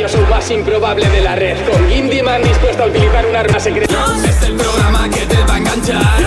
radio 0.00 0.18
show 0.18 0.26
más 0.30 0.50
improbable 0.50 1.06
de 1.10 1.20
la 1.20 1.36
red. 1.36 1.58
Con 1.68 1.88
Gindyman 1.90 2.42
dispuesto 2.42 2.84
a 2.84 2.86
utilizar 2.86 3.26
un 3.26 3.36
arma 3.36 3.60
secreta. 3.60 4.06
Es 4.26 4.42
el 4.42 4.54
programa 4.54 5.08
que 5.10 5.26
te 5.26 5.44
va 5.44 5.54
a 5.54 5.58
enganchar. 5.58 6.24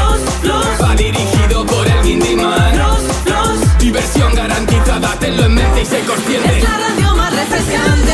Va 0.82 0.96
dirigido 0.96 1.66
por 1.66 1.88
el 1.88 2.04
Gindyman. 2.04 2.74
Diversión 3.80 4.36
garantizada, 4.36 5.18
tenlo 5.20 5.46
en 5.46 5.56
mente 5.56 5.82
y 5.82 5.86
sé 5.86 6.00
consciente. 6.02 6.58
Es 6.58 6.64
la 6.64 6.78
radio 6.78 7.16
más 7.16 7.36
refrescante. 7.36 8.14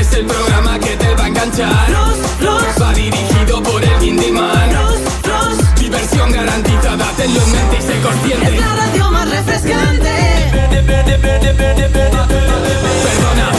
Es 0.00 0.12
el 0.14 0.24
programa 0.24 0.78
que 0.78 0.96
te 0.96 1.14
va 1.14 1.24
a 1.24 1.28
enganchar. 1.28 1.92
Va 2.80 2.92
dirigido 2.94 3.62
por 3.62 3.82
el 3.82 4.00
Gindyman. 4.00 4.70
Diversión 5.78 6.32
garantizada, 6.32 7.12
tenlo 7.16 7.42
en 7.42 7.52
mente 7.52 7.76
y 7.78 7.82
sé 7.82 8.00
consciente. 8.00 8.54
Es 8.54 8.60
la 8.60 8.76
radio 8.76 9.10
más 9.10 9.30
refrescante. 9.30 10.10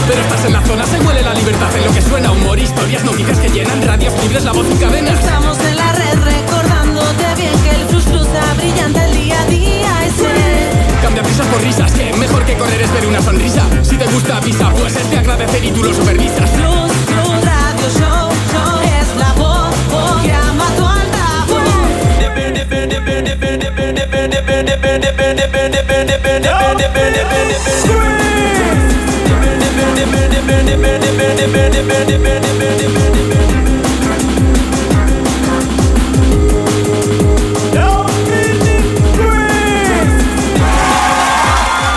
Pero 0.08 0.22
estás 0.22 0.46
en 0.46 0.54
la 0.54 0.62
zona, 0.62 0.86
se 0.86 1.00
huele 1.00 1.22
la 1.22 1.34
libertad 1.34 1.76
en 1.76 1.86
lo 1.86 1.94
que 1.94 2.02
suena 2.02 2.32
humor, 2.32 2.60
historias, 2.60 3.04
noticias 3.04 3.40
que 3.40 3.50
llenan 3.50 3.82
radios 3.82 4.14
libres, 4.22 4.44
la 4.44 4.52
voz 4.52 4.70
en 4.70 4.77
cadena. 4.77 5.12
Estamos 5.12 5.58
en 5.60 5.76
la 5.76 5.91
red 5.94 6.20
recordándote 6.24 7.36
bien 7.38 7.58
que 7.64 7.70
el 7.70 7.86
plus 7.88 8.04
plus 8.05 8.27
está 8.27 8.54
brillante 8.55 9.05
el 9.05 9.14
día 9.14 9.41
a 9.41 9.46
día 9.46 10.05
es 10.05 10.20
él. 10.20 11.02
Cambia 11.02 11.24
prisas 11.24 11.48
por 11.48 11.62
risas, 11.62 11.91
que 11.94 12.14
mejor 12.14 12.46
que 12.46 12.55
correr 12.55 12.82
es 12.82 12.94
ver 12.94 13.05
una 13.05 13.22
sonrisa. 13.22 13.64
Si 13.84 13.98
te 13.98 14.05
gusta, 14.08 14.38
avisa, 14.38 14.70
pues 14.72 14.96
es 14.96 15.10
de 15.10 15.18
agradecer 15.18 15.64
y 15.64 15.72
tú 15.72 15.84
lo 15.84 15.94
supervisas. 15.94 16.49
Plus 16.49 16.91
plus 17.08 17.46
radio 17.46 17.90
show 17.99 18.30
show 18.52 18.80
es 18.99 19.16
la 19.18 19.34
voz 19.34 19.76
voz 19.90 20.22
que 20.24 20.32
ama 20.32 20.68
tu 20.76 20.86
altavoz. 20.86 21.82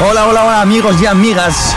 Hola, 0.06 0.26
hola, 0.26 0.44
hola 0.44 0.60
amigos 0.60 1.00
y 1.00 1.06
amigas 1.06 1.76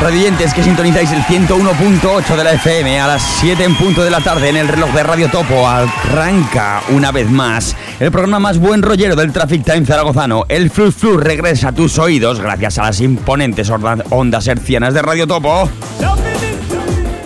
radiantes 0.00 0.54
que 0.54 0.62
sintonizáis 0.62 1.10
el 1.10 1.22
101.8 1.22 2.36
de 2.36 2.44
la 2.44 2.52
FM 2.52 3.00
a 3.00 3.08
las 3.08 3.22
7 3.40 3.64
en 3.64 3.74
punto 3.74 4.04
de 4.04 4.10
la 4.10 4.20
tarde 4.20 4.48
en 4.48 4.56
el 4.56 4.68
reloj 4.68 4.90
de 4.92 5.02
Radio 5.02 5.28
Topo. 5.28 5.68
Arranca 5.68 6.82
una 6.90 7.10
vez 7.10 7.28
más 7.28 7.76
el 7.98 8.10
programa 8.12 8.38
más 8.38 8.58
buen 8.58 8.82
rollero 8.82 9.16
del 9.16 9.32
Traffic 9.32 9.64
Time 9.64 9.84
zaragozano. 9.84 10.44
El 10.48 10.70
Flux 10.70 10.94
Flux 10.94 11.22
regresa 11.22 11.68
a 11.68 11.72
tus 11.72 11.98
oídos 11.98 12.40
gracias 12.40 12.78
a 12.78 12.84
las 12.84 13.00
imponentes 13.00 13.70
ondas 14.10 14.46
hercianas 14.46 14.94
de 14.94 15.02
Radio 15.02 15.26
Topo. 15.26 15.68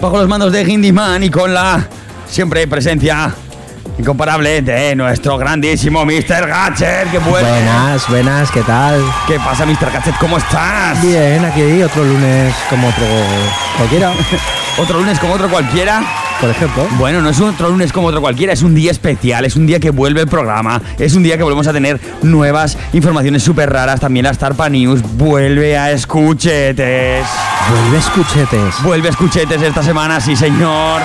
Bajo 0.03 0.19
los 0.19 0.27
mandos 0.27 0.51
de 0.51 0.65
Hindyman 0.65 1.23
y 1.23 1.31
con 1.31 1.55
la 1.55 1.87
siempre 2.29 2.67
presencia 2.67 3.33
incomparable 4.03 4.63
de 4.63 4.97
nuestro 4.97 5.39
grandísimo 5.39 6.05
Mr. 6.05 6.49
Gadget 6.49 7.09
que 7.13 7.19
vuelve. 7.21 7.49
Buenas, 7.49 8.09
buenas, 8.09 8.51
¿qué 8.51 8.61
tal? 8.63 9.01
¿Qué 9.29 9.37
pasa, 9.39 9.65
Mr. 9.65 9.93
Gadget? 9.93 10.17
¿Cómo 10.19 10.39
estás? 10.39 11.01
Bien, 11.01 11.45
aquí 11.45 11.81
otro 11.85 12.03
lunes 12.05 12.53
como 12.69 12.89
otro 12.89 13.05
cualquiera, 13.77 14.13
Otro 14.79 14.99
lunes 14.99 15.21
como 15.21 15.35
otro 15.35 15.49
cualquiera. 15.49 16.03
por 16.41 16.51
ejemplo. 16.51 16.85
Bueno, 16.99 17.21
no 17.21 17.31
es 17.31 17.41
otro 17.41 17.69
lunes 17.69 17.93
como 17.93 18.09
otro 18.09 18.21
cualquiera, 18.21 18.53
es 18.53 18.63
un 18.63 18.75
día 18.75 18.91
especial, 18.91 19.45
es 19.45 19.55
un 19.55 19.67
día 19.69 19.79
que 19.79 19.91
vuelve 19.91 20.23
el 20.23 20.27
programa, 20.27 20.83
es 20.99 21.15
un 21.15 21.23
día 21.23 21.37
que 21.37 21.45
volvemos 21.45 21.69
a 21.69 21.73
tener 21.73 22.01
nuevas 22.23 22.77
informaciones 22.93 23.45
súper 23.45 23.71
raras, 23.73 24.01
también 24.01 24.25
la 24.25 24.35
Starpa 24.35 24.69
News 24.69 25.01
vuelve 25.17 25.79
a 25.79 25.93
escuchetes. 25.93 27.25
Vuelve 27.71 27.99
escuchetes. 27.99 28.83
Vuelve 28.83 29.09
a 29.09 29.11
escuchetes 29.13 29.63
esta 29.63 29.85
semana, 29.85 30.21
sí 30.21 30.35
señor, 30.35 31.01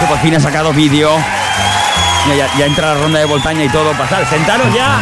que 0.00 0.06
por 0.06 0.18
fin 0.18 0.34
ha 0.34 0.40
sacado 0.40 0.72
vídeo. 0.72 1.10
Ya, 2.28 2.48
ya 2.58 2.66
entra 2.66 2.94
la 2.94 3.00
ronda 3.00 3.18
de 3.18 3.24
voltaña 3.26 3.64
y 3.64 3.68
todo, 3.68 3.92
pasar, 3.92 4.26
sentaros 4.26 4.72
ya, 4.74 5.00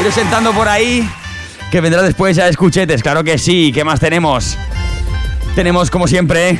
iros 0.00 0.14
sentando 0.14 0.52
por 0.52 0.68
ahí, 0.68 1.06
que 1.70 1.80
vendrá 1.80 2.02
después 2.02 2.34
ya 2.36 2.48
escuchetes, 2.48 3.02
claro 3.02 3.22
que 3.24 3.36
sí, 3.36 3.72
¿qué 3.74 3.84
más 3.84 4.00
tenemos? 4.00 4.56
Tenemos 5.54 5.90
como 5.90 6.08
siempre 6.08 6.58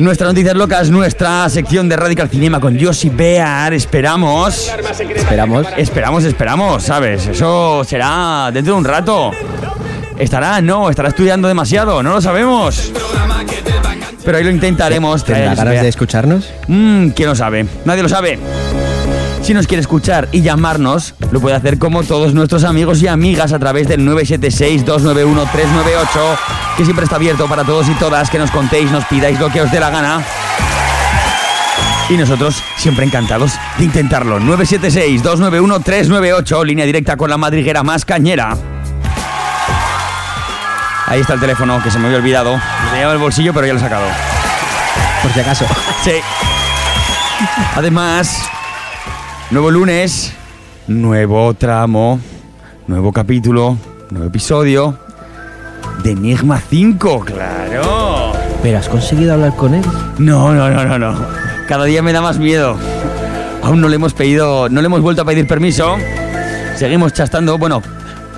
Nuestras 0.00 0.30
noticias 0.30 0.56
locas, 0.56 0.90
nuestra 0.90 1.48
sección 1.48 1.88
de 1.88 1.96
Radical 1.96 2.28
Cinema 2.28 2.58
con 2.58 2.78
Josie 2.78 3.10
Bear. 3.10 3.72
Esperamos. 3.72 4.72
Esperamos. 5.14 5.66
Esperamos, 5.76 6.24
esperamos, 6.24 6.82
¿sabes? 6.82 7.28
Eso 7.28 7.84
será 7.84 8.50
dentro 8.52 8.74
de 8.74 8.78
un 8.80 8.84
rato. 8.84 9.30
Estará, 10.18 10.60
no, 10.60 10.90
estará 10.90 11.10
estudiando 11.10 11.46
demasiado, 11.46 12.02
no 12.02 12.14
lo 12.14 12.20
sabemos. 12.20 12.92
Pero 14.24 14.36
ahí 14.36 14.42
lo 14.42 14.50
intentaremos. 14.50 15.24
¿Tendrá 15.24 15.54
ganas 15.54 15.82
de 15.82 15.88
escucharnos? 15.88 16.50
Mmm, 16.66 17.10
¿quién 17.10 17.28
lo 17.28 17.36
sabe? 17.36 17.64
Nadie 17.84 18.02
lo 18.02 18.08
sabe. 18.08 18.40
Si 19.44 19.52
nos 19.52 19.66
quiere 19.66 19.82
escuchar 19.82 20.28
y 20.32 20.40
llamarnos, 20.40 21.14
lo 21.30 21.38
puede 21.38 21.54
hacer 21.54 21.78
como 21.78 22.02
todos 22.02 22.32
nuestros 22.32 22.64
amigos 22.64 23.02
y 23.02 23.08
amigas 23.08 23.52
a 23.52 23.58
través 23.58 23.86
del 23.86 24.00
976-291-398, 24.08 25.46
que 26.78 26.84
siempre 26.84 27.04
está 27.04 27.16
abierto 27.16 27.46
para 27.46 27.62
todos 27.62 27.86
y 27.90 27.94
todas, 27.96 28.30
que 28.30 28.38
nos 28.38 28.50
contéis, 28.50 28.90
nos 28.90 29.04
pidáis 29.04 29.38
lo 29.38 29.50
que 29.50 29.60
os 29.60 29.70
dé 29.70 29.80
la 29.80 29.90
gana. 29.90 30.22
Y 32.08 32.14
nosotros 32.14 32.62
siempre 32.78 33.04
encantados 33.04 33.52
de 33.76 33.84
intentarlo. 33.84 34.40
976-291-398, 34.40 36.64
línea 36.64 36.86
directa 36.86 37.18
con 37.18 37.28
la 37.28 37.36
madriguera 37.36 37.82
más 37.82 38.06
cañera. 38.06 38.56
Ahí 41.06 41.20
está 41.20 41.34
el 41.34 41.40
teléfono, 41.40 41.82
que 41.82 41.90
se 41.90 41.98
me 41.98 42.06
había 42.06 42.16
olvidado. 42.16 42.52
Lo 42.52 42.88
tenía 42.88 43.04
en 43.04 43.10
el 43.10 43.18
bolsillo, 43.18 43.52
pero 43.52 43.66
ya 43.66 43.74
lo 43.74 43.78
he 43.78 43.82
sacado. 43.82 44.06
Por 45.20 45.30
si 45.34 45.40
acaso. 45.40 45.66
Sí. 46.02 46.12
Además, 47.76 48.38
nuevo 49.54 49.70
lunes, 49.70 50.32
nuevo 50.88 51.54
tramo, 51.54 52.18
nuevo 52.88 53.12
capítulo, 53.12 53.78
nuevo 54.10 54.26
episodio 54.26 54.98
de 56.02 56.10
Enigma 56.10 56.60
5, 56.60 57.20
claro. 57.20 58.32
¿Pero 58.64 58.78
has 58.78 58.88
conseguido 58.88 59.34
hablar 59.34 59.54
con 59.54 59.74
él? 59.74 59.84
No, 60.18 60.52
no, 60.52 60.68
no, 60.68 60.84
no, 60.84 60.98
no. 60.98 61.26
Cada 61.68 61.84
día 61.84 62.02
me 62.02 62.12
da 62.12 62.20
más 62.20 62.40
miedo. 62.40 62.76
Aún 63.62 63.80
no 63.80 63.88
le 63.88 63.94
hemos 63.94 64.12
pedido, 64.12 64.68
no 64.68 64.80
le 64.80 64.86
hemos 64.86 65.02
vuelto 65.02 65.22
a 65.22 65.24
pedir 65.24 65.46
permiso. 65.46 65.98
Seguimos 66.74 67.12
chastando, 67.12 67.56
bueno, 67.56 67.80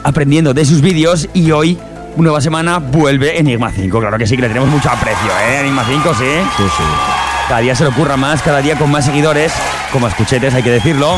aprendiendo 0.05 0.53
de 0.53 0.67
sus 0.67 0.83
vídeos 0.83 1.31
y 1.33 1.51
hoy, 1.51 1.79
nueva 2.19 2.43
semana, 2.43 2.79
vuelve 2.79 3.41
Enigma 3.41 3.73
5. 3.73 4.01
Claro 4.01 4.19
que 4.19 4.27
sí, 4.27 4.37
que 4.37 4.43
le 4.43 4.49
tenemos 4.49 4.69
mucho 4.69 4.91
aprecio, 4.91 5.31
¿eh? 5.49 5.61
Enigma 5.61 5.83
5, 5.89 6.11
sí. 6.13 6.25
Sí, 6.59 6.63
sí. 6.77 6.83
Cada 7.49 7.61
día 7.61 7.75
se 7.75 7.85
le 7.85 7.91
ocurra 7.91 8.17
más, 8.17 8.43
cada 8.43 8.61
día 8.61 8.77
con 8.77 8.91
más 8.91 9.07
seguidores, 9.07 9.53
como 9.97 10.09
escuchetes, 10.09 10.53
hay 10.53 10.63
que 10.63 10.73
decirlo. 10.73 11.17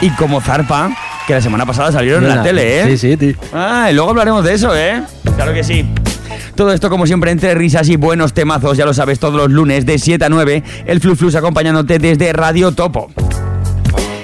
Y 0.00 0.10
como 0.10 0.40
Zarpa, 0.40 0.90
que 1.24 1.34
la 1.34 1.40
semana 1.40 1.64
pasada 1.64 1.92
salieron 1.92 2.24
en 2.24 2.30
la 2.30 2.42
tele, 2.42 2.80
¿eh? 2.80 2.84
Sí, 2.88 2.98
sí, 2.98 3.16
tío. 3.16 3.36
Ah, 3.52 3.86
y 3.92 3.94
luego 3.94 4.10
hablaremos 4.10 4.42
de 4.42 4.54
eso, 4.54 4.76
¿eh? 4.76 5.04
Claro 5.36 5.54
que 5.54 5.62
sí. 5.62 5.88
Todo 6.56 6.72
esto, 6.72 6.90
como 6.90 7.06
siempre, 7.06 7.30
entre 7.30 7.54
risas 7.54 7.88
y 7.90 7.94
buenos 7.94 8.32
temazos, 8.32 8.76
ya 8.76 8.84
lo 8.84 8.92
sabes, 8.92 9.20
todos 9.20 9.34
los 9.34 9.52
lunes 9.52 9.86
de 9.86 10.00
7 10.00 10.24
a 10.24 10.28
9, 10.30 10.64
el 10.84 10.98
Flu 10.98 11.14
Flux 11.14 11.36
acompañándote 11.36 12.00
desde 12.00 12.32
Radio 12.32 12.72
Topo. 12.72 13.12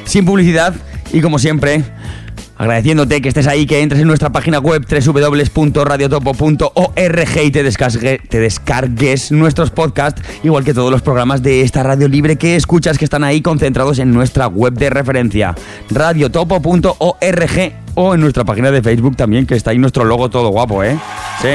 Sin 0.05 0.25
publicidad 0.25 0.75
y, 1.13 1.21
como 1.21 1.39
siempre, 1.39 1.85
agradeciéndote 2.59 3.21
que 3.23 3.29
estés 3.29 3.47
ahí, 3.47 3.67
que 3.67 3.81
entres 3.81 4.01
en 4.03 4.09
nuestra 4.09 4.31
página 4.31 4.59
web 4.59 4.85
www.radiotopo.org 4.87 7.43
y 7.45 7.51
te 7.51 7.65
descargue- 7.65 8.21
te 8.29 8.41
descargues 8.41 9.33
nuestros 9.33 9.71
podcasts, 9.71 10.23
igual 10.43 10.65
que 10.65 10.75
todos 10.75 10.91
los 10.91 11.03
programas 11.03 11.43
de 11.43 11.63
esta 11.63 11.83
radio 11.83 12.09
libre 12.09 12.37
que 12.37 12.57
escuchas 12.57 12.99
que 12.99 13.05
están 13.05 13.25
ahí 13.25 13.41
concentrados 13.43 13.99
en 13.99 14.13
nuestra 14.13 14.47
web 14.49 14.75
de 14.75 14.91
referencia, 14.91 15.55
radiotopo.org 15.91 17.73
o 17.95 18.15
en 18.15 18.21
nuestra 18.21 18.45
página 18.45 18.71
de 18.71 18.83
Facebook 18.83 19.17
también, 19.17 19.47
que 19.47 19.55
está 19.55 19.71
ahí 19.71 19.79
nuestro 19.79 20.05
logo 20.05 20.29
todo 20.29 20.49
guapo, 20.49 20.83
¿eh? 20.85 20.99
¿Sí? 21.41 21.49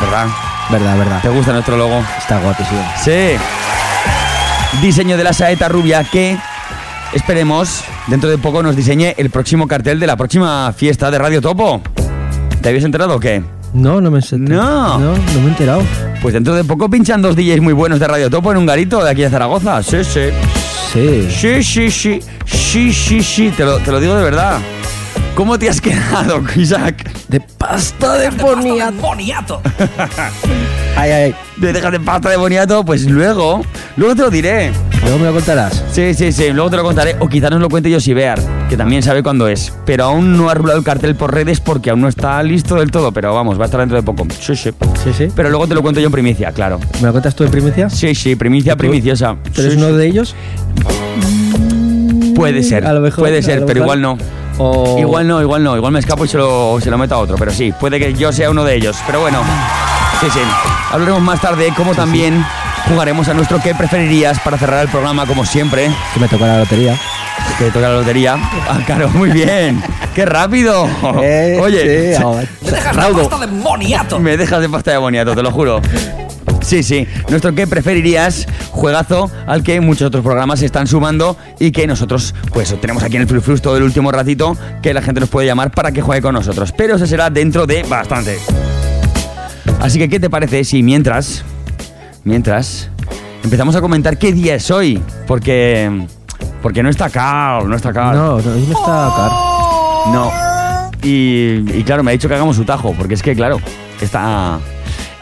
¿Verdad? 0.00 0.26
Verdad, 0.70 0.98
verdad. 0.98 1.22
¿Te 1.22 1.28
gusta 1.28 1.52
nuestro 1.52 1.76
logo? 1.76 2.02
Está 2.18 2.38
guapísimo. 2.40 2.84
Sí. 3.02 3.36
Diseño 4.82 5.16
de 5.16 5.24
la 5.24 5.32
saeta 5.32 5.68
rubia 5.68 6.04
que 6.04 6.36
esperemos 7.14 7.82
dentro 8.08 8.28
de 8.28 8.38
poco 8.38 8.62
nos 8.62 8.76
diseñe 8.76 9.14
el 9.16 9.30
próximo 9.30 9.66
cartel 9.66 9.98
de 10.00 10.06
la 10.06 10.16
próxima 10.16 10.72
fiesta 10.72 11.10
de 11.10 11.18
Radio 11.18 11.40
Topo. 11.40 11.80
¿Te 12.60 12.68
habías 12.68 12.84
enterado 12.84 13.16
o 13.16 13.20
qué? 13.20 13.42
No, 13.72 14.00
no 14.00 14.10
me 14.10 14.20
he 14.20 14.38
No. 14.38 14.98
No, 14.98 15.12
no 15.12 15.40
me 15.40 15.46
he 15.46 15.48
enterado. 15.48 15.82
Pues 16.22 16.34
dentro 16.34 16.54
de 16.54 16.64
poco 16.64 16.88
pinchan 16.88 17.20
dos 17.22 17.36
DJs 17.36 17.60
muy 17.60 17.72
buenos 17.72 18.00
de 18.00 18.08
Radio 18.08 18.30
Topo 18.30 18.50
en 18.52 18.58
un 18.58 18.66
garito 18.66 19.02
de 19.04 19.10
aquí 19.10 19.22
de 19.22 19.30
Zaragoza. 19.30 19.82
Sí, 19.82 19.98
sí. 20.02 20.30
Sí. 20.92 21.28
Sí, 21.30 21.62
sí, 21.62 21.90
sí. 21.90 22.20
Sí, 22.46 22.92
sí, 22.92 23.22
sí. 23.22 23.52
Te 23.56 23.64
lo, 23.64 23.78
te 23.78 23.90
lo 23.90 24.00
digo 24.00 24.14
de 24.14 24.22
verdad. 24.24 24.58
¿Cómo 25.34 25.58
te 25.58 25.68
has 25.68 25.80
quedado, 25.80 26.42
Isaac? 26.56 27.10
De 27.28 27.40
pasta 27.40 28.14
de 28.14 28.30
boniato. 28.30 29.60
ay, 30.96 31.10
ay. 31.10 31.34
De 31.58 31.72
dejas 31.72 31.92
de 31.92 32.00
pasta 32.00 32.30
de 32.30 32.36
boniato, 32.36 32.84
pues 32.84 33.04
luego, 33.06 33.62
luego 33.96 34.14
te 34.16 34.22
lo 34.22 34.30
diré. 34.30 34.72
Luego 35.02 35.18
me 35.18 35.26
lo 35.26 35.32
contarás. 35.34 35.84
Sí, 35.92 36.14
sí, 36.14 36.32
sí, 36.32 36.50
luego 36.52 36.70
te 36.70 36.76
lo 36.76 36.82
contaré. 36.84 37.16
O 37.20 37.28
quizás 37.28 37.50
nos 37.50 37.60
lo 37.60 37.68
cuente 37.68 37.92
Josibear, 37.92 38.40
que 38.68 38.76
también 38.78 39.02
sabe 39.02 39.22
cuándo 39.22 39.46
es. 39.46 39.72
Pero 39.84 40.04
aún 40.04 40.36
no 40.38 40.48
ha 40.48 40.54
rulado 40.54 40.78
el 40.78 40.84
cartel 40.84 41.14
por 41.16 41.34
redes 41.34 41.60
porque 41.60 41.90
aún 41.90 42.00
no 42.00 42.08
está 42.08 42.42
listo 42.42 42.76
del 42.76 42.90
todo. 42.90 43.12
Pero 43.12 43.34
vamos, 43.34 43.58
va 43.58 43.64
a 43.64 43.66
estar 43.66 43.80
dentro 43.80 43.96
de 43.98 44.02
poco. 44.02 44.26
Sí, 44.40 44.56
sí. 44.56 44.70
Sí, 45.04 45.12
sí. 45.16 45.28
Pero 45.36 45.50
luego 45.50 45.66
te 45.68 45.74
lo 45.74 45.82
cuento 45.82 46.00
yo 46.00 46.06
en 46.06 46.12
primicia, 46.12 46.50
claro. 46.52 46.80
¿Me 47.00 47.06
lo 47.06 47.12
cuentas 47.12 47.34
tú 47.34 47.44
en 47.44 47.50
primicia? 47.50 47.90
Sí, 47.90 48.14
sí, 48.14 48.36
primicia 48.36 48.74
primiciosa. 48.74 49.36
¿Tú 49.54 49.60
eres 49.60 49.74
Sí, 49.74 49.78
uno 49.78 49.90
sí. 49.90 49.96
de 49.96 50.06
ellos? 50.06 50.34
Puede 52.34 52.62
ser, 52.62 52.86
A 52.86 52.92
lo 52.92 53.00
mejor, 53.00 53.20
puede 53.20 53.38
a 53.38 53.42
ser, 53.42 53.64
pero 53.64 53.80
igual 53.82 54.00
no. 54.02 54.18
O... 54.58 54.98
Igual 54.98 55.26
no, 55.28 55.40
igual 55.40 55.62
no. 55.62 55.76
Igual 55.76 55.92
me 55.92 55.98
escapo 55.98 56.24
y 56.24 56.28
se 56.28 56.38
lo, 56.38 56.78
se 56.80 56.90
lo 56.90 56.98
meto 56.98 57.14
a 57.14 57.18
otro. 57.18 57.36
Pero 57.36 57.52
sí, 57.52 57.72
puede 57.72 57.98
que 57.98 58.14
yo 58.14 58.32
sea 58.32 58.50
uno 58.50 58.64
de 58.64 58.74
ellos. 58.74 58.96
Pero 59.06 59.20
bueno, 59.20 59.40
sí, 60.20 60.26
sí. 60.32 60.40
Hablaremos 60.92 61.22
más 61.22 61.40
tarde, 61.40 61.72
como 61.76 61.94
también 61.94 62.44
jugaremos 62.88 63.28
a 63.28 63.34
nuestro 63.34 63.60
¿qué 63.60 63.74
preferirías? 63.74 64.38
para 64.40 64.58
cerrar 64.58 64.82
el 64.82 64.88
programa, 64.88 65.26
como 65.26 65.44
siempre. 65.44 65.90
Que 66.14 66.20
me 66.20 66.28
toca 66.28 66.46
la 66.46 66.58
lotería. 66.58 66.96
Que 67.58 67.66
toca 67.66 67.88
la 67.88 67.96
lotería. 67.96 68.38
Ah, 68.68 68.78
claro, 68.84 69.08
muy 69.10 69.30
bien. 69.30 69.82
¡Qué 70.14 70.24
rápido! 70.24 70.88
Eh, 71.22 71.58
Oye, 71.60 72.14
sí, 72.16 72.22
ahora. 72.22 72.46
Raudo, 72.92 73.28
me 74.18 74.36
dejas 74.36 74.60
de 74.60 74.68
pasta 74.68 74.92
de 74.92 74.96
boniato, 74.98 75.34
te 75.34 75.42
lo 75.42 75.50
juro. 75.50 75.80
Sí, 76.66 76.82
sí, 76.82 77.06
nuestro 77.28 77.54
¿qué 77.54 77.68
preferirías? 77.68 78.48
Juegazo 78.72 79.30
al 79.46 79.62
que 79.62 79.80
muchos 79.80 80.08
otros 80.08 80.24
programas 80.24 80.58
se 80.58 80.66
están 80.66 80.88
sumando 80.88 81.36
y 81.60 81.70
que 81.70 81.86
nosotros, 81.86 82.34
pues 82.52 82.74
tenemos 82.80 83.04
aquí 83.04 83.14
en 83.14 83.22
el 83.22 83.28
Fluflus 83.28 83.62
todo 83.62 83.76
el 83.76 83.84
último 83.84 84.10
ratito 84.10 84.56
que 84.82 84.92
la 84.92 85.00
gente 85.00 85.20
nos 85.20 85.28
puede 85.28 85.46
llamar 85.46 85.70
para 85.70 85.92
que 85.92 86.02
juegue 86.02 86.22
con 86.22 86.34
nosotros. 86.34 86.72
Pero 86.76 86.96
eso 86.96 87.06
será 87.06 87.30
dentro 87.30 87.68
de 87.68 87.84
bastante. 87.84 88.36
Así 89.80 90.00
que, 90.00 90.08
¿qué 90.08 90.18
te 90.18 90.28
parece 90.28 90.64
si 90.64 90.82
mientras, 90.82 91.44
mientras, 92.24 92.90
empezamos 93.44 93.76
a 93.76 93.80
comentar 93.80 94.18
qué 94.18 94.32
día 94.32 94.56
es 94.56 94.68
hoy? 94.72 95.00
Porque, 95.28 96.08
porque 96.62 96.82
no 96.82 96.88
está 96.88 97.10
Carl, 97.10 97.70
no 97.70 97.76
está 97.76 97.92
Carl. 97.92 98.16
No, 98.16 98.40
no, 98.40 98.42
no 98.42 98.56
está 98.56 99.12
Car. 99.14 99.30
No. 100.12 100.32
Y, 101.04 101.78
y 101.78 101.84
claro, 101.84 102.02
me 102.02 102.10
ha 102.10 102.12
dicho 102.12 102.26
que 102.26 102.34
hagamos 102.34 102.56
su 102.56 102.64
tajo, 102.64 102.92
porque 102.98 103.14
es 103.14 103.22
que, 103.22 103.36
claro, 103.36 103.60
está, 104.00 104.58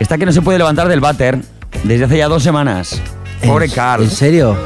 está 0.04 0.18
que 0.18 0.26
no 0.26 0.32
se 0.32 0.42
puede 0.42 0.58
levantar 0.58 0.86
del 0.88 1.00
váter 1.00 1.38
desde 1.82 2.04
hace 2.04 2.18
ya 2.18 2.28
dos 2.28 2.42
semanas. 2.42 3.00
Pobre 3.44 3.64
¿En- 3.66 3.70
Carl. 3.72 4.02
¿En 4.04 4.10
serio? 4.10 4.56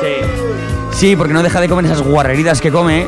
Sí. 0.00 0.96
Sí, 0.96 1.16
porque 1.16 1.32
no 1.34 1.42
deja 1.42 1.60
de 1.60 1.68
comer 1.68 1.84
esas 1.86 2.02
guarreridas 2.02 2.60
que 2.60 2.70
come, 2.70 3.06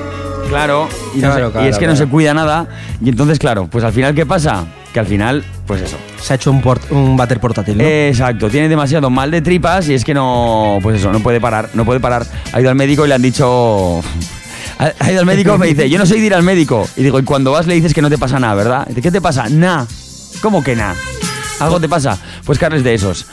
claro, 0.49 0.89
y, 1.15 1.19
no 1.19 1.29
Claro, 1.31 1.47
se- 1.47 1.53
claro, 1.53 1.67
y 1.67 1.71
es 1.71 1.79
que 1.79 1.87
no 1.87 1.95
se 1.97 2.07
cuida 2.07 2.35
nada. 2.35 2.67
Y 3.03 3.09
entonces, 3.09 3.39
claro, 3.39 3.69
pues 3.71 3.85
al 3.85 3.93
final, 3.93 4.15
¿qué 4.15 4.27
pasa? 4.27 4.65
Que 4.93 4.99
al 5.01 5.07
final, 5.07 5.45
pues 5.67 5.83
eso. 5.83 5.97
Se 6.21 6.33
ha 6.33 6.37
hecho 6.37 6.51
un, 6.51 6.61
port- 6.61 6.91
un 6.91 7.17
váter 7.17 7.39
portátil, 7.41 7.79
¿no? 7.79 7.85
Exacto, 7.85 8.51
tiene 8.51 8.69
demasiado 8.69 9.09
mal 9.09 9.31
de 9.31 9.41
tripas 9.41 9.89
y 9.89 9.95
es 9.95 10.05
que 10.05 10.15
no, 10.15 10.79
pues 10.83 10.97
eso, 11.01 11.13
no 11.13 11.21
puede 11.21 11.41
parar, 11.41 11.71
no 11.75 11.85
puede 11.85 12.01
parar. 12.01 12.27
Ha 12.53 12.61
ido 12.61 12.71
al 12.71 12.77
médico 12.77 13.05
y 13.05 13.09
le 13.09 13.15
han 13.15 13.23
dicho... 13.23 14.01
Ha 14.79 15.11
ido 15.13 15.21
al 15.21 15.27
médico 15.27 15.55
y 15.55 15.59
me 15.59 15.67
dice, 15.69 15.89
yo 15.89 15.97
no 15.99 16.07
soy 16.07 16.19
de 16.21 16.27
ir 16.27 16.35
al 16.35 16.43
médico. 16.43 16.89
Y 16.97 17.03
digo, 17.05 17.19
y 17.21 17.23
cuando 17.23 17.53
vas 17.53 17.67
le 17.69 17.75
dices 17.75 17.95
que 17.95 18.03
no 18.03 18.09
te 18.11 18.19
pasa 18.19 18.41
nada, 18.41 18.55
¿verdad? 18.55 18.87
Dice, 18.89 19.01
¿qué 19.01 19.11
te 19.13 19.21
pasa? 19.21 19.49
Nah. 19.49 19.85
¿Cómo 20.41 20.63
que 20.65 20.75
nada? 20.75 20.95
¿Algo 21.65 21.81
te 21.81 21.89
pasa? 21.89 22.19
Pues 22.45 22.59
Carles 22.59 22.85
de 22.85 22.95
esos. 22.95 23.27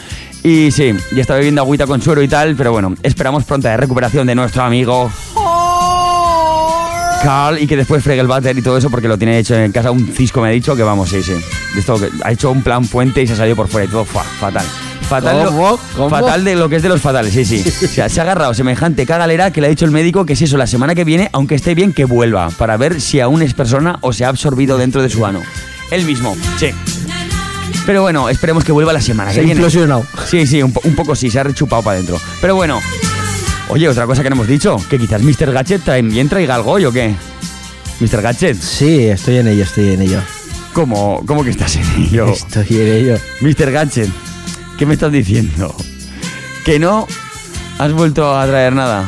Y 0.43 0.71
sí, 0.71 0.93
ya 1.13 1.21
está 1.21 1.35
bebiendo 1.35 1.61
agüita 1.61 1.85
con 1.85 2.01
suero 2.01 2.21
y 2.23 2.27
tal, 2.27 2.55
pero 2.55 2.71
bueno, 2.71 2.95
esperamos 3.03 3.43
pronta 3.43 3.75
recuperación 3.75 4.25
de 4.25 4.35
nuestro 4.35 4.63
amigo 4.63 5.11
Carl 7.23 7.61
y 7.61 7.67
que 7.67 7.75
después 7.75 8.01
fregue 8.01 8.21
el 8.21 8.27
váter 8.27 8.57
y 8.57 8.61
todo 8.61 8.77
eso 8.77 8.89
porque 8.89 9.09
lo 9.09 9.17
tiene 9.17 9.37
hecho 9.37 9.53
en 9.55 9.71
casa 9.73 9.91
un 9.91 10.07
cisco 10.07 10.39
me 10.41 10.47
ha 10.47 10.51
dicho 10.51 10.75
que 10.77 10.83
vamos, 10.83 11.09
sí, 11.09 11.21
sí. 11.21 11.33
Esto 11.77 11.99
que 11.99 12.09
ha 12.23 12.31
hecho 12.31 12.49
un 12.51 12.63
plan 12.63 12.85
puente 12.87 13.21
y 13.21 13.27
se 13.27 13.33
ha 13.33 13.35
salido 13.35 13.57
por 13.57 13.67
fuera 13.67 13.85
y 13.85 13.89
todo 13.89 14.05
fa- 14.05 14.23
fatal. 14.23 14.65
Fatal, 15.09 15.47
¿Cómo? 15.47 15.79
¿Cómo? 15.97 16.09
fatal 16.09 16.43
de 16.45 16.55
lo 16.55 16.69
que 16.69 16.77
es 16.77 16.83
de 16.83 16.87
los 16.89 17.01
fatales, 17.01 17.33
sí, 17.33 17.43
sí. 17.43 17.63
O 17.85 17.87
sea, 17.89 18.07
se 18.07 18.19
ha 18.21 18.23
agarrado 18.23 18.53
semejante 18.53 19.05
cagalera 19.05 19.51
que 19.51 19.59
le 19.59 19.67
ha 19.67 19.69
dicho 19.69 19.83
el 19.83 19.91
médico 19.91 20.25
que 20.25 20.33
es 20.33 20.41
eso, 20.41 20.55
la 20.55 20.67
semana 20.67 20.95
que 20.95 21.03
viene, 21.03 21.29
aunque 21.33 21.55
esté 21.55 21.75
bien, 21.75 21.91
que 21.91 22.05
vuelva 22.05 22.49
para 22.51 22.77
ver 22.77 23.01
si 23.01 23.19
aún 23.19 23.41
es 23.41 23.53
persona 23.53 23.97
o 24.01 24.13
se 24.13 24.23
ha 24.23 24.29
absorbido 24.29 24.77
dentro 24.77 25.01
de 25.01 25.09
su 25.09 25.25
ano. 25.25 25.41
Él 25.91 26.05
mismo, 26.05 26.37
sí. 26.57 26.67
Pero 27.85 28.01
bueno, 28.01 28.29
esperemos 28.29 28.63
que 28.63 28.71
vuelva 28.71 28.93
la 28.93 29.01
semana 29.01 29.31
Se 29.33 29.39
ha 29.39 29.43
viene. 29.43 29.55
implosionado. 29.59 30.05
Sí, 30.29 30.45
sí, 30.45 30.61
un, 30.61 30.71
po- 30.73 30.81
un 30.83 30.95
poco 30.95 31.15
sí, 31.15 31.29
se 31.29 31.39
ha 31.39 31.43
rechupado 31.43 31.81
para 31.81 31.95
adentro. 31.95 32.19
Pero 32.41 32.55
bueno. 32.55 32.79
Oye, 33.69 33.87
otra 33.87 34.05
cosa 34.07 34.23
que 34.23 34.29
no 34.29 34.35
hemos 34.35 34.47
dicho, 34.47 34.77
que 34.89 34.97
quizás 34.97 35.21
Mr. 35.21 35.51
Gadget 35.51 35.83
también 35.83 36.27
traiga 36.27 36.55
algo 36.55 36.71
hoy 36.71 36.85
o 36.85 36.91
qué. 36.91 37.13
Mr. 37.99 38.21
Gadget, 38.21 38.59
Sí, 38.59 39.05
estoy 39.05 39.37
en 39.37 39.47
ello, 39.47 39.63
estoy 39.63 39.93
en 39.93 40.01
ello. 40.01 40.21
¿cómo, 40.73 41.21
cómo 41.25 41.43
que 41.43 41.49
estás 41.51 41.75
en 41.75 41.83
ello? 42.03 42.27
Estoy 42.29 42.65
en 42.71 42.87
ello. 42.87 43.17
Mr. 43.41 43.71
Gadget, 43.71 44.09
¿qué 44.77 44.85
me 44.85 44.93
estás 44.95 45.11
diciendo? 45.11 45.75
¿Que 46.65 46.79
no 46.79 47.05
has 47.77 47.91
vuelto 47.93 48.35
a 48.37 48.45
traer 48.47 48.73
nada? 48.73 49.07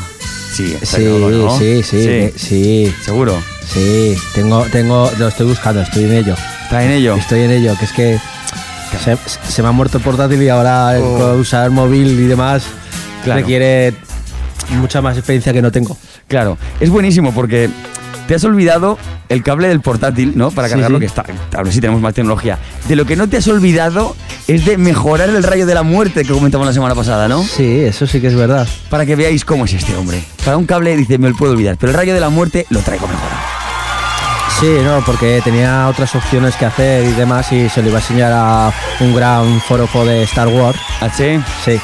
Sí, 0.53 0.75
Sí, 0.83 1.05
¿no? 1.05 1.57
sí, 1.57 1.81
sí, 1.81 1.95
me- 2.07 2.33
sí, 2.35 2.93
Seguro. 3.03 3.41
sí. 3.67 4.15
Tengo, 4.35 4.63
tengo, 4.65 5.09
lo 5.17 5.27
estoy 5.29 5.47
buscando, 5.47 5.81
estoy 5.81 6.03
en 6.03 6.13
ello. 6.13 6.35
Está 6.63 6.83
en 6.83 6.91
ello. 6.91 7.15
Estoy 7.15 7.41
en 7.41 7.51
ello, 7.51 7.75
que 7.79 7.85
es 7.85 7.91
que 7.93 8.19
se, 8.97 9.17
se 9.47 9.61
me 9.61 9.69
ha 9.69 9.71
muerto 9.71 9.97
el 9.97 10.03
portátil 10.03 10.41
y 10.41 10.49
ahora 10.49 10.93
Oh. 10.99 11.35
usar 11.35 11.69
móvil 11.71 12.07
y 12.19 12.25
demás 12.27 12.63
Claro. 13.23 13.39
requiere 13.41 13.93
mucha 14.69 15.01
más 15.01 15.17
experiencia 15.17 15.53
que 15.53 15.61
no 15.61 15.71
tengo. 15.71 15.97
Claro, 16.27 16.57
es 16.79 16.89
buenísimo 16.89 17.33
porque 17.33 17.69
te 18.27 18.35
has 18.35 18.43
olvidado 18.45 18.97
el 19.29 19.43
cable 19.43 19.67
del 19.67 19.81
portátil, 19.81 20.33
¿no? 20.35 20.51
Para 20.51 20.67
Sí, 20.67 20.73
cargarlo, 20.75 20.97
sí. 20.97 21.01
que 21.01 21.05
está. 21.07 21.25
Ahora 21.55 21.71
sí 21.71 21.81
tenemos 21.81 22.01
más 22.01 22.13
tecnología. 22.13 22.57
De 22.87 22.95
lo 22.95 23.05
que 23.05 23.15
no 23.15 23.27
te 23.27 23.37
has 23.37 23.47
olvidado 23.47 24.15
es 24.47 24.63
de 24.65 24.77
mejorar 24.77 25.29
el 25.29 25.43
rayo 25.43 25.65
de 25.65 25.73
la 25.73 25.83
muerte 25.83 26.23
que 26.23 26.31
comentamos 26.33 26.65
la 26.67 26.73
semana 26.73 26.95
pasada, 26.95 27.27
¿no? 27.27 27.43
Sí, 27.43 27.79
eso 27.81 28.07
sí 28.07 28.21
que 28.21 28.27
es 28.27 28.35
verdad. 28.35 28.67
Para 28.89 29.05
que 29.05 29.15
veáis 29.15 29.43
cómo 29.45 29.65
es 29.65 29.73
este 29.73 29.95
hombre. 29.95 30.23
Para 30.45 30.57
un 30.57 30.65
cable 30.65 30.95
dice, 30.95 31.17
me 31.17 31.29
lo 31.29 31.35
puedo 31.35 31.51
olvidar, 31.53 31.77
pero 31.77 31.91
el 31.91 31.97
rayo 31.97 32.13
de 32.13 32.19
la 32.21 32.29
muerte 32.29 32.65
lo 32.69 32.79
traigo 32.79 33.07
mejorado. 33.07 33.40
Sí, 34.61 34.67
no, 34.83 35.03
porque 35.03 35.41
tenía 35.43 35.87
otras 35.87 36.13
opciones 36.13 36.55
que 36.55 36.65
hacer 36.65 37.03
y 37.03 37.11
demás 37.13 37.51
y 37.51 37.67
se 37.67 37.81
lo 37.81 37.89
iba 37.89 37.97
a 37.97 38.01
enseñar 38.01 38.31
a 38.31 38.71
un 38.99 39.15
gran 39.15 39.59
forofo 39.61 40.05
de 40.05 40.21
Star 40.23 40.47
Wars. 40.47 40.77
¿H? 40.99 41.41
Sí, 41.65 41.79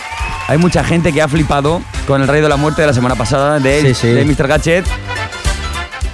Hay 0.47 0.59
mucha 0.59 0.83
gente 0.83 1.11
que 1.11 1.21
ha 1.23 1.27
flipado 1.27 1.81
con 2.05 2.21
el 2.21 2.27
rayo 2.27 2.43
de 2.43 2.49
la 2.49 2.55
muerte 2.55 2.81
de 2.81 2.87
la 2.87 2.93
semana 2.93 3.15
pasada 3.15 3.59
de, 3.59 3.81
Sí, 3.81 3.93
sí. 3.95 4.07
de 4.09 4.23
Mr. 4.25 4.47
Gadget. 4.47 4.85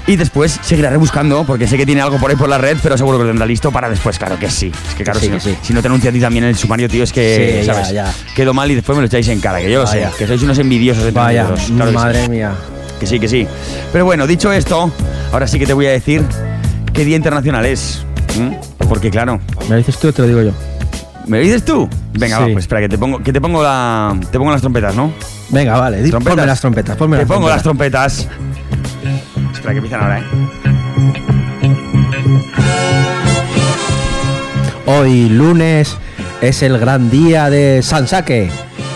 Y 0.07 0.15
después 0.15 0.57
seguirá 0.61 0.89
rebuscando, 0.89 1.43
porque 1.45 1.67
sé 1.67 1.77
que 1.77 1.85
tiene 1.85 2.01
algo 2.01 2.17
por 2.17 2.29
ahí 2.29 2.35
por 2.37 2.47
la 2.49 2.57
red, 2.57 2.77
pero 2.81 2.97
seguro 2.97 3.17
que 3.17 3.23
lo 3.25 3.29
tendrá 3.29 3.45
listo 3.45 3.71
para 3.71 3.89
después, 3.89 4.17
claro 4.17 4.37
que 4.39 4.49
sí. 4.49 4.71
Es 4.89 4.95
que 4.95 5.03
claro, 5.03 5.19
Sí, 5.19 5.25
si, 5.27 5.31
no, 5.31 5.39
sí. 5.41 5.57
si 5.61 5.73
no 5.73 5.81
te 5.81 5.87
anuncia 5.87 6.09
a 6.09 6.13
ti 6.13 6.19
también 6.21 6.43
en 6.45 6.49
el 6.51 6.57
sumario, 6.57 6.87
tío, 6.89 7.03
es 7.03 7.11
que, 7.13 7.59
Sí, 7.61 7.65
¿sabes? 7.65 7.89
ya. 7.91 8.13
Quedo 8.35 8.53
mal 8.53 8.69
y 8.71 8.75
después 8.75 8.97
me 8.97 9.01
lo 9.01 9.07
echáis 9.07 9.27
en 9.29 9.39
cara, 9.41 9.59
que 9.59 9.69
yo 9.71 9.81
lo 9.81 9.87
sé, 9.87 10.05
que 10.17 10.27
sois 10.27 10.41
unos 10.43 10.59
envidiosos 10.59 11.11
vaya, 11.13 11.43
claro 11.45 11.57
sí. 11.57 11.73
madre 11.73 12.27
mía. 12.29 12.53
Que 12.99 13.07
sí, 13.07 13.17
que 13.19 13.27
sí. 13.29 13.47
Pero 13.93 14.03
bueno, 14.05 14.27
dicho 14.27 14.51
esto, 14.51 14.91
ahora 15.31 15.47
sí 15.47 15.57
que 15.59 15.65
te 15.65 15.73
voy 15.73 15.87
a 15.87 15.91
decir 15.91 16.21
qué 16.93 17.05
día 17.05 17.15
internacional 17.17 17.65
es. 17.65 18.05
¿m? 18.37 18.57
Porque 18.89 19.09
claro, 19.09 19.39
¿Me 19.63 19.69
lo 19.69 19.75
dices 19.77 19.97
tú 19.97 20.07
o 20.09 20.13
te 20.13 20.21
lo 20.21 20.27
digo 20.27 20.41
yo? 20.41 20.51
¿me 21.27 21.37
lo 21.37 21.43
dices 21.43 21.63
tú? 21.65 21.87
Venga, 22.13 22.37
Sí. 22.37 22.43
va, 22.43 22.49
pues 22.53 22.63
espera, 22.65 22.81
que 22.81 22.89
te 22.89 22.97
pongo, 22.97 23.19
que 23.23 23.31
te 23.33 23.39
pongo 23.41 23.63
la. 23.63 24.15
Te 24.31 24.37
pongo 24.37 24.51
las 24.51 24.61
trompetas, 24.61 24.93
¿no? 24.95 25.11
Venga, 25.49 25.79
vale, 25.79 26.01
di- 26.01 26.09
¿Trompetas? 26.09 26.35
ponme 26.35 26.45
las 26.47 26.61
trompetas, 26.61 26.95
ponme 26.97 27.17
Te 27.17 27.25
pongo 27.25 27.49
las 27.49 27.63
trompetas. 27.63 28.27
Espera 29.53 29.71
que 29.71 29.77
empiezan 29.77 30.01
ahora, 30.03 30.19
¿eh? 30.19 30.23
Hoy, 34.85 35.29
lunes, 35.29 35.97
es 36.41 36.61
el 36.61 36.77
gran 36.77 37.09
día 37.09 37.49
de 37.49 37.81
Sansake. 37.81 38.51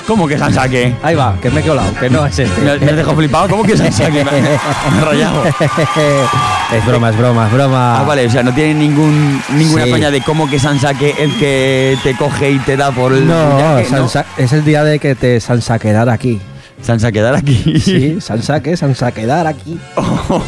¿Cómo 0.06 0.28
que 0.28 0.38
Sansake? 0.38 0.96
Ahí 1.04 1.16
va, 1.16 1.36
que 1.42 1.50
me 1.50 1.62
he 1.62 1.64
colado, 1.64 1.90
que 2.00 2.10
no 2.10 2.26
es 2.26 2.38
este. 2.40 2.62
Me, 2.62 2.78
me 2.78 2.92
has 2.92 2.98
dejado 2.98 3.16
flipado. 3.16 3.48
¿Cómo 3.50 3.64
que 3.64 3.78
Sansake? 3.78 4.24
Me, 4.24 4.24
me 4.26 5.02
he 5.02 5.06
rayado. 5.06 5.44
es 6.74 6.86
broma, 6.86 7.10
es 7.12 7.18
broma, 7.18 7.48
es 7.48 7.54
broma. 7.54 8.00
Ah, 8.00 8.04
vale, 8.04 8.26
o 8.28 8.30
sea, 8.30 8.44
no 8.44 8.54
tiene 8.54 8.74
ningún, 8.74 9.42
ninguna 9.56 9.86
Sí. 9.86 9.90
coña 9.92 10.12
de 10.12 10.22
cómo 10.22 10.50
que 10.50 10.60
Sansake 10.60 11.16
el 11.20 11.34
que 11.38 11.98
te 12.04 12.16
coge 12.16 12.52
y 12.52 12.60
te 12.60 12.76
da 12.78 12.92
por 12.92 13.14
el. 13.14 13.26
No, 13.28 13.52
puñaque, 13.52 13.88
Sansa- 13.90 14.26
es 14.38 14.52
el 14.54 14.64
día 14.66 14.84
de 14.84 15.00
que 15.00 15.16
te 15.16 15.40
sansaquedar 15.40 16.10
aquí. 16.10 16.40
Sansake, 16.82 17.22
dar 17.22 17.36
aquí. 17.36 17.80
Sí, 17.80 18.20
Sansake, 18.22 18.78
sansaquedar 18.78 19.48
aquí. 19.48 19.80
Oh, 19.96 20.44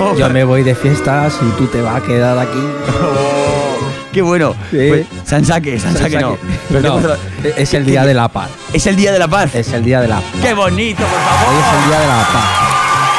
oh, 0.00 0.16
Yo 0.16 0.28
me 0.30 0.44
voy 0.44 0.62
de 0.62 0.74
fiestas 0.74 1.34
y 1.42 1.50
tú 1.58 1.66
te 1.66 1.80
vas 1.82 1.96
a 2.02 2.06
quedar 2.06 2.38
aquí. 2.38 2.60
oh, 2.88 3.78
qué 4.12 4.22
bueno. 4.22 4.54
Sí. 4.70 4.76
Pues, 4.88 5.06
no. 6.20 6.38
Pero 6.68 6.80
te 6.80 6.86
he 6.86 6.90
No, 6.90 6.92
puesto- 7.00 7.16
es 7.56 7.74
el 7.74 7.84
día 7.84 8.04
de 8.04 8.14
la 8.14 8.28
paz. 8.28 8.50
Es 8.72 8.86
el 8.86 8.94
día 8.96 9.12
de 9.12 9.18
la 9.18 9.26
paz. 9.28 9.54
Es 9.54 9.72
el 9.72 9.82
día 9.84 10.00
de 10.00 10.08
la 10.08 10.16
paz. 10.16 10.24
Qué 10.42 10.54
bonito, 10.54 11.02
por 11.02 11.12
Hoy 11.12 11.58
es 11.58 11.64
favor. 11.64 11.82
el 11.82 11.88
día 11.90 12.00
de 12.00 12.06
la 12.06 12.18
paz. 12.18 12.57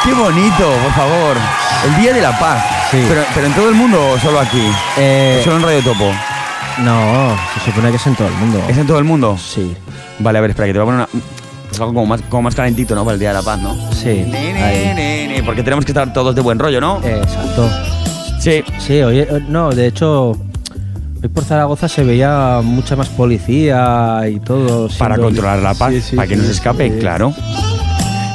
Qué 0.09 0.15
bonito, 0.15 0.67
por 0.83 0.91
favor. 0.93 1.37
El 1.85 2.01
día 2.01 2.13
de 2.13 2.21
la 2.21 2.37
paz. 2.39 2.63
Sí. 2.89 2.97
Pero, 3.07 3.21
pero 3.35 3.45
en 3.45 3.53
todo 3.53 3.69
el 3.69 3.75
mundo 3.75 4.09
o 4.13 4.17
solo 4.17 4.39
aquí. 4.39 4.63
Eh, 4.97 5.39
Solo 5.43 5.57
en 5.57 5.61
Radio 5.61 5.83
Topo. 5.83 6.11
no, 6.79 7.35
se 7.53 7.65
supone 7.69 7.91
que 7.91 7.97
es 7.97 8.07
en 8.07 8.15
todo 8.15 8.27
el 8.27 8.33
mundo. 8.33 8.59
¿Es 8.67 8.77
en 8.77 8.87
todo 8.87 8.97
el 8.97 9.03
mundo? 9.03 9.37
Sí. 9.37 9.75
Vale, 10.17 10.39
a 10.39 10.41
ver, 10.41 10.49
espera, 10.49 10.65
que 10.65 10.73
te 10.73 10.79
voy 10.79 10.87
a 10.87 10.91
poner 10.91 11.07
una. 11.13 11.23
Es 11.71 11.79
algo 11.79 11.93
como 11.93 12.07
más, 12.07 12.21
como 12.27 12.41
más 12.41 12.55
calentito, 12.55 12.95
¿no? 12.95 13.03
Para 13.05 13.13
el 13.13 13.19
Día 13.19 13.29
de 13.29 13.35
la 13.35 13.43
Paz, 13.43 13.59
¿no? 13.59 13.75
Sí. 13.91 14.09
Ahí. 14.33 15.43
Porque 15.45 15.61
tenemos 15.61 15.85
que 15.85 15.91
estar 15.91 16.11
todos 16.11 16.33
de 16.33 16.41
buen 16.41 16.57
rollo, 16.57 16.81
¿no? 16.81 16.99
Exacto. 17.03 17.69
Sí. 18.39 18.63
Sí, 18.79 19.01
oye, 19.03 19.27
eh, 19.29 19.43
no, 19.47 19.69
de 19.69 19.85
hecho, 19.85 20.31
hoy 20.31 21.29
por 21.31 21.43
Zaragoza 21.43 21.87
se 21.87 22.03
veía 22.03 22.61
mucha 22.63 22.95
más 22.95 23.09
policía 23.09 24.21
y 24.27 24.39
todo. 24.39 24.89
Para 24.97 25.17
controlar 25.19 25.59
la 25.59 25.75
paz, 25.75 25.91
Sí, 25.93 26.01
sí, 26.01 26.15
para 26.15 26.27
que 26.27 26.33
sí, 26.33 26.39
no 26.41 26.45
se 26.47 26.53
escape, 26.53 26.97
claro. 26.97 27.31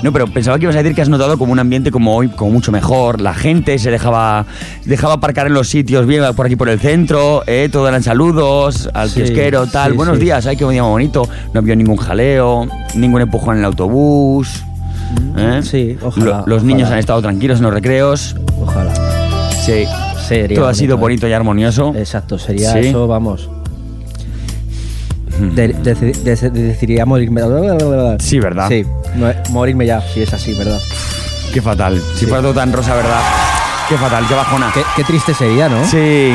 No, 0.03 0.13
pero 0.13 0.27
pensaba 0.27 0.59
que 0.59 0.65
ibas 0.65 0.77
a 0.77 0.83
decir 0.83 0.95
que 0.95 1.01
has 1.01 1.09
notado 1.09 1.39
como 1.39 1.53
un 1.53 1.59
ambiente 1.59 1.91
como 1.91 2.15
hoy, 2.15 2.29
como 2.29 2.51
mucho 2.51 2.71
mejor. 2.73 3.23
La 3.23 3.33
gente 3.33 3.79
se 3.79 3.91
dejaba, 3.91 4.45
dejaba 4.85 5.15
aparcar 5.15 5.47
en 5.47 5.55
los 5.55 5.69
sitios 5.69 6.07
bien 6.07 6.23
por 6.37 6.45
aquí 6.45 6.57
por 6.57 6.69
el 6.69 6.79
centro, 6.79 7.43
¿eh? 7.47 7.71
todo 7.73 7.89
eran 7.89 8.03
saludos 8.03 8.91
al 8.93 9.09
Sí, 9.09 9.21
kiosquero, 9.23 9.67
tal. 9.67 9.93
sí, 9.93 9.97
Buenos 9.97 10.19
sí. 10.19 10.25
días, 10.25 10.47
ay, 10.47 10.57
qué 10.57 10.69
día 10.69 10.83
más 10.83 10.91
bonito. 10.91 11.27
No 11.55 11.61
había 11.61 11.75
ningún 11.75 11.97
jaleo, 11.97 12.69
ningún 12.95 13.23
empujón 13.23 13.55
en 13.55 13.61
el 13.61 13.65
autobús. 13.67 14.63
¿eh? 15.39 15.61
Sí, 15.63 15.97
ojalá, 16.03 16.41
Lo- 16.41 16.47
los 16.57 16.65
niños 16.65 16.91
han 16.91 16.99
estado 16.99 17.23
tranquilos 17.23 17.59
en 17.59 17.65
los 17.65 17.73
recreos. 17.73 18.37
Ojalá. 18.61 18.93
Sí. 19.65 19.85
Sería 20.29 20.57
Todo 20.59 20.69
ha 20.69 20.75
sido 20.75 20.97
¿eh? 20.97 20.99
bonito 21.01 21.27
y 21.29 21.33
armonioso. 21.33 21.95
Exacto, 21.97 22.39
sería 22.39 22.79
eso, 22.79 23.07
vamos. 23.07 23.49
De. 25.55 25.75
Sí, 28.21 28.39
¿verdad? 28.41 28.69
Sí, 28.69 28.85
no, 29.15 29.33
morirme 29.51 29.87
ya, 29.87 30.01
si 30.01 30.23
es 30.23 30.33
así, 30.33 30.53
¿verdad? 30.55 30.81
Qué 31.53 31.61
fatal. 31.63 32.01
Si 32.15 32.21
Sí. 32.21 32.27
fuera 32.27 32.43
todo 32.43 32.55
tan 32.55 32.73
rosa, 32.73 32.95
¿verdad? 32.95 33.21
Qué 33.89 33.97
fatal, 33.97 34.25
qué 34.29 34.35
bajona. 34.35 34.71
Qué, 34.73 34.83
qué 34.97 35.05
triste 35.05 35.35
sería, 35.35 35.69
¿no? 35.69 35.85
Sí, 35.87 36.33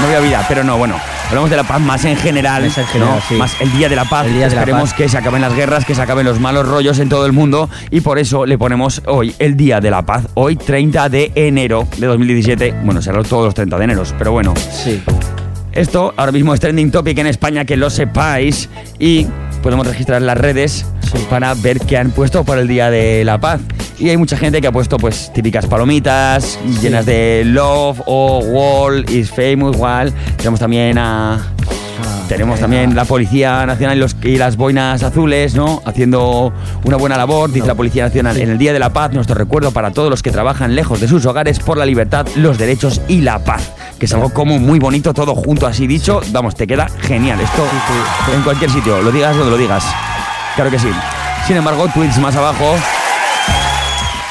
no 0.00 0.06
había 0.06 0.20
vida, 0.20 0.44
pero 0.48 0.62
no, 0.64 0.76
bueno. 0.78 0.96
Hablamos 1.28 1.48
de 1.50 1.56
la 1.56 1.64
paz 1.64 1.80
más 1.80 2.04
en 2.04 2.16
general, 2.16 2.62
Más 2.64 2.78
en 2.78 2.86
general, 2.86 3.14
¿no? 3.16 3.20
sí. 3.28 3.34
más 3.34 3.56
el 3.60 3.72
día 3.72 3.88
de 3.88 3.96
la 3.96 4.04
paz. 4.04 4.26
El 4.26 4.34
día 4.34 4.48
de 4.48 4.54
la 4.54 4.60
Esperemos 4.60 4.90
paz. 4.90 4.94
que 4.98 5.08
se 5.08 5.18
acaben 5.18 5.40
las 5.40 5.54
guerras, 5.54 5.84
que 5.84 5.94
se 5.94 6.02
acaben 6.02 6.24
los 6.26 6.38
malos 6.38 6.68
rollos 6.68 6.98
en 6.98 7.08
todo 7.08 7.24
el 7.26 7.32
mundo 7.32 7.68
y 7.90 8.02
por 8.02 8.18
eso 8.18 8.44
le 8.46 8.56
ponemos 8.58 9.02
hoy 9.06 9.34
el 9.38 9.56
día 9.56 9.80
de 9.80 9.90
la 9.90 10.02
paz, 10.02 10.26
hoy 10.34 10.54
30 10.56 11.08
de 11.08 11.32
enero 11.34 11.88
de 11.96 12.06
2017. 12.06 12.74
Bueno, 12.84 13.00
será 13.02 13.22
todos 13.22 13.46
los 13.46 13.54
30 13.54 13.76
de 13.78 13.84
enero, 13.84 14.02
pero 14.18 14.32
bueno. 14.32 14.52
Sí. 14.70 15.02
Esto 15.72 16.12
ahora 16.16 16.30
mismo 16.30 16.54
es 16.54 16.60
trending 16.60 16.90
topic 16.92 17.18
en 17.18 17.26
España, 17.26 17.64
que 17.64 17.76
lo 17.76 17.90
sepáis 17.90 18.68
y 18.98 19.26
podemos 19.62 19.86
registrar 19.86 20.22
las 20.22 20.36
redes. 20.38 20.86
Para 21.30 21.54
ver 21.54 21.80
qué 21.80 21.96
han 21.98 22.10
puesto 22.10 22.44
para 22.44 22.60
el 22.60 22.68
Día 22.68 22.90
de 22.90 23.24
la 23.24 23.38
Paz. 23.38 23.60
Y 23.98 24.08
hay 24.08 24.16
mucha 24.16 24.36
gente 24.36 24.60
que 24.60 24.66
ha 24.66 24.72
puesto 24.72 24.96
pues 24.96 25.32
típicas 25.32 25.66
palomitas 25.66 26.58
llenas 26.82 27.06
de 27.06 27.42
love 27.46 28.00
o 28.06 28.38
wall 28.40 29.08
is 29.10 29.30
famous 29.30 29.74
igual. 29.76 30.12
Tenemos 30.36 30.60
también 30.60 30.98
a 30.98 31.40
Ah, 31.96 32.24
tenemos 32.28 32.58
también 32.58 32.96
la 32.96 33.04
Policía 33.04 33.64
Nacional 33.66 33.96
y, 33.96 34.00
los- 34.00 34.16
y 34.24 34.36
las 34.36 34.56
boinas 34.56 35.04
azules, 35.04 35.54
¿no? 35.54 35.80
Haciendo 35.86 36.52
una 36.82 36.96
buena 36.96 37.16
labor, 37.16 37.52
dice 37.52 37.68
la 37.68 37.76
Policía 37.76 38.02
Nacional. 38.02 38.36
En 38.36 38.50
el 38.50 38.58
Día 38.58 38.72
de 38.72 38.80
la 38.80 38.92
Paz, 38.92 39.12
nuestro 39.12 39.36
recuerdo 39.36 39.70
para 39.70 39.92
todos 39.92 40.10
los 40.10 40.20
que 40.20 40.32
trabajan 40.32 40.74
lejos 40.74 41.00
de 41.00 41.06
sus 41.06 41.24
hogares 41.24 41.60
por 41.60 41.78
la 41.78 41.86
libertad, 41.86 42.26
los 42.34 42.58
derechos 42.58 43.00
y 43.06 43.20
la 43.20 43.38
paz. 43.44 43.70
Que 44.00 44.06
es 44.06 44.12
algo 44.12 44.30
como 44.30 44.58
muy 44.58 44.80
bonito, 44.80 45.14
todo 45.14 45.36
junto 45.36 45.68
así 45.68 45.86
dicho. 45.86 46.20
Vamos, 46.32 46.56
te 46.56 46.66
queda 46.66 46.88
genial. 47.02 47.40
Esto 47.40 47.64
en 48.34 48.42
cualquier 48.42 48.70
sitio, 48.72 49.00
lo 49.00 49.12
digas 49.12 49.36
donde 49.36 49.52
lo 49.52 49.56
digas. 49.56 49.84
Claro 50.54 50.70
que 50.70 50.78
sí. 50.78 50.88
Sin 51.46 51.56
embargo, 51.56 51.88
tweets 51.88 52.18
más 52.18 52.36
abajo 52.36 52.76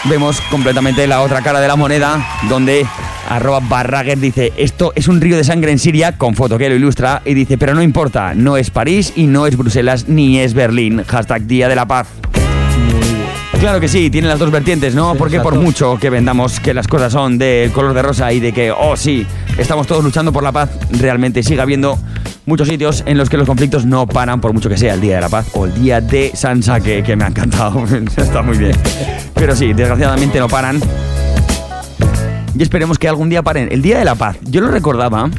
vemos 0.05 0.41
completamente 0.49 1.07
la 1.07 1.21
otra 1.21 1.41
cara 1.41 1.59
de 1.59 1.67
la 1.67 1.75
moneda, 1.75 2.25
donde 2.49 2.85
arroba 3.29 3.59
Barraguer 3.61 4.19
dice, 4.19 4.51
esto 4.57 4.91
es 4.95 5.07
un 5.07 5.21
río 5.21 5.37
de 5.37 5.43
sangre 5.43 5.71
en 5.71 5.79
Siria, 5.79 6.17
con 6.17 6.35
foto 6.35 6.57
que 6.57 6.69
lo 6.69 6.75
ilustra, 6.75 7.21
y 7.25 7.33
dice, 7.33 7.57
pero 7.57 7.73
no 7.73 7.81
importa, 7.81 8.33
no 8.33 8.57
es 8.57 8.69
París 8.69 9.13
y 9.15 9.27
no 9.27 9.47
es 9.47 9.57
Bruselas 9.57 10.07
ni 10.07 10.39
es 10.39 10.53
Berlín. 10.53 11.03
Hashtag 11.05 11.43
Día 11.43 11.67
de 11.67 11.75
la 11.75 11.85
Paz. 11.85 12.07
Claro 13.59 13.79
que 13.79 13.87
sí, 13.87 14.09
tiene 14.09 14.27
las 14.27 14.39
dos 14.39 14.51
vertientes, 14.51 14.93
¿no? 14.93 15.15
Porque 15.15 15.39
por 15.39 15.55
mucho 15.55 15.97
que 15.97 16.09
vendamos 16.09 16.59
que 16.59 16.73
las 16.73 16.85
cosas 16.85 17.13
son 17.13 17.37
del 17.37 17.71
color 17.71 17.93
de 17.93 18.01
rosa 18.01 18.33
y 18.33 18.41
de 18.41 18.51
que, 18.51 18.71
oh 18.71 18.97
sí, 18.97 19.25
estamos 19.57 19.87
todos 19.87 20.03
luchando 20.03 20.33
por 20.33 20.43
la 20.43 20.51
paz, 20.51 20.69
realmente 20.91 21.43
sigue 21.43 21.61
habiendo 21.61 21.97
muchos 22.45 22.67
sitios 22.67 23.03
en 23.05 23.17
los 23.17 23.29
que 23.29 23.37
los 23.37 23.47
conflictos 23.47 23.85
no 23.85 24.05
paran, 24.07 24.41
por 24.41 24.53
mucho 24.53 24.69
que 24.69 24.77
sea 24.77 24.93
el 24.93 25.01
Día 25.01 25.15
de 25.15 25.21
la 25.21 25.29
Paz 25.29 25.47
o 25.53 25.65
el 25.65 25.73
Día 25.73 26.01
de 26.01 26.31
Sansa, 26.33 26.79
que, 26.79 27.03
que 27.03 27.15
me 27.15 27.23
ha 27.23 27.27
encantado, 27.27 27.83
está 28.17 28.41
muy 28.41 28.57
bien. 28.57 28.75
Pero 29.35 29.55
sí, 29.55 29.73
desgraciadamente 29.73 30.39
no 30.39 30.47
paran. 30.47 30.79
Y 32.55 32.61
esperemos 32.61 32.99
que 32.99 33.07
algún 33.07 33.29
día 33.29 33.41
paren. 33.41 33.69
El 33.71 33.81
Día 33.81 33.97
de 33.97 34.05
la 34.05 34.15
Paz, 34.15 34.37
yo 34.43 34.61
lo 34.61 34.67
recordaba 34.69 35.29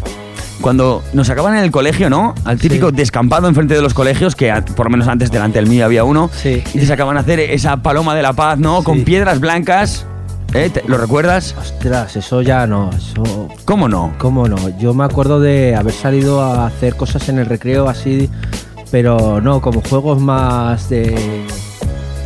cuando 0.60 1.02
nos 1.12 1.26
sacaban 1.26 1.56
en 1.56 1.62
el 1.62 1.70
colegio, 1.70 2.08
¿no? 2.10 2.34
Al 2.44 2.58
típico 2.58 2.88
Sí. 2.90 2.96
descampado 2.96 3.48
enfrente 3.48 3.74
de 3.74 3.82
los 3.82 3.94
colegios, 3.94 4.34
que 4.34 4.52
por 4.74 4.86
lo 4.86 4.90
menos 4.90 5.06
antes 5.08 5.30
delante 5.30 5.58
del 5.58 5.68
mío 5.68 5.84
había 5.84 6.04
uno, 6.04 6.30
Sí. 6.34 6.62
y 6.72 6.78
te 6.78 6.86
sacaban 6.86 7.16
a 7.16 7.20
hacer 7.20 7.38
esa 7.38 7.76
paloma 7.78 8.14
de 8.16 8.22
la 8.22 8.32
paz, 8.32 8.58
¿no? 8.58 8.82
Con 8.82 8.98
Sí. 8.98 9.04
piedras 9.04 9.38
blancas. 9.40 10.06
¿Eh? 10.52 10.70
¿Te- 10.70 10.84
¿Lo 10.86 10.98
recuerdas? 10.98 11.54
Ostras, 11.58 12.14
eso 12.16 12.42
ya 12.42 12.66
no, 12.66 12.90
eso... 12.90 13.48
¿Cómo 13.64 13.88
no? 13.88 14.14
¿Cómo 14.18 14.46
no? 14.48 14.56
Yo 14.78 14.94
me 14.94 15.04
acuerdo 15.04 15.40
de 15.40 15.74
haber 15.74 15.94
salido 15.94 16.40
a 16.42 16.66
hacer 16.66 16.94
cosas 16.96 17.28
en 17.28 17.38
el 17.38 17.46
recreo 17.46 17.88
así, 17.88 18.30
pero 18.92 19.40
no, 19.40 19.60
como 19.60 19.80
juegos 19.82 20.20
más 20.20 20.88
de... 20.88 21.44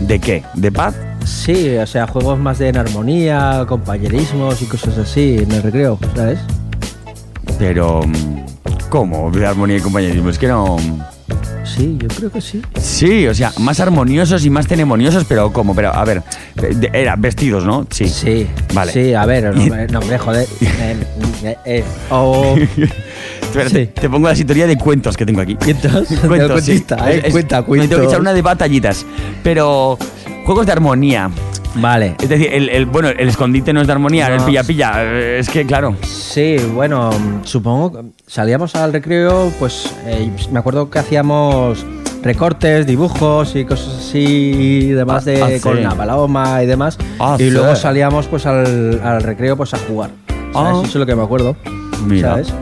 ¿De 0.01 0.19
qué? 0.19 0.45
¿De 0.55 0.71
paz? 0.71 0.95
Sí, 1.25 1.77
o 1.77 1.87
sea, 1.87 2.07
juegos 2.07 2.39
más 2.39 2.59
de 2.59 2.69
en 2.69 2.77
armonía, 2.77 3.65
compañerismos 3.67 4.61
y 4.63 4.67
cosas 4.67 4.99
así 4.99 5.39
en 5.39 5.51
el 5.53 5.63
recreo, 5.63 5.99
¿sabes? 6.15 6.39
Pero... 7.59 8.03
¿Cómo? 8.91 9.31
De 9.31 9.47
armonía 9.47 9.77
y 9.77 9.81
compañerismo. 9.81 10.31
Es 10.31 10.39
que 10.39 10.49
no... 10.49 10.77
Sí, 11.77 11.97
yo 12.01 12.09
creo 12.09 12.31
que 12.33 12.41
sí. 12.41 12.63
Sí, 12.81 13.27
o 13.27 13.35
sea, 13.35 13.53
más 13.59 13.79
armoniosos 13.81 14.45
y 14.45 14.51
más 14.51 14.67
ceremoniosos, 14.67 15.25
pero 15.29 15.53
¿cómo? 15.53 15.75
Pero, 15.75 15.95
a 15.95 16.05
ver, 16.05 16.23
de- 16.55 16.91
era 16.93 17.15
vestidos, 17.17 17.65
¿no? 17.65 17.87
Sí. 17.91 18.09
Sí, 18.09 18.47
Vale. 18.75 18.93
Sí, 18.93 19.15
a 19.15 19.25
ver, 19.27 19.55
no, 19.55 19.63
hombre, 19.63 19.87
no, 19.89 19.99
hombre, 20.01 20.19
joder. 20.19 20.47
Eh, 20.81 20.97
eh, 21.45 21.57
eh, 21.67 21.85
o... 22.11 22.57
Espérate, 23.43 23.87
Sí. 23.87 23.91
te 24.01 24.09
pongo 24.11 24.29
la 24.29 24.35
historia 24.35 24.67
de 24.67 24.77
cuentos 24.77 25.17
que 25.17 25.25
tengo 25.27 25.41
aquí. 25.41 25.55
¿Cuentos? 25.57 26.09
Sí. 26.09 26.17
cuentista, 26.17 27.11
eh, 27.13 27.31
cuenta, 27.31 27.63
me 27.63 27.87
Tengo 27.89 28.01
que 28.03 28.07
echar 28.07 28.21
una 28.21 28.33
de 28.33 28.43
batallitas. 28.43 29.05
Pero 29.43 29.99
juegos 30.45 30.67
de 30.67 30.73
armonía. 30.73 31.31
Vale. 31.81 32.17
Es 32.21 32.29
decir, 32.29 32.49
el, 32.53 32.69
el- 32.69 32.87
bueno, 32.87 33.09
el 33.09 33.29
escondite 33.29 33.73
no 33.73 33.81
es 33.81 33.87
de 33.87 33.93
armonía, 33.93 34.29
No. 34.29 34.35
el 34.37 34.43
pilla-pilla. 34.43 35.05
Es 35.39 35.49
que, 35.49 35.65
claro. 35.67 35.95
Sí, 36.03 36.57
bueno, 36.75 37.11
supongo 37.45 38.05
salíamos 38.27 38.75
al 38.75 38.93
recreo, 38.93 39.53
pues 39.59 39.93
eh, 40.07 40.31
me 40.51 40.59
acuerdo 40.59 40.91
que 40.91 40.99
hacíamos 40.99 41.85
recortes, 42.23 42.87
dibujos 42.87 43.55
y 43.57 43.65
cosas 43.65 43.95
así 43.99 44.19
y 44.19 44.89
demás 44.91 45.25
de 45.25 45.41
Ah, 45.43 45.49
sí. 45.51 45.61
con 45.61 45.83
la 45.83 45.95
paloma 45.95 46.63
y 46.63 46.67
demás. 46.67 46.99
Ah, 47.19 47.37
y 47.39 47.45
sí. 47.45 47.51
luego 47.51 47.75
salíamos 47.77 48.27
pues 48.27 48.45
al, 48.47 49.01
al 49.05 49.23
recreo 49.23 49.57
pues 49.57 49.73
a 49.75 49.79
jugar. 49.79 50.11
¿sabes? 50.53 50.53
Ah. 50.55 50.73
Eso 50.83 50.87
es 50.87 50.95
lo 50.97 51.07
que 51.07 51.15
me 51.15 51.23
acuerdo. 51.23 51.57
Mira. 52.07 52.31
¿Sabes? 52.31 52.53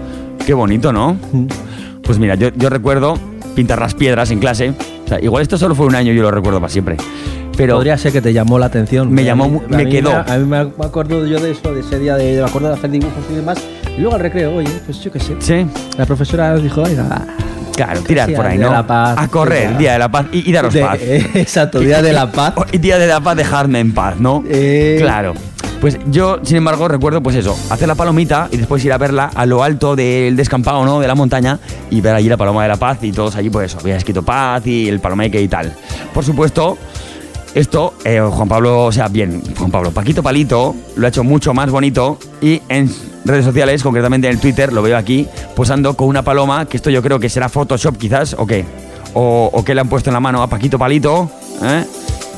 Qué 0.44 0.54
bonito, 0.54 0.92
¿no? 0.92 1.16
Mm. 1.32 1.46
Pues 2.02 2.18
mira, 2.18 2.34
yo, 2.36 2.50
yo 2.54 2.68
recuerdo 2.70 3.14
pintar 3.54 3.80
las 3.80 3.94
piedras 3.94 4.30
en 4.30 4.38
clase. 4.38 4.74
O 5.04 5.08
sea, 5.08 5.20
igual 5.20 5.42
esto 5.42 5.56
solo 5.58 5.74
fue 5.74 5.86
un 5.86 5.94
año 5.94 6.12
y 6.12 6.16
yo 6.16 6.22
lo 6.22 6.30
recuerdo 6.30 6.60
para 6.60 6.70
siempre. 6.72 6.96
Pero 7.56 7.76
Podría 7.76 7.96
ser 7.96 8.12
que 8.12 8.20
te 8.20 8.32
llamó 8.32 8.58
la 8.58 8.66
atención. 8.66 9.10
Me 9.12 9.24
llamó 9.24 9.48
mí- 9.48 9.60
me 9.68 9.88
quedó. 9.88 10.12
A 10.14 10.36
mí 10.36 10.44
me 10.44 10.58
acuerdo 10.84 11.26
yo 11.26 11.40
de 11.40 11.52
eso, 11.52 11.72
de 11.74 11.80
ese 11.80 11.98
día, 11.98 12.14
de, 12.16 12.40
me 12.40 12.44
acuerdo 12.48 12.68
de 12.68 12.74
hacer 12.74 12.90
dibujos 12.90 13.24
y 13.30 13.34
demás. 13.34 13.58
Y 13.96 14.00
luego 14.00 14.14
al 14.16 14.20
recreo, 14.22 14.54
oye, 14.56 14.68
pues 14.84 15.00
yo 15.02 15.10
qué 15.10 15.20
sé. 15.20 15.34
sí, 15.40 15.66
La 15.96 16.04
profesora 16.06 16.52
nos 16.52 16.62
dijo, 16.62 16.82
oiga, 16.82 17.26
claro, 17.74 18.00
tirar 18.02 18.30
por 18.34 18.46
ahí, 18.46 18.58
¿no? 18.58 18.66
de 18.68 18.72
la 18.74 18.86
Paz, 18.86 19.16
a 19.18 19.28
correr. 19.28 19.76
Día 19.78 19.94
de 19.94 19.98
la 19.98 20.10
Paz 20.10 20.26
y, 20.32 20.48
y 20.48 20.52
daros 20.52 20.74
de- 20.74 20.80
paz. 20.82 20.98
exacto, 21.34 21.80
Día 21.80 22.02
de 22.02 22.12
la 22.12 22.30
Paz. 22.32 22.54
Y 22.72 22.78
Día 22.78 22.98
de 22.98 23.06
la 23.06 23.20
Paz, 23.20 23.36
dejadme 23.36 23.80
en 23.80 23.92
paz, 23.94 24.16
¿no? 24.18 24.44
Eh, 24.48 24.98
Claro. 25.00 25.32
Pues 25.80 25.98
yo, 26.10 26.38
sin 26.42 26.56
embargo, 26.56 26.88
recuerdo 26.88 27.22
pues 27.22 27.36
eso, 27.36 27.54
hacer 27.68 27.86
la 27.86 27.94
palomita 27.94 28.48
y 28.50 28.56
después 28.56 28.82
ir 28.86 28.94
a 28.94 28.98
verla 28.98 29.30
a 29.34 29.44
lo 29.44 29.62
alto 29.62 29.94
del 29.94 30.34
descampado, 30.34 30.84
¿no? 30.86 31.00
De 31.00 31.06
la 31.06 31.14
montaña 31.14 31.58
y 31.90 32.00
ver 32.00 32.14
allí 32.14 32.30
la 32.30 32.38
paloma 32.38 32.62
de 32.62 32.68
la 32.70 32.76
paz 32.76 32.98
y 33.02 33.12
todos 33.12 33.36
allí 33.36 33.50
pues 33.50 33.66
eso, 33.72 33.78
había 33.80 33.94
escrito 33.96 34.22
paz 34.22 34.66
y 34.66 34.88
el 34.88 35.00
palomeque 35.00 35.38
y 35.40 35.48
tal. 35.48 35.74
Por 36.14 36.24
supuesto, 36.24 36.78
esto, 37.56 37.94
eh, 38.04 38.20
Juan 38.20 38.48
Pablo, 38.48 38.84
o 38.84 38.92
sea, 38.92 39.08
bien, 39.08 39.42
Juan 39.56 39.70
Pablo, 39.70 39.90
Paquito 39.90 40.22
Palito 40.22 40.74
lo 40.96 41.06
ha 41.06 41.08
hecho 41.08 41.24
mucho 41.24 41.54
más 41.54 41.70
bonito 41.70 42.18
y 42.40 42.60
en 42.68 42.90
redes 43.24 43.44
sociales, 43.44 43.82
concretamente 43.82 44.28
en 44.28 44.34
el 44.34 44.40
Twitter, 44.40 44.72
lo 44.72 44.82
veo 44.82 44.96
aquí, 44.96 45.26
posando 45.54 45.96
con 45.96 46.06
una 46.08 46.22
paloma, 46.22 46.66
que 46.66 46.76
esto 46.76 46.90
yo 46.90 47.02
creo 47.02 47.18
que 47.18 47.28
será 47.28 47.48
Photoshop 47.48 47.96
quizás, 47.96 48.34
o 48.38 48.46
qué, 48.46 48.64
o, 49.14 49.50
o 49.52 49.64
que 49.64 49.74
le 49.74 49.80
han 49.80 49.88
puesto 49.88 50.10
en 50.10 50.14
la 50.14 50.20
mano 50.20 50.42
a 50.42 50.46
Paquito 50.48 50.78
Palito, 50.78 51.30
¿eh? 51.62 51.84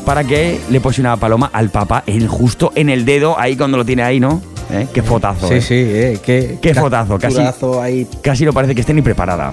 para 0.07 0.25
que 0.25 0.61
le 0.71 0.81
pose 0.81 1.01
una 1.01 1.17
paloma 1.17 1.51
al 1.53 1.69
Papa 1.71 2.05
en, 2.07 2.27
justo 2.29 2.73
en 2.77 2.89
el 2.89 3.05
dedo, 3.05 3.39
ahí 3.39 3.57
cuando 3.57 3.77
lo 3.77 3.85
tiene 3.85 4.03
ahí, 4.05 4.21
¿no? 4.21 4.41
¿Eh? 4.71 4.87
Qué 4.95 5.03
fotazo, 5.03 5.49
Sí, 5.49 5.55
¿eh? 5.55 5.61
sí, 5.61 5.75
eh, 5.75 6.19
qué, 6.25 6.59
Qué 6.63 6.75
fotazo, 6.75 7.19
casi. 7.19 7.39
ahí, 7.83 8.07
Casi 8.23 8.45
no 8.45 8.53
parece 8.53 8.75
que 8.75 8.83
esté 8.83 8.95
ni 8.95 9.03
preparada. 9.03 9.53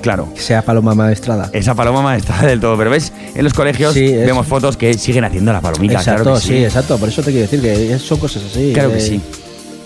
Claro. 0.00 0.28
sea 0.34 0.62
paloma 0.62 0.94
maestrada. 0.94 1.50
Esa 1.52 1.74
paloma 1.74 2.02
maestra 2.02 2.42
del 2.46 2.60
todo, 2.60 2.76
pero 2.76 2.90
ves, 2.90 3.12
en 3.34 3.44
los 3.44 3.52
colegios 3.54 3.94
Sí, 3.94 4.12
vemos 4.12 4.46
fotos 4.46 4.76
que 4.76 4.94
siguen 4.94 5.24
haciendo 5.24 5.52
la 5.52 5.60
palomita, 5.60 5.94
exacto, 5.94 6.22
claro 6.24 6.38
que 6.40 6.44
sí. 6.46 6.64
exacto. 6.64 6.98
Por 6.98 7.08
eso 7.08 7.22
te 7.22 7.30
quiero 7.32 7.48
decir 7.48 7.60
que 7.60 7.98
son 7.98 8.18
cosas 8.18 8.42
así. 8.50 8.72
Claro 8.72 8.90
que 8.90 8.98
eh, 8.98 9.00
sí. 9.00 9.20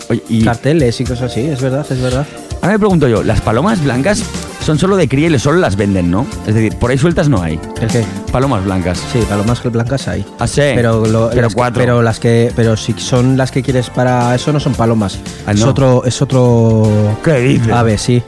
Oye, 0.09 0.21
y 0.29 0.43
Carteles 0.43 0.99
y 0.99 1.03
cosas 1.05 1.31
así, 1.31 1.41
es 1.41 1.61
verdad, 1.61 1.85
es 1.89 2.01
verdad. 2.01 2.25
ahora 2.61 2.73
me 2.73 2.79
pregunto 2.79 3.07
yo, 3.07 3.23
¿las 3.23 3.39
palomas 3.39 3.81
blancas 3.83 4.21
son 4.65 4.77
solo 4.77 4.95
de 4.97 5.07
cría 5.07 5.27
y 5.29 5.39
solo 5.39 5.59
las 5.59 5.75
venden, 5.77 6.11
¿no? 6.11 6.25
Es 6.47 6.55
decir, 6.55 6.75
por 6.77 6.91
ahí 6.91 6.97
sueltas 6.97 7.27
no 7.29 7.41
hay. 7.41 7.57
¿El 7.81 7.87
qué? 7.89 8.03
Palomas 8.31 8.63
blancas. 8.65 9.01
Sí, 9.11 9.19
palomas 9.29 9.61
blancas 9.63 10.07
hay. 10.09 10.25
Ah, 10.39 10.47
sí. 10.47 10.61
Pero, 10.75 11.05
lo- 11.05 11.29
Pero 11.29 11.41
las 11.43 11.53
que- 11.53 11.55
cuatro. 11.57 11.79
pero 11.81 12.01
las 12.01 12.19
que, 12.19 12.51
pero 12.55 12.75
si 12.77 12.93
son 12.97 13.35
las 13.37 13.51
que 13.51 13.61
quieres 13.63 13.89
para 13.89 14.35
eso 14.35 14.51
no 14.53 14.59
son 14.59 14.73
palomas. 14.73 15.19
Ah, 15.45 15.51
Es 15.53 15.63
otro, 15.63 16.03
es 16.05 16.21
otro 16.21 17.17
¿Qué 17.23 17.39
dices? 17.39 17.71
ave, 17.71 17.97
sí. 17.97 18.21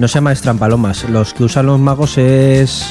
No 0.00 0.08
se 0.08 0.14
llama 0.14 0.32
palomas. 0.58 1.04
Los 1.10 1.34
que 1.34 1.44
usan 1.44 1.66
los 1.66 1.78
magos 1.78 2.16
es 2.16 2.86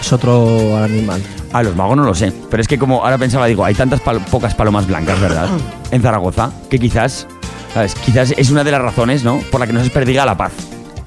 es 0.00 0.12
otro 0.12 0.76
animal. 0.76 1.20
A 1.52 1.62
los 1.64 1.74
magos 1.74 1.96
no 1.96 2.04
lo 2.04 2.14
sé. 2.14 2.32
Pero 2.48 2.60
es 2.60 2.68
que 2.68 2.78
como 2.78 3.02
ahora 3.04 3.18
pensaba, 3.18 3.46
digo, 3.46 3.64
hay 3.64 3.74
tantas 3.74 4.00
pal- 4.00 4.20
pocas 4.30 4.54
palomas 4.54 4.86
blancas, 4.86 5.20
¿verdad? 5.20 5.48
En 5.90 6.02
Zaragoza, 6.02 6.52
que 6.70 6.78
quizás, 6.78 7.26
¿sabes? 7.74 7.96
Quizás 7.96 8.32
es 8.36 8.50
una 8.50 8.62
de 8.62 8.70
las 8.70 8.80
razones, 8.80 9.24
¿no? 9.24 9.38
Por 9.50 9.58
la 9.58 9.66
que 9.66 9.72
no 9.72 9.82
se 9.82 9.90
perdiga 9.90 10.24
la 10.24 10.36
paz. 10.36 10.52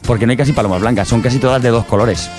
Porque 0.05 0.25
no 0.25 0.31
hay 0.31 0.38
casi 0.38 0.51
palomas 0.51 0.81
blancas, 0.81 1.08
son 1.08 1.22
casi 1.22 1.38
todas 1.39 1.63
de 1.63 1.69
dos 1.69 1.86
colores. 1.86 2.29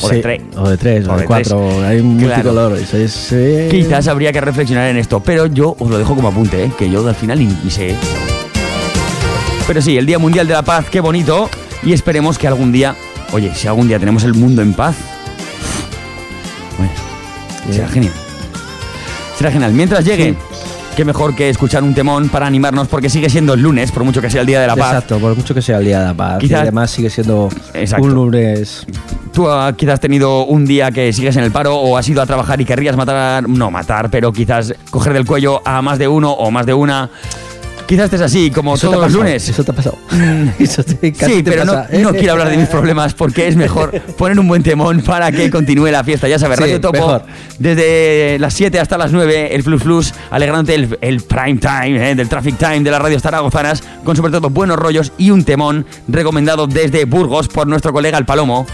O 0.00 0.08
de 0.08 0.14
Sí, 0.16 0.22
tres. 0.22 0.42
O 0.56 0.68
de 0.70 0.78
tres, 0.78 1.06
o, 1.06 1.12
O 1.12 1.14
de, 1.16 1.20
de 1.20 1.26
cuatro. 1.26 1.84
Hay 1.86 2.00
multicolores. 2.00 2.94
Es, 2.94 3.28
eh, 3.32 3.68
Quizás 3.70 4.08
habría 4.08 4.32
que 4.32 4.40
reflexionar 4.40 4.88
en 4.88 4.96
esto, 4.96 5.20
pero 5.20 5.44
yo 5.46 5.76
os 5.78 5.90
lo 5.90 5.98
dejo 5.98 6.14
como 6.16 6.28
apunte, 6.28 6.64
¿eh? 6.64 6.72
que 6.78 6.88
yo 6.88 7.06
al 7.06 7.14
final 7.14 7.38
ni, 7.38 7.44
ni 7.62 7.70
sé. 7.70 7.94
Pero 9.66 9.82
sí, 9.82 9.98
el 9.98 10.06
Día 10.06 10.18
Mundial 10.18 10.46
de 10.46 10.54
la 10.54 10.62
Paz, 10.62 10.86
qué 10.90 11.00
bonito. 11.00 11.50
Y 11.84 11.92
esperemos 11.92 12.38
que 12.38 12.46
algún 12.46 12.70
día, 12.72 12.94
oye, 13.32 13.52
si 13.54 13.66
algún 13.68 13.88
día 13.88 13.98
tenemos 13.98 14.24
el 14.24 14.34
mundo 14.34 14.62
en 14.62 14.72
paz, 14.74 14.94
bueno, 16.78 16.92
será 17.70 17.88
genial. 17.88 18.12
Será 19.36 19.50
genial. 19.50 19.72
Mientras 19.72 20.04
llegue, 20.04 20.36
qué 20.96 21.04
mejor 21.04 21.34
que 21.34 21.48
escuchar 21.48 21.82
un 21.82 21.94
temón 21.94 22.28
para 22.28 22.46
animarnos, 22.46 22.86
porque 22.86 23.10
sigue 23.10 23.28
siendo 23.28 23.54
el 23.54 23.62
lunes, 23.62 23.90
por 23.90 24.04
mucho 24.04 24.20
que 24.20 24.30
sea 24.30 24.42
el 24.42 24.46
Día 24.46 24.60
de 24.60 24.66
la 24.68 24.76
Paz. 24.76 24.92
Exacto, 24.94 25.18
por 25.18 25.36
mucho 25.36 25.54
que 25.54 25.62
sea 25.62 25.78
el 25.78 25.84
día 25.84 26.00
de 26.00 26.04
la 26.06 26.14
paz. 26.14 26.38
Quizás- 26.38 26.58
Y 26.58 26.62
además 26.62 26.90
sigue 26.90 27.10
siendo 27.10 27.48
Exacto. 27.74 28.04
un 28.06 28.14
lunes. 28.14 28.86
Tú 29.32 29.48
ah, 29.48 29.72
quizás 29.76 29.94
has 29.94 30.00
tenido 30.00 30.44
un 30.44 30.66
día 30.66 30.90
que 30.92 31.12
sigues 31.12 31.34
en 31.36 31.42
el 31.44 31.50
paro 31.50 31.74
o 31.76 31.96
has 31.96 32.08
ido 32.08 32.20
a 32.22 32.26
trabajar 32.26 32.60
y 32.60 32.64
querrías 32.64 32.96
matar, 32.96 33.48
no 33.48 33.70
matar, 33.70 34.10
pero 34.10 34.32
quizás 34.32 34.74
coger 34.90 35.14
del 35.14 35.24
cuello 35.24 35.62
a 35.64 35.80
más 35.82 35.98
de 35.98 36.06
uno 36.06 36.30
o 36.30 36.50
más 36.50 36.66
de 36.66 36.74
una. 36.74 37.10
Quizás 37.92 38.04
estés 38.06 38.20
así, 38.22 38.50
como 38.50 38.74
Eso 38.74 38.88
todos 38.88 39.02
los 39.02 39.12
lunes. 39.12 39.46
Eso 39.46 39.62
te 39.62 39.70
ha 39.70 39.74
pasado. 39.74 39.98
Eso 40.58 40.82
te- 40.82 41.12
casi 41.12 41.30
Sí, 41.34 41.42
te 41.42 41.50
pero 41.50 41.66
no, 41.66 41.74
pasa, 41.74 41.88
no 41.98 42.12
quiero 42.12 42.32
hablar 42.32 42.48
de 42.48 42.56
mis 42.56 42.68
problemas 42.68 43.12
porque 43.12 43.46
es 43.48 43.54
mejor 43.54 43.90
poner 44.16 44.38
un 44.40 44.48
buen 44.48 44.62
temón 44.62 45.02
para 45.02 45.30
que 45.30 45.50
continúe 45.50 45.88
la 45.90 46.02
fiesta. 46.02 46.26
Ya 46.26 46.38
sabes, 46.38 46.56
Sí, 46.56 46.62
Radio 46.64 46.80
Topo, 46.80 46.94
mejor. 46.94 47.24
desde 47.58 48.38
las 48.38 48.54
7 48.54 48.80
hasta 48.80 48.96
las 48.96 49.12
9, 49.12 49.54
el 49.54 49.62
Flus 49.62 49.82
Flus, 49.82 50.14
alegrándote 50.30 50.74
el, 50.74 50.98
el 51.02 51.20
prime 51.20 51.56
time, 51.58 52.10
eh, 52.12 52.14
del 52.14 52.30
traffic 52.30 52.56
time 52.56 52.80
de 52.80 52.90
las 52.90 53.02
radios 53.02 53.20
zaragozanas, 53.20 53.82
con 54.04 54.16
sobre 54.16 54.32
todo 54.32 54.48
buenos 54.48 54.78
rollos 54.78 55.12
y 55.18 55.30
un 55.30 55.44
temón 55.44 55.84
recomendado 56.08 56.66
desde 56.66 57.04
Burgos 57.04 57.48
por 57.48 57.66
nuestro 57.66 57.92
colega 57.92 58.16
El 58.16 58.24
Palomo, 58.24 58.66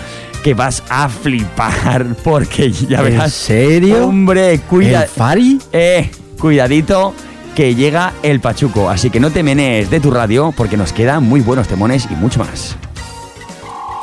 que 0.45 0.55
vas 0.55 0.85
a 0.91 1.09
flipar 1.09 2.07
porque 2.23 2.71
ya 2.71 2.99
¿En 2.99 3.05
verás. 3.07 3.33
serio? 3.33 4.07
Hombre, 4.07 4.61
cuida. 4.61 5.03
¿El 5.03 5.09
Fari? 5.09 5.59
Eh, 5.73 6.09
cuidadito 6.39 7.15
que 7.59 7.75
llega 7.75 8.13
el 8.23 8.39
Pachuco, 8.39 8.89
así 8.89 9.11
que 9.11 9.19
no 9.19 9.33
te 9.33 9.43
menees 9.43 9.91
de 9.91 9.99
tu 9.99 10.13
radio 10.13 10.53
porque 10.57 10.77
nos 10.77 10.93
quedan 10.93 11.25
muy 11.25 11.41
buenos 11.41 11.67
temones 11.67 12.07
y 12.09 12.15
mucho 12.15 12.39
más. 12.39 12.77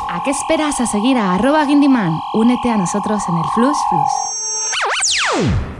¿A 0.09 0.21
qué 0.25 0.31
esperas 0.31 0.81
a 0.81 0.85
seguir 0.85 1.17
a 1.17 1.35
arroba 1.35 1.63
Guindiman? 1.63 2.19
Únete 2.33 2.69
a 2.69 2.75
nosotros 2.75 3.23
en 3.29 3.37
el 3.37 3.45
Flus 3.53 3.77
Flus. 3.89 5.74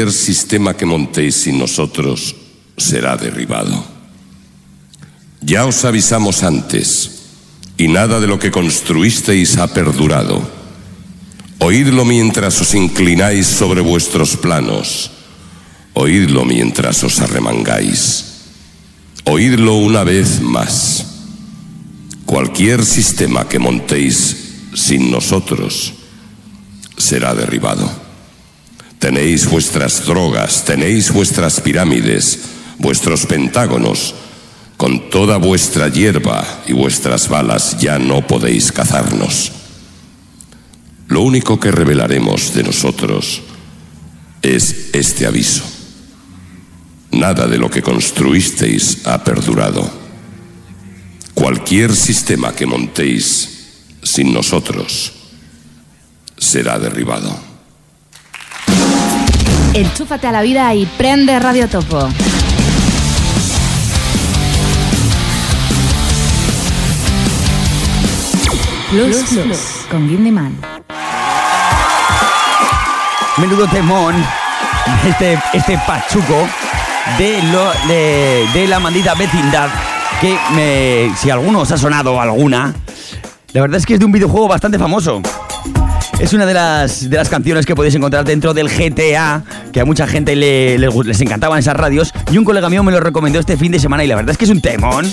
Cualquier 0.00 0.16
sistema 0.16 0.74
que 0.78 0.86
montéis 0.86 1.42
sin 1.42 1.58
nosotros 1.58 2.34
será 2.74 3.18
derribado. 3.18 3.84
Ya 5.42 5.66
os 5.66 5.84
avisamos 5.84 6.42
antes, 6.42 7.10
y 7.76 7.88
nada 7.88 8.18
de 8.18 8.26
lo 8.26 8.38
que 8.38 8.50
construisteis 8.50 9.58
ha 9.58 9.66
perdurado. 9.74 10.40
Oídlo 11.58 12.06
mientras 12.06 12.58
os 12.62 12.72
inclináis 12.74 13.46
sobre 13.46 13.82
vuestros 13.82 14.38
planos. 14.38 15.10
Oídlo 15.92 16.46
mientras 16.46 17.04
os 17.04 17.20
arremangáis. 17.20 18.24
Oídlo 19.24 19.74
una 19.74 20.02
vez 20.02 20.40
más. 20.40 21.04
Cualquier 22.24 22.86
sistema 22.86 23.46
que 23.46 23.58
montéis 23.58 24.34
sin 24.72 25.10
nosotros 25.10 25.92
será 26.96 27.34
derribado. 27.34 28.09
Tenéis 29.00 29.48
vuestras 29.48 30.04
drogas, 30.04 30.66
tenéis 30.66 31.10
vuestras 31.10 31.58
pirámides, 31.62 32.38
vuestros 32.78 33.24
pentágonos. 33.24 34.14
Con 34.76 35.08
toda 35.08 35.38
vuestra 35.38 35.88
hierba 35.88 36.62
y 36.66 36.74
vuestras 36.74 37.28
balas 37.30 37.78
ya 37.78 37.98
no 37.98 38.26
podéis 38.26 38.70
cazarnos. 38.72 39.52
Lo 41.08 41.22
único 41.22 41.58
que 41.58 41.70
revelaremos 41.70 42.52
de 42.52 42.62
nosotros 42.62 43.40
es 44.42 44.90
este 44.92 45.26
aviso. 45.26 45.64
Nada 47.10 47.46
de 47.46 47.56
lo 47.56 47.70
que 47.70 47.82
construisteis 47.82 49.06
ha 49.06 49.24
perdurado. 49.24 49.90
Cualquier 51.32 51.96
sistema 51.96 52.54
que 52.54 52.66
montéis 52.66 53.48
sin 54.02 54.30
nosotros 54.34 55.12
será 56.36 56.78
derribado. 56.78 57.49
Enchúfate 59.72 60.26
a 60.26 60.32
la 60.32 60.42
vida 60.42 60.74
y 60.74 60.84
prende 60.84 61.38
Radio 61.38 61.68
Topo. 61.68 62.08
Plus 68.90 69.16
Plus 69.16 69.58
con 69.88 70.08
Gindyman. 70.08 70.58
Menudo 73.36 73.68
temón, 73.68 74.16
este, 75.06 75.38
este 75.52 75.78
pachuco 75.86 76.48
de, 77.16 77.40
lo, 77.44 77.70
de, 77.86 78.48
de 78.52 78.66
la 78.66 78.80
maldita 78.80 79.14
vecindad. 79.14 79.68
Que 80.20 80.36
me, 80.52 81.16
si 81.16 81.30
alguno 81.30 81.60
os 81.60 81.70
ha 81.70 81.78
sonado 81.78 82.20
alguna, 82.20 82.74
la 83.52 83.60
verdad 83.60 83.78
es 83.78 83.86
que 83.86 83.94
es 83.94 84.00
de 84.00 84.04
un 84.04 84.12
videojuego 84.12 84.48
bastante 84.48 84.80
famoso. 84.80 85.22
Es 86.20 86.34
una 86.34 86.44
de 86.44 86.52
las, 86.52 87.08
de 87.08 87.16
las 87.16 87.30
canciones 87.30 87.64
que 87.64 87.74
podéis 87.74 87.94
encontrar 87.94 88.24
dentro 88.26 88.52
del 88.52 88.68
GTA, 88.68 89.42
que 89.72 89.80
a 89.80 89.84
mucha 89.86 90.06
gente 90.06 90.36
le- 90.36 90.78
le- 90.78 90.88
les 91.04 91.20
encantaban 91.22 91.58
esas 91.58 91.74
radios. 91.74 92.12
Y 92.30 92.36
un 92.36 92.44
colega 92.44 92.68
mío 92.68 92.82
me 92.82 92.92
lo 92.92 93.00
recomendó 93.00 93.40
este 93.40 93.56
fin 93.56 93.72
de 93.72 93.78
semana 93.78 94.04
y 94.04 94.06
la 94.06 94.16
verdad 94.16 94.32
es 94.32 94.38
que 94.38 94.44
es 94.44 94.50
un 94.50 94.60
temón. 94.60 95.10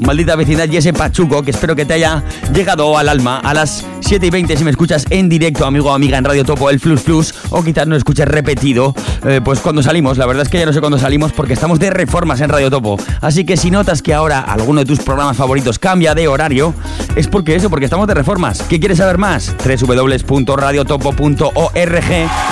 Maldita 0.00 0.36
vecindad 0.36 0.68
y 0.68 0.76
ese 0.76 0.92
pachuco 0.92 1.42
que 1.42 1.50
espero 1.50 1.74
que 1.74 1.84
te 1.84 1.94
haya 1.94 2.22
llegado 2.52 2.96
al 2.98 3.08
alma 3.08 3.38
a 3.38 3.54
las 3.54 3.84
7 4.00 4.26
y 4.26 4.30
20 4.30 4.56
si 4.56 4.64
me 4.64 4.70
escuchas 4.70 5.06
en 5.10 5.28
directo, 5.28 5.66
amigo 5.66 5.90
o 5.90 5.94
amiga, 5.94 6.18
en 6.18 6.24
Radio 6.24 6.44
Topo, 6.44 6.70
el 6.70 6.80
Flus 6.80 7.02
Plus, 7.02 7.34
o 7.50 7.62
quizás 7.64 7.86
no 7.86 7.96
escuches 7.96 8.26
repetido, 8.28 8.94
eh, 9.24 9.40
pues 9.42 9.60
cuando 9.60 9.82
salimos. 9.82 10.18
La 10.18 10.26
verdad 10.26 10.42
es 10.42 10.48
que 10.48 10.58
ya 10.58 10.66
no 10.66 10.72
sé 10.72 10.80
cuándo 10.80 10.98
salimos 10.98 11.32
porque 11.32 11.52
estamos 11.54 11.78
de 11.78 11.90
reformas 11.90 12.40
en 12.40 12.50
Radio 12.50 12.70
Topo. 12.70 12.98
Así 13.20 13.44
que 13.44 13.56
si 13.56 13.70
notas 13.70 14.02
que 14.02 14.12
ahora 14.14 14.40
alguno 14.40 14.80
de 14.80 14.86
tus 14.86 14.98
programas 15.00 15.36
favoritos 15.36 15.78
cambia 15.78 16.14
de 16.14 16.26
horario, 16.28 16.74
es 17.16 17.28
porque 17.28 17.56
eso, 17.56 17.70
porque 17.70 17.86
estamos 17.86 18.06
de 18.06 18.14
reformas. 18.14 18.62
¿Qué 18.62 18.78
quieres 18.78 18.98
saber 18.98 19.18
más? 19.18 19.54
www.radiotopo.org, 19.64 22.10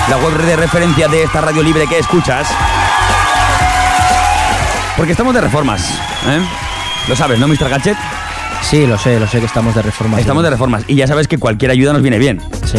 la 0.08 0.16
web 0.16 0.46
de 0.46 0.56
referencia 0.56 1.08
de 1.08 1.24
esta 1.24 1.40
radio 1.40 1.62
libre 1.62 1.86
que 1.86 1.98
escuchas. 1.98 2.48
Porque 4.96 5.12
estamos 5.12 5.34
de 5.34 5.40
reformas, 5.40 5.82
¿eh? 6.26 6.40
Lo 7.08 7.16
sabes, 7.16 7.38
¿no, 7.38 7.46
Mr. 7.48 7.68
Gadget? 7.68 7.96
Sí, 8.62 8.86
lo 8.86 8.96
sé, 8.96 9.20
lo 9.20 9.26
sé 9.26 9.40
que 9.40 9.46
estamos 9.46 9.74
de 9.74 9.82
reforma. 9.82 10.18
Estamos 10.18 10.42
de 10.42 10.50
reformas 10.50 10.84
y 10.88 10.94
ya 10.94 11.06
sabes 11.06 11.28
que 11.28 11.36
cualquier 11.38 11.70
ayuda 11.70 11.92
nos 11.92 12.02
viene 12.02 12.18
bien. 12.18 12.40
Sí. 12.64 12.78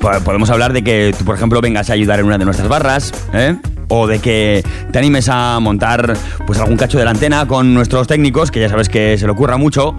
Po- 0.00 0.10
Podemos 0.24 0.48
hablar 0.50 0.72
de 0.72 0.82
que 0.82 1.14
tú, 1.18 1.24
por 1.24 1.36
ejemplo, 1.36 1.60
vengas 1.60 1.90
a 1.90 1.92
ayudar 1.92 2.20
en 2.20 2.26
una 2.26 2.38
de 2.38 2.44
nuestras 2.46 2.68
barras, 2.68 3.12
¿eh? 3.34 3.56
O 3.88 4.06
de 4.06 4.18
que 4.20 4.64
te 4.90 4.98
animes 4.98 5.28
a 5.28 5.60
montar 5.60 6.16
pues 6.46 6.58
algún 6.58 6.78
cacho 6.78 6.98
de 6.98 7.04
la 7.04 7.10
antena 7.10 7.46
con 7.46 7.74
nuestros 7.74 8.06
técnicos, 8.06 8.50
que 8.50 8.60
ya 8.60 8.70
sabes 8.70 8.88
que 8.88 9.18
se 9.18 9.26
le 9.26 9.32
ocurra 9.32 9.58
mucho. 9.58 9.94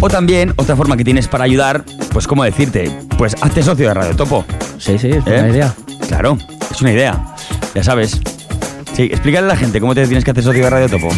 O 0.00 0.08
también, 0.08 0.54
otra 0.56 0.74
forma 0.76 0.96
que 0.96 1.04
tienes 1.04 1.28
para 1.28 1.44
ayudar, 1.44 1.84
pues 2.12 2.26
cómo 2.26 2.44
decirte, 2.44 2.90
pues 3.18 3.36
hazte 3.42 3.62
socio 3.62 3.88
de 3.88 3.94
Radio 3.94 4.16
Topo. 4.16 4.46
Sí, 4.78 4.98
sí, 4.98 5.08
es 5.10 5.16
¿eh? 5.18 5.20
buena 5.26 5.48
idea. 5.50 5.74
Claro, 6.08 6.38
es 6.70 6.80
una 6.80 6.92
idea. 6.92 7.22
Ya 7.74 7.84
sabes. 7.84 8.18
Sí, 8.94 9.02
explícale 9.02 9.44
a 9.46 9.48
la 9.48 9.56
gente 9.56 9.80
cómo 9.80 9.94
te 9.94 10.06
tienes 10.06 10.24
que 10.24 10.30
hacer 10.30 10.42
socio 10.44 10.64
de 10.64 10.70
Radio 10.70 10.88
Topo. 10.88 11.10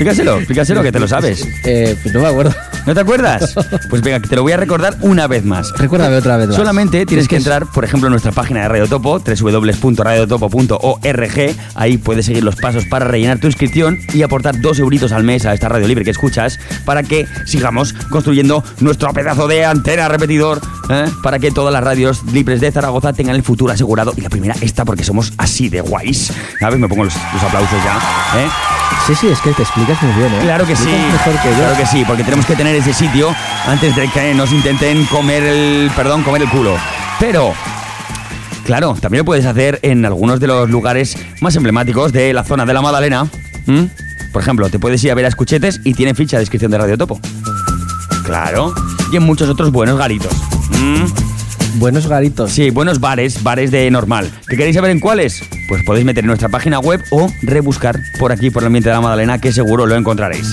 Explícaselo, 0.00 0.38
explícaselo 0.38 0.82
que 0.82 0.92
te 0.92 0.98
lo 0.98 1.06
sabes. 1.06 1.46
Eh, 1.62 1.94
pues 2.02 2.14
no 2.14 2.22
me 2.22 2.28
acuerdo. 2.28 2.54
¿No 2.86 2.94
te 2.94 3.00
acuerdas? 3.00 3.54
Pues 3.90 4.02
venga, 4.02 4.20
que 4.20 4.28
te 4.28 4.36
lo 4.36 4.42
voy 4.42 4.52
a 4.52 4.56
recordar 4.56 4.96
una 5.00 5.26
vez 5.26 5.44
más. 5.44 5.72
Recuérdame 5.76 6.14
otra 6.16 6.36
vez 6.36 6.46
más. 6.48 6.56
Solamente 6.56 7.04
tienes 7.06 7.24
Es 7.24 7.28
que 7.28 7.34
entrar, 7.36 7.66
por 7.66 7.84
ejemplo, 7.84 8.06
en 8.06 8.12
nuestra 8.12 8.30
página 8.30 8.60
de 8.62 8.68
Radio 8.68 8.86
Topo, 8.86 9.18
www.radiotopo.org. 9.18 11.56
Ahí 11.74 11.98
puedes 11.98 12.26
seguir 12.26 12.44
los 12.44 12.54
pasos 12.56 12.84
para 12.86 13.06
rellenar 13.06 13.40
tu 13.40 13.48
inscripción 13.48 13.98
y 14.12 14.22
aportar 14.22 14.60
dos 14.60 14.78
euritos 14.78 15.10
al 15.12 15.24
mes 15.24 15.44
a 15.44 15.54
esta 15.54 15.68
radio 15.68 15.88
libre 15.88 16.04
que 16.04 16.12
escuchas 16.12 16.60
para 16.84 17.02
que 17.02 17.26
sigamos 17.46 17.94
construyendo 18.10 18.62
nuestro 18.78 19.12
pedazo 19.12 19.48
de 19.48 19.64
antena 19.64 20.06
repetidor 20.08 20.60
¿eh? 20.88 21.06
para 21.22 21.40
que 21.40 21.50
todas 21.50 21.72
las 21.72 21.82
radios 21.82 22.22
libres 22.32 22.60
de 22.60 22.70
Zaragoza 22.70 23.12
tengan 23.12 23.34
el 23.34 23.42
futuro 23.42 23.72
asegurado. 23.72 24.12
Y 24.16 24.20
la 24.20 24.30
primera 24.30 24.54
esta 24.60 24.84
porque 24.84 25.02
somos 25.02 25.32
así 25.36 25.68
de 25.68 25.80
guays. 25.80 26.32
¿Sabes? 26.60 26.78
Me 26.78 26.86
pongo 26.88 27.02
los, 27.04 27.14
los 27.32 27.42
aplausos 27.42 27.78
ya. 27.84 27.96
¿eh? 28.40 28.46
Sí, 29.06 29.14
sí, 29.14 29.26
es 29.28 29.40
que 29.40 29.52
te 29.52 29.62
explicas 29.62 30.00
muy 30.02 30.12
bien, 30.12 30.32
¿eh? 30.34 30.38
Claro 30.42 30.66
que 30.66 30.76
sí, 30.76 30.82
Explicas 30.88 31.12
mejor 31.12 31.42
que 31.42 31.48
yo. 31.50 31.56
claro 31.56 31.76
que 31.76 31.86
sí, 31.86 32.04
porque 32.06 32.22
tenemos 32.24 32.46
que 32.46 32.54
tener 32.54 32.76
ese 32.76 32.92
sitio 32.92 33.34
antes 33.66 33.96
de 33.96 34.08
que 34.08 34.34
nos 34.34 34.52
intenten 34.52 35.04
comer 35.06 35.42
el, 35.42 35.90
perdón, 35.96 36.22
comer 36.22 36.42
el 36.42 36.48
culo. 36.50 36.76
Pero, 37.18 37.52
claro, 38.64 38.94
también 39.00 39.20
lo 39.20 39.24
puedes 39.24 39.46
hacer 39.46 39.80
en 39.82 40.04
algunos 40.06 40.38
de 40.38 40.46
los 40.46 40.70
lugares 40.70 41.16
más 41.40 41.56
emblemáticos 41.56 42.12
de 42.12 42.32
la 42.32 42.44
zona 42.44 42.64
de 42.66 42.72
la 42.74 42.82
Madalena. 42.82 43.26
Por 44.32 44.42
ejemplo, 44.42 44.68
te 44.68 44.78
puedes 44.78 45.02
ir 45.02 45.10
a 45.10 45.14
ver 45.14 45.24
a 45.24 45.28
Escuchetes 45.28 45.80
y 45.82 45.94
tiene 45.94 46.14
ficha 46.14 46.36
de 46.36 46.42
descripción 46.42 46.70
de 46.70 46.78
Radio 46.78 46.96
Topo. 46.96 47.18
Claro, 48.24 48.72
y 49.12 49.16
en 49.16 49.24
muchos 49.24 49.48
otros 49.48 49.72
buenos 49.72 49.98
garitos. 49.98 50.30
Buenos 51.74 52.06
garitos. 52.06 52.52
Sí, 52.52 52.70
buenos 52.70 53.00
bares, 53.00 53.42
bares 53.42 53.70
de 53.70 53.90
normal. 53.90 54.30
¿Que 54.48 54.56
queréis 54.56 54.76
saber 54.76 54.90
en 54.90 55.00
cuáles? 55.00 55.42
Pues 55.68 55.82
podéis 55.84 56.04
meter 56.04 56.24
en 56.24 56.28
nuestra 56.28 56.48
página 56.48 56.78
web 56.78 57.02
o 57.10 57.30
rebuscar 57.42 57.98
por 58.18 58.32
aquí, 58.32 58.50
por 58.50 58.62
el 58.62 58.66
ambiente 58.66 58.88
de 58.88 58.94
la 58.94 59.00
Madalena, 59.00 59.38
que 59.38 59.52
seguro 59.52 59.86
lo 59.86 59.94
encontraréis. 59.96 60.46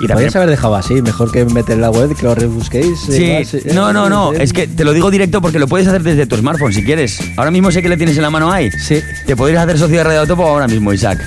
Y 0.00 0.06
también... 0.06 0.14
Podrías 0.14 0.36
haber 0.36 0.50
dejado 0.50 0.74
así, 0.76 1.00
mejor 1.02 1.30
que 1.30 1.44
meter 1.44 1.76
en 1.76 1.82
la 1.82 1.90
web, 1.90 2.14
que 2.16 2.22
lo 2.22 2.34
rebusquéis. 2.34 2.98
Sí, 3.00 3.24
igual, 3.24 3.46
sí. 3.46 3.58
no, 3.72 3.92
no, 3.92 4.08
no, 4.08 4.32
es 4.32 4.52
que 4.52 4.66
te 4.66 4.84
lo 4.84 4.92
digo 4.92 5.10
directo 5.10 5.40
porque 5.40 5.58
lo 5.58 5.68
puedes 5.68 5.86
hacer 5.86 6.02
desde 6.02 6.26
tu 6.26 6.36
smartphone 6.36 6.72
si 6.72 6.84
quieres. 6.84 7.20
Ahora 7.36 7.50
mismo 7.50 7.70
sé 7.70 7.82
que 7.82 7.88
le 7.88 7.96
tienes 7.96 8.16
en 8.16 8.22
la 8.22 8.30
mano 8.30 8.50
ahí. 8.50 8.70
Sí. 8.70 9.00
Te 9.26 9.36
podrías 9.36 9.62
hacer 9.64 9.78
socio 9.78 9.98
de 9.98 10.04
Radio 10.04 10.26
Topo 10.26 10.46
ahora 10.46 10.66
mismo, 10.66 10.92
Isaac. 10.92 11.20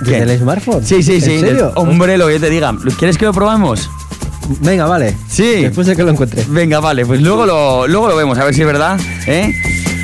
¿Desde 0.00 0.26
¿Qué? 0.26 0.32
el 0.32 0.38
smartphone? 0.38 0.84
Sí, 0.84 1.02
sí, 1.02 1.20
sí. 1.20 1.34
¿En 1.34 1.40
serio? 1.40 1.72
Hombre, 1.76 2.18
lo 2.18 2.26
que 2.26 2.34
yo 2.34 2.40
te 2.40 2.50
diga. 2.50 2.74
¿Quieres 2.98 3.16
que 3.18 3.24
lo 3.24 3.32
probamos? 3.32 3.88
Venga, 4.60 4.86
vale. 4.86 5.14
Sí. 5.28 5.62
Después 5.62 5.86
de 5.86 5.94
que 5.96 6.02
lo 6.02 6.10
encuentre. 6.10 6.44
Venga, 6.48 6.80
vale, 6.80 7.04
pues 7.06 7.20
luego 7.20 7.44
lo, 7.46 7.86
luego 7.86 8.08
lo 8.08 8.16
vemos, 8.16 8.38
a 8.38 8.44
ver 8.44 8.54
si 8.54 8.60
es 8.62 8.66
verdad, 8.66 8.98
¿eh? 9.26 9.52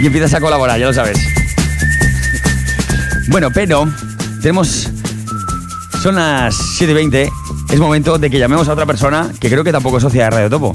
Y 0.00 0.06
empiezas 0.06 0.34
a 0.34 0.40
colaborar, 0.40 0.78
ya 0.78 0.86
lo 0.86 0.92
sabes. 0.94 1.18
Bueno, 3.28 3.50
pero 3.52 3.88
tenemos... 4.42 4.90
Son 6.02 6.16
las 6.16 6.54
7.20, 6.78 7.30
es 7.72 7.80
momento 7.80 8.18
de 8.18 8.28
que 8.28 8.38
llamemos 8.38 8.68
a 8.68 8.74
otra 8.74 8.84
persona 8.84 9.30
que 9.40 9.48
creo 9.48 9.64
que 9.64 9.72
tampoco 9.72 9.96
es 9.96 10.02
socia 10.02 10.24
de 10.24 10.30
Radio 10.30 10.50
Topo. 10.50 10.74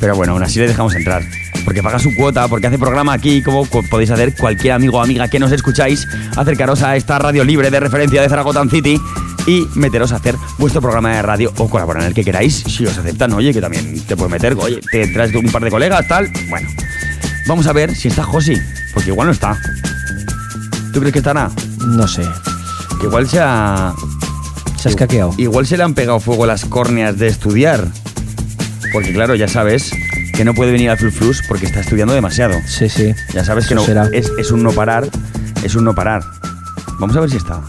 Pero 0.00 0.16
bueno, 0.16 0.32
aún 0.32 0.42
así 0.42 0.58
le 0.58 0.66
dejamos 0.68 0.94
entrar. 0.94 1.22
Porque 1.66 1.82
paga 1.82 1.98
su 1.98 2.14
cuota, 2.14 2.48
porque 2.48 2.66
hace 2.68 2.78
programa 2.78 3.12
aquí, 3.12 3.42
como 3.42 3.66
co- 3.66 3.82
podéis 3.90 4.10
hacer 4.10 4.34
cualquier 4.34 4.72
amigo 4.74 4.98
o 4.98 5.02
amiga 5.02 5.28
que 5.28 5.38
nos 5.38 5.52
escucháis, 5.52 6.06
acercaros 6.36 6.82
a 6.82 6.96
esta 6.96 7.18
radio 7.18 7.44
libre 7.44 7.70
de 7.70 7.78
referencia 7.80 8.22
de 8.22 8.28
Zaragoza 8.30 8.62
City 8.70 8.98
y 9.46 9.66
meteros 9.74 10.12
a 10.12 10.16
hacer 10.16 10.36
vuestro 10.58 10.80
programa 10.80 11.14
de 11.14 11.22
radio 11.22 11.52
o 11.58 11.68
colaborar 11.68 12.02
en 12.02 12.08
el 12.08 12.14
que 12.14 12.24
queráis. 12.24 12.64
Si 12.66 12.86
os 12.86 12.96
aceptan, 12.96 13.32
oye, 13.32 13.52
que 13.52 13.60
también 13.60 14.00
te 14.06 14.16
puedes 14.16 14.30
meter, 14.30 14.54
oye, 14.58 14.80
te 14.90 15.06
traes 15.08 15.34
un 15.34 15.50
par 15.50 15.62
de 15.62 15.70
colegas, 15.70 16.06
tal. 16.08 16.30
Bueno, 16.48 16.68
vamos 17.46 17.66
a 17.66 17.72
ver 17.72 17.94
si 17.94 18.08
está 18.08 18.24
Josi, 18.24 18.56
porque 18.92 19.10
igual 19.10 19.28
no 19.28 19.32
está. 19.32 19.58
¿Tú 20.92 21.00
crees 21.00 21.12
que 21.12 21.18
estará? 21.18 21.50
No 21.86 22.06
sé. 22.06 22.22
Que 23.00 23.06
igual 23.06 23.28
se 23.28 23.40
ha... 23.40 23.92
Se 24.78 24.88
ha 24.88 24.90
escaqueado. 24.90 25.34
Igual 25.38 25.66
se 25.66 25.76
le 25.76 25.82
han 25.82 25.94
pegado 25.94 26.20
fuego 26.20 26.46
las 26.46 26.64
córneas 26.64 27.18
de 27.18 27.28
estudiar. 27.28 27.86
Porque 28.92 29.12
claro, 29.12 29.34
ya 29.34 29.48
sabes 29.48 29.90
que 30.34 30.44
no 30.44 30.54
puede 30.54 30.72
venir 30.72 30.90
al 30.90 30.98
Flus 30.98 31.42
porque 31.48 31.66
está 31.66 31.80
estudiando 31.80 32.14
demasiado. 32.14 32.54
Sí, 32.66 32.88
sí. 32.88 33.14
Ya 33.32 33.44
sabes 33.44 33.66
que 33.66 33.74
no 33.74 33.84
será. 33.84 34.08
es, 34.12 34.30
es 34.38 34.50
un 34.50 34.62
no 34.62 34.72
parar, 34.72 35.08
es 35.62 35.74
un 35.74 35.84
no 35.84 35.94
parar. 35.94 36.22
Vamos 36.98 37.16
a 37.16 37.20
ver 37.20 37.30
si 37.30 37.36
está. 37.38 37.60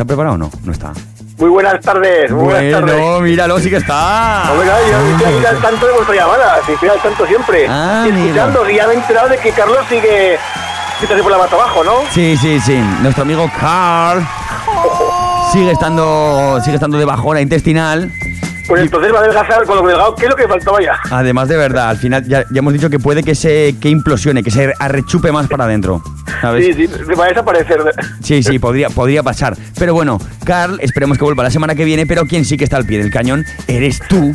¿Está 0.00 0.06
preparado 0.06 0.36
o 0.36 0.38
no? 0.38 0.50
No 0.64 0.72
está. 0.72 0.94
Muy 1.36 1.50
buenas 1.50 1.78
tardes, 1.78 2.30
muy 2.30 2.44
buenas 2.44 2.72
tardes. 2.72 2.98
Bueno, 2.98 3.20
míralo, 3.20 3.58
sí 3.58 3.68
que 3.68 3.76
está. 3.76 4.50
Hombre, 4.50 4.66
claro, 4.66 4.86
yo 4.88 5.28
estoy 5.28 5.44
al 5.44 5.60
tanto 5.60 5.86
de 5.86 5.92
vuestra 5.92 6.14
llamada, 6.14 6.58
estoy 6.66 6.88
al 6.88 7.02
tanto 7.02 7.26
siempre. 7.26 7.66
Ah, 7.68 8.06
escuchando, 8.08 8.70
y 8.70 8.76
ya 8.76 8.86
me 8.86 8.94
he 8.94 8.96
enterado 8.96 9.28
de 9.28 9.36
que 9.36 9.52
Carlos 9.52 9.80
sigue 9.90 10.38
sigue 10.98 11.22
por 11.22 11.30
la 11.30 11.36
mata 11.36 11.54
abajo, 11.54 11.84
¿no? 11.84 11.92
Sí, 12.14 12.34
sí, 12.38 12.58
sí. 12.60 12.82
Nuestro 13.02 13.24
amigo 13.24 13.50
Carl 13.60 14.26
sigue 15.52 15.72
estando, 15.72 16.58
sigue 16.64 16.76
estando 16.76 16.96
de 16.96 17.04
bajona 17.04 17.42
intestinal. 17.42 18.10
Pues 18.70 18.82
entonces 18.82 19.12
va 19.12 19.18
a 19.18 19.20
adelgazar 19.22 19.64
con 19.66 19.78
lo 19.78 19.86
delgado, 19.86 20.14
¿qué 20.14 20.26
es 20.26 20.30
lo 20.30 20.36
que 20.36 20.46
faltaba 20.46 20.80
ya? 20.80 20.96
Además 21.10 21.48
de 21.48 21.56
verdad, 21.56 21.88
al 21.88 21.96
final 21.96 22.24
ya, 22.24 22.44
ya 22.48 22.58
hemos 22.60 22.72
dicho 22.72 22.88
que 22.88 23.00
puede 23.00 23.24
que 23.24 23.34
se 23.34 23.74
que 23.80 23.88
implosione, 23.88 24.44
que 24.44 24.52
se 24.52 24.72
arrechupe 24.78 25.32
más 25.32 25.48
para 25.48 25.64
adentro. 25.64 26.00
¿sabes? 26.40 26.76
Sí, 26.76 26.86
sí, 26.86 27.14
va 27.18 27.24
a 27.24 27.28
desaparecer. 27.28 27.80
Sí, 28.22 28.44
sí, 28.44 28.60
podría, 28.60 28.88
podría 28.88 29.24
pasar. 29.24 29.56
Pero 29.76 29.92
bueno, 29.92 30.20
Carl, 30.44 30.78
esperemos 30.82 31.18
que 31.18 31.24
vuelva 31.24 31.42
la 31.42 31.50
semana 31.50 31.74
que 31.74 31.84
viene, 31.84 32.06
pero 32.06 32.26
quien 32.26 32.44
sí 32.44 32.56
que 32.56 32.62
está 32.62 32.76
al 32.76 32.86
pie 32.86 32.98
del 32.98 33.10
cañón 33.10 33.44
eres 33.66 34.00
tú. 34.08 34.32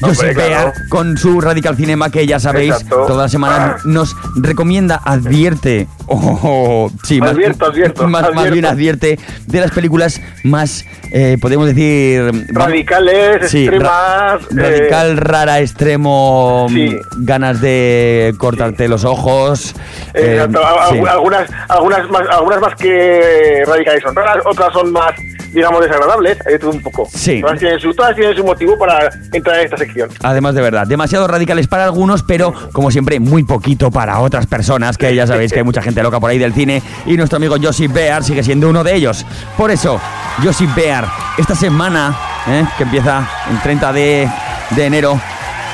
Josep 0.00 0.34
claro. 0.34 0.72
Con 0.88 1.16
su 1.16 1.40
Radical 1.40 1.76
Cinema, 1.76 2.10
que 2.10 2.26
ya 2.26 2.38
sabéis, 2.38 2.72
Exacto. 2.72 3.04
todas 3.06 3.22
las 3.22 3.30
semanas 3.30 3.84
nos 3.84 4.16
recomienda, 4.36 5.00
advierte, 5.04 5.88
oh, 6.42 6.90
sí, 7.04 7.20
más, 7.20 7.30
Advierto, 7.30 7.66
advierto, 7.66 8.02
más, 8.08 8.22
más 8.22 8.30
advierto. 8.32 8.52
bien 8.52 8.64
advierte 8.66 9.18
de 9.46 9.60
las 9.60 9.70
películas 9.70 10.20
más, 10.42 10.84
eh, 11.12 11.38
podemos 11.40 11.66
decir... 11.66 12.46
Radicales, 12.48 13.48
Sí, 13.50 13.64
extremas. 13.66 13.88
ra- 13.90 14.38
eh, 14.66 14.70
radical, 14.78 15.16
rara, 15.16 15.60
extremo, 15.60 16.66
sí. 16.68 16.96
ganas 17.18 17.60
de 17.60 18.34
cortarte 18.38 18.88
los 18.88 19.04
ojos. 19.04 19.74
eh, 20.14 20.46
sí. 20.50 20.98
algunas, 21.08 21.48
algunas, 21.68 22.10
más, 22.10 22.22
algunas 22.30 22.60
más 22.60 22.74
que 22.74 23.62
radicales 23.66 24.02
son 24.02 24.14
raras, 24.16 24.38
otras 24.44 24.72
son 24.72 24.90
más, 24.92 25.12
digamos, 25.52 25.80
desagradables. 25.80 26.38
Hay 26.46 26.58
todo 26.58 26.70
un 26.70 26.82
poco. 26.82 27.08
Sí. 27.12 27.40
Todas 27.40 27.58
tienen, 27.58 27.78
su, 27.78 27.94
todas 27.94 28.14
tienen 28.16 28.34
su 28.36 28.44
motivo 28.44 28.76
para 28.78 29.10
entrar 29.32 29.58
en 29.60 29.64
esta 29.64 29.76
sección. 29.76 30.08
Además 30.22 30.54
de 30.54 30.62
verdad, 30.62 30.86
demasiado 30.86 31.28
radicales 31.28 31.68
para 31.68 31.84
algunos, 31.84 32.22
pero 32.24 32.52
como 32.72 32.90
siempre, 32.90 33.20
muy 33.20 33.44
poquito 33.44 33.90
para 33.90 34.18
otras 34.20 34.46
personas, 34.46 34.98
que 34.98 35.14
ya 35.14 35.26
sabéis 35.26 35.52
que 35.52 35.58
hay 35.60 35.64
mucha 35.64 35.82
gente 35.82 35.99
loca 36.02 36.20
por 36.20 36.30
ahí 36.30 36.38
del 36.38 36.52
cine, 36.54 36.82
y 37.06 37.16
nuestro 37.16 37.36
amigo 37.36 37.56
Josip 37.62 37.92
Bear 37.92 38.22
sigue 38.24 38.42
siendo 38.42 38.68
uno 38.68 38.82
de 38.84 38.94
ellos. 38.94 39.24
Por 39.56 39.70
eso, 39.70 40.00
Josip 40.42 40.74
Bear, 40.74 41.06
esta 41.38 41.54
semana, 41.54 42.14
¿eh? 42.48 42.64
que 42.76 42.82
empieza 42.84 43.28
el 43.50 43.60
30 43.60 43.92
de, 43.92 44.28
de 44.70 44.84
enero, 44.86 45.20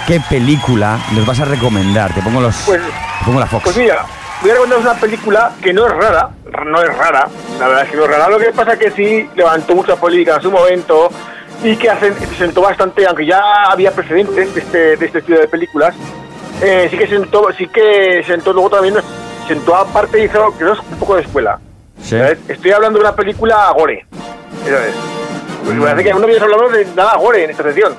¿qué 0.07 0.21
película 0.29 0.99
nos 1.12 1.27
vas 1.27 1.41
a 1.41 1.45
recomendar? 1.45 2.12
Te 2.15 2.23
pongo 2.23 2.41
los... 2.41 2.55
Pues- 2.67 2.81
te 2.81 3.25
pongo 3.25 3.41
la 3.41 3.47
Fox. 3.47 3.65
Pues 3.65 3.77
mira, 3.77 4.05
voy 4.43 4.51
a 4.51 4.55
recomendaros 4.55 4.85
una 4.85 4.95
película 5.01 5.51
que 5.62 5.73
no 5.73 5.87
es 5.87 5.93
rara, 5.93 6.29
no 6.67 6.83
es 6.83 6.97
rara, 6.97 7.27
la 7.59 7.67
verdad 7.69 7.85
es 7.85 7.91
que 7.91 7.97
no 7.97 8.05
es 8.05 8.11
rara. 8.11 8.29
Lo 8.29 8.39
que 8.39 8.53
pasa 8.53 8.75
es 8.75 8.79
que 8.79 8.91
sí 8.91 9.29
levantó 9.35 9.75
mucha 9.75 9.97
política 9.97 10.37
en 10.37 10.43
su 10.43 10.51
momento 10.51 11.09
y 11.65 11.75
que 11.77 11.89
hace- 11.91 12.12
sentó 12.37 12.61
bastante, 12.61 13.07
aunque 13.07 13.25
ya 13.27 13.41
había 13.71 13.91
precedentes 13.91 14.55
de 14.55 14.61
este, 14.61 14.97
de 14.97 15.07
este 15.07 15.19
estilo 15.21 15.41
de 15.41 15.49
películas, 15.49 15.95
eh, 16.62 16.89
sí 16.91 16.97
que 16.99 17.07
sentó, 17.09 17.49
sí 17.57 17.67
que 17.69 18.23
sentó 18.27 18.53
luego 18.53 18.71
también, 18.71 18.95
sentó 19.46 19.74
aparte 19.76 20.20
y 20.20 20.24
hizo, 20.24 20.52
creo, 20.59 20.72
un 20.74 20.98
poco 20.98 21.16
de 21.16 21.22
escuela. 21.22 21.59
Sí. 22.02 22.18
¿sabes? 22.18 22.38
Estoy 22.48 22.70
hablando 22.72 22.98
de 22.98 23.04
una 23.04 23.14
película 23.16 23.72
gore. 23.76 24.06
Eso 24.66 24.76
es. 24.76 24.94
Pues 25.64 25.76
me 25.76 25.82
parece 25.85 26.04
que 26.04 26.11
aún 26.12 26.20
no 26.20 26.26
habías 26.26 26.42
hablado 26.42 26.68
de 26.68 26.85
nada 26.94 27.16
gore 27.16 27.44
en 27.44 27.50
esta 27.50 27.62
sección. 27.64 27.94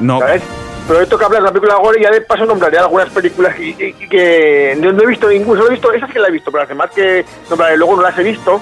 No, 0.00 0.18
¿sabes? 0.20 0.42
Pero 0.86 1.00
hoy 1.00 1.06
toca 1.06 1.26
hablar 1.26 1.42
de 1.42 1.44
una 1.48 1.52
película 1.52 1.74
gore 1.76 2.00
ya 2.02 2.10
de 2.10 2.20
paso 2.22 2.44
nombraré 2.46 2.78
algunas 2.78 3.08
películas 3.10 3.54
que, 3.54 3.74
que- 3.76 4.08
que 4.08 4.78
no, 4.80 4.92
no 4.92 5.02
he 5.02 5.06
visto 5.06 5.28
ninguna, 5.28 5.58
solo 5.60 5.68
he 5.70 5.72
visto, 5.74 5.92
esas 5.92 6.10
que 6.10 6.18
la 6.18 6.28
he 6.28 6.32
visto, 6.32 6.50
pero 6.50 6.62
las 6.62 6.68
demás 6.68 6.90
que 6.94 7.24
nombraré 7.50 7.76
luego 7.76 7.96
no 7.96 8.02
las 8.02 8.18
he 8.18 8.22
visto, 8.22 8.60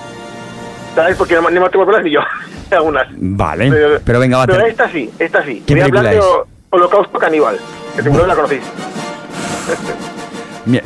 ¿sabes? 0.95 1.17
Porque 1.17 1.35
no, 1.37 1.49
ni 1.51 1.61
me 1.61 1.69
tengo 1.71 1.85
ni 2.01 2.11
yo, 2.11 2.21
algunas. 2.73 3.07
Vale, 3.13 4.01
pero 4.05 4.19
venga, 4.21 4.39
va. 4.39 4.47
Pero 4.47 4.63
te- 4.65 4.71
esta 4.71 4.91
sí, 4.91 5.11
esta 5.21 5.45
sí. 5.45 5.63
¿Qué 5.67 5.75
Voy 5.75 5.83
a 5.83 5.85
hablar 5.87 6.05
de 6.05 6.19
es? 6.19 6.25
Ho- 6.25 6.47
Holocausto 6.71 7.19
Caníbal, 7.19 7.59
que 7.95 8.03
seguro 8.03 8.27
la 8.27 8.35
conocéis. 8.35 8.63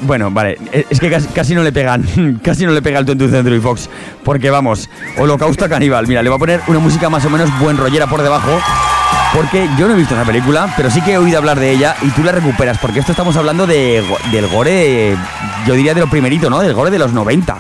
Bueno, 0.02 0.30
vale, 0.30 0.58
eh, 0.72 0.84
es 0.90 1.00
que 1.00 1.10
casi, 1.10 1.26
casi 1.28 1.54
no 1.54 1.62
le 1.62 1.72
pegan, 1.72 2.04
casi 2.44 2.66
no 2.66 2.72
le 2.72 2.82
pega 2.82 2.98
el 2.98 3.06
20 3.06 3.28
Century 3.28 3.60
Fox, 3.60 3.88
porque 4.22 4.50
vamos, 4.50 4.90
Holocausto 5.16 5.68
Caníbal, 5.68 6.06
mira, 6.06 6.22
le 6.22 6.28
voy 6.28 6.36
a 6.36 6.38
poner 6.38 6.60
una 6.66 6.78
música 6.78 7.08
más 7.08 7.24
o 7.24 7.30
menos 7.30 7.48
buen 7.58 7.78
rollera 7.78 8.06
por 8.06 8.22
debajo, 8.22 8.60
porque 9.34 9.68
yo 9.78 9.88
no 9.88 9.94
he 9.94 9.96
visto 9.96 10.14
esa 10.14 10.24
película, 10.24 10.72
pero 10.76 10.90
sí 10.90 11.00
que 11.00 11.12
he 11.12 11.18
oído 11.18 11.38
hablar 11.38 11.58
de 11.58 11.70
ella 11.70 11.96
y 12.02 12.10
tú 12.10 12.22
la 12.22 12.32
recuperas, 12.32 12.76
porque 12.78 13.00
esto 13.00 13.12
estamos 13.12 13.36
hablando 13.36 13.66
de, 13.66 14.04
del 14.30 14.48
gore, 14.48 15.16
yo 15.66 15.74
diría 15.74 15.94
de 15.94 16.00
lo 16.00 16.08
primerito, 16.08 16.50
¿no? 16.50 16.60
Del 16.60 16.74
gore 16.74 16.90
de 16.90 16.98
los 16.98 17.14
90, 17.14 17.56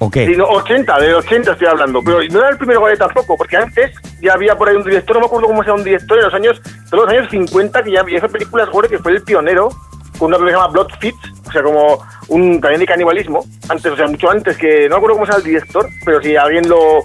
¿o 0.00 0.10
qué? 0.10 0.26
Sí, 0.26 0.32
no, 0.36 0.46
80, 0.46 0.98
de 0.98 1.14
80 1.14 1.52
estoy 1.52 1.68
hablando, 1.68 2.00
pero 2.02 2.18
no 2.28 2.40
era 2.40 2.48
el 2.48 2.56
primer 2.56 2.78
gore 2.78 2.96
tampoco, 2.96 3.36
porque 3.36 3.56
antes 3.56 3.92
ya 4.20 4.32
había 4.32 4.56
por 4.56 4.68
ahí 4.68 4.74
un 4.74 4.82
director, 4.82 5.14
no 5.14 5.20
me 5.20 5.26
acuerdo 5.26 5.46
cómo 5.46 5.62
se 5.62 5.68
llama 5.68 5.78
un 5.78 5.84
director, 5.84 6.18
en 6.18 6.24
los 6.24 6.34
años, 6.34 6.60
de 6.90 6.96
los 6.96 7.08
años 7.08 7.28
50, 7.30 7.82
que 7.84 7.92
ya 7.92 8.00
había 8.00 8.18
esas 8.18 8.32
películas 8.32 8.68
gore, 8.68 8.88
que 8.88 8.98
fue 8.98 9.12
el 9.12 9.22
pionero, 9.22 9.68
una 10.26 10.38
que 10.38 10.44
se 10.44 10.50
llama 10.52 10.68
Blood 10.68 10.88
Fits, 11.00 11.32
o 11.46 11.52
sea, 11.52 11.62
como 11.62 11.98
un 12.28 12.60
también 12.60 12.80
de 12.80 12.86
canibalismo, 12.86 13.44
antes, 13.68 13.92
o 13.92 13.96
sea, 13.96 14.06
mucho 14.06 14.30
antes, 14.30 14.56
que 14.56 14.88
no 14.88 14.90
me 14.90 14.96
acuerdo 14.96 15.16
cómo 15.16 15.26
se 15.26 15.36
el 15.36 15.44
director, 15.44 15.88
pero 16.04 16.22
si 16.22 16.36
alguien 16.36 16.68
lo... 16.68 17.00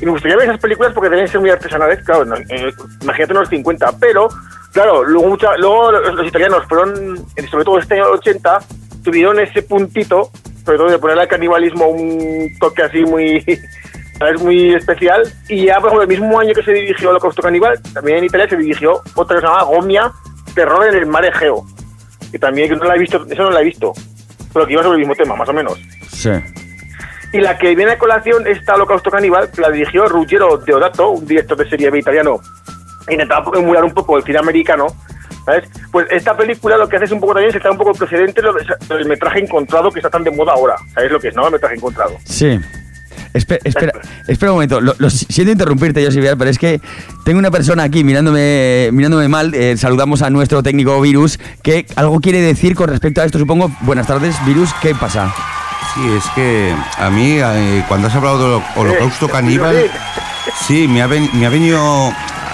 Y 0.00 0.04
me 0.04 0.12
gustaría 0.12 0.36
ver 0.36 0.48
esas 0.48 0.60
películas 0.60 0.92
porque 0.92 1.10
deben 1.10 1.28
ser 1.28 1.40
muy 1.40 1.50
artesanales, 1.50 2.02
claro, 2.04 2.24
no, 2.24 2.34
eh, 2.36 2.72
imagínate 3.02 3.32
en 3.32 3.38
los 3.38 3.48
50, 3.48 3.98
pero, 4.00 4.28
claro, 4.72 5.04
luego, 5.04 5.36
los, 5.58 6.26
italianos 6.26 6.64
fueron, 6.68 7.16
sobre 7.50 7.64
todo 7.64 7.78
este 7.78 7.94
año 7.94 8.10
80, 8.10 8.58
tuvieron 9.04 9.38
ese 9.38 9.62
puntito, 9.62 10.30
sobre 10.64 10.78
todo 10.78 10.90
de 10.90 10.98
ponerle 10.98 11.22
al 11.22 11.28
canibalismo 11.28 11.86
un 11.86 12.50
toque 12.58 12.82
así 12.82 13.04
muy, 13.04 13.44
¿sabes? 14.18 14.42
muy 14.42 14.74
especial. 14.74 15.22
Y 15.48 15.66
ya, 15.66 15.76
por 15.76 15.88
ejemplo, 15.88 16.02
el 16.02 16.08
mismo 16.08 16.38
año 16.38 16.54
que 16.54 16.62
se 16.62 16.72
dirigió 16.72 17.10
Holocausto 17.10 17.42
Caníbal, 17.42 17.80
también 17.94 18.18
en 18.18 18.24
Italia 18.24 18.48
se 18.48 18.56
dirigió 18.56 19.02
otra 19.14 19.36
que 19.36 19.42
se 19.42 19.46
llama 19.46 19.64
Gomia, 19.64 20.12
Terror 20.54 20.86
en 20.86 20.96
el 20.96 21.06
Mar 21.06 21.24
Egeo. 21.24 21.64
Que 22.32 22.38
también, 22.38 22.68
que 22.68 22.76
no 22.76 22.84
la 22.84 22.96
he 22.96 22.98
visto, 22.98 23.24
eso 23.30 23.42
no 23.42 23.50
la 23.50 23.60
he 23.60 23.64
visto, 23.64 23.92
pero 24.52 24.66
que 24.66 24.72
iba 24.72 24.82
sobre 24.82 24.96
el 24.96 25.00
mismo 25.00 25.14
tema, 25.14 25.36
más 25.36 25.48
o 25.48 25.52
menos. 25.52 25.78
Sí. 26.10 26.30
Y 27.34 27.40
la 27.40 27.56
que 27.58 27.74
viene 27.74 27.92
a 27.92 27.98
colación 27.98 28.46
esta 28.46 28.74
Holocausto 28.74 29.10
Caníbal, 29.10 29.50
que 29.50 29.60
la 29.60 29.70
dirigió 29.70 30.06
Ruggero 30.06 30.56
Deodato, 30.58 31.10
un 31.10 31.26
director 31.26 31.56
de 31.56 31.68
serie 31.68 31.90
B 31.90 31.98
italiano, 31.98 32.40
intentaba 33.08 33.58
emular 33.58 33.84
un 33.84 33.92
poco 33.92 34.16
el 34.16 34.24
cine 34.24 34.38
americano, 34.38 34.86
¿sabes? 35.44 35.68
Pues 35.90 36.06
esta 36.10 36.36
película 36.36 36.76
lo 36.76 36.88
que 36.88 36.96
hace 36.96 37.04
es 37.06 37.12
un 37.12 37.20
poco 37.20 37.34
también, 37.34 37.52
se 37.52 37.58
está 37.58 37.70
un 37.70 37.78
poco 37.78 37.92
precedente 37.92 38.40
lo 38.42 38.52
del 38.52 39.06
metraje 39.06 39.40
encontrado 39.40 39.90
que 39.90 39.98
está 39.98 40.10
tan 40.10 40.24
de 40.24 40.30
moda 40.30 40.52
ahora. 40.52 40.76
¿Sabes 40.94 41.12
lo 41.12 41.20
que 41.20 41.28
es, 41.28 41.36
no? 41.36 41.46
El 41.46 41.52
metraje 41.52 41.74
encontrado. 41.76 42.16
Sí. 42.24 42.58
Espe- 43.34 43.60
espera, 43.64 43.92
espera 44.28 44.52
un 44.52 44.56
momento, 44.56 44.80
lo, 44.80 44.94
lo 44.98 45.08
siento 45.10 45.52
interrumpirte, 45.52 46.04
José 46.04 46.20
pero 46.36 46.50
es 46.50 46.58
que 46.58 46.80
tengo 47.24 47.38
una 47.38 47.50
persona 47.50 47.82
aquí 47.84 48.04
mirándome, 48.04 48.90
mirándome 48.92 49.28
mal. 49.28 49.54
eh, 49.54 49.76
saludamos 49.78 50.20
a 50.22 50.28
nuestro 50.30 50.62
técnico 50.62 51.00
Virus, 51.00 51.38
que 51.62 51.86
algo 51.96 52.20
quiere 52.20 52.40
decir 52.40 52.74
con 52.74 52.88
respecto 52.90 53.22
a 53.22 53.24
esto, 53.24 53.38
supongo. 53.38 53.70
Buenas 53.80 54.06
tardes, 54.06 54.34
Virus, 54.44 54.70
¿qué 54.82 54.94
pasa? 54.94 55.32
Sí, 55.94 56.00
es 56.16 56.24
que 56.34 56.74
a 56.98 57.10
mí, 57.10 57.36
eh, 57.38 57.84
cuando 57.88 58.08
has 58.08 58.14
hablado 58.14 58.38
del 58.38 58.46
holo- 58.52 58.64
holocausto 58.76 59.28
caníbal, 59.28 59.90
sí, 60.66 60.86
me 60.88 61.02
ha, 61.02 61.06
ven- 61.06 61.30
me 61.34 61.46
ha 61.46 61.48
venido 61.50 62.12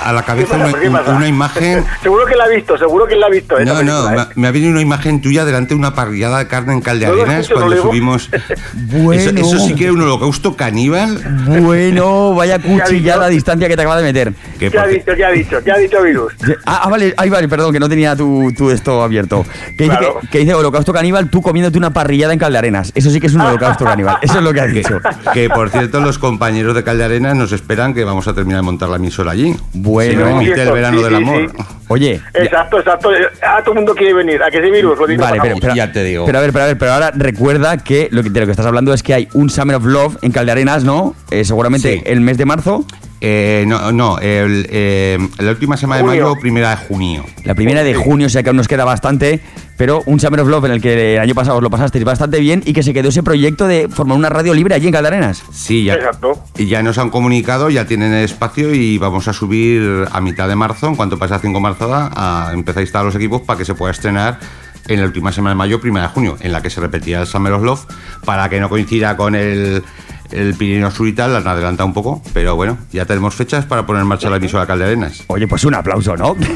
a 0.08 0.12
la 0.12 0.22
cabeza 0.22 0.54
¿Qué 0.56 0.62
pasa? 0.72 0.88
una, 0.88 1.04
¿Qué 1.04 1.10
una 1.10 1.28
imagen. 1.28 1.84
seguro 2.02 2.24
que 2.26 2.36
la 2.36 2.44
ha 2.44 2.48
visto, 2.48 2.76
seguro 2.78 3.06
que 3.06 3.16
la 3.16 3.26
ha 3.26 3.30
visto. 3.30 3.58
esa 3.58 3.72
No, 3.74 3.82
no, 3.82 4.04
película, 4.04 4.10
me 4.10 4.16
¿eh? 4.16 4.20
ha, 4.20 4.28
me 4.40 4.48
ha 4.48 4.50
venido 4.52 4.72
una 4.72 4.80
imagen 4.80 5.20
tuya 5.20 5.44
delante 5.44 5.74
de 5.74 5.78
una 5.78 5.94
parrillada 5.94 6.38
de 6.38 6.46
carne 6.48 6.72
en 6.72 6.80
Caldearenas 6.80 7.48
no 7.50 7.56
cuando 7.56 7.74
digo. 7.74 7.86
subimos. 7.88 8.30
Bueno. 8.74 9.12
Eso, 9.18 9.30
eso 9.30 9.58
sí 9.66 9.74
que 9.74 9.84
era 9.84 9.92
un 9.92 10.00
holocausto 10.02 10.54
caníbal. 10.56 11.18
Bueno, 11.62 12.34
vaya 12.36 12.58
cuchillada 12.58 13.26
a 13.26 13.28
distancia 13.28 13.68
que 13.68 13.74
te 13.76 13.82
acaba 13.82 13.96
de 13.96 14.02
meter. 14.04 14.32
Que 14.58 14.70
¿Qué 14.70 14.78
ha 14.78 14.86
dicho? 14.86 15.12
¿Qué 15.16 15.24
ha 15.24 15.30
dicho? 15.30 15.62
¿Qué 15.64 15.72
ha 15.72 15.76
dicho 15.78 16.02
Virus? 16.02 16.32
Ah, 16.66 16.82
ah, 16.84 16.88
vale, 16.88 17.14
ay, 17.16 17.28
vale, 17.30 17.48
perdón, 17.48 17.72
que 17.72 17.80
no 17.80 17.88
tenía 17.88 18.14
tu, 18.16 18.52
tu 18.56 18.70
esto 18.70 19.02
abierto. 19.02 19.44
Que 19.76 19.84
dice, 19.84 19.96
Claro. 19.98 20.18
que, 20.20 20.28
que 20.28 20.38
dice 20.40 20.54
holocausto 20.54 20.92
caníbal, 20.92 21.28
tú 21.30 21.42
comiéndote 21.42 21.78
una 21.78 21.90
parrillada 21.92 22.32
en 22.32 22.38
Caldearenas. 22.38 22.92
Eso 22.94 23.10
sí 23.10 23.20
que 23.20 23.26
es 23.26 23.34
un 23.34 23.40
holocausto 23.40 23.84
caníbal. 23.84 24.18
Eso 24.22 24.38
es 24.38 24.42
lo 24.44 24.52
que 24.52 24.60
ha 24.60 24.66
dicho. 24.66 25.00
que 25.32 25.48
por 25.50 25.70
cierto, 25.70 26.00
los 26.00 26.18
compañeros 26.18 26.74
de 26.74 26.84
Caldearenas 26.84 27.34
nos 27.36 27.52
esperan 27.52 27.94
que 27.94 28.04
vamos 28.04 28.28
a 28.28 28.34
terminar 28.34 28.60
de 28.60 28.64
montar 28.66 28.88
la 28.88 28.96
emisora 28.96 29.32
allí. 29.32 29.56
Bueno. 29.72 29.97
Si 30.06 30.16
no 30.16 30.28
emite 30.40 30.62
el 30.62 30.72
verano 30.72 30.98
sí, 30.98 31.04
del 31.04 31.14
amor. 31.14 31.50
sí. 31.56 31.64
Oye, 31.88 32.20
ya- 32.34 32.40
Exacto, 32.42 32.78
exacto. 32.78 33.10
Ah, 33.42 33.58
todo 33.60 33.72
el 33.72 33.76
mundo 33.76 33.94
quiere 33.94 34.12
venir. 34.14 34.42
¿A 34.42 34.50
que 34.50 34.62
sí, 34.62 34.70
Virus? 34.70 34.98
Lo 34.98 35.06
digo, 35.06 35.22
Vale, 35.22 35.38
pero, 35.60 35.74
Ya 35.74 35.90
te 35.90 36.04
digo. 36.04 36.26
Pero 36.26 36.38
a 36.38 36.40
ver, 36.42 36.52
pero 36.52 36.64
a 36.64 36.66
ver, 36.68 36.78
pero 36.78 36.92
ahora 36.92 37.10
recuerda 37.14 37.78
que 37.78 38.08
lo 38.10 38.22
que, 38.22 38.30
de 38.30 38.40
lo 38.40 38.46
que 38.46 38.52
estás 38.52 38.66
hablando 38.66 38.92
es 38.92 39.02
que 39.02 39.14
hay 39.14 39.28
un 39.32 39.48
Summer 39.50 39.76
of 39.76 39.84
Love 39.84 40.16
en 40.22 40.32
Caldearenas, 40.32 40.84
¿no? 40.84 41.14
Eh, 41.30 41.44
seguramente 41.44 41.94
Sí. 41.94 42.02
el 42.04 42.20
mes 42.20 42.36
de 42.38 42.44
marzo. 42.44 42.84
Eh, 43.20 43.64
no, 43.66 43.90
no, 43.90 44.18
el, 44.20 44.66
eh, 44.70 45.18
la 45.38 45.50
última 45.50 45.76
semana 45.76 46.02
de 46.02 46.06
mayo, 46.06 46.34
primera 46.40 46.70
de 46.70 46.76
junio. 46.76 47.24
La 47.44 47.54
primera 47.56 47.82
de 47.82 47.92
junio, 47.94 48.26
o 48.26 48.30
sea 48.30 48.42
que 48.44 48.50
aún 48.50 48.56
nos 48.58 48.68
queda 48.68 48.84
bastante, 48.84 49.40
pero 49.78 50.02
un 50.06 50.20
Summer 50.20 50.40
of 50.40 50.48
Love 50.48 50.66
en 50.66 50.72
el 50.72 50.82
que 50.82 51.14
el 51.14 51.20
año 51.20 51.34
pasado 51.34 51.56
os 51.56 51.62
lo 51.62 51.70
pasasteis 51.70 52.04
bastante 52.04 52.40
bien 52.40 52.62
y 52.66 52.74
que 52.74 52.82
se 52.82 52.92
quedó 52.92 53.08
ese 53.08 53.22
proyecto 53.22 53.66
de 53.66 53.88
formar 53.88 54.18
una 54.18 54.28
radio 54.28 54.52
libre 54.52 54.74
allí 54.74 54.88
en 54.88 54.92
Caldearenas. 54.92 55.44
Sí, 55.52 55.84
ya, 55.84 55.94
Exacto. 55.94 56.44
y 56.58 56.66
ya 56.66 56.82
nos 56.82 56.98
han 56.98 57.10
comunicado, 57.10 57.70
ya 57.70 57.86
tienen 57.86 58.12
el 58.12 58.24
espacio 58.24 58.74
y 58.74 58.98
vamos 58.98 59.28
a 59.28 59.32
subir 59.32 60.06
a 60.10 60.20
mitad 60.20 60.48
de 60.48 60.56
marzo, 60.56 60.88
en 60.88 60.96
cuanto 60.96 61.16
pase 61.16 61.34
a 61.34 61.38
5 61.38 61.60
marzada, 61.60 62.10
a 62.14 62.52
empezar 62.52 62.80
a 62.80 62.82
instalar 62.82 63.06
los 63.06 63.14
equipos 63.14 63.42
para 63.42 63.56
que 63.56 63.64
se 63.64 63.74
pueda 63.74 63.92
estrenar 63.92 64.40
en 64.88 65.00
la 65.00 65.06
última 65.06 65.30
semana 65.30 65.50
de 65.50 65.58
mayo, 65.58 65.80
primera 65.80 66.08
de 66.08 66.12
junio, 66.12 66.36
en 66.40 66.50
la 66.50 66.60
que 66.60 66.70
se 66.70 66.80
repetía 66.80 67.20
el 67.20 67.26
Summer 67.26 67.52
of 67.52 67.62
Love, 67.62 67.86
para 68.24 68.48
que 68.48 68.58
no 68.58 68.68
coincida 68.68 69.16
con 69.16 69.36
el, 69.36 69.84
el 70.30 70.54
Pirineo 70.54 70.90
Sur 70.90 71.08
y 71.08 71.12
tal, 71.12 71.34
han 71.36 71.46
adelantado 71.46 71.86
un 71.86 71.94
poco, 71.94 72.22
pero 72.32 72.56
bueno, 72.56 72.78
ya 72.92 73.04
tenemos 73.04 73.34
fechas 73.34 73.64
para 73.64 73.86
poner 73.86 74.02
en 74.02 74.08
marcha 74.08 74.30
la 74.30 74.36
emisora 74.36 74.66
Calderenas. 74.66 75.24
Oye, 75.28 75.46
pues 75.46 75.64
un 75.64 75.74
aplauso, 75.74 76.16
¿no? 76.16 76.36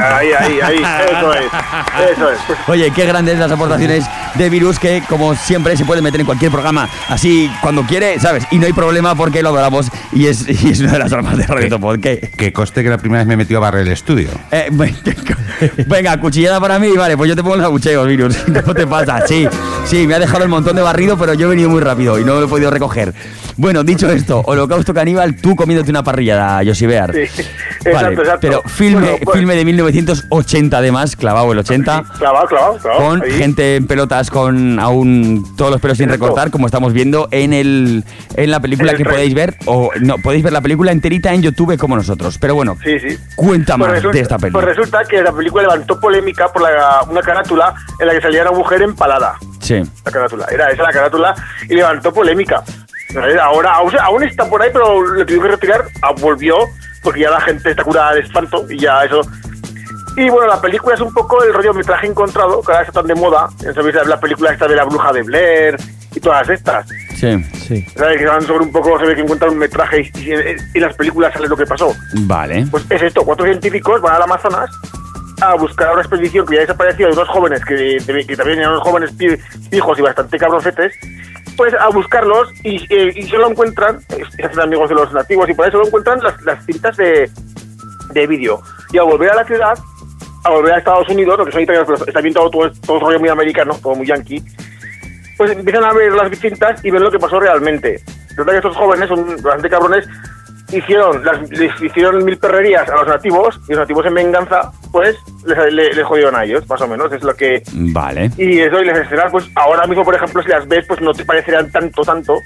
Ahí, 0.00 0.32
ahí, 0.32 0.60
ahí, 0.60 0.82
eso 1.10 1.32
es, 1.34 1.46
eso 2.12 2.30
es. 2.30 2.38
Oye, 2.68 2.90
qué 2.92 3.06
grandes 3.06 3.38
las 3.38 3.50
aportaciones 3.50 4.04
de 4.34 4.50
Virus 4.50 4.78
que, 4.78 5.02
como 5.08 5.34
siempre, 5.34 5.76
se 5.76 5.84
puede 5.84 6.02
meter 6.02 6.20
en 6.20 6.26
cualquier 6.26 6.50
programa 6.50 6.88
así 7.08 7.50
cuando 7.60 7.82
quiere, 7.82 8.18
¿sabes? 8.18 8.46
Y 8.50 8.58
no 8.58 8.66
hay 8.66 8.72
problema 8.72 9.14
porque 9.14 9.42
lo 9.42 9.50
adoramos 9.50 9.90
y 10.12 10.26
es, 10.26 10.46
y 10.48 10.70
es 10.70 10.80
una 10.80 10.92
de 10.92 10.98
las 10.98 11.12
almas 11.12 11.36
de 11.36 11.46
Radio 11.46 11.68
Topo. 11.68 11.94
¿Qué? 12.00 12.30
Que 12.36 12.52
coste 12.52 12.82
que 12.82 12.90
la 12.90 12.98
primera 12.98 13.20
vez 13.20 13.28
me 13.28 13.36
metió 13.36 13.58
a 13.58 13.60
barrer 13.60 13.86
el 13.86 13.92
estudio. 13.92 14.28
Eh, 14.50 14.68
venga, 15.86 16.18
cuchillada 16.20 16.60
para 16.60 16.78
mí, 16.78 16.90
vale, 16.96 17.16
pues 17.16 17.28
yo 17.28 17.36
te 17.36 17.42
pongo 17.42 17.56
los 17.56 17.64
abucheos, 17.64 18.06
Virus. 18.06 18.36
¿Cómo 18.64 18.74
te 18.74 18.86
pasa? 18.86 19.26
Sí, 19.26 19.48
sí, 19.84 20.06
me 20.06 20.14
ha 20.14 20.18
dejado 20.18 20.42
el 20.44 20.48
montón 20.48 20.76
de 20.76 20.82
barrido, 20.82 21.16
pero 21.16 21.34
yo 21.34 21.46
he 21.46 21.50
venido 21.50 21.68
muy 21.68 21.80
rápido 21.80 22.18
y 22.18 22.24
no 22.24 22.34
lo 22.34 22.46
he 22.46 22.48
podido 22.48 22.70
recoger. 22.70 23.14
Bueno, 23.60 23.84
dicho 23.84 24.10
esto, 24.10 24.40
Holocausto 24.46 24.94
Caníbal, 24.94 25.36
tú 25.36 25.54
comiéndote 25.54 25.90
una 25.90 26.02
parrillada, 26.02 26.62
Josibear. 26.64 27.12
sí, 27.12 27.18
Vale, 27.84 27.90
exacto, 27.90 28.20
exacto. 28.22 28.38
pero 28.40 28.62
filme, 28.62 29.00
Bueno, 29.10 29.18
pues, 29.22 29.36
filme 29.38 29.54
de 29.54 29.64
1980 29.66 30.78
además, 30.78 31.14
clavado 31.14 31.52
el 31.52 31.58
80. 31.58 32.04
Clavado, 32.18 32.46
clavado, 32.46 32.78
clavado. 32.78 33.00
Con 33.06 33.22
ahí. 33.22 33.32
gente 33.32 33.76
en 33.76 33.86
pelotas 33.86 34.30
con 34.30 34.80
aún 34.80 35.44
todos 35.58 35.70
los 35.72 35.80
pelos 35.80 35.98
sin 35.98 36.08
recortar, 36.08 36.50
como 36.50 36.64
estamos 36.66 36.94
viendo 36.94 37.28
en 37.32 37.52
el 37.52 38.02
en 38.36 38.50
la 38.50 38.60
película 38.60 38.92
En 38.92 38.96
que 38.96 39.04
podéis 39.04 39.34
ver, 39.34 39.54
o 39.66 39.90
no, 40.00 40.16
podéis 40.16 40.42
ver 40.42 40.54
la 40.54 40.62
película 40.62 40.90
enterita 40.92 41.34
en 41.34 41.42
YouTube 41.42 41.76
como 41.76 41.96
nosotros. 41.96 42.38
Pero 42.38 42.54
bueno, 42.54 42.78
Sí, 42.82 42.98
sí. 42.98 43.18
cuenta 43.36 43.76
Pues 43.76 43.88
más 43.88 43.96
resulta, 43.96 44.16
de 44.16 44.22
esta 44.22 44.38
película. 44.38 44.64
Pues 44.64 44.76
resulta 44.76 45.04
que 45.04 45.20
la 45.22 45.32
película 45.32 45.62
levantó 45.64 46.00
polémica 46.00 46.48
por 46.48 46.62
la- 46.62 47.02
una 47.10 47.20
carátula 47.20 47.74
en 47.98 48.06
la 48.06 48.14
que 48.14 48.22
salía 48.22 48.40
una 48.40 48.52
mujer 48.52 48.80
empalada. 48.80 49.34
Sí. 49.60 49.82
La 50.04 50.10
carátula, 50.10 50.46
era 50.50 50.70
esa 50.70 50.82
la 50.82 50.90
carátula 50.92 51.34
y 51.68 51.74
levantó 51.74 52.10
polémica. 52.10 52.62
Ahora 53.42 53.74
aún, 53.74 54.22
está 54.22 54.44
por 54.48 54.62
ahí, 54.62 54.70
pero 54.72 55.00
lo 55.02 55.24
tuvieron 55.26 55.46
que 55.46 55.54
retirar, 55.56 55.84
ah, 56.02 56.12
volvió, 56.20 56.56
porque 57.02 57.20
ya 57.20 57.30
la 57.30 57.40
gente 57.40 57.70
está 57.70 57.82
curada 57.82 58.14
de 58.14 58.20
espanto 58.20 58.64
y 58.70 58.78
ya 58.78 59.04
eso. 59.04 59.20
Y 60.16 60.28
bueno, 60.28 60.48
la 60.48 60.60
película 60.60 60.94
es 60.94 61.00
un 61.00 61.12
poco 61.14 61.42
el 61.44 61.54
rollo 61.54 61.72
metraje 61.72 62.06
encontrado, 62.06 62.60
que 62.62 62.72
ahora 62.72 62.84
está 62.84 63.00
tan 63.00 63.06
de 63.06 63.14
moda. 63.14 63.48
¿Sabéis? 63.74 63.94
La 64.06 64.18
película 64.20 64.50
esta 64.52 64.66
de 64.66 64.76
la 64.76 64.84
bruja 64.84 65.12
de 65.12 65.22
Blair 65.22 65.76
y 66.14 66.20
todas 66.20 66.48
estas. 66.48 66.86
Sí. 67.16 67.42
Sí. 67.66 67.86
¿Sabes? 67.96 68.18
Que 68.18 68.26
van 68.26 68.42
sobre 68.42 68.64
un 68.64 68.72
poco, 68.72 68.98
se 68.98 69.06
ve 69.06 69.14
que 69.14 69.20
encuentran 69.22 69.52
un 69.52 69.58
metraje 69.58 70.10
y, 70.14 70.18
y- 70.30 70.56
y 70.74 70.80
las 70.80 70.94
películas 70.96 71.32
sale 71.32 71.46
lo 71.48 71.56
que 71.56 71.64
pasó. 71.66 71.94
Vale. 72.26 72.66
Pues 72.70 72.84
es 72.90 73.02
esto, 73.02 73.22
cuatro 73.24 73.46
científicos 73.46 74.00
van 74.00 74.16
al 74.16 74.22
Amazonas 74.22 74.68
a 75.42 75.54
buscar 75.54 75.92
una 75.92 76.02
expedición 76.02 76.44
que 76.46 76.56
ya 76.56 76.60
desapareció 76.62 77.06
de 77.06 77.12
unos 77.14 77.28
jóvenes 77.28 77.64
que, 77.64 77.96
que 78.26 78.36
también 78.36 78.58
eran 78.58 78.72
unos 78.72 78.82
jóvenes 78.82 79.12
pi- 79.12 79.38
pijos 79.70 79.98
y 79.98 80.02
bastante 80.02 80.36
cabrocetes, 80.38 80.92
pues 81.56 81.74
a 81.74 81.88
buscarlos 81.88 82.48
y, 82.64 82.76
eh, 82.94 83.12
y 83.14 83.22
solo 83.24 83.50
encuentran, 83.50 84.00
eh, 84.10 84.22
se 84.36 84.44
hacen 84.44 84.60
amigos 84.60 84.88
de 84.88 84.94
los 84.94 85.12
nativos 85.12 85.48
y 85.48 85.54
por 85.54 85.66
eso 85.66 85.78
solo 85.78 85.86
encuentran 85.86 86.20
las, 86.22 86.40
las 86.42 86.64
cintas 86.64 86.96
de, 86.96 87.30
de 88.12 88.26
vídeo. 88.26 88.60
Y 88.92 88.98
al 88.98 89.06
volver 89.06 89.30
a 89.30 89.36
la 89.36 89.44
ciudad, 89.44 89.78
a 90.44 90.50
volver 90.50 90.74
a 90.74 90.78
Estados 90.78 91.08
Unidos, 91.08 91.38
lo 91.38 91.44
que 91.44 91.52
son 91.52 91.62
italianos, 91.62 91.88
pero 91.88 92.08
está 92.08 92.20
bien 92.20 92.34
todo, 92.34 92.50
todo, 92.50 92.70
todo 92.86 93.00
rollo 93.00 93.20
muy 93.20 93.28
americano, 93.28 93.78
todo 93.82 93.94
muy 93.94 94.06
yankee, 94.06 94.42
pues 95.36 95.52
empiezan 95.52 95.84
a 95.84 95.92
ver 95.92 96.12
las 96.12 96.38
cintas 96.38 96.84
y 96.84 96.90
ven 96.90 97.02
lo 97.02 97.10
que 97.10 97.18
pasó 97.18 97.40
realmente. 97.40 98.00
Resulta 98.30 98.52
que 98.52 98.58
estos 98.58 98.76
jóvenes 98.76 99.08
son 99.08 99.26
bastante 99.42 99.70
cabrones, 99.70 100.06
hicieron, 100.72 101.24
las, 101.24 101.48
les 101.50 101.80
hicieron 101.82 102.24
mil 102.24 102.38
perrerías 102.38 102.88
a 102.88 102.94
los 102.96 103.06
nativos 103.06 103.58
y 103.68 103.70
los 103.72 103.80
nativos 103.80 104.06
en 104.06 104.14
venganza, 104.14 104.70
pues 104.92 105.16
les, 105.46 105.72
le- 105.72 105.92
les 105.92 106.04
jodieron 106.06 106.36
a 106.36 106.44
ellos, 106.44 106.68
más 106.68 106.80
o 106.80 106.88
menos, 106.88 107.12
es 107.12 107.22
lo 107.22 107.34
que... 107.34 107.62
Vale. 107.72 108.30
Y 108.36 108.58
eso, 108.60 108.80
y 108.80 108.84
las 108.86 108.98
escenas, 108.98 109.30
pues 109.30 109.48
ahora 109.56 109.86
mismo, 109.86 110.04
por 110.04 110.14
ejemplo, 110.14 110.42
si 110.42 110.48
las 110.48 110.66
ves, 110.68 110.84
pues 110.86 111.00
no 111.00 111.12
te 111.12 111.24
parecerán 111.24 111.70
tanto, 111.70 112.02
tanto, 112.02 112.36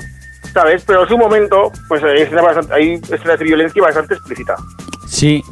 ¿sabes? 0.52 0.84
Pero 0.86 1.02
en 1.02 1.08
su 1.08 1.18
momento, 1.18 1.70
pues 1.88 2.02
hay 2.04 2.22
escenas, 2.22 2.44
bastante- 2.44 2.74
hay 2.74 2.94
escenas 2.94 3.38
de 3.38 3.44
violencia 3.44 3.82
bastante 3.82 4.14
explícita. 4.14 4.54
Sí. 5.08 5.42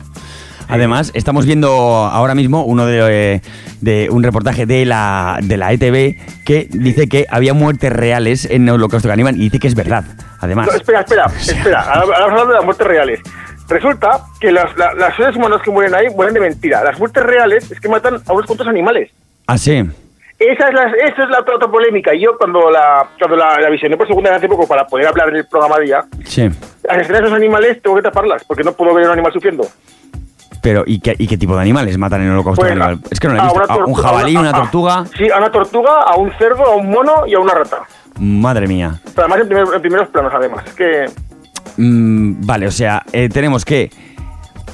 Además, 0.73 1.11
estamos 1.15 1.47
viendo 1.47 1.69
ahora 1.69 2.35
mismo 2.35 2.65
uno 2.65 2.87
de, 2.87 3.35
eh, 3.35 3.41
de 3.81 4.09
un 4.11 4.23
reportaje 4.23 4.67
de 4.67 4.85
la, 4.87 5.39
de 5.43 5.57
la 5.57 5.73
ETV 5.73 6.17
que 6.45 6.67
dice 6.71 7.09
que 7.09 7.27
había 7.31 7.55
muertes 7.55 7.93
reales 7.93 8.47
en 8.51 8.69
Holocausto 8.69 9.09
Caníbal 9.09 9.37
y 9.37 9.41
dice 9.45 9.59
que 9.59 9.69
es 9.69 9.75
verdad. 9.75 10.05
Además. 10.41 10.67
No, 10.69 10.75
espera, 10.75 11.01
espera, 11.01 11.27
espera. 11.39 11.81
Ahora 11.83 12.25
hablar 12.25 12.47
de 12.49 12.55
las 12.55 12.65
muertes 12.65 12.87
reales. 12.87 13.21
Resulta 13.69 14.21
que 14.41 14.51
las, 14.51 14.77
la- 14.77 14.95
las 14.95 15.15
seres 15.17 15.37
humanos 15.37 15.63
que 15.63 15.71
mueren 15.71 15.95
ahí 15.95 16.07
mueren 16.15 16.35
de 16.35 16.41
mentira. 16.41 16.83
Las 16.83 16.99
muertes 16.99 17.23
reales 17.23 17.71
es 17.71 17.79
que 17.81 17.89
matan 17.89 18.17
a 18.27 18.33
unos 18.33 18.47
cuantos 18.47 18.67
animales. 18.67 19.11
Ah, 19.47 19.57
sí. 19.59 19.83
Esa 20.39 20.69
es 20.69 20.75
la, 20.75 20.83
esa 21.07 21.23
es 21.23 21.29
la 21.31 21.41
otra, 21.41 21.55
otra 21.55 21.69
polémica. 21.71 22.11
Yo 22.15 22.37
cuando 22.37 22.69
la, 22.71 23.07
cuando 23.19 23.37
la, 23.37 23.61
la 23.61 23.71
visioné 23.71 23.97
por 23.97 24.09
segunda 24.09 24.31
vez 24.31 24.39
hace 24.39 24.49
poco 24.49 24.67
para 24.67 24.85
poder 24.87 25.07
hablar 25.07 25.29
en 25.29 25.37
el 25.37 25.47
programa 25.47 25.79
día, 25.79 26.05
Sí. 26.25 26.49
las 26.83 26.99
escenas 27.03 27.21
de 27.23 27.29
los 27.29 27.33
animales 27.33 27.81
tengo 27.81 27.95
que 27.97 28.03
taparlas 28.03 28.43
porque 28.45 28.65
no 28.65 28.73
puedo 28.73 28.93
ver 28.93 29.05
a 29.05 29.09
un 29.09 29.13
animal 29.13 29.33
sufriendo. 29.33 29.65
Pero, 30.63 30.85
¿y 30.87 31.01
qué, 31.01 31.15
y 31.19 31.27
qué 31.27 31.37
tipo 31.37 31.55
de 31.55 31.61
animales 31.61 31.99
matan 31.99 32.23
en 32.23 32.31
Holocausto 32.31 32.63
Pues? 32.65 32.73
Es 33.11 33.21
que 33.21 33.29
no 33.29 33.35
lo 33.35 33.41
he 33.41 33.43
visto. 33.45 33.85
un 33.87 33.95
jabalí, 33.95 34.37
a 34.37 34.41
una 34.41 34.51
a- 34.51 34.53
tortuga. 34.53 35.05
Sí, 35.19 35.29
a 35.31 35.37
una 35.39 35.51
tortuga, 35.51 36.03
a 36.07 36.17
un 36.17 36.31
cerdo, 36.39 36.65
a 36.65 36.77
un 36.77 36.89
mono 36.89 37.27
y 37.27 37.35
a 37.35 37.39
una 37.41 37.53
rata. 37.53 37.79
Madre 38.19 38.67
mía. 38.67 39.01
Pero 39.15 39.27
además 39.27 39.41
en, 39.41 39.49
primer- 39.49 39.75
en 39.75 39.81
primeros 39.83 40.09
planos, 40.09 40.33
además. 40.35 40.65
Que 40.77 41.07
Mm, 41.77 42.45
vale, 42.47 42.67
o 42.67 42.71
sea, 42.71 43.03
eh, 43.13 43.29
tenemos 43.29 43.65
que. 43.65 43.91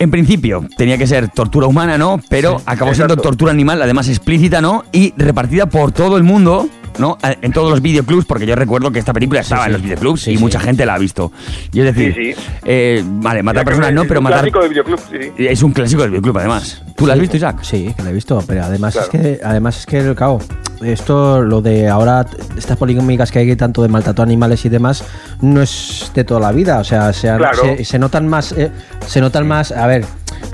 En 0.00 0.10
principio 0.12 0.64
tenía 0.76 0.96
que 0.98 1.06
ser 1.06 1.28
tortura 1.28 1.66
humana, 1.66 1.98
¿no? 1.98 2.20
Pero 2.28 2.60
acabó 2.66 2.94
siendo 2.94 3.16
tortura 3.16 3.50
animal, 3.52 3.80
además 3.82 4.08
explícita, 4.08 4.60
¿no? 4.60 4.84
Y 4.92 5.12
repartida 5.16 5.66
por 5.66 5.90
todo 5.92 6.16
el 6.16 6.22
mundo, 6.22 6.68
¿no? 6.98 7.16
Eh, 7.22 7.36
En 7.42 7.52
todos 7.52 7.70
los 7.70 7.80
videoclubs, 7.82 8.24
porque 8.26 8.46
yo 8.46 8.54
recuerdo 8.54 8.90
que 8.90 8.98
esta 8.98 9.12
película 9.12 9.40
estaba 9.40 9.66
en 9.66 9.72
los 9.72 9.82
videoclubs 9.82 10.28
y 10.28 10.36
mucha 10.38 10.60
gente 10.60 10.84
la 10.86 10.94
ha 10.94 10.98
visto. 10.98 11.32
Y 11.72 11.80
es 11.80 11.84
decir, 11.86 12.14
Sí, 12.14 12.32
sí. 12.34 12.40
eh, 12.64 13.02
vale, 13.04 13.42
matar 13.42 13.62
es 13.62 13.66
personas 13.66 13.92
no, 13.92 14.02
un 14.02 14.08
pero 14.08 14.20
matar. 14.20 14.38
clásico 14.40 14.60
de 14.62 14.68
videoclub, 14.68 15.00
sí, 15.10 15.16
sí. 15.36 15.46
Es 15.46 15.62
un 15.62 15.72
clásico 15.72 16.02
del 16.02 16.10
videoclub, 16.10 16.38
además. 16.38 16.82
¿Tú 16.96 17.06
la 17.06 17.14
has 17.14 17.20
visto, 17.20 17.36
Isaac? 17.36 17.58
Sí, 17.62 17.92
que 17.96 18.02
la 18.02 18.10
he 18.10 18.12
visto, 18.12 18.42
pero 18.46 18.64
además 18.64 18.94
Claro. 18.94 19.08
es 19.12 19.20
que 19.20 19.40
además 19.44 19.78
es 19.78 19.86
que 19.86 20.14
claro, 20.14 20.38
esto 20.82 21.42
lo 21.42 21.60
de 21.60 21.88
ahora 21.88 22.26
estas 22.56 22.76
polémicas 22.76 23.30
que 23.30 23.38
hay 23.40 23.56
tanto 23.56 23.82
de 23.82 23.88
maltrato 23.88 24.22
a 24.22 24.24
animales 24.24 24.64
y 24.64 24.68
demás 24.68 25.04
no 25.40 25.62
es 25.62 26.10
de 26.14 26.24
toda 26.24 26.40
la 26.40 26.52
vida, 26.52 26.78
o 26.78 26.84
sea, 26.84 27.12
se, 27.12 27.28
han- 27.28 27.38
Claro. 27.38 27.58
se, 27.76 27.84
se 27.84 27.98
notan 27.98 28.26
más 28.28 28.52
eh, 28.52 28.70
se 29.06 29.20
notan 29.20 29.46
más, 29.46 29.70
a 29.72 29.86
ver, 29.86 30.04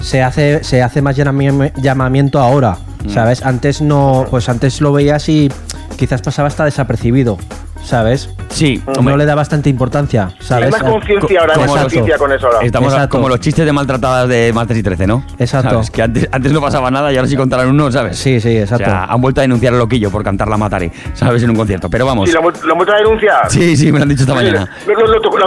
se 0.01 0.23
hace 0.23 0.63
se 0.65 0.83
hace 0.83 1.01
más 1.03 1.17
llamami- 1.17 1.73
llamamiento 1.77 2.39
ahora, 2.39 2.77
Mm. 3.05 3.11
¿sabes? 3.11 3.43
Antes 3.45 3.81
no, 3.83 4.27
pues 4.31 4.49
antes 4.49 4.81
lo 4.81 4.93
veías 4.93 5.29
y 5.29 5.51
quizás 5.97 6.23
pasaba 6.23 6.49
hasta 6.49 6.65
desapercibido, 6.65 7.39
¿sabes? 7.85 8.31
Sí, 8.49 8.83
No 9.03 9.17
le 9.17 9.25
da 9.27 9.35
bastante 9.35 9.69
importancia, 9.69 10.31
¿sabes? 10.41 10.67
Hay 10.67 10.71
más 10.71 10.83
conciencia 10.83 11.41
ahora, 11.41 11.55
hay 11.55 11.61
más 11.61 11.71
conciencia 11.83 12.19
con 12.19 12.33
eso 12.33 12.47
ahora. 12.47 12.59
Estamos 12.63 12.95
a- 12.95 13.09
como 13.09 13.29
los 13.29 13.41
chistes 13.41 13.65
de 13.67 13.73
maltratadas 13.73 14.29
de 14.29 14.53
martes 14.53 14.77
y 14.79 14.83
13, 14.83 15.07
¿no? 15.07 15.25
Exacto. 15.39 15.71
¿Sabes? 15.71 15.91
Que 15.91 16.03
antes, 16.03 16.29
antes 16.31 16.53
no 16.53 16.61
pasaba 16.61 16.91
nada 16.91 17.13
y 17.13 17.17
ahora 17.17 17.29
sí 17.29 17.37
contarán 17.37 17.69
uno, 17.69 17.91
¿sabes? 17.91 18.17
Sí, 18.17 18.41
sí, 18.41 18.57
exacto. 18.57 18.85
O 18.85 18.87
sea, 18.87 19.05
han 19.05 19.21
vuelto 19.21 19.41
a 19.41 19.43
denunciar 19.43 19.75
a 19.75 19.77
Loquillo 19.77 20.11
por 20.11 20.23
cantar 20.23 20.49
la 20.49 20.57
Mataré, 20.57 20.93
¿sabes? 21.15 21.43
En 21.43 21.51
un 21.51 21.57
concierto. 21.57 21.91
Pero 21.91 22.07
vamos. 22.07 22.29
Sí, 22.29 22.35
lo, 22.35 22.41
hemos 22.41 22.61
vuelto 22.77 22.93
a 22.93 22.97
denunciar. 22.97 23.51
Sí, 23.51 23.77
sí, 23.77 23.91
me 23.93 23.99
lo 23.99 24.05
han 24.05 24.09
dicho 24.09 24.23
esta 24.23 24.35
mañana. 24.35 24.69
Lo- 24.87 24.95
lo- 24.95 25.07
lo 25.09 25.21
tocó- 25.21 25.39
la, 25.39 25.47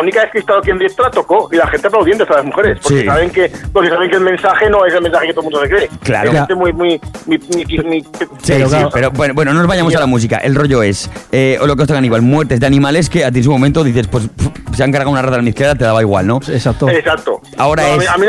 única 0.00 0.22
vez 0.22 0.30
que 0.32 0.38
he 0.38 0.40
estado 0.40 0.58
aquí 0.58 0.70
en 0.70 0.78
directo 0.78 1.02
la 1.02 1.10
tocó 1.10 1.48
y 1.52 1.56
la 1.56 1.66
gente 1.68 1.86
aplaudiendo 1.86 2.24
a 2.28 2.32
las 2.36 2.44
mujeres 2.44 2.78
porque 2.82 3.00
Sí. 3.00 3.06
saben 3.06 3.30
que 3.30 3.50
porque 3.72 3.88
saben 3.88 4.10
que 4.10 4.16
el 4.16 4.22
mensaje 4.22 4.68
no 4.70 4.84
es 4.84 4.94
el 4.94 5.02
mensaje 5.02 5.26
que 5.28 5.32
todo 5.32 5.42
el 5.46 5.52
mundo 5.52 5.60
se 5.62 5.68
cree. 5.68 5.88
Claro. 6.02 6.30
Hay 6.30 6.36
gente 6.38 6.54
muy 6.54 6.72
muy 6.72 7.00
muy, 7.26 7.38
muy- 7.38 7.64
muy- 7.66 7.84
muy- 7.84 8.00
Sí, 8.00 8.08
Pero 8.52 8.64
sí, 8.66 8.70
claro. 8.70 8.90
pero 8.92 9.10
bueno, 9.12 9.34
bueno, 9.34 9.52
no 9.52 9.60
nos 9.60 9.68
vayamos 9.68 9.94
a 9.94 10.00
la 10.00 10.06
música. 10.06 10.38
El 10.38 10.54
rollo 10.54 10.82
es 10.82 11.08
eh, 11.32 11.58
Holocausto 11.60 11.94
Caníbal, 11.94 12.22
muertes 12.22 12.58
de 12.60 12.66
animales 12.66 13.08
que 13.08 13.24
a 13.24 13.30
ti 13.30 13.38
en 13.38 13.44
su 13.44 13.50
momento 13.52 13.84
dices, 13.84 14.06
pues 14.08 14.28
pf, 14.28 14.50
se 14.74 14.82
han 14.84 14.90
cargado 14.92 15.10
una 15.10 15.22
rata 15.22 15.36
a 15.36 15.42
la 15.42 15.48
izquierda, 15.48 15.74
te 15.74 15.84
daba 15.84 16.00
igual, 16.02 16.26
¿no? 16.26 16.36
Exacto. 16.48 16.88
Exacto. 16.88 17.40
Ahora 17.56 17.82
No, 17.84 17.92
a 17.94 17.96
mí- 17.96 18.04
es- 18.04 18.10
A 18.10 18.16
mí, 18.18 18.26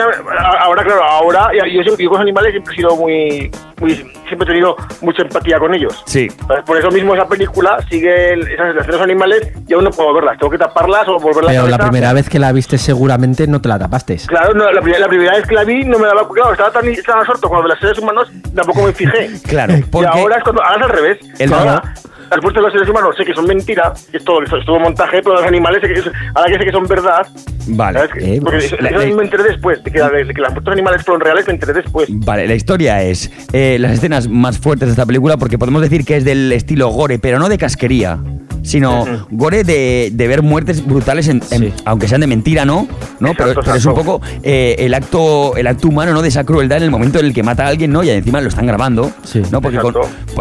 ahora, 0.60 0.84
claro, 0.84 1.04
ahora 1.04 1.50
y- 1.54 1.76
yo, 1.76 1.84
siempre- 1.84 2.04
yo 2.04 2.10
con 2.10 2.20
los 2.20 2.24
animales 2.24 2.52
siempre 2.52 2.74
he 2.74 2.78
sido 2.78 2.96
muy, 2.96 3.52
muy 3.80 3.96
siempre 4.28 4.46
he 4.46 4.52
tenido 4.54 4.76
mucha 5.02 5.24
empatía 5.24 5.58
con 5.60 5.74
ellos. 5.74 6.04
Sí. 6.06 6.28
Por 6.66 6.78
eso 6.78 6.90
mismo 6.92 7.14
esa 7.16 7.28
película 7.28 7.78
sigue 7.90 8.34
el- 8.34 8.48
esas 8.48 8.88
los 8.88 9.02
animales 9.02 9.52
y 9.68 9.74
aún 9.74 9.84
no 9.84 9.90
puedo 9.92 10.14
verlas. 10.14 10.38
Tengo 10.38 10.52
que 10.52 10.58
taparlas 10.58 11.08
o 11.08 11.20
volverlas 11.20 11.52
Pero 11.54 11.66
a 11.66 11.70
la 11.70 11.78
primera 11.80 12.14
vez 12.14 12.30
que 12.30 12.40
la 12.40 12.52
viste 12.52 12.78
seguramente 12.78 13.48
no 13.48 13.60
te 13.62 13.68
la 13.68 13.78
tapaste. 13.80 14.18
Claro, 14.28 14.54
no, 14.54 14.72
la, 14.72 14.80
primera, 14.82 15.00
la 15.02 15.08
primera 15.08 15.34
vez 15.36 15.48
que 15.48 15.56
la 15.56 15.64
vi 15.64 15.84
no 15.86 15.98
me 16.00 16.06
daba. 16.08 16.28
Claro, 16.30 16.52
estaba 16.52 16.72
tan, 16.72 16.86
tan 17.06 17.20
absorto 17.20 17.50
lo 17.54 17.62
de 17.64 17.68
los 17.70 17.80
seres 17.80 17.98
humanos, 18.00 18.32
tampoco 18.56 18.84
me 18.84 18.94
fijé. 18.94 19.30
Claro, 19.50 19.74
Y 19.74 19.84
ahora 20.06 20.38
es 20.38 20.44
cuando. 20.44 20.64
Ahora 20.64 20.78
es 20.78 20.84
al 20.84 20.90
revés. 20.90 21.18
El- 21.40 21.54
ahora, 21.54 21.94
al 22.32 22.40
puesto 22.40 22.60
de 22.60 22.64
los 22.66 22.74
seres 22.74 22.90
humanos 22.90 23.16
sé 23.18 23.24
que 23.26 23.34
son 23.34 23.46
mentira, 23.46 23.94
que 24.10 24.18
es 24.18 24.24
todo, 24.24 24.42
es 24.42 24.50
todo 24.66 24.80
montaje, 24.80 25.22
pero 25.22 25.36
los 25.36 25.44
animales, 25.46 25.82
sé 25.82 25.94
que 25.94 26.10
ahora 26.34 26.52
que 26.52 26.58
sé 26.60 26.66
que 26.66 26.72
son 26.72 26.88
verdad. 26.88 27.28
Vale. 27.68 28.00
Eh, 28.20 28.40
porque 28.42 28.58
pues, 28.70 28.82
la- 28.82 28.92
la- 28.92 29.06
me 29.16 29.24
enteré 29.24 29.44
después, 29.44 29.84
de 29.84 29.92
que, 29.92 30.00
de 30.02 30.34
que 30.34 30.42
las 30.42 30.52
muertes 30.52 30.66
de 30.66 30.72
animales 30.72 31.04
fueron 31.04 31.22
reales, 31.22 31.46
me 31.46 31.54
enteré 31.54 31.74
después. 31.74 32.08
Vale, 32.10 32.48
la 32.48 32.56
historia 32.56 33.04
es 33.04 33.30
eh, 33.54 33.78
las 33.80 33.92
escenas 33.94 34.28
más 34.28 34.58
fuertes 34.58 34.88
de 34.88 34.92
esta 34.94 35.06
película 35.06 35.38
porque 35.38 35.58
podemos 35.60 35.82
decir 35.82 36.04
que 36.06 36.18
es 36.18 36.26
del 36.26 36.52
estilo 36.52 36.88
gore, 36.90 37.20
pero 37.20 37.38
no 37.38 37.50
de 37.50 37.58
casquería. 37.58 38.18
sino 38.64 39.06
gore 39.32 39.64
de, 39.64 40.10
de 40.14 40.28
ver 40.28 40.42
muertes 40.44 40.86
brutales, 40.86 41.28
en- 41.28 41.42
en- 41.52 41.74
aunque 41.86 42.08
sean 42.08 42.22
de 42.22 42.28
mentira, 42.28 42.64
¿no? 42.64 42.88
¿No? 43.20 43.34
pero, 43.36 43.50
Exacto, 43.50 43.62
pero 43.66 43.76
es 43.78 43.86
un 43.86 43.94
poco 43.96 44.22
eh, 44.44 44.76
el 44.80 44.94
acto 44.94 45.56
el 45.58 45.66
acto 45.68 45.88
humano, 45.88 46.14
¿no? 46.14 46.22
De 46.22 46.28
esa 46.28 46.44
crueldad 46.44 46.78
en 46.78 46.84
el 46.84 46.92
momento 46.92 47.20
en 47.20 47.26
el 47.26 47.34
que 47.34 47.42
mata 47.44 47.66
a 47.66 47.68
alguien, 47.70 47.92
¿no? 47.92 48.04
Y 48.04 48.10
encima 48.12 48.40
lo 48.40 48.50
están 48.50 48.68
grabando, 48.68 49.12
¿no? 49.52 49.62
Porque 49.62 49.80
con, 49.80 49.96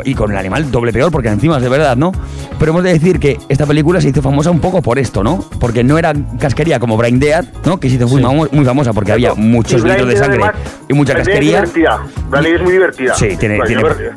y 0.05 0.14
con 0.14 0.30
el 0.30 0.36
animal 0.36 0.70
doble 0.70 0.93
peor, 0.93 1.11
porque 1.11 1.28
encima 1.28 1.57
es 1.57 1.62
de 1.62 1.68
verdad, 1.81 1.97
¿no? 1.97 2.12
Pero 2.59 2.72
hemos 2.72 2.85
de 2.85 2.93
decir 2.93 3.18
que 3.18 3.39
esta 3.49 3.64
película 3.66 4.01
se 4.01 4.09
hizo 4.11 4.20
famosa 4.22 4.51
un 4.51 4.61
poco 4.61 4.83
por 4.83 4.99
esto, 4.99 5.22
¿no? 5.24 5.39
Porque 5.59 5.83
no 5.83 5.97
era 5.99 6.12
casquería 6.39 6.78
como 6.78 6.97
Brain 6.97 7.18
Dead, 7.18 7.45
¿no? 7.64 7.81
Que 7.81 7.89
se 7.89 7.97
hizo 7.97 8.07
muy, 8.07 8.22
famo- 8.22 8.49
muy 8.53 8.64
famosa 8.64 8.93
porque 8.93 9.12
había 9.12 9.35
muchos 9.35 9.83
litros 9.83 10.07
de 10.09 10.16
sangre 10.16 10.43
además, 10.45 10.55
y 10.89 10.93
mucha 10.95 11.14
Dead 11.14 11.22
es 11.22 11.28
casquería. 11.28 11.51
divertida. 11.62 12.01
Dead 12.31 12.47
es 12.47 12.62
muy 12.62 12.72
divertida. 12.72 13.14
Sí, 13.14 13.28
tiene, 13.39 13.59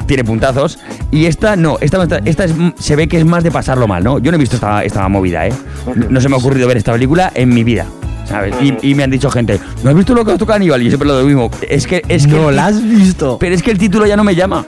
tiene, 0.05 0.23
puntazos. 0.23 0.77
Y 1.11 1.25
esta 1.25 1.55
no, 1.55 1.77
esta, 1.79 2.03
esta 2.25 2.43
es, 2.45 2.53
se 2.77 2.95
ve 2.95 3.07
que 3.07 3.17
es 3.17 3.25
más 3.25 3.43
de 3.43 3.51
pasarlo 3.51 3.87
mal, 3.87 4.03
¿no? 4.03 4.19
Yo 4.19 4.31
no 4.31 4.35
he 4.35 4.39
visto 4.39 4.55
esta, 4.57 4.83
esta 4.83 5.07
movida, 5.07 5.47
¿eh? 5.47 5.53
No, 5.95 6.07
no 6.09 6.21
se 6.21 6.27
me 6.29 6.35
ha 6.35 6.37
ocurrido 6.37 6.67
ver 6.67 6.77
esta 6.77 6.91
película 6.91 7.31
en 7.33 7.49
mi 7.49 7.63
vida. 7.63 7.85
¿Sabes? 8.25 8.55
Y, 8.61 8.77
y 8.91 8.95
me 8.95 9.03
han 9.03 9.11
dicho 9.11 9.29
gente, 9.29 9.59
¿no 9.83 9.89
has 9.89 9.95
visto 9.97 10.13
lo 10.13 10.23
que 10.23 10.31
has 10.31 10.37
tocado 10.37 10.55
Aníbal? 10.55 10.81
Y 10.81 10.85
yo 10.85 10.91
siempre 10.91 11.09
lo 11.09 11.21
mismo. 11.25 11.51
Es 11.69 11.85
que. 11.85 12.01
Es 12.07 12.25
que 12.25 12.31
No 12.33 12.51
la 12.51 12.67
has 12.67 12.81
visto. 12.81 13.37
Pero 13.37 13.53
es 13.53 13.61
que 13.61 13.69
el 13.71 13.77
título 13.77 14.05
ya 14.05 14.15
no 14.15 14.23
me 14.23 14.33
llama. 14.33 14.65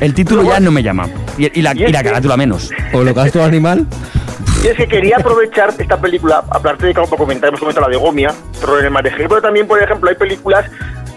El 0.00 0.14
título 0.14 0.42
ya 0.42 0.60
no 0.60 0.70
me 0.70 0.82
llama. 0.82 1.08
Y, 1.38 1.58
y 1.58 1.62
la, 1.62 1.72
y 1.74 1.90
la 1.92 2.02
carátula 2.02 2.36
menos. 2.36 2.70
¿Holocausto 2.92 3.42
animal? 3.42 3.86
Y 4.62 4.68
es 4.68 4.76
que 4.76 4.86
quería 4.86 5.16
aprovechar 5.18 5.72
esta 5.78 6.00
película, 6.00 6.44
aparte 6.50 6.86
de 6.86 6.94
que 6.94 7.00
como 7.00 7.16
comentar, 7.16 7.48
hemos 7.48 7.60
comentado 7.60 7.86
la 7.88 7.92
de 7.96 8.02
Gomia, 8.02 8.32
Terror 8.60 8.80
en 8.80 8.86
el 8.86 8.90
Mar 8.90 9.06
Egeo, 9.06 9.28
pero 9.28 9.40
también, 9.42 9.66
por 9.66 9.82
ejemplo, 9.82 10.08
hay 10.10 10.16
películas, 10.16 10.70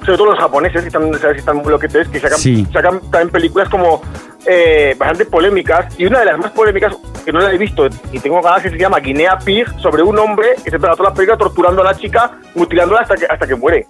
sobre 0.06 0.18
todo 0.18 0.26
los 0.32 0.40
japoneses, 0.40 0.82
que 0.82 0.88
están, 0.88 1.12
¿sabes? 1.20 1.34
que 1.36 1.40
están 1.40 1.58
muy 1.58 1.70
loquetes, 1.70 2.08
que 2.10 2.20
sacan, 2.20 2.38
Sí. 2.38 2.68
sacan 2.72 3.00
también 3.12 3.30
películas 3.30 3.68
como 3.70 4.02
eh, 4.46 4.96
bastante 4.98 5.26
polémicas, 5.26 5.94
y 5.98 6.06
una 6.06 6.20
de 6.20 6.26
las 6.26 6.38
más 6.38 6.52
polémicas, 6.52 6.94
que 7.26 7.32
no 7.32 7.40
la 7.40 7.52
he 7.52 7.58
visto 7.58 7.88
y 8.12 8.20
tengo 8.20 8.42
ganas, 8.42 8.62
que 8.64 8.70
se 8.70 8.78
llama 8.78 9.00
Guinea 9.00 9.38
Pig, 9.40 9.66
sobre 9.82 10.04
un 10.04 10.18
hombre 10.20 10.50
que 10.64 10.70
se 10.72 10.80
pega 10.80 10.96
toda 10.96 11.10
la 11.10 11.16
película 11.16 11.38
torturando 11.38 11.82
a 11.82 11.86
la 11.86 11.96
chica, 11.98 12.32
mutilándola 12.56 13.02
hasta 13.02 13.16
que, 13.16 13.26
hasta 13.26 13.46
que 13.48 13.56
muere. 13.56 13.88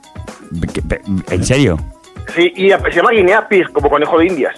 ¿Qué- 0.74 0.82
pe- 0.82 1.02
¿En 1.32 1.44
serio? 1.46 1.78
Sí, 2.36 2.54
y 2.56 2.70
se 2.70 2.92
llama 2.92 3.12
Guinea 3.12 3.48
Pig, 3.48 3.72
como 3.72 3.90
conejo 3.90 4.18
de 4.20 4.26
Indias. 4.28 4.56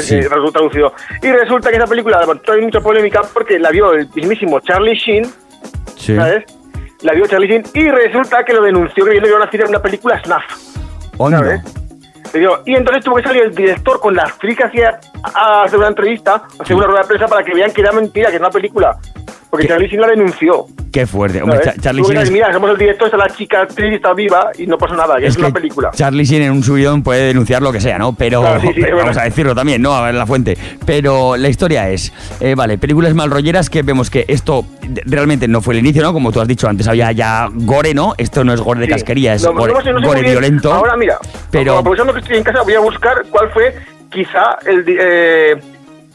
Sí. 0.00 0.20
Traducido. 0.52 0.92
Y 1.22 1.32
resulta 1.32 1.70
que 1.70 1.76
esa 1.76 1.86
película 1.86 2.20
levantó 2.20 2.52
mucha 2.60 2.80
polémica 2.80 3.22
porque 3.32 3.58
la 3.58 3.70
vio 3.70 3.92
el 3.92 4.08
mismísimo 4.14 4.60
Charlie 4.60 4.94
Sheen, 4.94 5.24
Sí. 5.96 6.16
¿sabes? 6.16 6.44
La 7.02 7.12
vio 7.14 7.26
Charlie 7.26 7.48
Sheen 7.48 7.64
y 7.74 7.88
resulta 7.88 8.44
que 8.44 8.52
lo 8.52 8.62
denunció 8.62 9.04
creyendo 9.04 9.26
que 9.26 9.30
iban 9.30 9.42
a 9.42 9.46
hacer 9.46 9.64
una 9.66 9.80
película 9.82 10.22
snuff. 10.22 10.42
¿sabes? 11.40 11.62
Y 12.64 12.74
entonces 12.74 13.04
tuvo 13.04 13.16
que 13.16 13.24
salir 13.24 13.42
el 13.42 13.54
director 13.54 14.00
con 14.00 14.14
la 14.14 14.22
actriz 14.22 14.56
que 14.56 14.64
hacía 14.64 14.98
a 15.22 15.64
hacer 15.64 15.78
una 15.78 15.88
entrevista, 15.88 16.34
a 16.58 16.62
hacer 16.62 16.74
una 16.76 16.86
rueda 16.86 17.02
de 17.02 17.08
prensa 17.08 17.26
para 17.28 17.44
que 17.44 17.54
vean 17.54 17.70
que 17.72 17.82
era 17.82 17.92
mentira, 17.92 18.30
que 18.30 18.36
es 18.36 18.40
una 18.40 18.50
película. 18.50 18.96
Porque 19.52 19.68
Charlie 19.68 19.86
Sheen 19.86 20.00
la 20.00 20.06
denunció. 20.06 20.64
Qué 20.90 21.06
fuerte. 21.06 21.42
Hombre, 21.42 21.60
Charlie 21.78 22.00
es- 22.00 22.30
Mira, 22.30 22.50
somos 22.54 22.70
el 22.70 22.78
director, 22.78 23.08
está 23.08 23.18
la 23.18 23.28
chica 23.28 23.60
actriz, 23.60 23.92
está 23.96 24.14
viva 24.14 24.50
y 24.58 24.66
no 24.66 24.78
pasa 24.78 24.96
nada, 24.96 25.18
que 25.18 25.26
es, 25.26 25.36
una 25.36 25.48
que 25.48 25.52
película. 25.52 25.90
Charlie 25.92 26.24
Sheen 26.24 26.40
en 26.44 26.52
un 26.52 26.62
subidón 26.62 27.02
puede 27.02 27.26
denunciar 27.26 27.60
lo 27.60 27.70
que 27.70 27.78
sea, 27.78 27.98
¿no? 27.98 28.14
Pero 28.14 28.40
Claro, 28.40 28.60
sí, 28.62 28.68
sí, 28.74 28.80
es 28.80 28.86
vamos 28.90 29.04
verdad. 29.04 29.18
a 29.20 29.24
decirlo 29.24 29.54
también, 29.54 29.82
¿no? 29.82 29.94
A 29.94 30.06
ver 30.06 30.14
la 30.14 30.24
fuente. 30.26 30.56
Pero 30.86 31.36
la 31.36 31.50
historia 31.50 31.90
es, 31.90 32.14
eh, 32.40 32.54
vale, 32.54 32.78
películas 32.78 33.12
malrolleras 33.12 33.68
que 33.68 33.82
vemos 33.82 34.08
que 34.08 34.24
esto 34.26 34.64
de- 34.88 35.02
realmente 35.04 35.46
no 35.48 35.60
fue 35.60 35.74
el 35.74 35.80
inicio, 35.80 36.00
¿no? 36.02 36.14
Como 36.14 36.32
tú 36.32 36.40
has 36.40 36.48
dicho 36.48 36.66
antes, 36.66 36.88
había 36.88 37.12
ya 37.12 37.48
gore, 37.52 37.92
¿no? 37.92 38.14
Esto 38.16 38.44
no 38.44 38.54
es 38.54 38.60
gore 38.62 38.80
de 38.80 38.86
Sí. 38.86 38.92
casquería, 38.92 39.34
es 39.34 39.42
No, 39.44 39.52
gore, 39.52 39.74
no 39.74 39.82
sé- 39.82 39.92
no 39.92 40.00
sé 40.00 40.06
gore 40.06 40.20
muy 40.22 40.30
bien. 40.30 40.40
violento. 40.40 40.72
Ahora 40.72 40.96
mira, 40.96 41.18
pero 41.50 41.76
aprovechando 41.76 42.14
que 42.14 42.20
estoy 42.20 42.38
en 42.38 42.44
casa, 42.44 42.62
voy 42.62 42.72
a 42.74 42.80
buscar 42.80 43.22
cuál 43.28 43.50
fue 43.50 43.74
quizá 44.10 44.56
el, 44.66 44.82
di- 44.84 44.96
eh, 44.98 45.56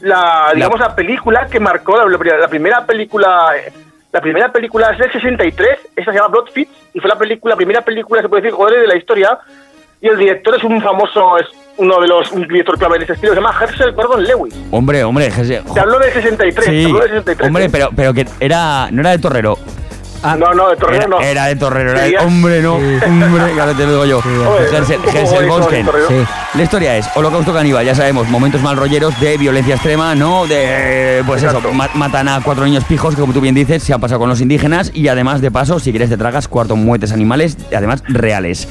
la, 0.00 0.52
digamos, 0.54 0.80
la 0.80 0.94
película 0.94 1.46
que 1.46 1.60
marcó 1.60 1.96
la, 1.96 2.48
primera 2.48 2.84
película. 2.86 3.52
La 4.10 4.20
primera 4.22 4.50
película 4.50 4.90
es 4.90 4.98
del 4.98 5.12
63, 5.12 5.78
esta 5.94 6.12
se 6.12 6.16
llama 6.16 6.28
Blood 6.28 6.48
Fits, 6.52 6.70
y 6.94 6.98
fue 7.00 7.10
la 7.10 7.16
película, 7.18 7.52
la 7.52 7.56
primera 7.56 7.82
película, 7.82 8.22
se 8.22 8.28
puede 8.28 8.40
decir, 8.42 8.56
gore 8.56 8.80
de 8.80 8.86
la 8.86 8.96
historia. 8.96 9.38
Y 10.00 10.08
el 10.08 10.16
director 10.16 10.54
es 10.56 10.64
un 10.64 10.80
famoso, 10.80 11.36
es 11.38 11.46
uno 11.76 12.00
de 12.00 12.08
los, 12.08 12.30
un 12.32 12.46
director 12.48 12.78
clave 12.78 12.98
de 12.98 13.04
ese 13.04 13.12
estilo, 13.14 13.34
se 13.34 13.40
llama 13.40 13.54
Herschel 13.60 13.92
Gordon 13.92 14.24
Lewis. 14.24 14.54
hombre, 14.70 15.04
hombre, 15.04 15.30
Jesse- 15.30 15.62
Te 15.74 15.80
hablo 15.80 15.98
del 15.98 16.12
63, 16.12 16.64
te 16.64 16.70
Sí, 16.70 16.84
hablo 16.86 17.00
del 17.00 17.10
63. 17.10 17.46
hombre, 17.48 17.68
pero, 17.68 17.90
pero 17.94 18.14
que 18.14 18.26
era, 18.40 18.88
no 18.90 19.00
era 19.02 19.10
de 19.10 19.18
Torrero. 19.18 19.58
No, 20.36 20.52
no, 20.52 20.68
de 20.70 20.76
Torrero 20.76 20.96
era, 21.02 21.08
no. 21.08 21.20
Era 21.20 21.46
de 21.46 21.56
Torrero, 21.56 21.90
era 21.92 22.02
de- 22.02 22.18
hombre, 22.18 22.60
no, 22.62 22.74
hombre, 22.74 23.60
ahora 23.60 23.74
te 23.74 23.84
lo 23.84 23.90
digo 23.90 24.04
yo. 24.06 24.20
Torrero. 25.84 26.08
Sí. 26.08 26.14
La 26.54 26.62
historia 26.62 26.96
es 26.96 27.06
Holocausto 27.14 27.52
Caníbal, 27.52 27.84
ya 27.86 27.94
sabemos, 27.94 28.28
momentos 28.28 28.60
mal 28.62 28.76
rolleros 28.76 29.18
de 29.20 29.36
violencia 29.36 29.74
extrema, 29.76 30.14
¿no? 30.14 30.46
De, 30.46 31.22
pues 31.26 31.42
eso, 31.42 31.60
ma- 31.72 31.90
matan 31.94 32.28
a 32.28 32.40
cuatro 32.42 32.64
niños 32.64 32.84
pijos, 32.84 33.14
que 33.14 33.20
como 33.20 33.32
tú 33.32 33.40
bien 33.40 33.54
dices, 33.54 33.82
se 33.82 33.92
ha 33.92 33.98
pasado 33.98 34.18
con 34.20 34.28
los 34.28 34.40
indígenas 34.40 34.90
y 34.94 35.08
además, 35.08 35.40
de 35.40 35.50
paso, 35.50 35.78
si 35.78 35.90
quieres 35.90 36.08
te 36.10 36.16
tragas 36.16 36.48
cuatro 36.48 36.74
muertes 36.76 37.12
animales, 37.12 37.56
además 37.74 38.02
reales. 38.08 38.68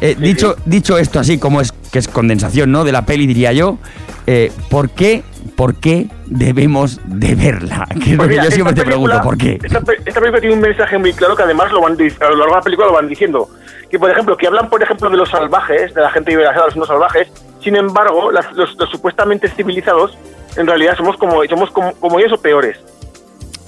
Eh, 0.00 0.16
dicho, 0.18 0.56
dicho 0.64 0.98
esto 0.98 1.20
así 1.20 1.38
como 1.38 1.60
es 1.60 1.72
que 1.92 2.00
es 2.00 2.08
condensación 2.08 2.72
¿no? 2.72 2.82
de 2.82 2.90
la 2.90 3.06
peli, 3.06 3.26
diría 3.26 3.52
yo, 3.52 3.78
eh, 4.26 4.50
¿por 4.68 4.90
qué, 4.90 5.22
por 5.62 5.76
qué 5.76 6.08
debemos 6.26 6.98
de 7.04 7.36
verla? 7.36 7.86
Que 8.02 8.10
es 8.10 8.10
lo 8.12 8.16
Pues 8.16 8.28
que 8.28 8.34
mira, 8.34 8.44
yo 8.44 8.50
siempre 8.50 8.74
te 8.74 8.84
pregunto, 8.84 9.20
¿por 9.22 9.38
qué? 9.38 9.60
Esta, 9.62 9.78
esta 9.78 10.20
película 10.20 10.40
tiene 10.40 10.56
un 10.56 10.60
mensaje 10.60 10.98
muy 10.98 11.12
claro 11.12 11.36
que 11.36 11.44
además 11.44 11.70
lo 11.70 11.80
van 11.80 11.92
a 11.92 12.24
lo 12.30 12.36
largo 12.36 12.54
de 12.54 12.58
la 12.58 12.62
película 12.62 12.86
lo 12.88 12.94
van 12.94 13.06
diciendo. 13.08 13.48
Que 13.88 13.96
por 13.98 14.10
ejemplo, 14.10 14.36
que 14.36 14.48
hablan 14.48 14.68
por 14.68 14.82
ejemplo 14.82 15.08
de 15.08 15.16
los 15.16 15.28
salvajes, 15.30 15.94
de 15.94 16.00
la 16.00 16.10
gente 16.10 16.32
que 16.32 16.38
selvas, 16.38 16.74
los 16.74 16.88
salvajes. 16.88 17.28
Sin 17.62 17.76
embargo, 17.76 18.32
las- 18.32 18.50
los, 18.54 18.74
los 18.76 18.90
supuestamente 18.90 19.46
civilizados, 19.48 20.18
en 20.56 20.66
realidad 20.66 20.96
somos 20.96 21.16
como 21.16 21.44
somos 21.44 21.70
como, 21.70 21.92
como 22.00 22.18
ellos 22.18 22.32
o 22.32 22.42
peores. 22.42 22.76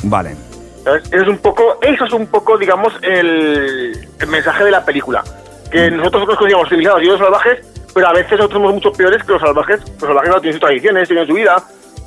Vale. 0.02 0.34
¿sabes? 0.82 1.04
Eso 1.12 1.22
es 1.22 1.28
un 1.28 1.38
poco, 1.38 1.78
eso 1.80 2.04
es 2.06 2.12
un 2.12 2.26
poco, 2.26 2.58
digamos, 2.58 2.92
el, 3.02 4.08
el 4.18 4.26
mensaje 4.28 4.64
de 4.64 4.70
la 4.72 4.84
película. 4.84 5.22
Que 5.70 5.90
Mm. 5.92 5.96
nosotros 5.98 6.26
nos 6.26 6.36
consideramos 6.38 6.68
civilizados 6.68 7.02
y 7.02 7.04
ellos 7.04 7.18
salvajes, 7.20 7.58
pero 7.94 8.08
a 8.08 8.12
veces 8.12 8.32
nosotros 8.32 8.52
somos 8.60 8.74
mucho 8.74 8.90
peores 8.92 9.22
que 9.22 9.32
los 9.32 9.40
salvajes. 9.40 9.80
Los 10.00 10.08
salvajes 10.08 10.30
no 10.30 10.40
tienen 10.40 10.52
sus 10.54 10.60
tradiciones, 10.60 11.08
tienen 11.08 11.26
su 11.26 11.34
vida, 11.34 11.62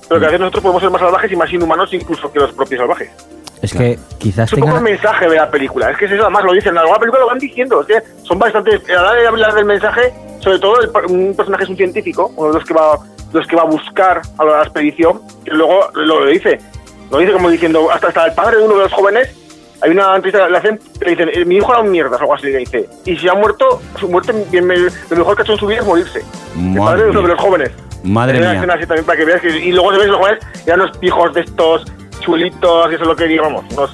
pero 0.08 0.20
que 0.20 0.26
a 0.26 0.30
veces 0.30 0.39
nosotros 0.39 0.64
podemos 0.64 0.82
ser 0.82 0.91
más 0.91 1.01
salvajes 1.01 1.32
y 1.32 1.36
más 1.36 1.51
inhumanos 1.51 1.93
incluso 1.93 2.32
que 2.32 2.39
los 2.39 2.51
propios 2.53 2.80
salvajes. 2.80 3.10
Es 3.62 3.74
que 3.74 3.97
quizás 4.20 4.47
Es 4.49 4.53
un 4.53 4.60
poco 4.60 4.74
tenga... 4.76 4.88
el 4.88 4.93
mensaje 4.95 5.28
de 5.30 5.36
la 5.36 5.49
película. 5.49 5.89
Es 5.89 5.97
que 5.97 6.05
es 6.05 6.12
eso, 6.12 6.24
además 6.24 6.43
lo 6.43 6.53
dicen. 6.53 6.70
En 6.70 6.76
la 6.76 6.82
nueva 6.84 6.99
película 6.99 7.22
lo 7.22 7.28
van 7.28 7.39
diciendo. 7.39 7.82
Es 7.82 7.88
que 7.88 8.03
son 8.24 8.38
bastante. 8.38 8.80
A 8.89 8.93
la 8.93 9.01
hora 9.01 9.14
de 9.22 9.28
hablar 9.28 9.53
del 9.55 9.66
mensaje, 9.66 10.14
sobre 10.39 10.60
todo 10.60 10.80
el, 10.80 10.91
un 11.12 11.34
personaje 11.36 11.64
es 11.64 11.70
un 11.70 11.76
científico, 11.76 12.32
uno 12.36 12.49
de 12.49 12.60
los 12.60 12.66
que 12.68 12.74
va, 12.76 12.99
los 13.34 13.47
que 13.47 13.55
va 13.55 13.64
a 13.64 13.66
buscar 13.66 14.22
a 14.38 14.43
la 14.45 14.62
expedición, 14.62 15.22
que 15.43 15.51
luego 15.51 15.89
lo, 15.95 16.20
lo 16.22 16.26
dice. 16.28 16.60
Lo 17.10 17.18
dice 17.18 17.32
como 17.34 17.49
diciendo, 17.49 17.89
hasta, 17.91 18.10
hasta 18.10 18.26
el 18.28 18.34
padre 18.34 18.58
de 18.58 18.64
uno 18.64 18.76
de 18.76 18.84
los 18.84 18.93
jóvenes. 18.93 19.34
Hay 19.82 19.91
una 19.91 20.16
entrevista 20.16 20.45
que 20.45 20.51
le 20.51 20.58
hacen 20.58 20.80
le 21.01 21.10
dicen, 21.12 21.30
"Eh, 21.34 21.45
mi 21.45 21.58
hijo 21.58 21.72
era 21.72 21.82
un 21.82 21.91
mierda, 21.91 22.18
algo 22.18 22.34
así 22.36 22.47
le 22.47 22.58
dice. 22.60 22.88
Y 23.05 23.16
si 23.18 23.28
ha 23.28 23.34
muerto, 23.34 23.82
su 23.99 24.08
muerte, 24.10 24.34
bien, 24.51 24.66
me- 24.66 24.76
lo 24.78 24.89
mejor 25.18 25.36
que 25.36 25.41
ha 25.41 25.45
hecho 25.45 25.53
en 25.53 25.60
su 25.60 25.68
vida 25.68 25.80
es 25.80 25.86
morirse. 25.86 26.20
el 26.55 26.62
Madre 26.62 26.80
padre 26.84 27.03
de 27.05 27.10
uno 27.12 27.20
de 27.22 27.26
mía. 27.28 27.36
los 27.36 27.43
jóvenes. 27.43 27.72
Madre 28.04 28.39
mía. 28.39 28.52
así 28.74 28.86
también 28.86 29.06
para 29.06 29.18
que 29.18 29.26
veas 29.26 29.41
que, 29.41 29.50
y 29.50 29.72
luego 29.72 29.91
se 29.93 30.00
ven 30.00 30.08
los 30.12 30.18
jóvenes, 30.18 30.39
eran 30.66 30.82
unos 30.82 30.98
pijos 30.98 31.34
de 31.34 31.41
estos 31.41 31.84
chulitos, 32.22 32.91
y 32.91 32.95
eso 32.95 33.04
es 33.04 33.08
lo 33.08 33.16
que 33.16 33.26
digamos, 33.28 33.64
unos 33.74 33.91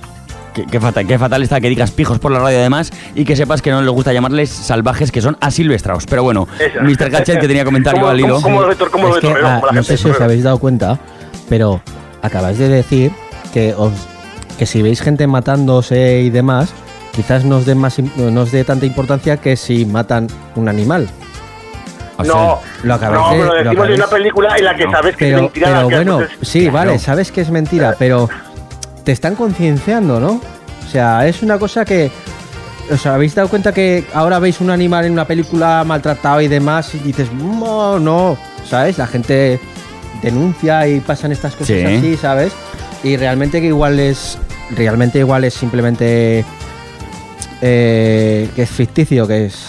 Qué, 0.53 0.65
qué 0.67 0.79
fatal, 0.79 1.07
qué 1.07 1.17
fatal 1.17 1.41
está 1.41 1.59
que 1.59 1.67
digas 1.67 1.89
pijos 1.89 2.19
por 2.19 2.31
la 2.31 2.37
radio 2.37 2.59
además 2.59 2.91
y 3.15 3.25
que 3.25 3.35
sepas 3.35 3.63
que 3.63 3.71
no 3.71 3.81
les 3.81 3.89
gusta 3.89 4.13
llamarles 4.13 4.51
salvajes 4.51 5.11
que 5.11 5.19
son 5.19 5.35
asilvestrados. 5.41 6.05
Pero 6.05 6.21
bueno, 6.21 6.47
Esa. 6.59 6.79
Mr. 6.83 7.09
Gadget 7.09 7.39
que 7.39 7.47
tenía 7.47 7.65
comentario 7.65 8.01
¿Cómo- 8.01 8.11
al 8.11 8.19
hilo. 8.19 8.35
cómo- 8.39 8.59
cómo 8.59 8.67
lo 8.67 8.91
cómo 8.91 9.15
Es 9.15 9.21
que, 9.21 9.33
ah, 9.43 9.61
no 9.73 9.81
sé 9.81 9.97
si 9.97 10.09
os 10.11 10.21
habéis 10.21 10.43
dado 10.43 10.59
cuenta, 10.59 10.99
pero 11.49 11.81
acabáis 12.21 12.59
de 12.59 12.69
decir 12.69 13.11
que 13.51 13.73
os 13.75 13.93
que 14.59 14.67
si 14.67 14.83
veis 14.83 15.01
gente 15.01 15.25
matándose 15.25 16.21
y 16.21 16.29
demás, 16.29 16.71
quizás 17.15 17.43
no 17.45 17.57
os 17.57 17.65
dé 17.65 17.73
más 17.73 17.97
no 17.97 18.41
os 18.41 18.51
dé 18.51 18.63
tanta 18.63 18.85
importancia 18.85 19.37
que 19.37 19.55
si 19.57 19.87
matan 19.87 20.27
un 20.55 20.69
animal. 20.69 21.09
No, 22.19 22.59
Lo 22.83 22.93
acabáis 22.93 23.21
no, 23.21 23.29
de- 23.31 23.37
pero 23.37 23.45
lo 23.45 23.53
decimos 23.53 23.73
en 23.73 23.77
acabáis- 23.93 23.95
una 23.97 24.07
película 24.07 24.55
en 24.57 24.65
la 24.65 24.75
que 24.75 24.83
sabes 24.83 25.15
que 25.15 25.25
pero, 25.25 25.37
es 25.37 25.41
mentira. 25.43 25.67
pero 25.67 25.81
la 25.81 25.87
que- 25.89 25.95
bueno, 25.95 26.19
sí, 26.41 26.59
Claro. 26.61 26.73
vale, 26.73 26.99
sabes 26.99 27.31
que 27.31 27.41
es 27.41 27.49
mentira, 27.49 27.95
pero 27.97 28.29
te 29.03 29.11
están 29.11 29.35
concienciando, 29.35 30.19
¿no? 30.19 30.39
O 30.85 30.89
sea, 30.89 31.27
es 31.27 31.41
una 31.41 31.57
cosa 31.57 31.83
que 31.85 32.11
os 32.91 33.05
habéis 33.07 33.33
dado 33.33 33.47
cuenta 33.49 33.71
que 33.73 34.05
ahora 34.13 34.39
veis 34.39 34.61
un 34.61 34.69
animal 34.69 35.05
en 35.05 35.13
una 35.13 35.25
película 35.25 35.83
maltratado 35.85 36.39
y 36.41 36.47
demás 36.47 36.93
y 36.93 36.99
dices, 36.99 37.31
no, 37.33 37.97
no, 37.99 38.37
¿sabes? 38.69 38.97
La 38.97 39.07
gente 39.07 39.59
denuncia 40.21 40.87
y 40.87 40.99
pasan 40.99 41.31
estas 41.31 41.53
cosas 41.55 41.75
Sí. 41.77 41.83
así, 41.83 42.17
¿sabes? 42.17 42.53
Y 43.03 43.17
realmente 43.17 43.59
que 43.59 43.67
igual 43.67 43.99
es 43.99 44.37
realmente 44.77 45.19
igual 45.19 45.43
es 45.43 45.53
simplemente 45.53 46.45
eh, 47.61 48.49
que 48.55 48.61
es 48.63 48.69
ficticio, 48.69 49.27
que 49.27 49.45
es 49.47 49.65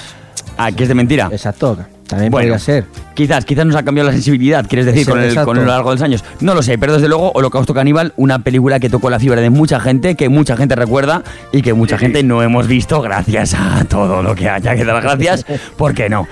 Ah, 0.57 0.71
que 0.73 0.83
es 0.85 0.89
de 0.89 0.95
mentira. 0.95 1.29
exacto, 1.33 1.77
también 2.09 2.31
Bueno. 2.31 2.49
podría 2.53 2.59
ser. 2.59 2.85
Quizás, 3.15 3.45
quizás 3.45 3.65
nos 3.65 3.77
ha 3.77 3.85
cambiado 3.85 4.09
la 4.09 4.13
sensibilidad, 4.13 4.67
quieres 4.67 4.87
decir, 4.87 5.05
Sí, 5.05 5.11
con, 5.11 5.21
el, 5.23 5.35
con 5.45 5.57
lo 5.57 5.65
largo 5.65 5.91
de 5.91 5.95
los 5.97 6.03
años. 6.03 6.25
No 6.41 6.53
lo 6.55 6.63
sé, 6.63 6.79
pero 6.79 6.95
desde 6.95 7.07
luego 7.09 7.31
Holocausto 7.33 7.73
Caníbal, 7.73 8.13
una 8.17 8.41
película 8.41 8.81
que 8.81 8.91
tocó 8.91 9.09
la 9.09 9.21
fibra 9.21 9.41
de 9.41 9.51
mucha 9.51 9.79
gente, 9.79 10.17
que 10.17 10.29
mucha 10.29 10.57
gente 10.57 10.75
recuerda 10.75 11.23
y 11.53 11.63
que 11.63 11.75
mucha 11.75 11.97
gente 11.97 12.25
no 12.25 12.43
hemos 12.43 12.67
visto 12.67 13.01
gracias 13.01 13.55
a 13.55 13.85
todo 13.85 14.21
lo 14.23 14.35
que 14.35 14.49
haya 14.49 14.75
que 14.75 14.85
dar 14.85 15.01
gracias. 15.01 15.47
¿Por 15.77 15.95
qué 15.95 16.09
no? 16.09 16.27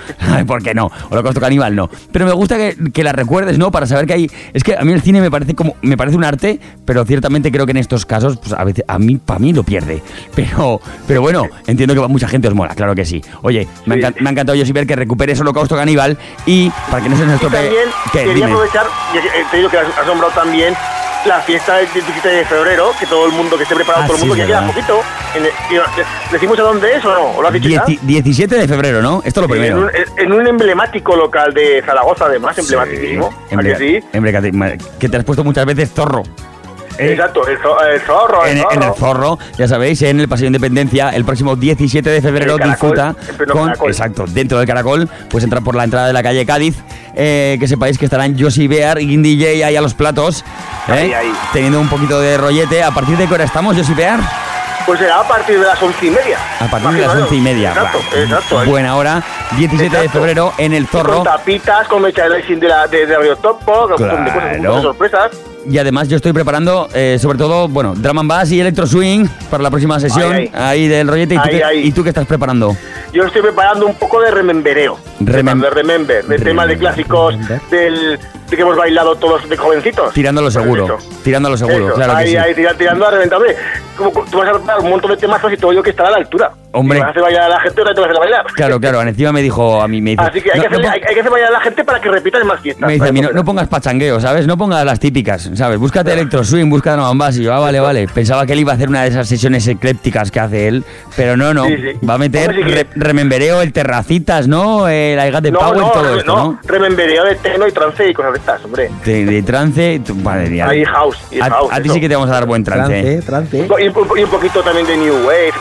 ¿Por 0.47 0.63
qué 0.63 0.75
no? 0.75 0.91
Holocausto 1.11 1.41
Caníbal 1.41 1.77
no. 1.77 1.89
Pero 2.11 2.27
me 2.27 2.33
gusta 2.33 2.57
que, 2.57 2.77
que 2.93 3.05
la 3.05 3.13
recuerdes, 3.13 3.59
¿no? 3.59 3.71
Para 3.71 3.87
saber 3.87 4.07
que 4.07 4.15
hay... 4.15 4.31
Es 4.53 4.65
que 4.65 4.75
a 4.77 4.83
mí 4.83 4.93
el 4.93 5.03
cine 5.03 5.21
me 5.21 5.31
parece 5.31 5.55
como... 5.55 5.77
Me 5.83 5.97
parece 5.97 6.17
un 6.17 6.25
arte, 6.25 6.59
pero 6.85 7.05
ciertamente 7.05 7.53
creo 7.53 7.65
que 7.65 7.71
en 7.73 7.77
estos 7.79 8.05
casos, 8.07 8.39
pues 8.39 8.53
a 8.53 8.65
veces, 8.65 8.85
a 8.89 8.99
mí, 8.99 9.17
para 9.25 9.39
mí 9.39 9.53
lo 9.53 9.63
pierde. 9.63 10.03
Pero, 10.35 10.81
pero 11.07 11.21
bueno, 11.21 11.47
entiendo 11.67 11.95
que 11.95 12.01
mucha 12.09 12.27
gente 12.27 12.49
os 12.49 12.55
mola, 12.55 12.75
claro 12.75 12.95
que 12.95 13.05
sí. 13.05 13.23
Oye, 13.43 13.69
me, 13.87 13.95
ha 13.95 13.99
encan- 13.99 14.15
me 14.21 14.29
ha 14.29 14.33
encantado 14.33 14.57
yo 14.57 14.73
ver 14.73 14.87
que 14.87 14.97
recuperes 14.97 15.39
Holocausto 15.41 15.62
Caníbal 15.69 16.19
y 16.47 16.71
para 16.91 17.03
que 17.03 17.09
no 17.09 17.17
se 17.17 17.25
nos 17.27 17.41
¿Qué? 17.41 17.47
quería 18.25 18.35
Dime. 18.35 18.45
aprovechar, 18.47 18.87
eh, 19.15 19.45
te 19.51 19.57
digo 19.57 19.69
que 19.69 19.79
has 19.79 20.07
nombrado 20.07 20.33
también 20.35 20.75
la 21.25 21.41
fiesta 21.43 21.77
del 21.77 21.87
17 21.93 22.29
de 22.29 22.45
febrero, 22.45 22.91
que 22.99 23.07
todo 23.07 23.27
el 23.27 23.33
mundo, 23.33 23.57
que 23.57 23.63
esté 23.63 23.77
preparado 23.77 24.03
Ah, 24.05 24.07
todo 24.09 24.17
el 24.17 24.23
sí, 24.23 24.29
mundo, 24.29 24.43
es 24.43 24.47
que 24.49 24.53
queda 24.53 24.67
poquito. 24.67 25.01
En 25.37 25.45
¿Decimos 26.33 26.59
a 26.59 26.63
dónde 26.63 26.97
es 26.97 27.05
o 27.05 27.15
no? 27.15 27.21
¿O 27.39 27.43
lo 27.43 27.47
has 27.49 27.55
dicho 27.55 27.69
ya? 27.69 27.85
Dieci- 27.85 28.01
17 28.01 28.57
de 28.57 28.67
febrero, 28.69 29.03
¿no? 29.03 29.23
Esto 29.25 29.41
es 29.41 29.49
lo 29.49 29.55
En 29.55 29.61
primero. 29.63 29.79
un, 29.83 29.91
en 30.19 30.33
un 30.33 30.47
emblemático 30.49 31.15
local 31.15 31.55
de 31.55 31.81
Zaragoza, 31.87 32.25
además, 32.27 32.57
sí? 32.57 34.01
hombre, 34.15 34.33
que 34.33 34.41
te- 34.41 34.79
que 34.99 35.09
te 35.09 35.17
has 35.17 35.25
puesto 35.25 35.45
muchas 35.45 35.65
veces 35.65 35.91
zorro. 35.95 36.23
Eh, 37.03 37.13
Exacto, 37.13 37.47
el, 37.47 37.59
zo- 37.61 37.83
el 37.87 38.01
zorro, 38.01 38.45
el 38.45 38.53
En, 38.57 38.63
zorro. 38.63 38.73
en 38.75 38.83
el 38.83 38.95
zorro, 38.95 39.39
ya 39.59 39.69
sabéis, 39.69 40.03
en 40.03 40.21
el 40.21 40.29
Paseo 40.29 40.45
de 40.45 40.49
Independencia, 40.49 41.11
el 41.11 41.25
próximo 41.25 41.57
17 41.57 42.09
de 42.11 42.21
febrero 42.23 42.57
disfruta 42.59 43.15
con, 43.51 43.67
Caracol. 43.67 43.91
exacto, 43.91 44.25
dentro 44.29 44.59
del 44.59 44.67
Caracol, 44.67 45.09
pues 45.31 45.45
entra 45.45 45.61
por 45.61 45.75
la 45.75 45.85
entrada 45.85 46.07
de 46.07 46.13
la 46.13 46.23
calle 46.23 46.45
Cádiz, 46.47 46.77
eh, 47.15 47.57
que 47.61 47.67
sepáis 47.69 47.99
que 47.99 48.05
estarán 48.07 48.39
Josie 48.39 48.69
Bear 48.69 49.01
y 49.01 49.07
Guindy 49.07 49.37
J 49.39 49.67
ahí 49.67 49.77
a 49.77 49.81
los 49.81 49.95
platos, 49.95 50.45
eh, 50.89 50.93
Ahí, 50.93 51.13
ahí. 51.13 51.33
teniendo 51.53 51.81
un 51.81 51.89
poquito 51.89 52.21
de 52.21 52.37
rollete. 52.39 52.83
¿A 52.83 52.91
partir 52.91 53.17
de 53.17 53.27
qué 53.27 53.35
hora 53.35 53.45
estamos, 53.45 53.77
Josie 53.77 53.95
Bear? 53.95 54.21
Pues 54.85 54.99
será 54.99 55.21
a 55.21 55.29
partir 55.29 55.61
de 55.61 55.65
las 55.67 55.81
once 55.81 56.07
y 56.07 56.11
media. 56.11 56.37
A 56.59 56.67
partir 56.67 56.91
de 56.91 57.01
las 57.03 57.15
once 57.15 57.37
y 57.37 57.41
media. 57.41 57.69
Exacto, 57.71 57.99
exacto. 58.17 58.65
Buena 58.67 58.97
hora, 58.97 59.23
17 59.57 59.97
de 59.97 60.09
febrero 60.09 60.53
en 60.59 60.73
el 60.73 60.89
Zorro. 60.89 61.15
Con 61.19 61.25
tapitas, 61.25 61.87
con 61.87 62.03
merchandising 62.03 62.59
de, 62.59 62.67
la, 62.69 62.89
de, 62.89 63.07
de 63.07 63.17
Radio 63.17 63.37
Topo, 63.37 63.89
con 63.89 63.91
de 63.91 64.09
cosas, 64.09 64.59
montón 64.59 64.77
de 64.77 64.83
sorpresas. 64.83 65.31
Y 65.69 65.79
además 65.79 66.09
yo 66.09 66.17
estoy 66.17 66.33
preparando, 66.33 66.89
eh, 66.93 67.19
sobre 67.21 67.39
todo, 67.39 67.69
bueno, 67.69 67.95
Drum 67.97 68.19
and 68.19 68.29
Bass 68.29 68.51
y 68.51 68.61
Electro 68.61 68.87
Swing 68.87 69.27
para 69.51 69.63
la 69.63 69.71
próxima 69.71 70.01
sesión 70.01 70.33
Ahí, 70.33 70.51
ahí, 70.53 70.89
del 70.89 71.07
rollete. 71.07 71.35
¿Y 71.37 71.39
tú, 71.39 71.49
qué, 71.51 71.65
ahí. 71.65 71.79
¿Y 71.87 71.93
tú 71.93 72.03
qué 72.03 72.09
estás 72.09 72.27
preparando? 72.27 72.77
Yo 73.13 73.25
estoy 73.25 73.43
preparando 73.43 73.87
un 73.87 73.95
poco 73.95 74.21
de 74.21 74.31
remembereo. 74.33 74.99
Remem- 75.21 75.61
de 75.61 75.71
remember, 75.71 76.25
de 76.25 76.39
temas 76.39 76.67
de 76.67 76.79
clásicos 76.79 77.37
del, 77.71 78.19
de 78.51 78.57
que 78.57 78.63
hemos 78.63 78.77
bailado 78.77 79.15
todos 79.17 79.49
de 79.49 79.57
jovencitos. 79.57 80.13
Tirándolo 80.13 80.51
seguro, 80.51 80.87
Pues 80.89 81.05
Eso. 81.05 81.21
tirándolo 81.23 81.57
seguro, 81.57 81.87
Eso, 81.87 81.95
claro 81.95 82.15
ahí, 82.17 82.33
que 82.35 82.55
sí. 82.55 82.63
tirando 82.79 83.07
a 83.07 83.11
reventar. 83.11 83.39
Hombre, 83.39 83.57
como 83.97 84.11
tú 84.31 84.39
vas 84.39 84.49
a 84.49 84.53
preparar 84.55 84.81
un 84.81 84.91
montón 84.91 85.11
de 85.13 85.17
temazos 85.17 85.53
y 85.53 85.57
todo 85.57 85.73
yo 85.73 85.83
que 85.83 85.91
estará 85.91 86.09
a 86.09 86.13
la 86.13 86.19
altura. 86.19 86.53
Hombre. 86.73 86.99
Y 86.99 87.01
vas 87.01 87.09
a 87.09 87.11
hacer 87.11 87.23
bailar 87.23 87.43
a 87.43 87.49
la 87.51 87.61
gente, 87.61 87.81
ahora 87.81 87.95
te 87.95 88.01
vas 88.01 88.09
a 88.09 88.11
hacer 88.13 88.21
bailar. 88.21 88.47
Claro, 88.55 88.81
claro, 88.81 89.03
encima 89.03 89.33
me 89.33 89.43
dijo 89.43 89.81
a 89.83 89.89
mí, 89.89 90.01
me 90.01 90.11
dice, 90.11 90.23
Así 90.23 90.41
que 90.41 90.51
hay, 90.53 90.59
no, 90.59 90.63
que 90.63 90.69
hacer, 90.69 90.81
no 90.85 90.91
hay, 90.91 91.01
hay 91.07 91.15
que 91.15 91.21
hacer 91.21 91.31
bailar 91.33 91.49
a 91.51 91.53
la 91.53 91.61
gente 91.61 91.85
para 91.85 92.01
que 92.01 92.09
repitan 92.09 92.47
más 92.47 92.61
fiestas. 92.61 92.87
me 92.87 92.95
dice 92.95 93.09
a 93.09 93.13
mí, 93.13 93.21
no, 93.21 93.31
no 93.33 93.45
pongas 93.45 93.69
pachangueo, 93.69 94.21
¿sabes? 94.21 94.47
No 94.47 94.57
pongas 94.57 94.85
las 94.85 94.99
típicas, 95.01 95.51
¿sabes? 95.55 95.79
Búscate 95.79 96.13
Electro 96.13 96.43
Swing, 96.45 96.73
and 96.73 97.19
Bass. 97.21 97.37
Y 97.39 97.43
yo, 97.45 97.53
ah, 97.55 97.61
vale, 97.61 97.81
vale. 97.81 98.07
Pensaba 98.09 98.47
que 98.47 98.53
él 98.55 98.61
iba 98.61 98.73
a 98.73 98.75
hacer 98.75 98.89
una 98.89 99.03
de 99.03 99.09
esas 99.09 99.29
sesiones 99.29 99.67
eclépticas 99.69 100.31
que 100.31 100.41
hace 100.41 100.69
él, 100.69 100.85
pero 101.17 101.37
no, 101.37 101.53
no. 101.55 101.67
Sí, 101.67 101.77
sí. 101.77 102.07
Va 102.07 102.15
a 102.15 102.19
meter 102.19 102.49
Hombre, 102.51 102.63
sí 102.65 102.69
que- 102.71 102.75
re- 102.85 102.87
remembereo, 102.95 103.63
el 103.63 103.73
terracitas, 103.73 104.49
¿no? 104.49 104.89
El 104.89 105.19
I 105.19 105.31
Got 105.31 105.43
the 105.43 105.51
no, 105.51 105.59
Power, 105.59 105.77
no, 105.79 105.91
todo 105.91 106.17
esto, 106.19 106.37
¿no? 106.37 106.59
remembereo 106.65 107.25
de 107.25 107.35
techno 107.37 107.69
y 107.69 107.73
trance 107.73 108.09
y 108.09 108.15
cosas 108.15 108.33
de 108.33 108.39
estas, 108.39 108.65
hombre. 108.65 108.91
De, 109.05 109.25
de 109.27 109.43
trance, 109.43 110.01
tu- 110.05 110.15
madre 110.15 110.49
mía. 110.49 110.69
Ahí 110.69 110.85
house, 110.85 111.19
y 111.31 111.41
a, 111.41 111.51
house, 111.51 111.71
a 111.73 111.77
ti 111.77 111.83
eso. 111.89 111.95
sí 111.95 112.01
que 112.01 112.09
te 112.09 112.15
vamos 112.15 112.31
a 112.31 112.33
dar 112.35 112.47
buen 112.47 112.65
trance. 112.65 113.03
Trance, 113.27 113.59
Y 113.59 113.67
trance. 113.67 113.91
un, 113.91 114.19
y 114.19 114.23
un 114.25 114.31
poquito 114.31 114.63
también 114.63 114.87
de 114.87 114.97
New 114.97 115.15
Wave, 115.27 115.53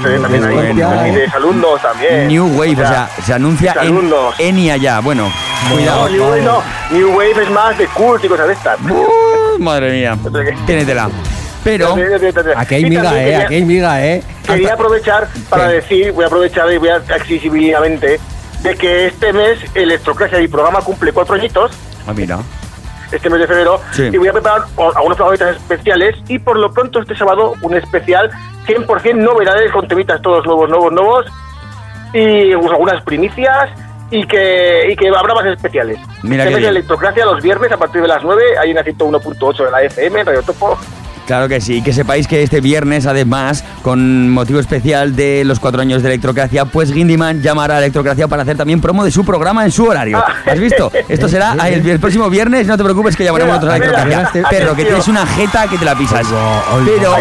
también, 0.00 0.22
también, 0.22 0.42
bueno. 0.56 1.06
y 1.06 1.10
de 1.12 1.26
alumnos 1.26 1.82
también. 1.82 2.28
New 2.28 2.58
Wave, 2.58 2.72
o 2.72 2.88
sea, 2.88 3.10
se 3.24 3.34
anuncia 3.34 3.72
en, 3.72 3.78
alumnos. 3.78 4.34
en 4.38 4.58
y 4.58 4.70
allá. 4.70 5.00
Bueno, 5.00 5.30
No, 5.68 5.74
cuidado. 5.74 6.08
New 6.08 6.24
Wave 6.24 6.42
no. 6.42 6.62
New 6.90 7.10
Wave 7.10 7.42
es 7.42 7.50
más 7.50 7.78
de 7.78 7.86
cult 7.88 8.24
y 8.24 8.28
cosas 8.28 8.48
de 8.48 8.52
estas. 8.54 8.80
Uh, 8.80 9.58
madre 9.58 9.92
mía, 9.92 10.16
ténetela. 10.66 11.10
Pero, 11.64 11.96
Aquí 12.56 12.76
hay 12.76 12.84
miga, 12.84 13.20
eh. 13.20 13.36
Aquí 13.36 13.54
hay 13.56 13.64
miga, 13.64 14.06
eh. 14.06 14.22
Quería 14.46 14.74
aprovechar 14.74 15.28
para 15.48 15.66
decir, 15.66 16.12
voy 16.12 16.22
a 16.22 16.28
aprovechar 16.28 16.72
y 16.72 16.76
voy 16.76 16.90
a 16.90 16.96
accesibilmente, 16.96 18.20
de 18.62 18.74
que 18.76 19.08
este 19.08 19.32
mes 19.32 19.58
Electroclasia 19.74 20.40
y 20.40 20.46
programa 20.46 20.80
cumple 20.82 21.12
cuatro 21.12 21.34
añitos, 21.34 21.72
ah, 22.06 22.12
mira, 22.14 22.38
este 23.12 23.30
mes 23.30 23.40
de 23.40 23.46
febrero, 23.46 23.80
Sí. 23.92 24.10
y 24.12 24.16
voy 24.16 24.28
a 24.28 24.32
preparar 24.32 24.62
algunos 24.96 25.16
programitas 25.16 25.56
especiales 25.56 26.16
y 26.28 26.38
por 26.38 26.58
lo 26.58 26.72
pronto 26.72 27.00
este 27.00 27.16
sábado 27.16 27.54
un 27.62 27.74
especial 27.74 28.30
100% 28.66 29.14
novedades 29.16 29.70
con 29.72 29.86
temitas 29.88 30.20
todos 30.22 30.44
nuevos, 30.46 30.68
nuevos, 30.68 30.92
nuevos 30.92 31.26
y 32.12 32.54
pues, 32.54 32.70
algunas 32.70 33.02
primicias 33.04 33.70
y 34.10 34.24
que, 34.26 34.90
y 34.90 34.96
que 34.96 35.08
habrá 35.08 35.34
más 35.34 35.46
especiales. 35.46 35.98
Mira 36.22 36.44
bien. 36.46 36.64
Electroclasia 36.64 37.24
los 37.24 37.42
viernes 37.42 37.72
a 37.72 37.76
partir 37.76 38.02
de 38.02 38.08
las 38.08 38.22
9 38.22 38.42
hay 38.60 38.70
en 38.70 38.76
la 38.76 38.84
101.8 38.84 39.64
de 39.64 39.70
la 39.70 39.82
FM, 39.82 40.24
Radio 40.24 40.42
Topo. 40.42 40.78
Claro 41.26 41.48
que 41.48 41.60
sí. 41.60 41.82
Que 41.82 41.92
sepáis 41.92 42.26
que 42.26 42.42
este 42.42 42.60
viernes, 42.60 43.06
además, 43.06 43.64
con 43.82 44.30
motivo 44.30 44.60
especial 44.60 45.14
de 45.14 45.44
los 45.44 45.60
cuatro 45.60 45.82
años 45.82 46.02
de 46.02 46.08
Electrocracia, 46.08 46.64
pues 46.64 46.92
Gindyman 46.92 47.42
llamará 47.42 47.76
a 47.76 47.78
Electrocracia 47.78 48.28
para 48.28 48.42
hacer 48.42 48.56
también 48.56 48.80
promo 48.80 49.04
de 49.04 49.10
su 49.10 49.24
programa 49.24 49.64
en 49.64 49.72
su 49.72 49.84
horario. 49.84 50.18
Ah. 50.18 50.34
¿Has 50.46 50.58
visto? 50.58 50.90
Esto 51.08 51.28
será 51.28 51.54
el, 51.68 51.86
el 51.86 52.00
próximo 52.00 52.30
viernes, 52.30 52.66
no 52.66 52.76
te 52.76 52.84
preocupes 52.84 53.16
que 53.16 53.24
llamaremos 53.24 53.54
nosotros 53.56 53.74
a 53.74 53.76
Electrocracia. 53.76 54.30
mira, 54.32 54.48
Perro, 54.48 54.74
que 54.74 54.84
tienes 54.84 55.08
una 55.08 55.26
jeta 55.26 55.66
que 55.68 55.78
te 55.78 55.84
la 55.84 55.96
pisas. 55.96 56.26
Pero, 56.84 57.16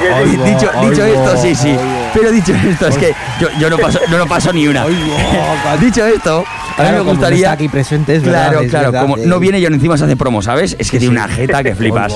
dicho, 0.45 1.05
esto, 1.05 1.37
sí, 1.37 1.55
sí. 1.55 1.75
Pero 2.13 2.31
dicho 2.31 2.53
esto, 2.53 2.87
es 2.87 2.97
que 2.97 3.13
yo, 3.39 3.49
yo 3.59 3.69
no, 3.69 3.77
paso, 3.77 3.99
no, 4.09 4.17
no 4.17 4.27
paso 4.27 4.53
ni 4.53 4.67
una. 4.67 4.85
dicho 5.79 6.05
esto, 6.05 6.45
a 6.77 6.81
mí 6.81 6.87
Claro, 6.89 6.91
me 6.91 6.97
como 6.99 7.03
no 7.13 7.17
gustaría... 7.19 7.37
está 7.39 7.51
aquí 7.51 7.69
presente, 7.69 8.15
es 8.15 8.23
verdad, 8.23 8.49
claro, 8.49 8.59
es 8.65 8.69
claro, 8.69 8.91
verdad, 8.91 9.01
como 9.03 9.17
eh. 9.17 9.23
no 9.25 9.39
viene 9.39 9.59
y 9.59 9.65
aún 9.65 9.73
encima 9.75 9.97
se 9.97 10.05
hace 10.05 10.15
promo, 10.17 10.41
¿sabes? 10.41 10.75
Es 10.79 10.91
que 10.91 10.99
tiene 10.99 11.13
una 11.13 11.27
jeta 11.27 11.63
que 11.63 11.75
flipas. 11.75 12.13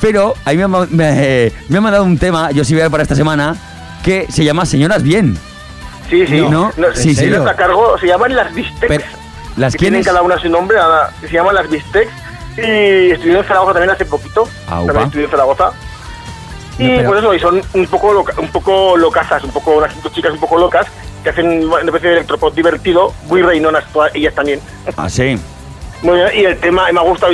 Pero 0.00 0.34
a 0.44 0.50
mí 0.52 0.56
me 0.56 0.66
me, 0.90 1.52
me 1.68 1.78
ha 1.78 1.80
mandado 1.80 2.04
un 2.04 2.18
tema, 2.18 2.50
yo 2.50 2.64
sí 2.64 2.74
voy 2.74 2.80
a 2.80 2.84
ver 2.84 2.90
para 2.90 3.02
esta 3.04 3.14
semana, 3.14 3.56
que 4.02 4.26
se 4.30 4.44
llama 4.44 4.66
Señoras 4.66 5.02
Bien. 5.02 5.36
Sí, 6.10 6.26
sí. 6.26 6.40
No, 6.50 6.70
sí, 6.94 7.14
sí, 7.14 7.14
sí. 7.14 7.24
está 7.26 7.50
a 7.52 7.56
cargo, 7.56 7.96
se 7.98 8.06
llaman 8.06 8.34
las 8.36 8.52
Bistecs. 8.54 8.86
Pero, 8.88 9.04
¿Las 9.56 9.72
que 9.72 9.78
tienen 9.78 10.02
cada 10.02 10.20
una 10.22 10.38
su 10.38 10.48
nombre, 10.48 10.76
nada, 10.76 11.12
que 11.20 11.28
se 11.28 11.34
llaman 11.34 11.54
las 11.54 11.70
Bistecs. 11.70 12.10
Y 12.58 13.10
estuvieron 13.12 13.42
en 13.42 13.48
Zaragoza 13.48 13.72
también 13.72 13.90
hace 13.90 14.04
poquito. 14.04 14.48
Aupa. 14.68 14.86
También 14.86 15.06
estuvieron 15.06 15.24
en 15.24 15.30
Zaragoza. 15.30 15.70
Y 16.78 16.82
No, 16.88 16.96
pero- 16.96 17.08
por 17.08 17.18
eso, 17.18 17.34
y 17.34 17.38
son 17.40 17.62
un 17.72 17.86
poco, 17.86 18.12
loca- 18.12 18.34
un 18.38 18.48
poco 18.48 18.96
locazas, 18.96 19.42
un 19.44 19.50
poco, 19.50 19.76
unas 19.76 19.92
chicas 20.12 20.32
un 20.32 20.40
poco 20.40 20.58
locas, 20.58 20.86
que 21.24 21.30
hacen 21.30 21.66
una 21.66 21.80
especie 21.80 22.10
de 22.10 22.16
electropop 22.16 22.54
divertido, 22.54 23.12
muy 23.26 23.42
reinonas 23.42 23.84
todas 23.92 24.14
ellas 24.14 24.34
también. 24.34 24.60
Ah, 24.96 25.08
sí. 25.08 25.36
Muy 26.02 26.16
bien, 26.16 26.28
y 26.34 26.44
el 26.44 26.58
tema 26.58 26.92
me 26.92 27.00
ha 27.00 27.02
gustado, 27.02 27.32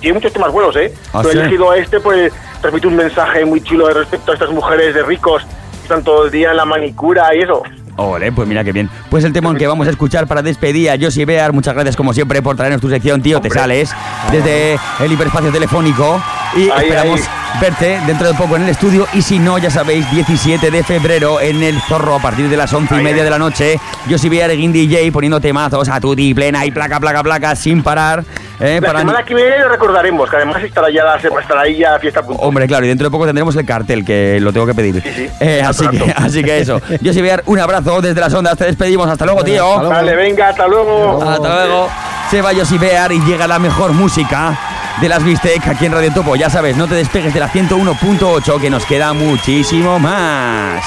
tiene 0.00 0.14
muchos 0.14 0.32
temas 0.32 0.52
buenos, 0.52 0.76
¿eh? 0.76 0.94
Ah, 1.12 1.20
Pero 1.22 1.32
sí. 1.32 1.38
he 1.38 1.40
elegido 1.40 1.70
a 1.70 1.76
este, 1.76 1.98
pues 2.00 2.32
transmite 2.60 2.86
un 2.86 2.96
mensaje 2.96 3.44
muy 3.44 3.60
chulo 3.60 3.92
respecto 3.92 4.30
a 4.30 4.34
estas 4.34 4.50
mujeres 4.50 4.94
de 4.94 5.02
ricos 5.02 5.42
que 5.42 5.82
están 5.82 6.04
todo 6.04 6.26
el 6.26 6.30
día 6.30 6.52
en 6.52 6.56
la 6.56 6.64
manicura 6.64 7.34
y 7.34 7.40
eso. 7.40 7.64
Ole, 7.96 8.32
pues 8.32 8.48
mira 8.48 8.64
qué 8.64 8.72
bien. 8.72 8.88
Pues 9.10 9.22
el 9.24 9.32
tema 9.32 9.50
en 9.50 9.56
que 9.56 9.66
vamos 9.66 9.86
a 9.86 9.90
escuchar 9.90 10.26
para 10.26 10.40
despedir 10.42 10.90
a 10.90 10.96
Josie 11.00 11.24
Bear, 11.26 11.52
muchas 11.52 11.74
gracias 11.74 11.94
como 11.94 12.12
siempre 12.14 12.40
por 12.40 12.56
traernos 12.56 12.80
tu 12.80 12.88
sección, 12.88 13.20
tío, 13.22 13.40
te 13.40 13.48
Hombre. 13.48 13.60
sales 13.60 13.90
desde 14.30 14.78
el 15.00 15.12
hiperespacio 15.12 15.52
telefónico 15.52 16.20
y 16.56 16.62
Ahí, 16.70 16.84
esperamos 16.88 17.20
ahí. 17.20 17.60
verte 17.60 18.00
dentro 18.06 18.28
de 18.28 18.34
poco 18.34 18.56
en 18.56 18.62
el 18.62 18.70
estudio 18.70 19.06
y 19.12 19.20
si 19.20 19.38
no, 19.38 19.58
ya 19.58 19.70
sabéis, 19.70 20.10
17 20.10 20.70
de 20.70 20.82
febrero 20.82 21.38
en 21.40 21.62
el 21.62 21.80
Zorro 21.82 22.16
a 22.16 22.18
partir 22.22 22.48
de 22.48 22.56
las 22.56 22.72
11 22.72 22.94
y 22.94 22.98
Ahí, 22.98 23.04
media 23.04 23.18
ahí. 23.18 23.24
de 23.24 23.30
la 23.30 23.38
noche, 23.38 23.78
Josie 24.08 24.30
Bear, 24.30 24.50
Guindy 24.56 24.86
DJ 24.86 25.12
poniendo 25.12 25.38
temazos 25.40 25.88
a 25.90 26.00
tutti, 26.00 26.32
plena 26.32 26.64
y 26.64 26.70
placa, 26.70 26.98
placa, 26.98 27.22
placa, 27.22 27.54
sin 27.56 27.82
parar. 27.82 28.24
¿Eh? 28.62 28.80
La 28.80 28.86
para- 28.86 28.98
semana 29.00 29.24
que 29.24 29.34
viene 29.34 29.58
lo 29.58 29.68
recordaremos, 29.68 30.30
que 30.30 30.36
además 30.36 30.62
estará 30.62 30.88
ya 30.90 31.04
la, 31.04 31.16
estará 31.16 31.60
ahí 31.62 31.78
ya 31.78 31.98
fiesta. 31.98 32.20
Hombre, 32.38 32.66
claro, 32.66 32.84
y 32.84 32.88
dentro 32.88 33.06
de 33.06 33.10
poco 33.10 33.26
tendremos 33.26 33.54
el 33.56 33.66
cartel, 33.66 34.04
que 34.04 34.38
lo 34.40 34.52
tengo 34.52 34.66
que 34.66 34.74
pedir. 34.74 35.02
Sí, 35.02 35.10
sí. 35.14 35.28
Eh, 35.40 35.62
así, 35.64 35.86
que, 35.88 36.12
así 36.16 36.42
que 36.44 36.58
eso. 36.58 36.80
Yo 37.00 37.12
Bear, 37.22 37.42
un 37.46 37.58
abrazo 37.58 38.00
desde 38.00 38.20
las 38.20 38.32
ondas, 38.34 38.56
te 38.56 38.64
despedimos. 38.64 39.08
Hasta 39.08 39.24
luego, 39.24 39.44
tío. 39.44 39.88
Vale, 39.88 40.16
venga, 40.16 40.48
hasta 40.48 40.66
luego. 40.66 41.22
Hasta 41.22 41.48
luego. 41.66 41.88
Se 42.30 42.40
va 42.40 42.54
Josie 42.54 42.78
Bear 42.78 43.12
y 43.12 43.20
llega 43.20 43.46
la 43.46 43.58
mejor 43.58 43.92
música 43.92 44.58
de 45.00 45.08
las 45.08 45.22
Bistec 45.22 45.66
aquí 45.68 45.86
en 45.86 45.92
Radio 45.92 46.12
Topo. 46.12 46.34
Ya 46.36 46.48
sabes, 46.48 46.76
no 46.76 46.86
te 46.88 46.94
despegues 46.94 47.34
de 47.34 47.40
la 47.40 47.48
101.8 47.50 48.60
que 48.60 48.70
nos 48.70 48.84
queda 48.86 49.12
muchísimo 49.12 49.98
más. 49.98 50.82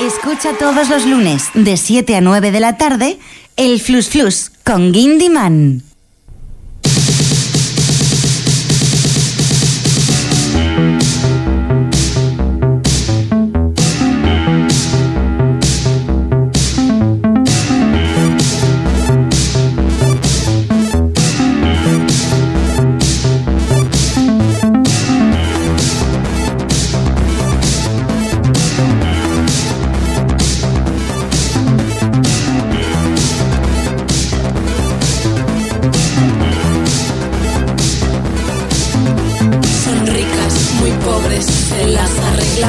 Escucha 0.00 0.50
todos 0.58 0.88
los 0.88 1.04
lunes 1.04 1.50
de 1.52 1.76
7 1.76 2.16
a 2.16 2.20
9 2.22 2.50
de 2.50 2.60
la 2.60 2.78
tarde 2.78 3.18
el 3.56 3.80
Flus 3.80 4.08
Flus 4.08 4.50
con 4.64 4.92
Guindy 4.92 5.28
Man. 5.28 5.82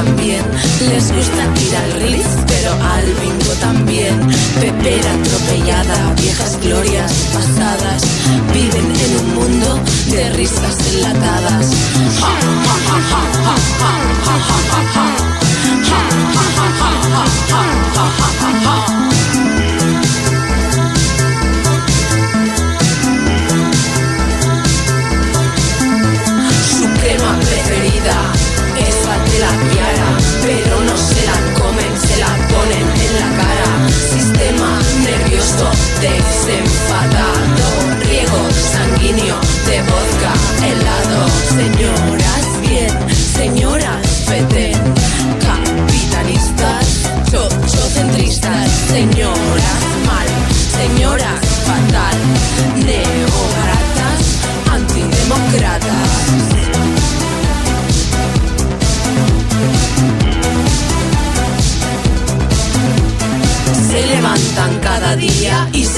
también. 0.04 0.44
Les 0.90 1.12
gusta 1.12 1.44
tirar 1.54 1.90
Ritz, 2.02 2.32
pero 2.48 2.72
al 2.74 3.06
bingo 3.22 3.54
también. 3.60 4.20
Pepera 4.60 5.14
atropellada, 5.14 6.14
viejas 6.16 6.58
glorias 6.62 7.12
pasadas. 7.34 8.02
Viven 8.54 8.88
en 9.06 9.12
un 9.22 9.36
mundo 9.36 9.80
de 10.10 10.30
risas 10.32 10.78
enlatadas. 10.94 11.66
Thursdays. 36.02 36.31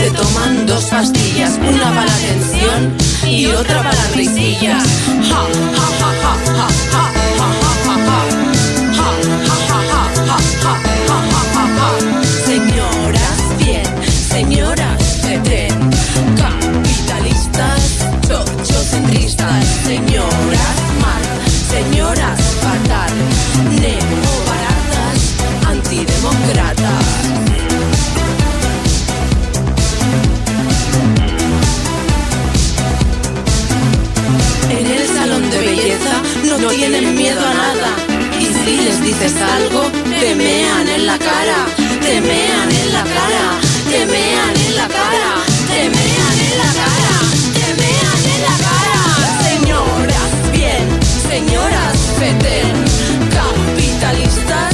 Se 0.04 0.12
toman 0.12 0.66
dos 0.66 0.84
pastillas, 0.86 1.58
una 1.58 1.90
para 1.96 2.06
la 2.06 2.18
tensión 2.18 2.94
y 3.26 3.46
otra 3.46 3.84
para 3.84 3.96
ja, 5.30 5.46
ja, 6.92 7.03
dices 39.20 39.42
algo, 39.42 39.82
te 40.20 40.36
mean 40.36 40.88
en 40.88 41.06
la 41.06 41.18
cara, 41.18 41.66
te 42.02 42.22
mean 42.22 42.70
en 42.72 42.94
la 42.94 43.04
cara, 43.04 43.60
te 43.90 44.06
mean 44.06 44.56
en 44.68 44.76
la 44.76 44.88
cara, 44.88 45.32
te 45.68 45.90
mean 45.90 46.38
en 46.48 46.58
la 46.58 46.72
cara, 46.82 47.16
te 47.54 47.68
mean 47.80 48.22
en 48.34 48.42
la 48.48 48.56
cara. 48.68 49.02
Señoras 49.50 50.32
bien, 50.52 50.86
señoras 51.30 51.98
feten, 52.20 52.74
capitalistas, 53.40 54.73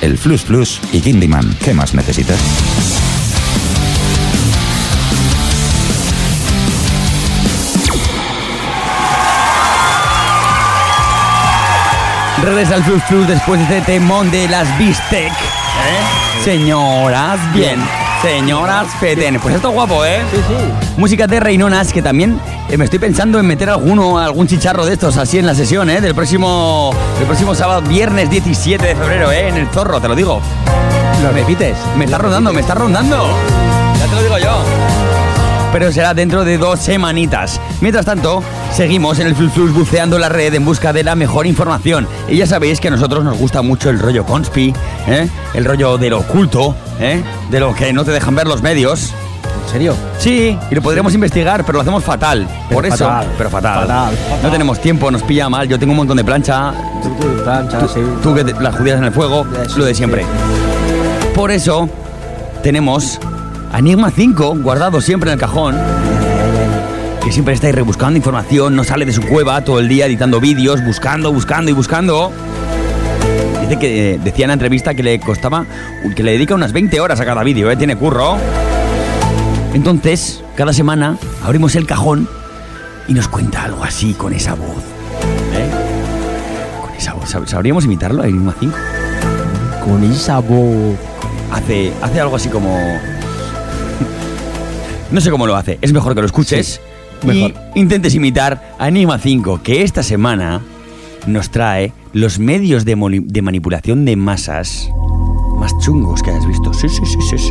el 0.00 0.18
Flus 0.18 0.42
Flus 0.42 0.80
y 0.92 1.00
Kindyman. 1.00 1.56
¿Qué 1.64 1.74
más 1.74 1.94
necesitas? 1.94 2.38
Regresa 12.42 12.76
al 12.76 12.84
Flux 12.84 13.02
Plus 13.08 13.28
después 13.28 13.58
de 13.68 13.78
este 13.78 13.92
temón 13.92 14.30
de 14.30 14.48
las 14.48 14.78
Bistec. 14.78 15.30
¿eh? 15.30 16.42
Señoras, 16.44 17.38
bien. 17.52 17.78
Señoras, 18.22 18.86
peten. 18.98 19.38
Pues 19.40 19.54
esto 19.54 19.68
es 19.68 19.74
guapo, 19.74 20.04
¿eh? 20.04 20.20
Sí, 20.30 20.38
sí. 20.48 20.54
Música 20.96 21.26
de 21.26 21.38
Reinonas, 21.38 21.92
que 21.92 22.02
también 22.02 22.40
me 22.76 22.84
estoy 22.84 23.00
pensando 23.00 23.38
en 23.40 23.46
meter 23.46 23.68
alguno, 23.68 24.18
algún 24.18 24.46
chicharro 24.46 24.86
de 24.86 24.92
estos 24.92 25.16
así 25.16 25.38
en 25.38 25.46
la 25.46 25.54
sesión, 25.54 25.90
¿eh? 25.90 26.00
Del 26.00 26.14
próximo, 26.14 26.94
del 27.18 27.26
próximo 27.26 27.54
sábado, 27.54 27.82
viernes 27.82 28.30
17 28.30 28.86
de 28.86 28.94
febrero, 28.94 29.32
¿eh? 29.32 29.48
En 29.48 29.56
el 29.56 29.66
Zorro, 29.68 30.00
te 30.00 30.06
lo 30.06 30.14
digo. 30.14 30.40
¿Lo 31.22 31.32
repites? 31.32 31.76
Me 31.96 32.04
está 32.04 32.18
rondando, 32.18 32.52
me 32.52 32.60
está 32.60 32.74
rondando. 32.74 33.28
Ya 33.98 34.06
te 34.06 34.14
lo 34.14 34.22
digo 34.22 34.38
yo. 34.38 34.62
Pero 35.72 35.92
será 35.92 36.14
dentro 36.14 36.44
de 36.44 36.58
dos 36.58 36.80
semanitas. 36.80 37.60
Mientras 37.80 38.06
tanto, 38.06 38.42
seguimos 38.72 39.18
en 39.18 39.26
el 39.26 39.34
Flux 39.34 39.72
buceando 39.72 40.18
la 40.18 40.28
red 40.28 40.54
en 40.54 40.64
busca 40.64 40.92
de 40.92 41.02
la 41.02 41.14
mejor 41.16 41.46
información. 41.46 42.06
Y 42.28 42.36
ya 42.36 42.46
sabéis 42.46 42.80
que 42.80 42.88
a 42.88 42.90
nosotros 42.92 43.24
nos 43.24 43.36
gusta 43.36 43.62
mucho 43.62 43.90
el 43.90 43.98
rollo 43.98 44.24
conspi, 44.24 44.72
¿eh? 45.08 45.28
el 45.54 45.64
rollo 45.64 45.98
de 45.98 46.10
lo 46.10 46.20
oculto, 46.20 46.76
¿eh? 47.00 47.22
de 47.50 47.60
lo 47.60 47.74
que 47.74 47.92
no 47.92 48.04
te 48.04 48.12
dejan 48.12 48.34
ver 48.34 48.46
los 48.46 48.62
medios. 48.62 49.12
¿En 49.64 49.72
serio? 49.72 49.94
Sí, 50.18 50.58
y 50.70 50.74
lo 50.74 50.82
podríamos 50.82 51.14
investigar, 51.14 51.64
pero 51.64 51.74
lo 51.76 51.82
hacemos 51.82 52.02
fatal. 52.04 52.46
Pero 52.68 52.74
Por 52.74 52.86
eso, 52.86 53.04
fatal, 53.04 53.28
pero 53.38 53.50
fatal. 53.50 53.80
fatal, 53.86 54.16
fatal. 54.16 54.42
No 54.42 54.50
tenemos 54.50 54.80
tiempo, 54.80 55.10
nos 55.10 55.22
pilla 55.22 55.48
mal. 55.48 55.68
Yo 55.68 55.78
tengo 55.78 55.92
un 55.92 55.98
montón 55.98 56.16
de 56.16 56.24
plancha. 56.24 56.72
plancha, 57.44 57.86
sí. 57.88 58.00
Tú 58.22 58.34
que 58.34 58.44
te- 58.44 58.60
las 58.60 58.74
judías 58.76 58.98
en 58.98 59.04
el 59.04 59.12
fuego, 59.12 59.46
lo 59.76 59.84
de 59.84 59.94
siempre. 59.94 60.24
Por 61.34 61.50
eso 61.50 61.88
tenemos 62.62 63.18
Enigma 63.76 64.10
5 64.10 64.56
guardado 64.60 65.00
siempre 65.00 65.30
en 65.30 65.34
el 65.34 65.40
cajón. 65.40 65.76
Que 67.24 67.30
siempre 67.30 67.54
está 67.54 67.66
ahí 67.68 67.72
rebuscando 67.72 68.16
información, 68.16 68.74
no 68.74 68.82
sale 68.82 69.04
de 69.04 69.12
su 69.12 69.22
cueva 69.22 69.60
todo 69.62 69.78
el 69.78 69.88
día 69.88 70.06
editando 70.06 70.40
vídeos, 70.40 70.82
buscando, 70.84 71.32
buscando 71.32 71.70
y 71.70 71.74
buscando. 71.74 72.32
Dice 73.62 73.78
que 73.78 74.14
eh, 74.14 74.20
decía 74.24 74.46
en 74.46 74.48
la 74.48 74.54
entrevista 74.54 74.94
que 74.94 75.02
le 75.02 75.20
costaba, 75.20 75.64
que 76.16 76.22
le 76.22 76.32
dedica 76.32 76.54
unas 76.54 76.72
20 76.72 76.98
horas 77.00 77.20
a 77.20 77.24
cada 77.24 77.44
vídeo, 77.44 77.70
¿eh? 77.70 77.76
tiene 77.76 77.94
curro. 77.94 78.36
Entonces, 79.74 80.42
cada 80.56 80.72
semana 80.72 81.16
abrimos 81.42 81.76
el 81.76 81.86
cajón 81.86 82.28
y 83.08 83.14
nos 83.14 83.28
cuenta 83.28 83.64
algo 83.64 83.84
así 83.84 84.14
con 84.14 84.32
esa 84.32 84.54
voz. 84.54 84.82
¿eh? 85.54 85.70
Con 86.80 86.92
esa 86.94 87.14
voz. 87.14 87.32
¿Sab- 87.34 87.46
¿Sabríamos 87.46 87.84
imitarlo 87.84 88.22
a 88.22 88.26
Enigma 88.26 88.54
5? 88.58 88.76
Con 89.84 90.04
esa 90.04 90.38
voz. 90.40 90.96
Hace, 91.52 91.92
hace 92.02 92.20
algo 92.20 92.36
así 92.36 92.48
como. 92.48 92.76
No 95.10 95.20
sé 95.20 95.30
cómo 95.32 95.44
lo 95.46 95.56
hace. 95.56 95.78
Es 95.82 95.92
mejor 95.92 96.14
que 96.14 96.20
lo 96.20 96.26
escuches. 96.26 96.80
mejor. 97.26 97.52
Y 97.74 97.80
intentes 97.80 98.14
imitar 98.14 98.74
a 98.78 98.86
Enigma 98.88 99.18
5, 99.18 99.60
que 99.62 99.82
esta 99.82 100.02
semana 100.04 100.60
nos 101.26 101.50
trae 101.50 101.92
los 102.12 102.38
medios 102.38 102.84
de 102.84 102.94
manipulación 103.42 104.04
de 104.04 104.14
masas 104.16 104.88
más 105.58 105.76
chungos 105.78 106.22
que 106.22 106.30
hayas 106.30 106.46
visto. 106.46 106.72
Sí, 106.72 106.88
sí, 106.88 107.02
sí, 107.04 107.18
sí. 107.28 107.38
sí. 107.38 107.50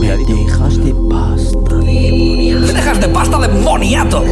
Dejas 0.00 0.84
de 0.84 0.94
pasta 1.08 1.76
de 1.76 2.56
¡Me 2.60 2.72
dejas 2.72 3.00
de 3.00 3.08
pasta 3.08 3.38
de 3.38 3.48
moniato! 3.48 4.22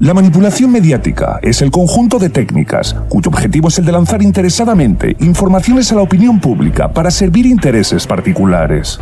La 0.00 0.14
manipulación 0.14 0.72
mediática 0.72 1.38
es 1.42 1.62
el 1.62 1.70
conjunto 1.70 2.18
de 2.18 2.30
técnicas 2.30 2.96
cuyo 3.08 3.28
objetivo 3.30 3.68
es 3.68 3.78
el 3.78 3.84
de 3.84 3.92
lanzar 3.92 4.22
interesadamente 4.22 5.16
informaciones 5.20 5.92
a 5.92 5.96
la 5.96 6.02
opinión 6.02 6.40
pública 6.40 6.92
para 6.92 7.10
servir 7.10 7.46
intereses 7.46 8.06
particulares. 8.06 8.98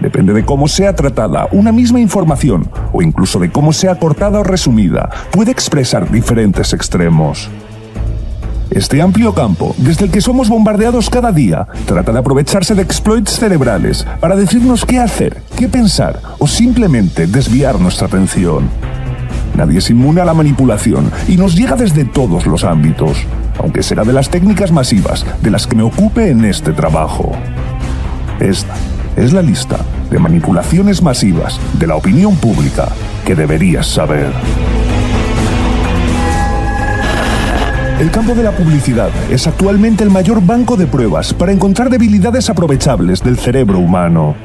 Depende 0.00 0.32
de 0.32 0.44
cómo 0.44 0.68
sea 0.68 0.94
tratada 0.94 1.48
una 1.50 1.72
misma 1.72 2.00
información 2.00 2.70
o 2.92 3.02
incluso 3.02 3.38
de 3.38 3.50
cómo 3.50 3.72
sea 3.72 3.98
cortada 3.98 4.40
o 4.40 4.44
resumida, 4.44 5.10
puede 5.32 5.50
expresar 5.50 6.10
diferentes 6.10 6.72
extremos. 6.72 7.50
Este 8.70 9.00
amplio 9.00 9.34
campo, 9.34 9.74
desde 9.78 10.04
el 10.04 10.10
que 10.10 10.20
somos 10.20 10.48
bombardeados 10.48 11.08
cada 11.08 11.32
día, 11.32 11.66
trata 11.86 12.12
de 12.12 12.18
aprovecharse 12.18 12.74
de 12.74 12.82
exploits 12.82 13.38
cerebrales 13.38 14.06
para 14.20 14.36
decirnos 14.36 14.84
qué 14.84 14.98
hacer, 14.98 15.42
qué 15.56 15.68
pensar 15.68 16.20
o 16.38 16.46
simplemente 16.46 17.26
desviar 17.26 17.80
nuestra 17.80 18.06
atención. 18.06 18.68
Nadie 19.56 19.78
es 19.78 19.90
inmune 19.90 20.20
a 20.20 20.24
la 20.24 20.34
manipulación 20.34 21.10
y 21.26 21.36
nos 21.36 21.56
llega 21.56 21.76
desde 21.76 22.04
todos 22.04 22.46
los 22.46 22.62
ámbitos, 22.62 23.18
aunque 23.58 23.82
será 23.82 24.04
de 24.04 24.12
las 24.12 24.28
técnicas 24.28 24.70
masivas 24.70 25.24
de 25.42 25.50
las 25.50 25.66
que 25.66 25.74
me 25.74 25.82
ocupe 25.82 26.30
en 26.30 26.44
este 26.44 26.72
trabajo. 26.72 27.32
Esta 28.38 28.74
es 29.16 29.32
la 29.32 29.42
lista 29.42 29.78
de 30.10 30.18
manipulaciones 30.18 31.02
masivas 31.02 31.58
de 31.72 31.86
la 31.86 31.96
opinión 31.96 32.36
pública 32.36 32.88
que 33.24 33.34
deberías 33.34 33.86
saber. 33.86 34.30
El 37.98 38.12
campo 38.12 38.32
de 38.32 38.44
la 38.44 38.52
publicidad 38.52 39.10
es 39.28 39.48
actualmente 39.48 40.04
el 40.04 40.10
mayor 40.10 40.40
banco 40.40 40.76
de 40.76 40.86
pruebas 40.86 41.34
para 41.34 41.50
encontrar 41.50 41.90
debilidades 41.90 42.48
aprovechables 42.48 43.24
del 43.24 43.36
cerebro 43.36 43.80
humano. 43.80 44.36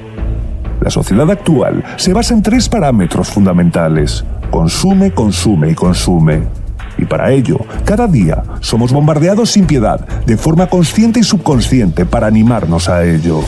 La 0.82 0.89
sociedad 0.89 1.30
actual 1.30 1.84
se 1.97 2.14
basa 2.14 2.34
en 2.34 2.41
tres 2.41 2.68
parámetros 2.68 3.30
fundamentales. 3.30 4.26
Consume, 4.49 5.12
consume 5.12 5.70
y 5.70 5.76
consume. 5.76 6.41
Y 6.97 7.06
para 7.06 7.32
ello, 7.32 7.60
cada 7.86 8.08
día 8.08 8.41
somos 8.60 8.91
bombardeados 8.91 9.51
sin 9.51 9.68
piedad, 9.68 9.99
de 10.26 10.36
forma 10.36 10.66
consciente 10.66 11.20
y 11.20 11.24
subconsciente, 11.24 12.08
para 12.08 12.26
animarnos 12.26 12.89
a 12.89 13.06
ello. 13.06 13.41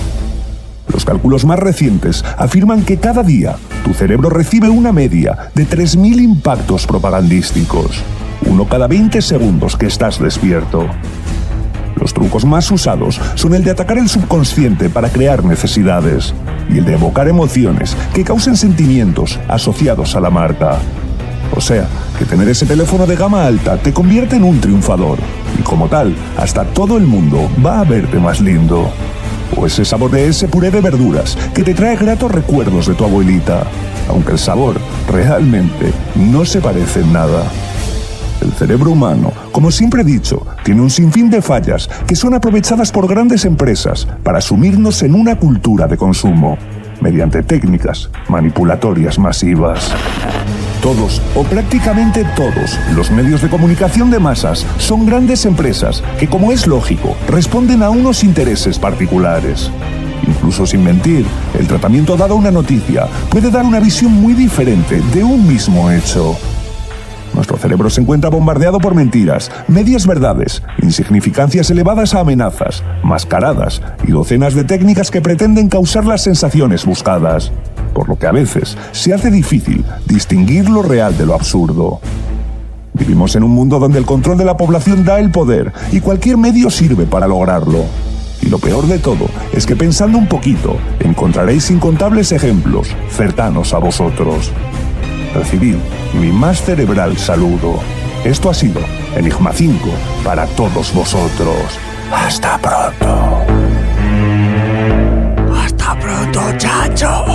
Los 0.94 1.04
cálculos 1.04 1.46
más 1.46 1.58
recientes 1.58 2.24
afirman 2.38 2.86
que 2.86 2.98
cada 2.98 3.24
día 3.24 3.56
tu 3.84 3.96
cerebro 3.96 4.30
recibe 4.30 4.70
una 4.70 4.92
media 4.92 5.50
de 5.56 5.68
3.000 5.68 6.22
impactos 6.22 6.86
propagandísticos, 6.86 8.04
uno 8.46 8.66
cada 8.66 8.88
20 8.88 9.22
segundos 9.22 9.76
que 9.76 9.88
estás 9.88 10.20
despierto. 10.20 10.88
Los 12.00 12.14
trucos 12.14 12.46
más 12.46 12.70
usados 12.72 13.20
son 13.36 13.56
el 13.56 13.64
de 13.64 13.72
atacar 13.72 13.98
el 13.98 14.10
subconsciente 14.10 14.90
para 14.90 15.10
crear 15.10 15.44
necesidades 15.44 16.34
y 16.70 16.80
el 16.80 16.86
de 16.86 16.94
evocar 16.94 17.28
emociones 17.28 17.96
que 18.14 18.24
causen 18.24 18.58
sentimientos 18.58 19.40
asociados 19.48 20.16
a 20.16 20.20
la 20.20 20.30
marca. 20.30 20.78
O 21.56 21.62
sea, 21.62 21.88
que 22.18 22.26
tener 22.26 22.50
ese 22.50 22.66
teléfono 22.66 23.06
de 23.06 23.16
gama 23.16 23.46
alta 23.46 23.78
te 23.78 23.94
convierte 23.94 24.36
en 24.36 24.44
un 24.44 24.60
triunfador 24.60 25.20
y 25.58 25.62
como 25.62 25.88
tal, 25.88 26.16
hasta 26.38 26.66
todo 26.66 26.98
el 26.98 27.06
mundo 27.06 27.50
va 27.66 27.80
a 27.80 27.84
verte 27.86 28.20
más 28.20 28.42
lindo. 28.42 28.90
O 29.56 29.66
ese 29.66 29.86
sabor 29.86 30.12
de 30.12 30.28
ese 30.28 30.48
puré 30.48 30.72
de 30.72 30.82
verduras 30.82 31.38
que 31.54 31.64
te 31.64 31.74
trae 31.74 31.96
gratos 31.96 32.32
recuerdos 32.32 32.88
de 32.88 32.96
tu 32.96 33.06
abuelita, 33.06 33.64
aunque 34.10 34.34
el 34.34 34.40
sabor 34.40 34.76
realmente 35.10 35.94
no 36.16 36.46
se 36.46 36.60
parece 36.60 37.02
en 37.02 37.14
nada. 37.14 37.44
El 38.46 38.54
cerebro 38.54 38.92
humano, 38.92 39.34
como 39.52 39.72
siempre 39.72 40.04
he 40.04 40.06
dicho, 40.06 40.46
tiene 40.64 40.82
un 40.82 40.92
sinfín 40.92 41.32
de 41.32 41.42
fallas 41.42 41.90
que 42.06 42.16
son 42.16 42.36
aprovechadas 42.36 42.92
por 42.92 43.08
grandes 43.08 43.44
empresas 43.44 44.08
para 44.22 44.40
sumirnos 44.40 45.02
en 45.02 45.16
una 45.16 45.36
cultura 45.36 45.88
de 45.88 45.98
consumo, 45.98 46.56
mediante 47.02 47.42
técnicas 47.42 48.12
manipulatorias 48.30 49.18
masivas. 49.18 49.92
Todos, 50.80 51.24
o 51.34 51.42
prácticamente 51.42 52.24
todos, 52.36 52.80
los 52.96 53.10
medios 53.10 53.42
de 53.42 53.50
comunicación 53.50 54.12
de 54.12 54.20
masas 54.20 54.64
son 54.78 55.08
grandes 55.08 55.44
empresas 55.48 56.04
que, 56.20 56.28
como 56.28 56.52
es 56.52 56.68
lógico, 56.68 57.16
responden 57.28 57.82
a 57.82 57.90
unos 57.90 58.24
intereses 58.24 58.78
particulares. 58.78 59.72
Incluso 60.28 60.68
sin 60.68 60.84
mentir, 60.84 61.26
el 61.58 61.66
tratamiento 61.66 62.16
dado 62.16 62.36
a 62.36 62.38
una 62.38 62.52
noticia 62.52 63.08
puede 63.32 63.50
dar 63.50 63.66
una 63.66 63.80
visión 63.80 64.12
muy 64.12 64.34
diferente 64.34 65.02
de 65.16 65.24
un 65.24 65.48
mismo 65.48 65.90
hecho. 65.90 66.38
Nuestro 67.36 67.58
cerebro 67.58 67.90
se 67.90 68.00
encuentra 68.00 68.30
bombardeado 68.30 68.80
por 68.80 68.96
mentiras, 68.96 69.52
medias 69.68 70.08
verdades, 70.08 70.64
insignificancias 70.82 71.70
elevadas 71.70 72.14
a 72.16 72.22
amenazas, 72.22 72.82
mascaradas 73.04 73.82
y 74.08 74.12
docenas 74.12 74.56
de 74.56 74.64
técnicas 74.64 75.12
que 75.12 75.22
pretenden 75.22 75.68
causar 75.68 76.06
las 76.06 76.24
sensaciones 76.24 76.86
buscadas, 76.86 77.52
por 77.94 78.08
lo 78.08 78.18
que 78.18 78.28
a 78.28 78.32
veces 78.32 78.78
se 78.94 79.14
hace 79.14 79.32
difícil 79.32 79.84
distinguir 80.06 80.70
lo 80.70 80.82
real 80.82 81.18
de 81.18 81.26
lo 81.26 81.34
absurdo. 81.34 82.00
Vivimos 82.94 83.36
en 83.36 83.44
un 83.44 83.52
mundo 83.52 83.80
donde 83.80 84.00
el 84.00 84.06
control 84.06 84.38
de 84.38 84.46
la 84.46 84.56
población 84.56 85.04
da 85.04 85.20
el 85.20 85.30
poder 85.30 85.74
y 85.92 86.00
cualquier 86.00 86.38
medio 86.38 86.70
sirve 86.70 87.06
para 87.06 87.28
lograrlo. 87.28 87.84
Y 88.42 88.48
lo 88.48 88.60
peor 88.60 88.88
de 88.88 89.00
todo 89.00 89.28
es 89.52 89.66
que 89.66 89.76
pensando 89.76 90.18
un 90.18 90.28
poquito 90.28 90.78
encontraréis 91.02 91.70
incontables 91.70 92.32
ejemplos 92.32 92.88
cercanos 93.10 93.74
a 93.74 93.80
vosotros. 93.80 94.52
Recibid 95.34 95.76
mi 96.14 96.32
más 96.32 96.62
cerebral 96.62 97.18
saludo. 97.18 97.80
Esto 98.24 98.50
ha 98.50 98.54
sido 98.54 98.82
Enigma 99.16 99.52
5 99.54 99.90
para 100.24 100.46
todos 100.48 100.94
vosotros. 100.94 101.80
Hasta 102.12 102.58
pronto. 102.58 103.46
Hasta 105.56 106.00
pronto, 106.00 106.42
chacho. 106.58 107.26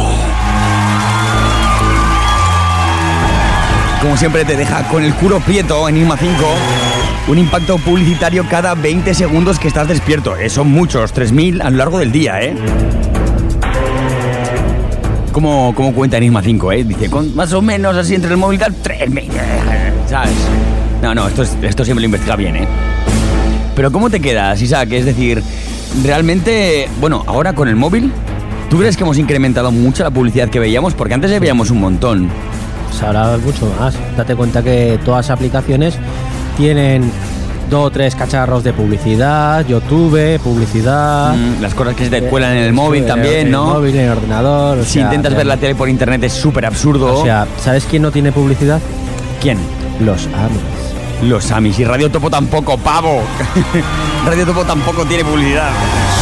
Como 4.03 4.17
siempre 4.17 4.45
te 4.47 4.57
deja 4.57 4.83
con 4.89 5.05
el 5.05 5.15
culo 5.15 5.41
prieto 5.41 5.89
Enigma 5.89 6.17
5. 6.17 6.31
Un 7.29 7.39
impacto 7.39 7.77
publicitario 7.79 8.47
cada 8.49 8.75
20 8.75 9.13
segundos 9.15 9.59
que 9.59 9.69
estás 9.69 9.89
despierto. 9.89 10.37
Eh, 10.37 10.49
son 10.49 10.71
muchos, 10.71 11.15
3.000 11.15 11.61
a 11.63 11.71
lo 11.71 11.77
largo 11.77 11.99
del 11.99 12.11
día, 12.11 12.41
¿eh? 12.43 12.55
¿Cómo, 15.33 15.73
cómo 15.77 15.95
cuenta 15.95 16.17
Enigma 16.17 16.43
5, 16.43 16.73
eh? 16.73 16.85
Dice, 16.85 17.09
con 17.09 17.35
más 17.37 17.53
o 17.53 17.63
menos 17.63 17.97
así 17.97 18.15
entre 18.15 18.31
el 18.33 18.37
móvil 18.37 18.57
y 18.57 18.61
tal, 18.63 18.75
3.000, 18.83 19.29
¿sabes? 20.09 20.33
No, 21.03 21.15
no, 21.15 21.29
esto, 21.29 21.43
es- 21.43 21.57
esto 21.63 21.85
siempre 21.85 22.03
lo 22.03 22.07
investiga 22.07 22.37
bien, 22.37 22.57
¿eh? 22.57 22.69
Pero 23.77 23.93
¿cómo 23.93 24.11
te 24.11 24.21
quedas, 24.21 24.61
Isaac? 24.61 24.91
Es 24.93 25.05
decir, 25.05 25.43
realmente, 26.05 26.89
bueno, 27.01 27.23
ahora 27.27 27.53
con 27.55 27.69
el 27.69 27.77
móvil, 27.77 28.13
¿tú 28.69 28.79
crees 28.79 28.97
que 28.97 29.05
hemos 29.05 29.19
incrementado 29.19 29.71
mucho 29.71 30.03
la 30.03 30.11
publicidad 30.11 30.49
que 30.51 30.59
veíamos? 30.59 30.95
Porque 30.95 31.15
antes 31.15 31.31
veíamos 31.39 31.71
un 31.71 31.81
montón. 31.81 32.29
Pues 32.91 33.45
mucho 33.45 33.73
más. 33.79 33.95
Date 34.17 34.35
cuenta 34.35 34.63
que 34.63 34.99
todas 35.05 35.29
las 35.29 35.31
aplicaciones 35.39 35.95
tienen 36.57 37.11
dos 37.71 37.87
o 37.87 37.91
tres 37.91 38.15
cacharros 38.15 38.63
de 38.65 38.73
publicidad, 38.73 39.65
YouTube, 39.67 40.39
publicidad. 40.41 41.35
Mm, 41.35 41.63
las 41.63 41.73
cosas 41.75 41.95
que 41.95 42.05
se 42.05 42.11
te 42.11 42.23
cuelan 42.25 42.57
en 42.57 42.65
el 42.65 42.73
móvil 42.73 43.07
también, 43.07 43.47
en 43.47 43.51
¿no? 43.53 43.69
el 43.69 43.75
móvil, 43.79 43.97
en 43.97 44.05
el 44.07 44.11
ordenador. 44.11 44.79
o 44.79 44.85
Si 44.85 44.95
sea, 44.95 45.03
intentas 45.05 45.35
ver 45.35 45.47
la 45.47 45.57
tele 45.57 45.75
por 45.75 45.89
internet 45.89 46.23
es 46.25 46.33
súper 46.33 46.67
absurdo. 46.67 47.21
O 47.21 47.25
sea, 47.25 47.47
¿sabes 47.63 47.87
quién 47.89 48.03
no 48.03 48.11
tiene 48.11 48.33
publicidad? 48.33 48.81
¿Quién? 49.41 49.59
Los 50.01 50.27
amis. 50.27 50.61
Los 51.23 51.51
Amis. 51.51 51.79
Y 51.79 51.85
Radio 51.85 52.11
Topo 52.11 52.31
tampoco, 52.31 52.79
pavo. 52.79 53.21
Radio 54.27 54.47
Topo 54.47 54.65
tampoco 54.65 55.05
tiene 55.05 55.23
publicidad. 55.25 55.69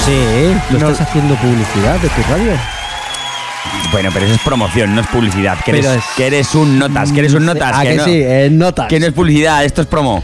Sí, 0.05 0.57
¿tú 0.71 0.77
estás 0.77 1.01
haciendo 1.03 1.35
publicidad 1.37 1.99
de 2.01 2.09
tu 2.09 2.23
radio? 2.29 2.53
Bueno, 3.93 4.11
pero 4.13 4.27
eso 4.27 4.35
es 4.35 4.41
promoción, 4.41 4.95
no 4.95 5.01
es 5.03 5.07
publicidad. 5.07 5.57
Que, 5.65 5.71
eres, 5.71 5.87
es- 5.87 6.05
que 6.17 6.27
eres 6.27 6.55
un 6.55 6.79
notas, 6.79 7.13
que 7.13 7.21
eres 7.21 7.33
un 7.35 7.47
notas. 7.47 7.77
¿A 7.77 7.83
que 7.83 7.95
no, 7.95 8.05
sí? 8.05 8.23
En 8.23 8.59
notas. 8.59 8.89
Que 8.89 8.99
no 9.01 9.07
es 9.07 9.13
publicidad, 9.13 9.65
esto 9.65 9.83
es 9.83 9.87
promo. 9.87 10.23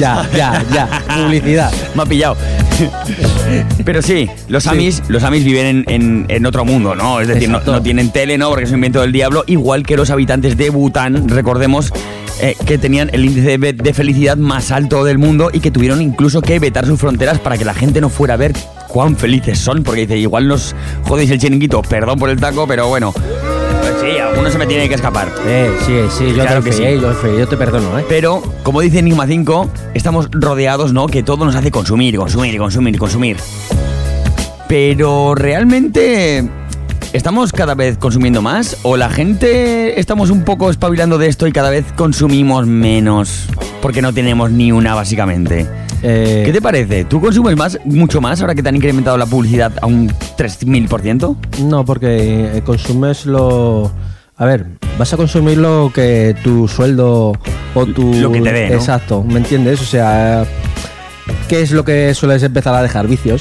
Ya, 0.00 0.28
ya, 0.36 0.64
ya. 0.72 0.88
Publicidad. 1.24 1.72
Me 1.94 2.02
ha 2.02 2.06
pillado. 2.06 2.36
Pero 3.84 4.02
sí, 4.02 4.28
los 4.48 4.66
Amis, 4.66 5.02
los 5.08 5.22
Amis 5.22 5.44
viven 5.44 5.66
en, 5.66 5.84
en- 5.88 6.26
en 6.28 6.46
otro 6.46 6.64
mundo, 6.64 6.94
¿no? 6.94 7.20
Es 7.20 7.28
decir, 7.28 7.48
no 7.48 7.82
tienen 7.82 8.10
tele, 8.10 8.38
¿no? 8.38 8.48
Porque 8.48 8.64
es 8.64 8.70
un 8.70 8.76
invento 8.76 9.00
del 9.00 9.12
diablo. 9.12 9.44
Igual 9.46 9.84
que 9.84 9.96
los 9.96 10.10
habitantes 10.10 10.56
de 10.56 10.70
Bután, 10.70 11.28
recordemos 11.28 11.92
eh, 12.40 12.56
que 12.66 12.78
tenían 12.78 13.10
el 13.12 13.24
índice 13.24 13.58
de, 13.58 13.72
de 13.72 13.94
felicidad 13.94 14.36
más 14.36 14.70
alto 14.72 15.04
del 15.04 15.18
mundo 15.18 15.50
y 15.52 15.60
que 15.60 15.70
tuvieron 15.70 16.00
incluso 16.02 16.40
que 16.40 16.58
vetar 16.58 16.86
sus 16.86 16.98
fronteras 16.98 17.38
para 17.38 17.56
que 17.58 17.64
la 17.64 17.74
gente 17.74 18.00
no 18.00 18.08
fuera 18.08 18.34
a 18.34 18.36
ver 18.38 18.52
cuán 18.88 19.16
felices 19.16 19.58
son. 19.58 19.82
Porque 19.84 20.02
dice, 20.02 20.16
igual 20.18 20.48
nos 20.48 20.74
jodéis 21.04 21.30
el 21.30 21.38
chiringuito, 21.38 21.82
perdón 21.82 22.18
por 22.18 22.30
el 22.30 22.40
taco, 22.40 22.66
pero 22.66 22.88
bueno. 22.88 23.12
Alguno 24.42 24.54
se 24.54 24.58
me 24.58 24.66
tiene 24.66 24.88
que 24.88 24.96
escapar. 24.96 25.32
Eh, 25.46 25.70
sí, 25.86 25.92
sí, 26.18 26.26
yo 26.30 26.42
Claro 26.42 26.64
te 26.64 26.70
que 26.70 26.72
fe, 26.72 26.78
sí. 26.78 26.82
eh, 26.82 27.00
yo, 27.00 27.38
yo 27.38 27.46
te 27.46 27.56
perdono, 27.56 27.96
¿eh? 27.96 28.04
Pero, 28.08 28.42
como 28.64 28.80
dice 28.80 28.98
Enigma 28.98 29.24
5, 29.24 29.70
estamos 29.94 30.28
rodeados, 30.32 30.92
¿no? 30.92 31.06
Que 31.06 31.22
todo 31.22 31.44
nos 31.44 31.54
hace 31.54 31.70
consumir, 31.70 32.16
consumir, 32.16 32.58
consumir, 32.58 32.98
consumir. 32.98 33.36
Pero 34.66 35.36
realmente. 35.36 36.42
¿Estamos 37.12 37.52
cada 37.52 37.76
vez 37.76 37.98
consumiendo 37.98 38.42
más? 38.42 38.78
¿O 38.82 38.96
la 38.96 39.10
gente 39.10 40.00
estamos 40.00 40.28
un 40.30 40.42
poco 40.42 40.70
espabilando 40.70 41.18
de 41.18 41.28
esto 41.28 41.46
y 41.46 41.52
cada 41.52 41.70
vez 41.70 41.84
consumimos 41.94 42.66
menos? 42.66 43.46
Porque 43.80 44.02
no 44.02 44.12
tenemos 44.12 44.50
ni 44.50 44.72
una, 44.72 44.96
básicamente. 44.96 45.68
Eh, 46.02 46.42
¿Qué 46.44 46.52
te 46.52 46.60
parece? 46.60 47.04
¿Tú 47.04 47.20
consumes 47.20 47.56
más, 47.56 47.78
mucho 47.84 48.20
más, 48.20 48.40
ahora 48.40 48.56
que 48.56 48.62
te 48.64 48.70
han 48.70 48.74
incrementado 48.74 49.16
la 49.16 49.26
publicidad 49.26 49.70
a 49.80 49.86
un 49.86 50.08
3000%? 50.08 51.36
No, 51.60 51.84
porque 51.84 52.56
eh, 52.56 52.62
consumes 52.64 53.24
lo. 53.24 53.92
A 54.42 54.44
ver, 54.44 54.66
vas 54.98 55.12
a 55.12 55.16
consumir 55.16 55.56
lo 55.56 55.92
que 55.94 56.34
tu 56.42 56.66
sueldo 56.66 57.32
o 57.74 57.86
tu. 57.86 58.12
Lo 58.14 58.32
que 58.32 58.40
te 58.40 58.52
dé, 58.52 58.70
¿no? 58.70 58.74
Exacto, 58.74 59.22
¿me 59.22 59.36
entiendes? 59.38 59.80
O 59.80 59.84
sea, 59.84 60.44
¿qué 61.46 61.62
es 61.62 61.70
lo 61.70 61.84
que 61.84 62.12
sueles 62.12 62.42
empezar 62.42 62.74
a 62.74 62.82
dejar? 62.82 63.06
Vicios. 63.06 63.40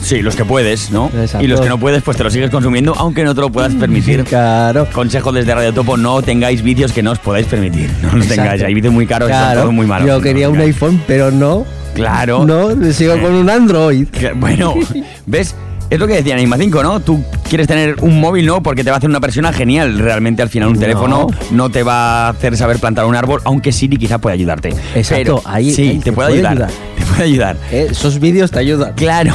Sí, 0.00 0.22
los 0.22 0.36
que 0.36 0.46
puedes, 0.46 0.90
¿no? 0.90 1.10
Exacto. 1.14 1.44
Y 1.44 1.48
los 1.48 1.60
que 1.60 1.68
no 1.68 1.78
puedes, 1.78 2.02
pues 2.02 2.16
te 2.16 2.24
los 2.24 2.32
sigues 2.32 2.48
consumiendo, 2.48 2.94
aunque 2.96 3.24
no 3.24 3.34
te 3.34 3.42
lo 3.42 3.52
puedas 3.52 3.74
permitir. 3.74 4.24
Claro. 4.30 4.88
Consejo 4.90 5.32
desde 5.32 5.54
Radio 5.54 5.74
Topo, 5.74 5.98
no 5.98 6.22
tengáis 6.22 6.62
vicios 6.62 6.92
que 6.92 7.02
no 7.02 7.10
os 7.10 7.18
podáis 7.18 7.46
permitir. 7.46 7.90
No 8.00 8.14
los 8.14 8.24
Exacto. 8.24 8.36
tengáis, 8.36 8.62
hay 8.62 8.72
vicios 8.72 8.94
muy 8.94 9.06
caros 9.06 9.28
y 9.28 9.34
son 9.34 9.52
todos 9.52 9.72
muy 9.74 9.86
malos. 9.86 10.08
Yo 10.08 10.22
quería 10.22 10.48
un 10.48 10.60
iPhone, 10.60 11.02
pero 11.06 11.30
no. 11.30 11.66
Claro. 11.92 12.46
No, 12.46 12.70
sigo 12.94 13.20
con 13.20 13.34
un 13.34 13.50
Android. 13.50 14.08
Bueno, 14.36 14.76
¿ves? 15.26 15.54
Es 15.90 15.98
lo 15.98 16.06
que 16.06 16.14
decía 16.14 16.34
Anima 16.34 16.56
5, 16.56 16.82
¿no? 16.84 17.00
Tú 17.00 17.22
quieres 17.48 17.66
tener 17.66 17.96
un 18.00 18.20
móvil, 18.20 18.46
¿no? 18.46 18.62
Porque 18.62 18.84
te 18.84 18.90
va 18.90 18.96
a 18.96 18.98
hacer 18.98 19.10
una 19.10 19.18
persona 19.20 19.52
genial. 19.52 19.98
Realmente 19.98 20.40
al 20.40 20.48
final 20.48 20.68
un 20.68 20.74
No. 20.74 20.80
teléfono 20.80 21.26
no 21.50 21.68
te 21.68 21.82
va 21.82 22.26
a 22.26 22.28
hacer 22.28 22.56
saber 22.56 22.78
plantar 22.78 23.06
un 23.06 23.16
árbol, 23.16 23.40
aunque 23.44 23.72
Siri 23.72 23.96
quizá 23.96 24.18
pueda 24.18 24.34
ayudarte. 24.34 24.68
Exacto, 24.94 25.16
Pero, 25.16 25.42
ahí- 25.44 25.72
sí, 25.74 25.88
ahí 25.88 25.98
te, 25.98 26.04
te 26.04 26.12
puede, 26.12 26.28
puede 26.28 26.46
ayudar, 26.46 26.52
ayudar. 26.52 26.70
Te 26.96 27.04
puede 27.06 27.22
ayudar. 27.24 27.56
Eh, 27.72 27.88
esos 27.90 28.20
vídeos 28.20 28.52
te 28.52 28.60
ayudan. 28.60 28.92
Claro. 28.94 29.34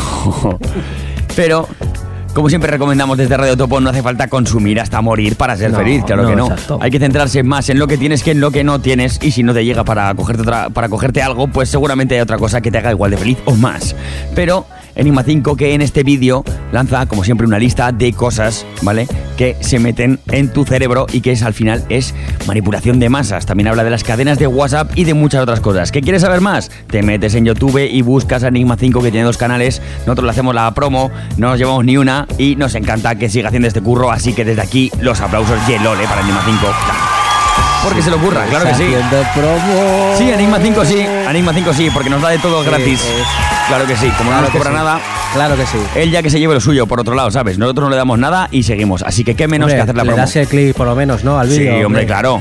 Pero, 1.35 1.67
como 2.33 2.47
siempre 2.49 2.71
recomendamos 2.71 3.17
desde 3.17 3.35
Radio 3.35 3.57
Topo, 3.57 3.81
no 3.81 3.89
hace 3.89 4.01
falta 4.01 4.29
consumir 4.29 4.79
hasta 4.79 5.01
morir 5.01 5.35
para 5.35 5.57
ser 5.57 5.71
No, 5.71 5.77
feliz, 5.79 6.03
claro 6.05 6.23
no, 6.23 6.29
que 6.29 6.35
no. 6.37 6.45
exacto. 6.47 6.79
Hay 6.81 6.89
que 6.91 6.99
centrarse 6.99 7.43
más 7.43 7.69
en 7.69 7.79
lo 7.79 7.87
que 7.87 7.97
tienes 7.97 8.23
que 8.23 8.31
en 8.31 8.39
lo 8.39 8.51
que 8.51 8.63
no 8.63 8.79
tienes. 8.79 9.19
Y 9.21 9.31
si 9.31 9.43
no 9.43 9.53
te 9.53 9.65
llega 9.65 9.83
para 9.83 10.13
cogerte, 10.15 10.43
otra- 10.43 10.69
para 10.69 10.87
cogerte 10.87 11.21
algo, 11.21 11.47
pues 11.47 11.67
seguramente 11.69 12.15
hay 12.15 12.21
otra 12.21 12.37
cosa 12.37 12.61
que 12.61 12.71
te 12.71 12.77
haga 12.77 12.91
igual 12.91 13.11
de 13.11 13.17
feliz 13.17 13.37
o 13.43 13.55
más. 13.55 13.93
Pero 14.33 14.65
Enigma 14.95 15.23
5 15.23 15.55
que 15.55 15.73
en 15.73 15.81
este 15.81 16.03
vídeo 16.03 16.43
lanza, 16.71 17.05
como 17.05 17.23
siempre, 17.23 17.45
una 17.45 17.59
lista 17.59 17.91
de 17.91 18.13
cosas, 18.13 18.65
¿vale? 18.81 19.07
Que 19.37 19.57
se 19.59 19.79
meten 19.79 20.19
en 20.31 20.51
tu 20.51 20.65
cerebro 20.65 21.05
y 21.11 21.21
que 21.21 21.31
es 21.31 21.43
al 21.43 21.53
final 21.53 21.83
es 21.89 22.13
manipulación 22.47 22.99
de 22.99 23.09
masas. 23.09 23.45
También 23.45 23.67
habla 23.67 23.83
de 23.83 23.89
las 23.89 24.03
cadenas 24.03 24.39
de 24.39 24.47
WhatsApp 24.47 24.91
y 24.95 25.03
de 25.03 25.13
muchas 25.13 25.41
otras 25.41 25.59
cosas. 25.59 25.91
¿Qué 25.91 26.01
quieres 26.01 26.21
saber 26.21 26.41
más? 26.41 26.71
Te 26.87 27.03
metes 27.03 27.35
en 27.35 27.45
YouTube 27.45 27.89
y 27.89 28.01
buscas 28.01 28.43
a 28.43 28.47
Enigma 28.47 28.77
5 28.77 29.01
que 29.01 29.11
tiene 29.11 29.25
dos 29.25 29.37
canales. 29.37 29.81
Nosotros 29.99 30.25
le 30.25 30.31
hacemos 30.31 30.55
la 30.55 30.73
promo, 30.73 31.11
no 31.37 31.49
nos 31.49 31.59
llevamos 31.59 31.83
ni 31.85 31.97
una 31.97 32.27
y 32.37 32.55
nos 32.55 32.75
encanta 32.75 33.15
que 33.15 33.29
siga 33.29 33.49
haciendo 33.49 33.67
este 33.67 33.81
curro. 33.81 34.11
Así 34.11 34.33
que 34.33 34.45
desde 34.45 34.61
aquí 34.61 34.91
los 35.01 35.21
aplausos 35.21 35.59
y 35.67 35.73
el 35.73 35.85
ole 35.85 36.05
para 36.05 36.21
Enigma 36.21 36.41
5. 36.45 37.14
Porque 37.85 38.01
se 38.01 38.09
le 38.09 38.15
ocurra, 38.15 38.43
claro 38.49 38.65
que 38.65 38.73
sí. 38.73 38.83
Promo. 39.33 40.15
Sí, 40.17 40.29
Enigma 40.29 40.57
5 40.61 40.85
sí, 40.85 40.99
Enigma 41.29 41.53
5 41.53 41.73
sí, 41.73 41.89
porque 41.93 42.09
nos 42.09 42.21
da 42.21 42.29
de 42.29 42.39
todo 42.39 42.63
Sí, 42.63 42.69
gratis. 42.69 43.01
Claro 43.67 43.85
que 43.85 43.95
sí, 43.95 44.07
como 44.17 44.29
Claro 44.31 44.35
no 44.35 44.41
nos 44.41 44.49
cobra 44.51 44.69
sí. 44.71 44.75
nada, 44.75 44.99
Claro 45.33 45.55
que 45.55 45.65
sí. 45.65 45.77
él 45.95 46.11
ya 46.11 46.21
que 46.23 46.29
se 46.29 46.39
lleve 46.39 46.53
lo 46.53 46.61
suyo, 46.61 46.87
por 46.87 46.99
otro 46.99 47.13
lado, 47.15 47.29
¿sabes? 47.31 47.57
Nosotros 47.57 47.85
no 47.85 47.89
le 47.91 47.95
damos 47.97 48.17
nada 48.19 48.47
y 48.51 48.63
seguimos. 48.63 49.03
Así 49.03 49.23
que 49.23 49.35
qué 49.35 49.47
menos 49.47 49.65
Hombre, 49.67 49.77
que 49.77 49.81
hacer 49.83 49.95
la 49.95 50.03
le 50.03 50.09
promo. 50.09 50.21
das 50.21 50.35
el 50.35 50.47
clic 50.47 50.75
por 50.75 50.87
lo 50.87 50.95
menos, 50.95 51.23
¿no? 51.23 51.39
Al 51.39 51.49
Sí, 51.49 51.59
vídeo. 51.59 51.85
hombre, 51.87 52.05
claro. 52.05 52.39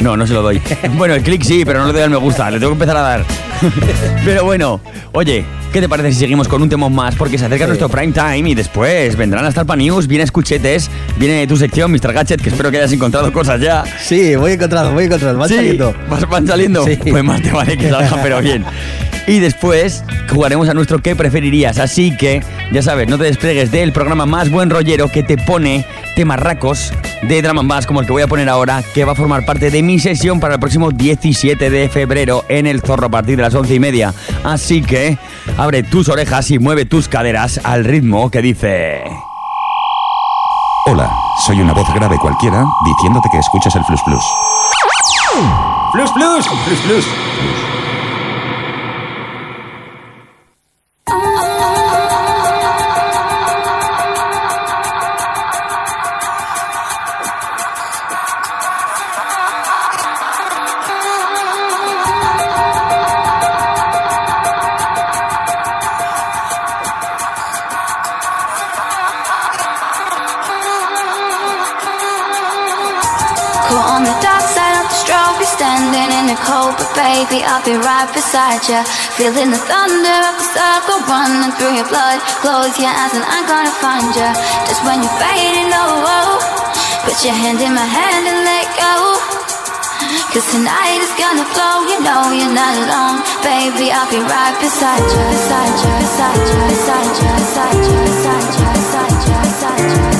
No, 0.00 0.16
no 0.16 0.26
se 0.26 0.32
lo 0.34 0.42
doy. 0.42 0.60
Bueno, 0.96 1.14
el 1.14 1.22
clic 1.22 1.42
sí, 1.42 1.64
pero 1.64 1.80
no 1.80 1.86
le 1.86 1.92
doy 1.92 2.02
al 2.02 2.10
me 2.10 2.16
gusta. 2.16 2.50
Le 2.50 2.58
tengo 2.58 2.70
que 2.72 2.74
empezar 2.74 2.96
a 2.96 3.00
dar. 3.02 3.24
Pero 4.24 4.44
bueno, 4.44 4.80
oye, 5.12 5.44
¿qué 5.72 5.80
te 5.80 5.88
parece 5.88 6.12
si 6.12 6.18
seguimos 6.20 6.48
con 6.48 6.62
un 6.62 6.68
tema 6.68 6.88
más? 6.88 7.14
Porque 7.14 7.38
se 7.38 7.46
acerca 7.46 7.64
Sí. 7.64 7.68
nuestro 7.68 7.88
prime 7.88 8.12
time 8.12 8.50
y 8.50 8.54
después 8.54 9.16
vendrán 9.16 9.44
hasta 9.44 9.60
el 9.62 9.78
News, 9.78 10.06
viene 10.06 10.24
Escuchetes, 10.24 10.90
viene 11.16 11.46
tu 11.46 11.56
sección, 11.56 11.90
Mr. 11.92 12.12
Gadget, 12.12 12.40
que 12.40 12.48
espero 12.50 12.70
que 12.70 12.78
hayas 12.78 12.92
encontrado 12.92 13.32
cosas 13.32 13.60
ya. 13.60 13.84
Sí, 14.00 14.36
voy 14.36 14.52
encontrando, 14.52 14.92
voy 14.92 15.04
encontrando. 15.04 15.38
Van 15.38 15.48
Sí, 15.48 15.56
saliendo. 15.56 15.94
van 16.28 16.46
saliendo. 16.46 16.84
Sí. 16.84 16.96
Pues 17.10 17.24
más 17.24 17.42
te 17.42 17.50
vale 17.52 17.76
que 17.76 17.90
salgan, 17.90 18.20
pero 18.22 18.40
bien. 18.40 18.64
Y 19.26 19.38
después 19.38 20.04
jugaremos 20.30 20.68
a 20.68 20.74
nuestro 20.74 20.98
¿Qué 21.00 21.16
preferirías? 21.16 21.78
Así 21.78 22.14
que, 22.16 22.42
ya 22.72 22.82
sabes, 22.82 23.08
no 23.08 23.16
te 23.16 23.24
despegues 23.24 23.70
del 23.70 23.92
programa 23.92 24.26
más 24.26 24.50
buen 24.50 24.68
rollero 24.68 25.08
que 25.10 25.22
te 25.22 25.38
pone 25.38 25.86
temas 26.14 26.38
racos 26.40 26.92
de 27.28 27.42
Drum 27.42 27.58
and 27.58 27.68
Bass, 27.68 27.86
como 27.86 28.00
el 28.00 28.06
que 28.06 28.12
voy 28.12 28.22
a 28.22 28.26
poner 28.26 28.48
ahora, 28.48 28.82
que 28.94 29.04
va 29.04 29.12
a 29.12 29.14
formar 29.14 29.44
parte 29.44 29.70
de 29.70 29.82
mi 29.82 29.98
sesión 29.98 30.40
para 30.40 30.54
el 30.54 30.60
próximo 30.60 30.90
17 30.90 31.70
de 31.70 31.88
febrero 31.88 32.44
en 32.48 32.66
el 32.66 32.82
Zorro 32.82 33.06
a 33.06 33.10
partir 33.10 33.36
de 33.36 33.42
las 33.42 33.54
11 33.54 33.74
y 33.74 33.80
media. 33.80 34.14
Así 34.42 34.82
que, 34.82 35.18
abre 35.56 35.82
tus 35.82 36.08
orejas 36.08 36.50
y 36.50 36.58
mueve 36.58 36.84
tus 36.84 37.08
caderas 37.08 37.60
al 37.64 37.84
ritmo 37.84 38.30
que 38.30 38.42
dice... 38.42 39.04
Hola, 40.86 41.10
soy 41.46 41.60
una 41.60 41.72
voz 41.72 41.92
grave 41.94 42.18
cualquiera 42.18 42.66
diciéndote 42.84 43.28
que 43.32 43.38
escuchas 43.38 43.74
el 43.76 43.84
Flus 43.84 44.02
Plus. 44.02 44.24
Plus, 45.92 46.10
plus, 46.12 46.46
plus, 46.66 46.80
plus. 46.80 47.04
Caught 47.06 47.73
be 77.64 77.80
right 77.80 78.08
beside 78.12 78.60
ya. 78.68 78.84
Feeling 79.16 79.48
the 79.48 79.62
thunder 79.64 80.18
of 80.28 80.36
the 80.36 80.48
circle 80.52 81.00
running 81.08 81.52
through 81.56 81.72
your 81.80 81.88
blood. 81.88 82.20
Close 82.44 82.76
your 82.76 82.92
eyes 82.92 83.16
and 83.16 83.24
I'm 83.24 83.48
gonna 83.48 83.72
find 83.80 84.04
ya. 84.12 84.36
Just 84.68 84.84
when 84.84 85.00
you're 85.00 85.16
fading, 85.16 85.72
oh, 85.72 86.36
Put 87.08 87.24
your 87.24 87.32
hand 87.32 87.60
in 87.60 87.72
my 87.72 87.88
hand 87.88 88.24
and 88.28 88.40
let 88.44 88.68
go. 88.76 88.94
Cause 90.32 90.46
tonight 90.52 91.00
is 91.00 91.14
gonna 91.16 91.46
flow, 91.56 91.88
you 91.88 91.98
know 92.04 92.32
you're 92.36 92.52
not 92.52 92.74
alone. 92.84 93.24
Baby, 93.40 93.92
I'll 93.92 94.08
be 94.12 94.20
right 94.20 94.56
beside 94.60 95.04
ya. 95.04 95.24
Beside 95.32 95.74
ya, 95.80 95.92
beside 96.04 96.44
ya, 96.48 96.60
beside 96.68 97.12
ya, 97.16 97.32
beside 97.40 97.80
ya, 97.80 97.98
beside 98.04 98.52
ya, 98.60 98.68
beside 98.76 99.16
ya, 99.24 99.38
beside 99.40 100.12
ya. 100.12 100.13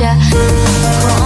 ya. 0.00 1.21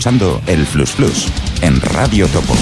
Escuchando 0.00 0.40
el 0.46 0.64
Flus 0.64 0.92
Flus 0.92 1.26
en 1.60 1.78
Radio 1.78 2.26
Topo. 2.28 2.54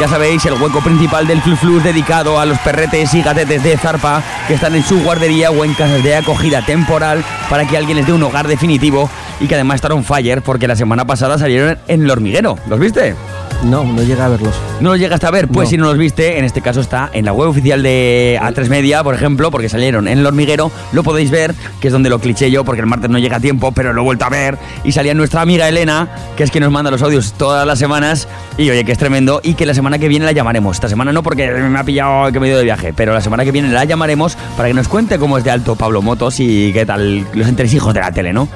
Ya 0.00 0.08
sabéis, 0.08 0.42
el 0.46 0.54
hueco 0.54 0.80
principal 0.80 1.26
del 1.26 1.42
Flu 1.42 1.56
Flus 1.56 1.84
dedicado 1.84 2.40
a 2.40 2.46
los 2.46 2.58
perretes 2.60 3.12
y 3.12 3.20
gatetes 3.20 3.62
de 3.62 3.76
Zarpa 3.76 4.22
que 4.48 4.54
están 4.54 4.74
en 4.74 4.82
su 4.82 4.98
guardería 5.02 5.50
o 5.50 5.62
en 5.62 5.74
casas 5.74 6.02
de 6.02 6.16
acogida 6.16 6.64
temporal 6.64 7.22
para 7.50 7.66
que 7.66 7.76
alguien 7.76 7.98
les 7.98 8.06
dé 8.06 8.14
un 8.14 8.22
hogar 8.22 8.48
definitivo 8.48 9.10
y 9.40 9.46
que 9.46 9.56
además 9.56 9.74
están 9.74 9.92
on 9.92 10.02
fire 10.02 10.40
porque 10.40 10.66
la 10.66 10.74
semana 10.74 11.04
pasada 11.04 11.36
salieron 11.36 11.76
en 11.86 12.02
el 12.04 12.10
hormiguero. 12.10 12.56
¿Los 12.66 12.80
viste? 12.80 13.14
No, 13.62 13.84
no 13.84 14.02
llega 14.02 14.24
a 14.24 14.28
verlos. 14.28 14.54
¿No 14.80 14.90
los 14.90 14.98
llegaste 14.98 15.26
a 15.26 15.30
ver? 15.30 15.46
Pues 15.46 15.66
No. 15.66 15.70
si 15.70 15.76
no 15.76 15.84
los 15.84 15.98
viste, 15.98 16.38
en 16.38 16.46
este 16.46 16.62
caso 16.62 16.80
está 16.80 17.10
en 17.12 17.26
la 17.26 17.32
web 17.34 17.50
oficial 17.50 17.82
de 17.82 18.38
A3 18.40 18.68
Media, 18.70 19.04
por 19.04 19.14
ejemplo, 19.14 19.50
porque 19.50 19.68
salieron 19.68 20.08
en 20.08 20.18
el 20.18 20.26
hormiguero, 20.26 20.72
lo 20.92 21.02
podéis 21.02 21.30
ver, 21.30 21.54
que 21.78 21.88
es 21.88 21.92
donde 21.92 22.08
lo 22.08 22.18
cliché 22.20 22.50
yo, 22.50 22.64
porque 22.64 22.80
el 22.80 22.86
martes 22.86 23.10
no 23.10 23.18
llega 23.18 23.36
a 23.36 23.40
tiempo, 23.40 23.70
pero 23.72 23.92
lo 23.92 24.00
he 24.00 24.04
vuelto 24.04 24.24
a 24.24 24.30
ver. 24.30 24.56
Y 24.82 24.92
salía 24.92 25.12
nuestra 25.12 25.42
amiga 25.42 25.68
Elena, 25.68 26.08
que 26.38 26.42
es 26.44 26.50
quien 26.50 26.64
nos 26.64 26.72
manda 26.72 26.90
los 26.90 27.02
audios 27.02 27.34
todas 27.34 27.66
las 27.66 27.78
semanas, 27.78 28.28
y 28.56 28.70
oye, 28.70 28.82
que 28.84 28.92
es 28.92 28.98
tremendo, 28.98 29.40
y 29.44 29.52
que 29.52 29.66
la 29.66 29.74
semana 29.74 29.98
que 29.98 30.08
viene 30.08 30.24
la 30.24 30.32
llamaremos. 30.32 30.76
Esta 30.78 30.88
semana 30.88 31.12
no, 31.12 31.22
porque 31.22 31.50
me 31.50 31.78
ha 31.78 31.84
pillado 31.84 32.32
que 32.32 32.40
me 32.40 32.46
he 32.46 32.50
ido 32.50 32.58
de 32.58 32.64
viaje, 32.64 32.94
pero 32.94 33.12
la 33.12 33.20
semana 33.20 33.44
que 33.44 33.52
viene 33.52 33.68
la 33.68 33.84
llamaremos 33.84 34.36
para 34.56 34.68
que 34.68 34.74
nos 34.74 34.88
cuente 34.88 35.18
cómo 35.18 35.36
es 35.36 35.44
de 35.44 35.50
alto 35.50 35.76
Pablo 35.76 36.00
Motos 36.00 36.40
y 36.40 36.72
qué 36.72 36.86
tal 36.86 37.26
los 37.34 37.46
entresijos 37.46 37.92
de 37.92 38.00
la 38.00 38.10
tele, 38.10 38.32
¿no? 38.32 38.48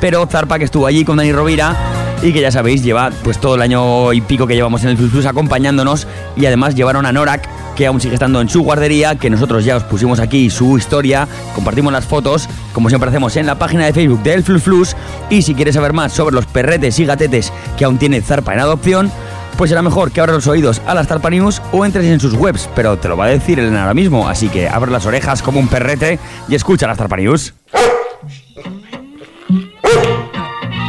Pero 0.00 0.26
Zarpa, 0.26 0.58
que 0.58 0.64
estuvo 0.64 0.86
allí 0.86 1.04
con 1.04 1.16
Dani 1.16 1.32
Rovira, 1.32 1.76
y 2.22 2.32
que 2.32 2.40
ya 2.40 2.50
sabéis, 2.50 2.82
lleva 2.82 3.10
pues 3.22 3.38
todo 3.38 3.54
el 3.54 3.62
año 3.62 4.12
y 4.12 4.20
pico 4.20 4.46
que 4.46 4.54
llevamos 4.54 4.82
en 4.84 4.90
el 4.90 4.96
Plus 4.96 5.24
acompañándonos 5.24 6.06
y 6.36 6.44
además 6.46 6.74
llevaron 6.74 7.06
a 7.06 7.12
Norak, 7.12 7.48
que 7.74 7.86
aún 7.86 8.00
sigue 8.00 8.14
estando 8.14 8.40
en 8.40 8.48
su 8.48 8.62
guardería, 8.62 9.14
que 9.14 9.30
nosotros 9.30 9.64
ya 9.64 9.76
os 9.76 9.84
pusimos 9.84 10.20
aquí 10.20 10.50
su 10.50 10.76
historia, 10.76 11.26
compartimos 11.54 11.92
las 11.92 12.04
fotos, 12.04 12.48
como 12.74 12.88
siempre 12.90 13.08
hacemos 13.08 13.36
en 13.36 13.46
la 13.46 13.58
página 13.58 13.86
de 13.86 13.94
Facebook 13.94 14.22
del 14.22 14.42
Flus 14.42 14.62
Flus, 14.62 14.96
y 15.30 15.42
si 15.42 15.54
quieres 15.54 15.74
saber 15.74 15.92
más 15.92 16.12
sobre 16.12 16.34
los 16.34 16.46
perretes 16.46 16.98
y 16.98 17.06
gatetes 17.06 17.52
que 17.78 17.86
aún 17.86 17.98
tiene 17.98 18.20
Zarpa 18.20 18.52
en 18.52 18.60
adopción, 18.60 19.10
pues 19.56 19.70
será 19.70 19.82
mejor 19.82 20.10
que 20.12 20.20
abras 20.20 20.36
los 20.36 20.46
oídos 20.46 20.82
a 20.86 20.94
las 20.94 21.06
Zarpa 21.06 21.30
News 21.30 21.62
o 21.72 21.84
entres 21.86 22.04
en 22.04 22.20
sus 22.20 22.34
webs, 22.34 22.68
pero 22.74 22.98
te 22.98 23.08
lo 23.08 23.16
va 23.16 23.26
a 23.26 23.28
decir 23.28 23.58
Elena 23.58 23.82
ahora 23.82 23.94
mismo, 23.94 24.28
así 24.28 24.48
que 24.48 24.68
abre 24.68 24.90
las 24.90 25.06
orejas 25.06 25.42
como 25.42 25.58
un 25.58 25.68
perrete 25.68 26.18
y 26.48 26.54
escucha 26.54 26.86
las 26.86 26.98
Zarpa 26.98 27.16
News. 27.16 27.54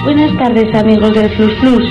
Buenas 0.03 0.35
tardes 0.35 0.73
amigos 0.73 1.13
del 1.13 1.29
Flus 1.29 1.53
Flus. 1.59 1.83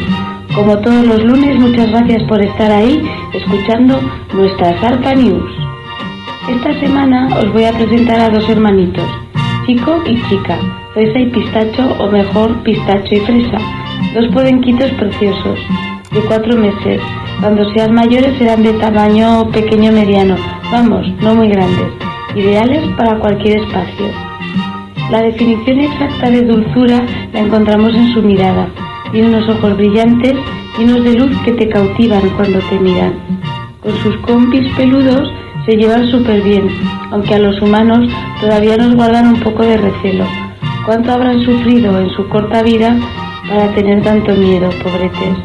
Como 0.52 0.76
todos 0.78 1.06
los 1.06 1.22
lunes, 1.22 1.60
muchas 1.60 1.90
gracias 1.90 2.24
por 2.24 2.42
estar 2.42 2.72
ahí 2.72 3.08
escuchando 3.32 4.00
nuestra 4.34 4.76
Zarpa 4.80 5.14
News. 5.14 5.48
Esta 6.48 6.80
semana 6.80 7.28
os 7.38 7.52
voy 7.52 7.64
a 7.66 7.72
presentar 7.72 8.18
a 8.18 8.30
dos 8.30 8.48
hermanitos, 8.48 9.04
chico 9.64 10.02
y 10.06 10.20
chica, 10.28 10.58
fresa 10.92 11.20
y 11.20 11.26
pistacho 11.30 11.96
o 12.00 12.10
mejor 12.10 12.60
pistacho 12.64 13.14
y 13.14 13.20
fresa, 13.20 13.58
dos 14.12 14.26
podenquitos 14.32 14.90
preciosos, 14.92 15.60
de 16.10 16.20
cuatro 16.22 16.56
meses, 16.56 17.00
Cuando 17.38 17.64
sean 17.72 17.94
mayores 17.94 18.36
serán 18.38 18.64
de 18.64 18.72
tamaño 18.72 19.48
pequeño 19.52 19.92
mediano, 19.92 20.34
vamos, 20.72 21.06
no 21.22 21.36
muy 21.36 21.48
grandes, 21.48 21.92
ideales 22.34 22.82
para 22.96 23.20
cualquier 23.20 23.60
espacio. 23.60 24.29
La 25.10 25.22
definición 25.22 25.80
exacta 25.80 26.30
de 26.30 26.42
dulzura 26.42 27.04
la 27.32 27.40
encontramos 27.40 27.92
en 27.96 28.14
su 28.14 28.22
mirada. 28.22 28.68
Tiene 29.10 29.28
unos 29.28 29.48
ojos 29.48 29.76
brillantes, 29.76 30.36
llenos 30.78 31.02
de 31.02 31.14
luz 31.14 31.36
que 31.44 31.50
te 31.50 31.68
cautivan 31.68 32.28
cuando 32.36 32.60
te 32.70 32.78
miran. 32.78 33.14
Con 33.80 33.92
sus 34.04 34.16
compis 34.18 34.70
peludos 34.76 35.28
se 35.66 35.76
llevan 35.76 36.08
súper 36.12 36.42
bien, 36.42 36.68
aunque 37.10 37.34
a 37.34 37.40
los 37.40 37.60
humanos 37.60 38.08
todavía 38.40 38.76
nos 38.76 38.94
guardan 38.94 39.34
un 39.34 39.40
poco 39.40 39.64
de 39.64 39.78
recelo. 39.78 40.24
¿Cuánto 40.86 41.12
habrán 41.12 41.42
sufrido 41.44 41.98
en 41.98 42.10
su 42.10 42.28
corta 42.28 42.62
vida 42.62 42.96
para 43.48 43.74
tener 43.74 44.02
tanto 44.02 44.32
miedo, 44.36 44.70
pobretes? 44.80 45.36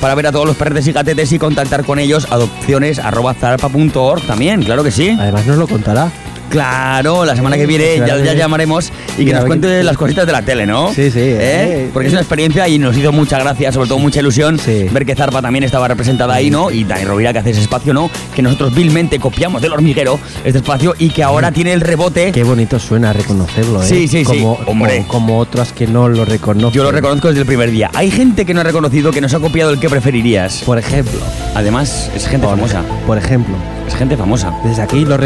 para 0.01 0.15
ver 0.15 0.27
a 0.27 0.33
todos 0.33 0.47
los 0.47 0.57
perretes 0.57 0.87
y 0.89 0.93
gatetes 0.93 1.33
y 1.33 1.39
contactar 1.39 1.85
con 1.85 1.99
ellos, 1.99 2.27
adopciones.zarpa.org 2.31 4.23
también, 4.27 4.63
claro 4.63 4.83
que 4.83 4.91
sí. 4.91 5.17
Además 5.19 5.47
nos 5.47 5.59
lo 5.59 5.69
contará. 5.69 6.11
Claro, 6.51 7.24
la 7.24 7.34
semana 7.34 7.57
que 7.57 7.66
viene 7.66 7.99
ya, 7.99 8.18
ya 8.18 8.34
llamaremos 8.34 8.92
y 9.18 9.24
que 9.24 9.32
nos 9.32 9.45
cuente 9.45 9.82
las 9.82 9.97
cositas 9.97 10.26
de 10.26 10.32
la 10.32 10.42
tele, 10.42 10.66
¿no? 10.66 10.92
Sí, 10.92 11.11
sí, 11.11 11.20
¿Eh? 11.20 11.38
eh. 11.40 11.90
Porque 11.92 12.09
es 12.09 12.12
una 12.12 12.20
experiencia 12.20 12.68
y 12.68 12.78
nos 12.78 12.97
hizo 12.97 13.12
mucha 13.12 13.38
gracia, 13.38 13.72
sobre 13.72 13.88
todo 13.88 13.99
mucha 13.99 14.20
ilusión, 14.20 14.59
ver 14.92 15.05
que 15.07 15.14
Zarpa 15.14 15.42
también 15.42 15.64
estaba 15.64 15.88
representada 15.88 16.34
ahí, 16.34 16.51
¿no? 16.51 16.70
Y 16.70 16.84
Dani 16.84 17.05
Rovira 17.05 17.32
que 17.32 17.40
hace 17.40 17.51
ese 17.51 17.62
espacio, 17.62 17.92
¿no? 17.92 18.11
Que 18.34 18.42
nosotros 18.42 18.74
vilmente 18.74 19.18
copiamos 19.18 19.62
del 19.62 19.72
hormiguero 19.72 20.18
este 20.45 20.59
espacio 20.59 20.95
y 20.99 21.11
que 21.11 21.22
ahora 21.22 21.51
tiene 21.53 21.72
el 21.72 21.80
rebote. 21.80 22.32
Qué 22.32 22.45
bonito 22.45 22.78
suena 22.78 23.12
reconocerlo, 23.12 23.82
¿eh? 23.82 23.86
Sí, 23.86 24.09
sí, 24.09 24.24
sí. 24.24 24.24
como, 24.24 24.53
Hombre. 24.66 25.05
Como, 25.09 25.24
como 25.24 25.38
otras 25.38 25.72
que 25.72 25.86
no 25.86 26.09
lo 26.09 26.24
reconocen. 26.24 26.72
Yo 26.72 26.84
lo 26.84 26.92
reconozco 26.92 27.28
desde 27.28 27.40
el 27.40 27.47
primer 27.47 27.70
día. 27.70 27.90
Hay 27.95 28.11
gente 28.11 28.45
que 28.45 28.55
no 28.55 28.61
ha 28.61 28.64
reconocido 28.64 29.11
que 29.12 29.20
nos 29.20 29.34
ha 29.34 29.40
copiado 29.40 29.70
el 29.70 29.80
que 29.80 29.88
preferirías. 29.88 30.62
Por 30.64 30.78
ejemplo. 30.78 31.20
Además, 31.55 32.11
es 32.14 32.26
gente 32.26 32.47
Por- 32.47 32.57
famosa. 32.57 32.82
Por 33.07 33.18
ejemplo. 33.18 33.55
Es 33.87 33.95
gente 33.95 34.16
famosa. 34.16 34.53
Desde 34.64 34.82
aquí 34.82 35.05
lo. 35.05 35.16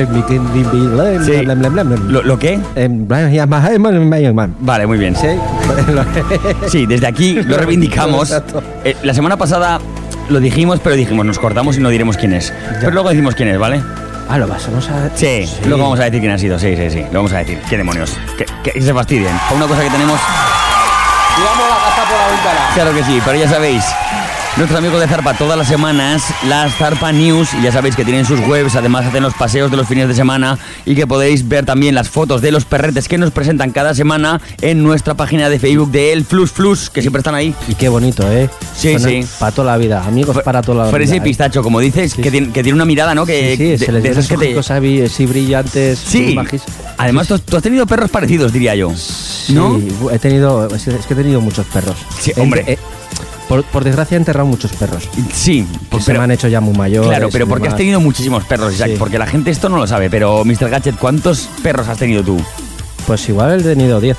Sí. 1.24 1.32
¿Lo, 2.09 2.22
lo 2.22 2.38
qué? 2.38 2.59
Vale, 4.61 4.86
muy 4.86 4.98
bien. 4.98 5.14
Sí. 5.16 5.28
Sí, 6.68 6.86
desde 6.86 7.06
aquí 7.06 7.34
lo 7.42 7.56
reivindicamos. 7.59 8.30
Exacto. 8.30 8.62
Eh, 8.84 8.96
la 9.02 9.14
semana 9.14 9.36
pasada 9.36 9.80
lo 10.28 10.40
dijimos, 10.40 10.80
pero 10.82 10.96
dijimos, 10.96 11.24
nos 11.24 11.38
cortamos 11.38 11.76
y 11.76 11.80
no 11.80 11.88
diremos 11.88 12.16
quién 12.16 12.32
es. 12.32 12.52
Pero 12.80 12.90
luego 12.92 13.09
decimos 13.11 13.34
quién 13.34 13.48
es, 13.48 13.59
¿vale? 13.59 13.80
Ah, 14.28 14.36
lo 14.38 14.46
vamos 14.46 14.88
a. 14.90 15.11
Sí, 15.16 15.48
luego 15.66 15.84
vamos 15.84 16.00
a 16.00 16.04
decir 16.04 16.20
quién 16.20 16.32
ha 16.32 16.38
sido. 16.38 16.59
Sí, 16.59 16.76
sí, 16.76 16.90
sí. 16.90 17.02
Lo 17.12 17.20
vamos 17.20 17.32
a 17.32 17.38
decir. 17.38 17.59
¿Qué 17.70 17.76
demonios? 17.78 18.14
Que, 18.36 18.44
que 18.72 18.82
se 18.82 18.92
fastidien. 18.92 19.34
Por 19.48 19.56
una 19.56 19.66
cosa 19.66 19.82
que 19.82 19.90
tenemos. 19.90 20.20
Tiramos 21.36 21.68
la 21.68 21.76
casa 21.76 22.02
por 22.09 22.18
la 22.18 22.26
ventana. 22.28 22.61
Claro 22.74 22.92
que 22.94 23.04
sí, 23.04 23.22
pero 23.24 23.38
ya 23.38 23.48
sabéis. 23.48 23.84
Nuestros 24.59 24.76
amigos 24.80 25.00
de 25.00 25.06
Zarpa 25.06 25.34
todas 25.34 25.56
las 25.56 25.68
semanas, 25.68 26.20
las 26.48 26.74
Zarpa 26.74 27.12
News, 27.12 27.48
y 27.54 27.62
ya 27.62 27.70
sabéis 27.70 27.94
que 27.94 28.04
tienen 28.04 28.24
sus 28.24 28.40
webs, 28.40 28.74
además 28.74 29.06
hacen 29.06 29.22
los 29.22 29.32
paseos 29.34 29.70
de 29.70 29.76
los 29.76 29.86
fines 29.86 30.09
de 30.09 30.14
semana 30.14 30.59
y 30.84 30.96
que 30.96 31.06
podéis 31.06 31.46
ver 31.46 31.64
también 31.64 31.94
las 31.94 32.09
fotos 32.09 32.42
de 32.42 32.50
los 32.50 32.64
perretes 32.64 33.06
que 33.06 33.18
nos 33.18 33.30
presentan 33.30 33.70
cada 33.70 33.94
semana 33.94 34.40
en 34.61 34.82
nuestra 34.82 35.14
página 35.14 35.48
de 35.48 35.61
Facebook 35.61 35.92
de 35.92 36.12
El 36.12 36.24
Flus 36.24 36.50
Flus, 36.50 36.90
que 36.90 37.02
siempre 37.02 37.20
están 37.20 37.36
ahí. 37.36 37.54
Y 37.68 37.76
qué 37.76 37.88
bonito, 37.88 38.28
¿eh? 38.32 38.50
Sí, 38.76 38.98
sí. 38.98 39.20
Para 39.38 39.52
toda 39.52 39.70
la 39.72 39.78
vida. 39.78 40.02
Amigos 40.04 40.36
para 40.44 40.61
toda 40.61 40.86
la 40.86 40.90
Fresa 40.90 41.12
y 41.14 41.18
vida. 41.20 41.22
¿eh? 41.22 41.28
pistacho, 41.30 41.62
como 41.62 41.78
dices, 41.78 42.14
que, 42.14 42.28
tiene, 42.28 42.48
que 42.50 42.64
tiene 42.64 42.74
una 42.74 42.84
mirada, 42.84 43.14
¿no? 43.14 43.24
Que, 43.24 43.56
Sí, 43.56 43.78
sí, 43.78 43.84
se 43.86 43.92
les 43.92 44.02
de 44.02 44.09
esas 44.11 44.26
que 44.26 44.34
esos 44.34 44.44
te- 44.44 44.52
ojos 44.54 44.70
así, 45.12 45.26
brillantes. 45.26 46.00
Sí. 46.00 46.36
Además, 46.96 47.28
tú, 47.28 47.34
has- 47.34 47.42
tú 47.42 47.56
has 47.56 47.62
tenido 47.62 47.86
perros 47.86 48.11
parecidos, 48.11 48.52
diría 48.52 48.74
yo. 48.74 48.88
¿No? 49.50 49.78
Sí, 49.78 49.88
he 50.12 50.18
tenido, 50.18 50.66
es 50.74 50.82
que 50.82 51.14
he 51.14 51.16
tenido 51.16 51.40
muchos 51.40 51.64
perros. 51.66 51.94
Sí, 52.20 52.32
hombre. 52.38 52.64
he- 52.66 52.78
por, 53.49 53.64
por 53.64 53.84
desgracia 53.84 54.14
he 54.16 54.18
enterrado 54.18 54.46
muchos 54.46 54.72
perros. 54.72 55.09
Sí, 55.32 55.66
Que 55.90 55.99
se 56.01 56.07
pero- 56.07 56.20
me 56.20 56.24
han 56.24 56.30
hecho 56.32 56.49
ya 56.49 56.61
muy 56.61 56.76
mayores. 56.76 57.09
Claro, 57.09 57.28
pero 57.32 57.46
porque 57.46 57.68
has 57.68 57.76
tenido 57.76 58.01
muchísimos 58.01 58.44
perros, 58.44 58.74
Isaac. 58.74 58.90
Sí. 58.90 58.96
Porque 58.99 59.18
la 59.18 59.26
gente 59.26 59.51
esto 59.51 59.68
no 59.68 59.76
lo 59.78 59.86
sabe. 59.86 60.11
Pero, 60.11 60.44
Mr. 60.44 60.68
Gadget, 60.70 60.96
¿cuántos 60.96 61.49
perros 61.62 61.88
has 61.88 61.99
tenido 61.99 62.22
tú? 62.22 62.40
Pues 63.07 63.28
igual 63.28 63.61
he 63.61 63.62
tenido 63.62 64.01
10. 64.01 64.16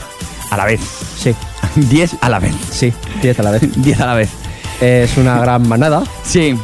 A 0.52 0.58
la 0.58 0.66
vez. 0.66 0.82
Sí. 1.18 1.36
10 1.76 2.16
a 2.22 2.30
la 2.30 2.40
vez. 2.40 2.54
Sí, 2.72 2.92
10 3.22 3.40
a 3.40 3.44
la 3.44 3.52
vez. 3.52 3.62
10 3.84 4.00
a 4.00 4.06
la 4.06 4.14
vez. 4.16 4.30
Es 4.82 5.18
una 5.18 5.40
gran 5.40 5.68
manada. 5.68 6.04
Sí. 6.24 6.56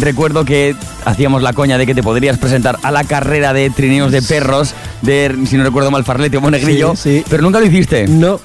Recuerdo 0.00 0.44
que 0.44 0.74
hacíamos 1.04 1.42
la 1.42 1.52
coña 1.52 1.78
de 1.78 1.86
que 1.86 1.94
te 1.94 2.02
podrías 2.02 2.38
presentar 2.38 2.78
a 2.82 2.90
la 2.90 3.04
carrera 3.04 3.52
de 3.52 3.70
trineos 3.70 4.10
de 4.10 4.22
perros 4.22 4.74
de, 5.02 5.36
si 5.48 5.56
no 5.56 5.62
recuerdo 5.64 5.90
mal, 5.90 6.04
Farlete 6.04 6.36
o 6.36 6.40
Monegrillo. 6.40 6.94
Sí, 6.96 7.18
sí. 7.18 7.24
Pero 7.28 7.42
nunca 7.42 7.60
lo 7.60 7.66
hiciste. 7.66 8.06
No. 8.08 8.40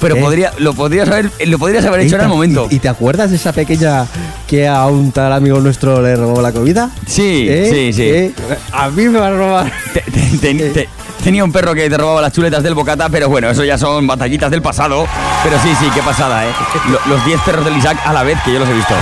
Pero 0.00 0.16
Eh. 0.16 0.20
podría, 0.20 0.52
lo, 0.58 0.74
podrías 0.74 1.08
haber, 1.08 1.30
lo 1.46 1.58
podrías 1.58 1.84
haber 1.84 2.00
hecho 2.00 2.14
¿Y 2.14 2.18
en 2.18 2.20
el 2.22 2.28
momento. 2.28 2.68
¿Y, 2.70 2.76
y 2.76 2.78
te 2.78 2.88
acuerdas 2.88 3.30
de 3.30 3.36
esa 3.36 3.52
pequeña 3.52 4.06
que 4.46 4.66
a 4.68 4.86
un 4.86 5.10
tal 5.12 5.32
amigo 5.32 5.60
nuestro 5.60 6.00
le 6.02 6.14
robó 6.16 6.40
la 6.40 6.52
comida? 6.52 6.90
Sí, 7.06 7.46
¿Eh? 7.48 7.68
sí, 7.72 7.92
sí. 7.92 8.02
¿Eh? 8.02 8.34
A 8.72 8.90
mí 8.90 9.08
me 9.08 9.18
va 9.18 9.26
a 9.28 9.30
robar. 9.32 9.72
Te- 9.92 10.00
te- 10.02 10.38
te- 10.54 10.70
te- 10.70 10.88
tenía 11.24 11.42
un 11.44 11.50
perro 11.52 11.74
que 11.74 11.90
te 11.90 11.96
robaba 11.98 12.22
las 12.22 12.32
chuletas 12.32 12.62
del 12.62 12.74
bocata, 12.74 13.08
pero 13.08 13.28
bueno, 13.28 13.50
eso 13.50 13.64
ya 13.64 13.76
son 13.76 14.06
batallitas 14.06 14.50
del 14.52 14.62
pasado. 14.62 15.06
Pero 15.42 15.56
sí, 15.62 15.70
sí, 15.80 15.86
qué 15.94 16.02
pasada, 16.02 16.46
¿eh? 16.46 16.50
Lo- 16.90 17.14
los 17.16 17.24
10 17.26 17.40
perros 17.42 17.64
del 17.64 17.76
Isaac 17.76 17.98
a 18.04 18.12
la 18.12 18.22
vez, 18.22 18.38
que 18.44 18.52
yo 18.52 18.60
los 18.60 18.68
he 18.68 18.74
visto. 18.74 18.94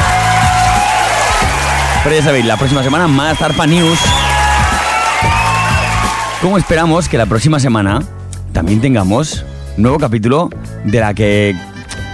Pero 2.06 2.18
ya 2.18 2.22
sabéis, 2.22 2.44
la 2.44 2.56
próxima 2.56 2.84
semana 2.84 3.08
más 3.08 3.36
Zarpa 3.36 3.66
News. 3.66 3.98
¿Cómo 6.40 6.56
esperamos 6.56 7.08
que 7.08 7.18
la 7.18 7.26
próxima 7.26 7.58
semana 7.58 8.00
también 8.52 8.80
tengamos 8.80 9.44
nuevo 9.76 9.98
capítulo 9.98 10.48
de 10.84 11.00
la 11.00 11.14
que 11.14 11.56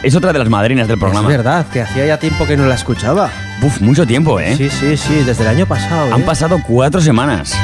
es 0.02 0.14
otra 0.14 0.32
de 0.32 0.38
las 0.38 0.48
madrinas 0.48 0.88
del 0.88 0.98
programa? 0.98 1.30
Es 1.30 1.36
verdad, 1.36 1.66
que 1.70 1.82
hacía 1.82 2.06
ya 2.06 2.18
tiempo 2.18 2.46
que 2.46 2.56
no 2.56 2.64
la 2.64 2.74
escuchaba. 2.74 3.30
Uf, 3.60 3.82
mucho 3.82 4.06
tiempo, 4.06 4.40
¿eh? 4.40 4.56
Sí, 4.56 4.70
sí, 4.70 4.96
sí, 4.96 5.24
desde 5.26 5.42
el 5.42 5.50
año 5.50 5.66
pasado. 5.66 6.06
¿eh? 6.06 6.12
Han 6.14 6.22
pasado 6.22 6.58
cuatro 6.66 7.02
semanas. 7.02 7.54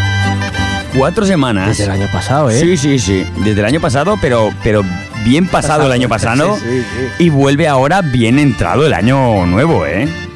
Cuatro 0.95 1.25
semanas. 1.25 1.69
Desde 1.69 1.85
el 1.85 1.93
año 1.93 2.09
pasado, 2.13 2.51
¿eh? 2.51 2.61
Sí, 2.61 2.77
sí, 2.77 2.99
sí. 2.99 3.27
Desde 3.39 3.61
el 3.61 3.65
año 3.65 3.81
pasado, 3.81 4.19
pero, 4.21 4.53
pero 4.63 4.85
bien 5.25 5.47
pasado 5.47 5.87
el 5.87 5.93
año 5.93 6.11
pasado. 6.11 6.59
Sí, 6.59 6.63
sí, 6.69 6.85
sí. 7.17 7.25
Y 7.25 7.31
vuelve 7.31 7.69
ahora 7.69 8.03
bien 8.03 8.39
entrado 8.39 8.85
el 8.85 8.93
año 8.93 9.47
nuevo, 9.47 9.87
¿eh? 9.87 10.28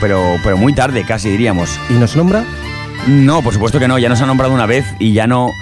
Pero, 0.00 0.38
pero 0.42 0.56
muy 0.56 0.72
tarde, 0.72 1.04
casi 1.04 1.28
diríamos. 1.30 1.78
¿Y 1.90 1.94
nos 1.94 2.16
nombra? 2.16 2.44
No, 3.06 3.42
por 3.42 3.54
supuesto 3.54 3.78
que 3.78 3.88
no. 3.88 3.98
Ya 3.98 4.08
nos 4.08 4.20
ha 4.20 4.26
nombrado 4.26 4.52
una 4.52 4.66
vez 4.66 4.84
y 4.98 5.12
ya 5.12 5.26
no, 5.26 5.52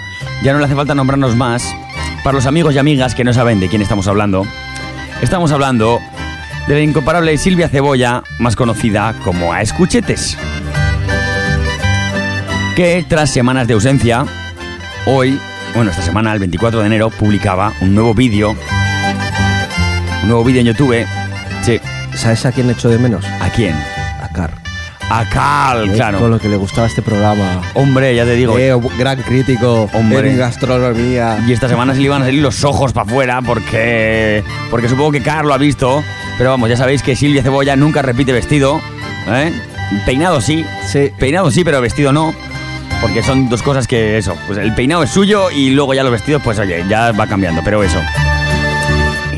ya 0.43 0.53
no 0.53 0.59
le 0.59 0.65
hace 0.65 0.75
falta 0.75 0.95
nombrarnos 0.95 1.35
más. 1.35 1.75
Para 2.23 2.35
los 2.35 2.45
amigos 2.45 2.75
y 2.75 2.77
amigas 2.77 3.15
que 3.15 3.23
no 3.23 3.33
saben 3.33 3.59
de 3.59 3.69
quién 3.69 3.81
estamos 3.81 4.07
hablando, 4.07 4.45
estamos 5.21 5.51
hablando 5.51 6.01
de 6.67 6.73
la 6.73 6.81
incomparable 6.81 7.37
Silvia 7.37 7.69
Cebolla, 7.69 8.23
más 8.39 8.55
conocida 8.55 9.15
como 9.23 9.53
A 9.53 9.61
Escuchetes. 9.61 10.37
Que 12.75 13.05
tras 13.07 13.29
semanas 13.29 13.67
de 13.67 13.73
ausencia, 13.73 14.25
hoy, 15.05 15.39
bueno, 15.73 15.89
esta 15.89 16.03
semana, 16.03 16.33
el 16.33 16.39
24 16.39 16.81
de 16.81 16.85
enero, 16.85 17.09
publicaba 17.09 17.73
un 17.81 17.95
nuevo 17.95 18.13
vídeo. 18.13 18.55
Un 20.23 20.27
nuevo 20.27 20.43
vídeo 20.43 20.61
en 20.61 20.67
YouTube. 20.67 21.05
Sí. 21.63 21.79
¿Sabes 22.13 22.45
a 22.45 22.51
quién 22.51 22.69
echo 22.69 22.89
de 22.89 22.97
menos? 22.97 23.23
¿A 23.25 23.49
quién? 23.49 23.75
A 25.09 25.23
Car. 25.25 25.27
A 25.29 25.29
Cal, 25.29 25.89
Eh, 25.89 25.93
claro. 25.93 26.19
Con 26.19 26.31
lo 26.31 26.39
que 26.39 26.49
le 26.49 26.57
gustaba 26.57 26.87
este 26.87 27.01
programa. 27.01 27.61
Hombre, 27.73 28.13
ya 28.15 28.25
te 28.25 28.35
digo. 28.35 28.57
Eh, 28.57 28.73
gran 28.97 29.21
crítico 29.21 29.89
Hombre. 29.93 30.31
en 30.31 30.37
gastronomía. 30.37 31.39
Y 31.47 31.53
esta 31.53 31.67
semana 31.67 31.93
se 31.93 31.99
le 31.99 32.05
iban 32.05 32.21
a 32.21 32.25
salir 32.25 32.41
los 32.41 32.63
ojos 32.63 32.93
para 32.93 33.09
afuera 33.09 33.41
porque 33.41 34.43
porque 34.69 34.89
supongo 34.89 35.11
que 35.13 35.21
Carlos 35.21 35.47
lo 35.47 35.53
ha 35.53 35.57
visto. 35.57 36.03
Pero 36.37 36.49
vamos, 36.51 36.69
ya 36.69 36.77
sabéis 36.77 37.01
que 37.03 37.15
Silvia 37.15 37.41
Cebolla 37.43 37.75
nunca 37.75 38.01
repite 38.01 38.31
vestido. 38.31 38.79
¿eh? 39.29 39.51
Peinado 40.05 40.41
sí. 40.41 40.65
Sí. 40.91 41.11
Peinado 41.17 41.49
sí, 41.51 41.63
pero 41.63 41.81
vestido 41.81 42.11
no. 42.11 42.33
Porque 43.01 43.21
son 43.23 43.47
dos 43.49 43.61
cosas 43.63 43.87
que 43.87 44.17
eso. 44.17 44.35
Pues 44.47 44.57
el 44.59 44.73
peinado 44.75 45.03
es 45.03 45.09
suyo 45.11 45.51
y 45.51 45.69
luego 45.69 45.93
ya 45.93 46.03
los 46.03 46.11
vestidos, 46.11 46.41
pues 46.43 46.57
oye, 46.59 46.83
ya 46.89 47.11
va 47.11 47.27
cambiando, 47.27 47.61
pero 47.63 47.83
eso. 47.83 47.99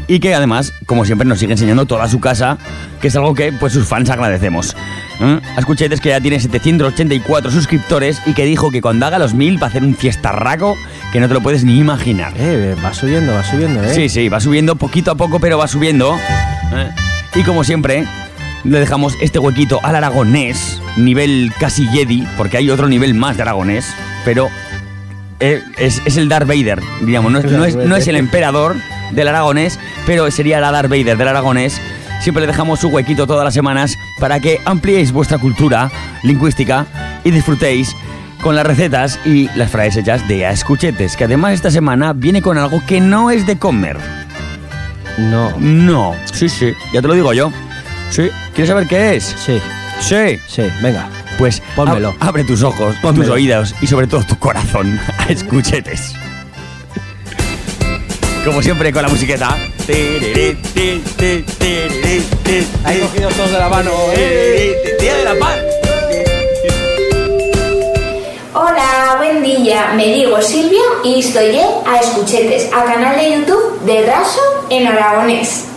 Y 0.09 0.19
que 0.19 0.33
además, 0.33 0.73
como 0.87 1.05
siempre, 1.05 1.27
nos 1.27 1.37
sigue 1.39 1.51
enseñando 1.53 1.85
toda 1.85 2.09
su 2.09 2.19
casa, 2.19 2.57
que 2.99 3.09
es 3.09 3.15
algo 3.15 3.35
que 3.35 3.51
pues 3.53 3.73
sus 3.73 3.87
fans 3.87 4.09
agradecemos. 4.09 4.75
¿Eh? 5.21 5.39
Escuchetes 5.55 6.01
que 6.01 6.09
ya 6.09 6.19
tiene 6.19 6.39
784 6.39 7.51
suscriptores 7.51 8.19
y 8.25 8.33
que 8.33 8.43
dijo 8.43 8.71
que 8.71 8.81
cuando 8.81 9.05
haga 9.05 9.19
los 9.19 9.35
1000 9.35 9.61
va 9.61 9.67
a 9.67 9.69
hacer 9.69 9.83
un 9.83 9.95
fiestarraco 9.95 10.75
que 11.13 11.19
no 11.19 11.27
te 11.27 11.35
lo 11.35 11.41
puedes 11.41 11.63
ni 11.63 11.77
imaginar. 11.77 12.33
Eh, 12.37 12.75
va 12.83 12.91
subiendo, 12.91 13.33
va 13.33 13.43
subiendo, 13.43 13.83
eh. 13.83 13.93
Sí, 13.93 14.09
sí, 14.09 14.29
va 14.29 14.39
subiendo 14.39 14.75
poquito 14.77 15.11
a 15.11 15.15
poco, 15.15 15.39
pero 15.39 15.59
va 15.59 15.67
subiendo. 15.67 16.17
¿eh? 16.73 16.89
Y 17.35 17.43
como 17.43 17.63
siempre, 17.63 18.05
le 18.63 18.79
dejamos 18.79 19.13
este 19.21 19.37
huequito 19.37 19.79
al 19.83 19.95
aragonés, 19.95 20.81
nivel 20.97 21.53
casi 21.59 21.85
Jedi, 21.87 22.27
porque 22.35 22.57
hay 22.57 22.71
otro 22.71 22.87
nivel 22.87 23.13
más 23.13 23.35
de 23.37 23.43
aragonés, 23.43 23.85
pero 24.25 24.49
eh, 25.39 25.61
es, 25.77 26.01
es 26.05 26.17
el 26.17 26.29
Darth 26.29 26.47
Vader, 26.47 26.79
digamos, 27.01 27.31
no 27.31 27.37
es, 27.39 27.45
no 27.45 27.63
es- 27.65 27.75
no 27.75 27.95
es 27.95 28.07
el 28.07 28.15
emperador 28.15 28.75
del 29.11 29.27
aragonés, 29.27 29.79
pero 30.05 30.29
sería 30.31 30.59
la 30.59 30.71
Darth 30.71 30.89
Vader 30.89 31.17
del 31.17 31.27
aragonés. 31.27 31.79
Siempre 32.21 32.41
le 32.41 32.47
dejamos 32.47 32.79
su 32.81 32.89
huequito 32.89 33.25
todas 33.27 33.45
las 33.45 33.53
semanas 33.53 33.97
para 34.19 34.39
que 34.39 34.59
ampliéis 34.65 35.11
vuestra 35.11 35.37
cultura 35.37 35.89
lingüística 36.23 36.85
y 37.23 37.31
disfrutéis 37.31 37.95
con 38.41 38.55
las 38.55 38.65
recetas 38.65 39.19
y 39.25 39.49
las 39.55 39.71
frases 39.71 39.97
hechas 39.97 40.27
de 40.27 40.45
a 40.45 40.51
escuchetes, 40.51 41.15
que 41.17 41.25
además 41.25 41.53
esta 41.53 41.71
semana 41.71 42.13
viene 42.13 42.41
con 42.41 42.57
algo 42.57 42.81
que 42.85 42.99
no 43.01 43.31
es 43.31 43.45
de 43.45 43.57
comer. 43.57 43.97
No. 45.17 45.53
No. 45.59 46.15
Sí, 46.31 46.47
sí, 46.49 46.73
ya 46.93 47.01
te 47.01 47.07
lo 47.07 47.13
digo 47.13 47.33
yo. 47.33 47.51
Sí. 48.09 48.29
¿Quieres 48.53 48.69
saber 48.69 48.87
qué 48.87 49.15
es? 49.15 49.35
Sí. 49.45 49.59
Sí. 49.99 50.39
Sí, 50.47 50.63
venga. 50.81 51.07
Pues 51.37 51.61
Pónmelo. 51.75 52.13
ab- 52.13 52.27
abre 52.27 52.43
tus 52.43 52.63
ojos, 52.63 52.93
tus 52.95 53.01
Pónmelo. 53.01 53.33
oídos 53.33 53.75
y 53.81 53.87
sobre 53.87 54.07
todo 54.07 54.23
tu 54.23 54.37
corazón 54.37 54.99
a 55.17 55.25
escuchetes. 55.31 56.13
Como 58.45 58.61
siempre 58.61 58.91
con 58.93 59.01
la 59.03 59.09
musiqueta. 59.09 59.55
Ahí 62.85 62.99
cogidos 62.99 63.33
todos 63.33 63.51
de 63.51 63.59
la 63.59 63.69
mano. 63.69 63.91
Día 64.99 65.15
de 65.17 65.23
la 65.23 65.35
paz. 65.35 65.57
Hola, 68.53 69.15
buen 69.17 69.43
día. 69.43 69.91
Me 69.95 70.13
digo 70.13 70.41
Silvia 70.41 70.81
y 71.03 71.19
estoy 71.19 71.57
en 71.57 71.67
a 71.85 71.99
Escuchetes, 71.99 72.71
a 72.73 72.85
canal 72.85 73.17
de 73.17 73.31
YouTube 73.31 73.81
de 73.81 74.05
Raso 74.05 74.41
en 74.69 74.87
Aragonés. 74.87 75.68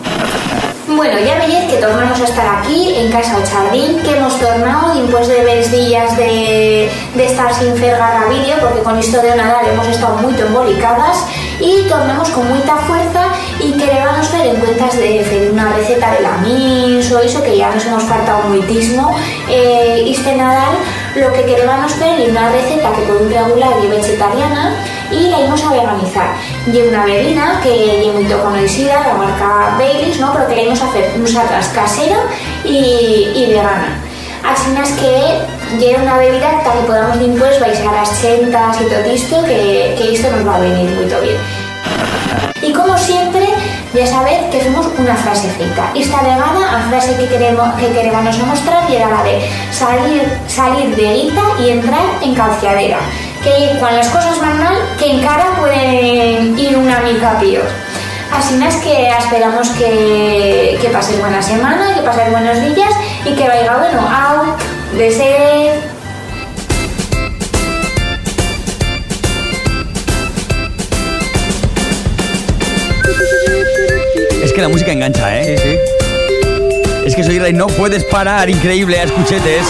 Bueno, 0.96 1.18
ya 1.18 1.38
veis 1.38 1.70
que 1.70 1.78
tornamos 1.78 2.20
a 2.20 2.24
estar 2.24 2.58
aquí 2.58 2.94
en 2.96 3.10
Casa 3.10 3.38
o 3.38 3.46
Jardín, 3.46 3.98
que 4.02 4.16
hemos 4.16 4.38
tornado 4.38 4.94
después 4.94 5.26
de 5.26 5.42
veres 5.42 5.72
días 5.72 6.16
de, 6.16 6.90
estar 7.16 7.52
sin 7.54 7.74
fer 7.76 7.96
garra 7.96 8.28
vídeo, 8.28 8.56
porque 8.60 8.82
con 8.82 8.98
esto 8.98 9.22
de 9.22 9.34
Nadal 9.34 9.68
hemos 9.68 9.86
estado 9.86 10.16
muy 10.16 10.38
embolicadas 10.38 11.24
y 11.60 11.88
tornamos 11.88 12.28
con 12.30 12.46
mucha 12.48 12.76
fuerza 12.76 13.28
y 13.58 13.72
queremos 13.72 14.30
ver 14.32 14.46
en 14.48 14.56
cuentas 14.56 14.96
de 14.96 15.20
hacer 15.20 15.50
una 15.50 15.72
receta 15.72 16.12
de 16.12 16.20
la 16.20 16.36
mis 16.38 17.10
o 17.10 17.20
eso 17.20 17.42
que 17.42 17.56
ya 17.56 17.70
nos 17.70 17.84
hemos 17.86 18.02
faltado 18.02 18.42
muitísimo 18.48 19.16
eh, 19.48 20.04
este 20.06 20.36
Nadal 20.36 20.74
lo 21.14 21.32
que 21.32 21.44
queremos 21.44 21.98
ver 21.98 22.20
es 22.20 22.28
una 22.30 22.50
receta 22.50 22.92
que 22.92 23.02
por 23.02 23.16
un 23.22 23.30
regular 23.30 23.72
y 23.82 23.86
vegetariana 23.88 24.74
y 25.10 25.28
la 25.28 25.40
íbamos 25.40 25.62
a 25.62 25.70
veganizar. 25.70 26.34
Y 26.72 26.80
una 26.80 27.04
bebida 27.04 27.60
que 27.62 28.08
es 28.08 28.14
muy 28.14 28.24
conocida, 28.24 29.06
la 29.06 29.14
marca 29.14 29.76
Baileys, 29.78 30.18
¿no? 30.20 30.32
pero 30.32 30.48
que 30.48 30.56
la 30.56 30.62
íbamos 30.62 30.82
a 30.82 30.88
hacer 30.88 31.18
nosotras 31.18 31.68
casera 31.68 32.18
y, 32.64 33.46
vegana. 33.48 34.00
Así 34.42 34.70
es 34.82 34.90
que 34.92 35.76
llega 35.78 36.02
una 36.02 36.18
bebida 36.18 36.62
que 36.62 36.86
podamos 36.86 37.18
después 37.18 37.60
baixar 37.60 37.92
las 37.92 38.20
chentas 38.20 38.80
y 38.80 38.84
todo 38.84 39.04
esto, 39.04 39.44
que, 39.44 39.94
que 39.96 40.14
esto 40.14 40.30
nos 40.30 40.46
va 40.46 40.56
a 40.56 40.60
venir 40.60 40.90
muy 40.90 41.04
bien. 41.04 41.36
Y 42.62 42.72
como 42.72 42.96
siempre, 42.96 43.46
ya 43.94 44.06
sabéis 44.06 44.50
que 44.50 44.58
hacemos 44.58 44.86
una 44.98 45.14
frase 45.16 45.48
feita. 45.50 45.90
Esta 45.94 46.22
vegana, 46.22 46.72
la 46.72 46.80
frase 46.88 47.16
que 47.16 47.28
queremos, 47.28 47.74
que 47.74 47.88
queremos 47.92 48.38
mostrar 48.38 48.90
era 48.90 49.08
la 49.08 49.22
de 49.22 49.40
salir, 49.70 50.22
salir 50.48 50.96
de 50.96 51.14
guita 51.14 51.42
y 51.60 51.70
entrar 51.70 52.02
en 52.22 52.34
calciadera. 52.34 52.98
Que 53.44 53.76
cuando 53.78 53.98
las 53.98 54.08
cosas 54.08 54.40
van 54.40 54.58
mal, 54.58 54.74
que 54.98 55.10
en 55.10 55.20
cara 55.20 55.56
pueden 55.58 56.58
ir 56.58 56.76
una 56.76 57.00
mica 57.00 57.38
peor. 57.38 57.68
Así 58.32 58.58
es 58.64 58.76
que 58.76 59.08
esperamos 59.10 59.68
que, 59.70 60.78
que 60.80 60.88
paséis 60.88 61.20
buena 61.20 61.42
semana, 61.42 61.94
que 61.94 62.00
paséis 62.00 62.30
buenos 62.30 62.60
días 62.74 62.94
y 63.26 63.34
que 63.34 63.46
vaya 63.46 63.76
bueno, 63.76 64.00
out, 64.00 64.58
de 64.96 65.10
que 74.62 74.68
la 74.68 74.68
música 74.68 74.92
engancha, 74.92 75.40
¿eh? 75.40 75.56
Sí, 75.56 75.62
sí. 75.62 77.06
Es 77.06 77.16
que 77.16 77.24
soy 77.24 77.40
rey, 77.40 77.52
no 77.52 77.66
puedes 77.66 78.04
parar, 78.04 78.48
increíble, 78.48 79.00
a 79.00 79.02
escuchetes. 79.02 79.66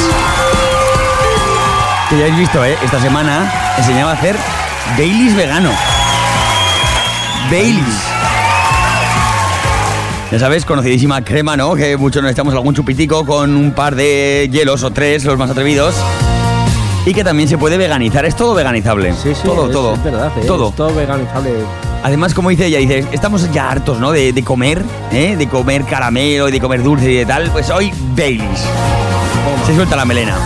Que 2.10 2.19
ya 2.19 2.24
habéis 2.24 2.40
visto, 2.40 2.62
¿eh? 2.62 2.77
Esta 2.85 3.01
semana 3.01 3.51
enseñaba 3.78 4.10
a 4.10 4.14
hacer 4.14 4.36
Baileys 4.98 5.35
vegano. 5.35 5.70
Baileys. 7.51 8.02
Ya 10.31 10.39
sabes, 10.39 10.66
conocidísima 10.66 11.23
crema, 11.24 11.56
¿no? 11.56 11.74
Que 11.74 11.97
muchos 11.97 12.23
nos 12.23 12.32
echamos 12.32 12.52
algún 12.52 12.74
chupitico 12.74 13.24
con 13.24 13.56
un 13.56 13.73
par 13.73 13.94
de 13.94 14.51
hielos 14.52 14.82
o 14.82 14.90
tres, 14.90 15.24
los 15.24 15.39
más 15.39 15.51
atrevidos. 15.51 15.94
Y 17.06 17.14
que 17.14 17.24
también 17.24 17.48
se 17.48 17.56
puede 17.56 17.78
veganizar, 17.78 18.27
es 18.27 18.36
todo 18.36 18.55
veganizable. 18.55 19.14
Sí, 19.14 19.35
sí, 19.35 19.40
todo, 19.43 19.66
es, 19.66 19.73
todo. 19.73 19.94
es 19.94 20.05
verdad, 20.05 20.31
eh, 20.36 20.44
todo. 20.47 20.69
es 20.69 20.77
todo 20.77 20.94
veganizable. 20.94 21.51
Además, 22.05 22.35
como 22.35 22.51
dice 22.51 22.66
ella, 22.66 22.79
dice, 22.79 23.05
estamos 23.12 23.51
ya 23.53 23.70
hartos, 23.70 23.99
¿no? 24.01 24.11
De, 24.11 24.33
de 24.33 24.43
comer, 24.43 24.83
¿eh? 25.12 25.37
De 25.37 25.49
comer 25.49 25.85
caramelo 25.85 26.49
y 26.49 26.53
de 26.53 26.61
comer 26.61 26.83
dulce 26.83 27.11
y 27.11 27.16
de 27.16 27.27
tal. 27.27 27.51
Pues 27.51 27.70
hoy 27.70 27.93
Baileys. 28.16 28.61
Se 29.66 29.74
suelta 29.74 29.95
la 29.97 30.05
melena. 30.05 30.37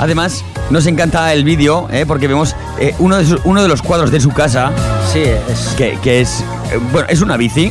Además, 0.00 0.44
nos 0.70 0.86
encanta 0.86 1.32
el 1.32 1.44
vídeo, 1.44 1.86
¿eh? 1.92 2.04
Porque 2.06 2.26
vemos 2.26 2.56
eh, 2.80 2.92
uno, 2.98 3.18
de 3.18 3.24
su- 3.24 3.40
uno 3.44 3.62
de 3.62 3.68
los 3.68 3.82
cuadros 3.82 4.10
de 4.10 4.20
su 4.20 4.30
casa. 4.30 4.72
Sí, 5.12 5.20
es. 5.20 5.74
Que, 5.76 5.96
que 6.02 6.20
es. 6.22 6.40
eh, 6.72 6.78
bueno, 6.90 7.06
es 7.08 7.20
una 7.20 7.36
bici. 7.36 7.70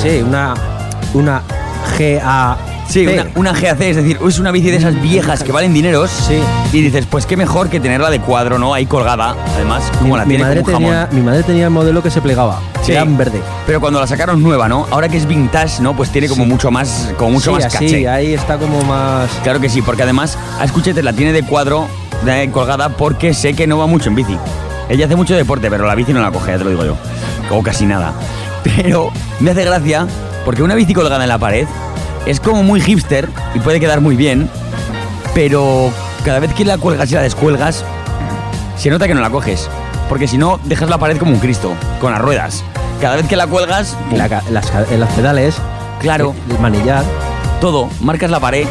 Sí, 0.00 0.22
una. 0.24 0.54
Una 1.14 1.42
GA. 1.98 2.56
Sí, 2.88 3.06
una, 3.06 3.26
una 3.34 3.52
GAC, 3.52 3.80
es 3.82 3.96
decir, 3.96 4.18
es 4.26 4.38
una 4.38 4.50
bici 4.50 4.70
de 4.70 4.78
esas 4.78 5.00
viejas 5.00 5.42
que 5.42 5.52
valen 5.52 5.74
dineros. 5.74 6.10
Sí. 6.10 6.38
Y 6.72 6.80
dices, 6.80 7.04
pues 7.06 7.26
qué 7.26 7.36
mejor 7.36 7.68
que 7.68 7.80
tenerla 7.80 8.08
de 8.10 8.18
cuadro, 8.20 8.58
¿no? 8.58 8.72
Ahí 8.72 8.86
colgada. 8.86 9.36
Además, 9.56 9.82
como 9.98 10.16
la 10.16 10.24
mi, 10.24 10.30
tiene 10.30 10.44
madre 10.44 10.62
como 10.62 10.76
un 10.78 10.82
jamón. 10.84 10.90
tenía, 11.08 11.08
mi 11.12 11.20
madre 11.26 11.42
tenía 11.42 11.64
el 11.64 11.70
modelo 11.70 12.02
que 12.02 12.10
se 12.10 12.20
plegaba. 12.22 12.60
Sí. 12.82 12.92
Era 12.92 13.02
en 13.02 13.16
verde. 13.18 13.42
Pero 13.66 13.80
cuando 13.80 14.00
la 14.00 14.06
sacaron 14.06 14.42
nueva, 14.42 14.68
¿no? 14.68 14.86
Ahora 14.90 15.08
que 15.10 15.18
es 15.18 15.26
vintage, 15.26 15.82
¿no? 15.82 15.94
Pues 15.94 16.10
tiene 16.10 16.28
como 16.28 16.44
Sí. 16.44 16.50
mucho 16.50 16.70
más, 16.70 17.10
como 17.18 17.32
mucho 17.32 17.54
Sí, 17.56 17.62
más 17.62 17.72
caché. 17.72 18.08
ahí 18.08 18.32
está 18.32 18.56
como 18.56 18.82
más. 18.84 19.28
Claro 19.42 19.60
que 19.60 19.68
sí, 19.68 19.82
porque 19.82 20.02
además 20.04 20.38
a 20.58 20.64
Escuchete 20.64 21.02
la 21.02 21.12
tiene 21.12 21.32
de 21.34 21.42
cuadro 21.42 21.88
de 22.24 22.50
colgada 22.50 22.88
porque 22.88 23.34
sé 23.34 23.52
que 23.54 23.66
no 23.66 23.76
va 23.78 23.86
mucho 23.86 24.08
en 24.08 24.14
bici. 24.14 24.36
Ella 24.88 25.04
hace 25.04 25.16
mucho 25.16 25.34
deporte, 25.36 25.68
pero 25.70 25.86
la 25.86 25.94
bici 25.94 26.14
no 26.14 26.20
la 26.22 26.30
coge, 26.30 26.52
ya 26.52 26.58
te 26.58 26.64
lo 26.64 26.70
digo 26.70 26.84
yo. 26.86 26.96
O 27.50 27.62
casi 27.62 27.84
nada. 27.84 28.14
Pero 28.64 29.10
me 29.40 29.50
hace 29.50 29.64
gracia 29.64 30.06
porque 30.46 30.62
una 30.62 30.74
bici 30.74 30.94
colgada 30.94 31.22
en 31.22 31.28
la 31.28 31.36
pared 31.38 31.66
es 32.28 32.38
como 32.40 32.62
muy 32.62 32.80
hipster 32.80 33.28
y 33.54 33.58
puede 33.58 33.80
quedar 33.80 34.00
muy 34.00 34.14
bien, 34.14 34.48
pero 35.34 35.90
cada 36.24 36.38
vez 36.38 36.52
que 36.54 36.64
la 36.64 36.78
cuelgas 36.78 37.10
y 37.10 37.14
la 37.14 37.22
descuelgas, 37.22 37.84
se 38.76 38.90
nota 38.90 39.06
que 39.08 39.14
no 39.14 39.20
la 39.20 39.30
coges. 39.30 39.68
Porque 40.08 40.28
si 40.28 40.38
no, 40.38 40.60
dejas 40.64 40.88
la 40.88 40.98
pared 40.98 41.18
como 41.18 41.32
un 41.32 41.38
Cristo, 41.38 41.72
con 42.00 42.12
las 42.12 42.20
ruedas. 42.20 42.62
Cada 43.00 43.16
vez 43.16 43.26
que 43.26 43.36
la 43.36 43.46
cuelgas. 43.46 43.96
La 44.12 44.28
las, 44.50 44.70
ca- 44.70 44.84
en 44.90 45.00
las 45.00 45.10
pedales. 45.12 45.56
Claro. 46.00 46.34
El 46.48 46.58
manillar. 46.60 47.04
todo, 47.60 47.88
marcas 48.00 48.30
la 48.30 48.40
pared. 48.40 48.66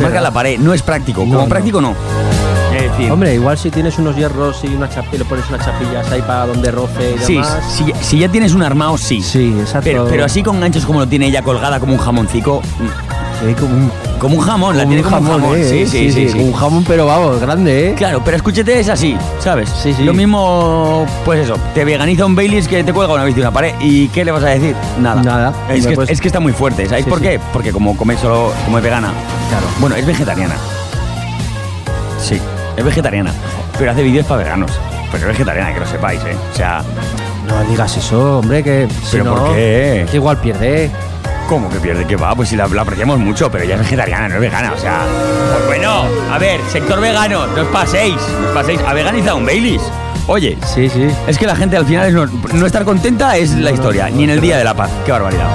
Marcas 0.00 0.22
la 0.22 0.30
pared, 0.30 0.58
no 0.58 0.72
es 0.72 0.82
práctico. 0.82 1.20
Como 1.20 1.34
no. 1.34 1.46
práctico 1.48 1.80
no. 1.80 1.94
Decir. 2.90 3.12
Hombre, 3.12 3.34
igual 3.34 3.56
si 3.58 3.70
tienes 3.70 3.98
unos 3.98 4.16
hierros 4.16 4.62
y 4.64 4.68
una 4.68 4.88
chapi- 4.90 5.18
le 5.18 5.24
pones 5.24 5.48
unas 5.48 5.64
chapillas 5.64 6.10
ahí 6.10 6.22
para 6.22 6.46
donde 6.46 6.70
roce 6.70 7.14
y 7.16 7.24
Sí, 7.24 7.34
demás. 7.34 7.58
si, 7.76 7.84
si 8.02 8.18
ya 8.18 8.28
tienes 8.28 8.54
un 8.54 8.62
armado, 8.62 8.96
sí. 8.98 9.22
Sí, 9.22 9.54
exacto. 9.58 9.84
Pero, 9.84 10.06
pero 10.08 10.24
así 10.24 10.42
con 10.42 10.60
ganchos 10.60 10.84
como 10.84 11.00
lo 11.00 11.06
tiene 11.08 11.26
ella 11.26 11.42
colgada 11.42 11.80
como 11.80 11.92
un 11.94 11.98
jamoncico. 11.98 12.62
como 13.58 13.74
un, 13.74 13.90
como 14.18 14.34
un 14.36 14.40
jamón, 14.42 14.76
la 14.76 14.82
como 14.84 14.94
tiene 14.96 15.02
un 15.06 15.12
como 15.14 15.20
un 15.20 15.26
jamón, 15.26 15.40
jamón. 15.42 15.58
eh, 15.60 15.64
sí, 15.64 15.86
sí, 15.86 16.12
sí, 16.12 16.28
sí. 16.28 16.38
Un 16.38 16.52
jamón, 16.52 16.84
pero 16.86 17.06
vamos, 17.06 17.40
grande, 17.40 17.88
¿eh? 17.90 17.94
Claro, 17.94 18.20
pero 18.22 18.36
escúchate, 18.36 18.78
es 18.78 18.88
así, 18.90 19.16
¿sabes? 19.38 19.70
Sí, 19.82 19.94
sí. 19.94 20.04
Lo 20.04 20.12
mismo, 20.12 21.06
pues 21.24 21.40
eso, 21.44 21.56
te 21.74 21.84
veganiza 21.86 22.26
un 22.26 22.34
Baileys 22.36 22.68
que 22.68 22.84
te 22.84 22.92
cuelga 22.92 23.14
una 23.14 23.24
bici 23.24 23.36
de 23.36 23.42
una 23.42 23.50
pared. 23.52 23.72
¿Y 23.80 24.08
qué 24.08 24.24
le 24.26 24.30
vas 24.32 24.42
a 24.44 24.48
decir? 24.48 24.74
Nada. 25.00 25.22
Nada. 25.22 25.52
Es 25.70 25.86
que, 25.86 25.94
pues- 25.94 26.10
es 26.10 26.20
que 26.20 26.28
está 26.28 26.38
muy 26.40 26.52
fuerte, 26.52 26.84
¿sabéis 26.86 27.04
Sí, 27.04 27.10
por 27.10 27.20
sí. 27.20 27.24
qué? 27.24 27.40
Porque 27.52 27.72
como 27.72 27.96
come 27.96 28.16
solo, 28.18 28.52
como 28.66 28.76
es 28.76 28.84
vegana. 28.84 29.10
Claro. 29.48 29.66
Bueno, 29.80 29.96
es 29.96 30.04
vegetariana. 30.04 30.56
Sí, 32.18 32.38
es 32.76 32.84
vegetariana. 32.84 33.32
Pero 33.78 33.90
hace 33.90 34.02
vídeos 34.02 34.26
para 34.26 34.42
veganos. 34.44 34.70
Pero 35.12 35.24
es 35.24 35.28
vegetariana, 35.28 35.74
que 35.74 35.80
lo 35.80 35.86
sepáis, 35.86 36.20
¿eh? 36.24 36.36
O 36.52 36.56
sea, 36.56 36.82
No 37.46 37.62
digas 37.70 37.96
eso, 37.96 38.38
hombre, 38.38 38.62
que. 38.62 38.88
si 39.04 39.12
¿Pero 39.12 39.24
no, 39.24 39.34
por 39.34 39.54
qué? 39.54 40.06
Que 40.10 40.16
igual 40.16 40.38
pierde. 40.38 40.90
¿cómo 41.48 41.68
que 41.68 41.80
pierde? 41.80 42.06
que 42.06 42.14
va? 42.14 42.32
Pues 42.36 42.48
si 42.48 42.54
la, 42.54 42.68
la 42.68 42.82
apreciamos 42.82 43.18
mucho, 43.18 43.50
pero 43.50 43.64
ella 43.64 43.74
es 43.74 43.80
vegetariana, 43.80 44.28
no 44.28 44.36
es 44.36 44.40
vegana. 44.40 44.72
O 44.72 44.78
sea, 44.78 45.00
pues 45.52 45.66
bueno, 45.66 46.04
a 46.30 46.38
ver, 46.38 46.60
sector 46.70 47.00
vegano, 47.00 47.44
no 47.48 47.62
os 47.62 47.68
paséis, 47.68 48.14
no 48.40 48.48
os 48.48 48.54
paséis. 48.54 48.80
Ha 48.86 48.92
veganizado 48.92 49.36
un 49.36 49.46
Baileys. 49.46 49.82
Oye, 50.28 50.56
Sí, 50.64 50.88
sí. 50.88 51.08
Es 51.26 51.38
que 51.38 51.46
la 51.46 51.56
gente 51.56 51.76
al 51.76 51.84
final 51.86 52.06
es 52.06 52.14
no, 52.14 52.26
no 52.26 52.66
estar 52.66 52.84
contenta 52.84 53.36
es 53.36 53.52
la 53.56 53.72
historia, 53.72 54.08
ni 54.10 54.22
en 54.22 54.30
el 54.30 54.40
Día 54.40 54.56
de 54.58 54.62
la 54.62 54.74
Paz. 54.74 54.90
Qué 55.04 55.10
barbaridad. 55.10 55.48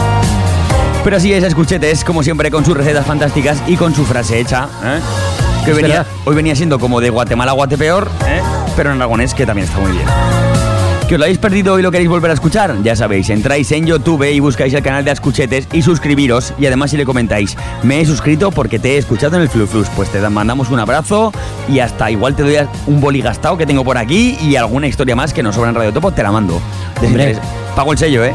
Pero 1.06 1.16
así 1.16 1.32
es, 1.32 1.44
escuchetes, 1.46 2.04
como 2.04 2.24
siempre, 2.24 2.52
con 2.52 2.66
sus 2.66 2.76
recetas 2.76 3.06
fantásticas 3.06 3.64
y 3.66 3.78
con 3.78 3.96
su 3.96 4.04
frase 4.06 4.40
hecha. 4.40 4.68
¿eh? 4.84 5.00
Que 5.66 5.74
venía, 5.74 6.06
hoy 6.26 6.36
venía 6.36 6.56
siendo 6.56 6.80
como 6.80 7.02
de 7.02 7.10
Guatemala 7.10 7.52
a 7.52 7.56
Guatepeor, 7.56 8.10
¿eh? 8.28 8.42
pero 8.76 8.92
en 8.92 8.98
aragonés, 8.98 9.34
que 9.34 9.46
también 9.46 9.68
está 9.68 9.80
muy 9.80 9.92
bien. 9.94 10.06
¿Que 11.08 11.16
os 11.16 11.20
lo 11.20 11.26
habéis 11.26 11.38
perdido 11.38 11.78
y 11.78 11.84
lo 11.84 11.92
queréis 11.92 12.10
volver 12.10 12.32
a 12.32 12.34
escuchar? 12.34 12.76
Ya 12.84 12.96
sabéis, 12.96 13.30
entráis 13.30 13.72
en 13.72 13.86
YouTube 13.86 14.24
y 14.32 14.40
buscáis 14.40 14.74
el 14.74 14.82
canal 14.82 15.06
de 15.06 15.12
Escuchetes 15.12 15.68
y 15.72 15.82
suscribiros. 15.84 16.54
Y 16.58 16.66
además 16.66 16.92
si 16.92 16.98
le 16.98 17.06
comentáis, 17.06 17.56
me 17.84 18.00
he 18.02 18.06
suscrito 18.06 18.50
porque 18.52 18.80
te 18.80 18.96
he 18.96 18.98
escuchado 18.98 19.36
en 19.36 19.44
el 19.44 19.50
Flu 19.50 19.68
Flus, 19.68 19.88
pues 19.96 20.10
te 20.12 20.20
da- 20.20 20.30
mandamos 20.32 20.70
un 20.70 20.80
abrazo 20.80 21.32
y 21.70 21.80
hasta 21.80 22.10
igual 22.10 22.36
te 22.36 22.42
doy 22.44 22.58
un 22.88 23.00
boli 23.02 23.22
gastado 23.22 23.56
que 23.58 23.66
tengo 23.68 23.84
por 23.84 23.98
aquí 24.00 24.38
y 24.42 24.56
alguna 24.56 24.88
historia 24.88 25.16
más 25.16 25.32
que 25.34 25.44
nos 25.44 25.56
sobra 25.56 25.70
en 25.70 25.76
Radio 25.76 25.94
Topo, 25.94 26.12
te 26.12 26.24
la 26.24 26.32
mando. 26.32 26.60
Pago 27.76 27.92
el 27.92 27.98
sello, 28.00 28.24
¿eh? 28.26 28.34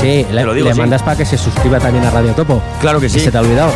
Sí, 0.00 0.24
le, 0.32 0.44
lo 0.44 0.54
digo, 0.54 0.68
le 0.68 0.74
sí. 0.74 0.80
mandas 0.80 1.02
para 1.02 1.16
que 1.16 1.24
se 1.26 1.36
suscriba 1.36 1.78
también 1.80 2.04
a 2.04 2.10
Radio 2.10 2.30
Topo. 2.32 2.62
Claro 2.80 3.00
que 3.00 3.08
sí. 3.08 3.18
Se 3.20 3.30
te 3.32 3.36
ha 3.36 3.40
olvidado. 3.40 3.72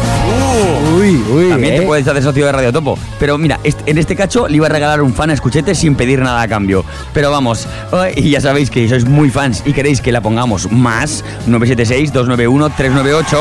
Uy, 0.96 1.22
uy. 1.30 1.48
También 1.48 1.74
eh. 1.74 1.80
te 1.80 1.86
puedes 1.86 2.06
hacer 2.06 2.22
socio 2.22 2.46
de 2.46 2.52
Radio 2.52 2.72
Topo. 2.72 2.98
Pero 3.18 3.38
mira, 3.38 3.58
en 3.62 3.98
este 3.98 4.16
cacho 4.16 4.48
le 4.48 4.56
iba 4.56 4.66
a 4.66 4.70
regalar 4.70 5.02
un 5.02 5.14
fan 5.14 5.30
a 5.30 5.32
Escuchete 5.32 5.74
sin 5.74 5.94
pedir 5.94 6.20
nada 6.20 6.42
a 6.42 6.48
cambio. 6.48 6.84
Pero 7.12 7.30
vamos, 7.30 7.66
eh, 7.92 8.14
y 8.16 8.30
ya 8.30 8.40
sabéis 8.40 8.70
que 8.70 8.88
sois 8.88 9.04
muy 9.04 9.30
fans 9.30 9.62
y 9.64 9.72
queréis 9.72 10.00
que 10.00 10.12
la 10.12 10.20
pongamos 10.20 10.70
más, 10.70 11.24
976-291-398, 11.46 13.38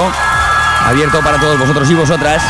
abierto 0.85 1.19
para 1.21 1.39
todos 1.39 1.59
vosotros 1.59 1.89
y 1.89 1.93
vosotras. 1.93 2.41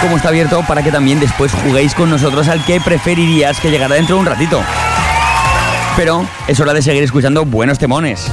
Como 0.00 0.16
está 0.16 0.28
abierto 0.28 0.64
para 0.66 0.82
que 0.82 0.90
también 0.90 1.20
después 1.20 1.52
juguéis 1.52 1.94
con 1.94 2.08
nosotros 2.08 2.48
al 2.48 2.64
que 2.64 2.80
preferirías 2.80 3.60
que 3.60 3.70
llegara 3.70 3.96
dentro 3.96 4.16
de 4.16 4.20
un 4.20 4.26
ratito. 4.26 4.62
Pero 5.96 6.26
es 6.48 6.58
hora 6.58 6.72
de 6.72 6.80
seguir 6.80 7.02
escuchando 7.02 7.44
buenos 7.44 7.78
temones. 7.78 8.26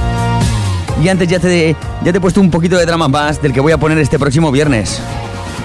Y 1.02 1.08
antes 1.08 1.28
ya 1.28 1.38
te, 1.38 1.76
ya 2.02 2.12
te 2.12 2.18
he 2.18 2.20
puesto 2.20 2.40
un 2.40 2.50
poquito 2.50 2.76
de 2.76 2.86
drama 2.86 3.08
más 3.08 3.40
del 3.40 3.52
que 3.52 3.60
voy 3.60 3.72
a 3.72 3.78
poner 3.78 3.98
este 3.98 4.18
próximo 4.18 4.50
viernes. 4.50 5.00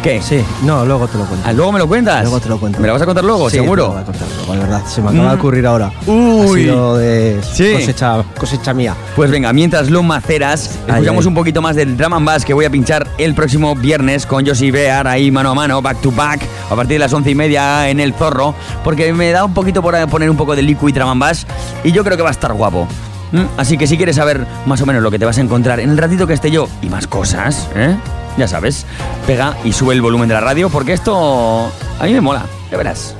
¿Qué? 0.02 0.22
Sí, 0.22 0.44
no, 0.64 0.86
luego 0.86 1.08
te 1.08 1.18
lo 1.18 1.26
cuento. 1.26 1.48
Ah, 1.48 1.54
¿Luego 1.54 1.72
me 1.72 1.80
lo 1.80 1.88
cuentas? 1.88 2.24
Luego 2.24 2.40
te 2.42 2.50
lo 2.50 2.60
cuento. 2.60 2.80
¿Me 2.82 2.88
lo 2.88 2.94
vas 2.94 3.02
a 3.02 3.06
contar 3.06 3.24
luego, 3.24 3.50
Sí, 3.50 3.58
seguro? 3.58 3.84
te 3.84 3.88
lo 3.88 3.94
voy 3.94 4.02
a 4.02 4.06
contar 4.06 4.28
luego, 4.38 4.54
la 4.56 4.60
verdad. 4.62 4.86
Se 4.86 5.02
me 5.02 5.10
acaba 5.10 5.30
de 5.30 5.36
Mm. 5.36 5.40
ocurrir 5.40 5.66
ahora. 5.68 5.92
Uy. 6.08 6.62
Ha 6.62 6.64
sido 6.64 6.98
de 6.98 7.42
Sí. 7.54 7.74
cosecha, 7.74 8.24
cosecha 8.38 8.74
mía. 8.74 8.96
Pues 9.16 9.32
venga, 9.32 9.54
mientras 9.54 9.90
lo 9.90 10.04
maceras, 10.04 10.72
Ay, 10.88 10.94
escuchamos 10.96 11.24
ay. 11.26 11.28
un 11.30 11.34
poquito 11.36 11.62
más 11.62 11.78
del 11.78 11.96
Drum 11.96 12.14
and 12.14 12.26
Bass 12.28 12.44
que 12.44 12.54
voy 12.54 12.66
a 12.66 12.70
pinchar 12.70 13.08
el 13.18 13.34
próximo 13.34 13.76
viernes 13.76 14.26
con 14.26 14.46
Josie 14.46 14.72
Bear 14.72 15.08
ahí 15.08 15.32
mano 15.32 15.52
a 15.52 15.56
mano, 15.56 15.82
back 15.82 16.02
to 16.02 16.12
back, 16.12 16.42
a 16.70 16.76
partir 16.76 16.96
de 16.96 17.00
las 17.00 17.14
once 17.14 17.30
y 17.32 17.36
media 17.36 17.88
en 17.90 18.02
el 18.02 18.14
Zorro, 18.14 18.54
porque 18.84 19.14
me 19.14 19.32
da 19.32 19.46
un 19.46 19.54
poquito 19.54 19.82
por 19.82 19.96
poner 20.10 20.30
un 20.30 20.36
poco 20.38 20.54
de 20.56 20.64
Liquid 20.64 20.94
Drum 20.96 21.10
and 21.12 21.22
Bass 21.22 21.48
y 21.86 21.94
yo 21.94 22.04
creo 22.04 22.18
que 22.18 22.24
va 22.24 22.30
a 22.30 22.34
estar 22.34 22.52
guapo. 22.54 22.88
¿Mm? 23.32 23.46
Así 23.58 23.78
que 23.78 23.88
si 23.88 23.96
quieres 23.98 24.18
saber 24.18 24.46
más 24.66 24.82
o 24.82 24.86
menos 24.86 25.02
lo 25.02 25.10
que 25.10 25.18
te 25.18 25.26
vas 25.26 25.38
a 25.38 25.42
encontrar 25.42 25.80
en 25.80 25.90
el 25.92 25.98
ratito 25.98 26.28
que 26.28 26.34
esté 26.34 26.52
yo 26.52 26.68
y 26.84 26.90
más 26.90 27.08
cosas, 27.08 27.68
¿eh? 27.76 27.96
Ya 28.38 28.48
sabes, 28.48 28.86
pega 29.28 29.56
y 29.64 29.74
sube 29.74 29.94
el 29.94 30.02
volumen 30.02 30.28
de 30.28 30.36
la 30.36 30.42
radio 30.42 30.70
porque 30.70 30.94
esto 30.94 31.72
a 32.00 32.04
mí 32.04 32.14
me 32.14 32.22
mola, 32.22 32.46
ya 32.72 32.78
verás. 32.78 33.16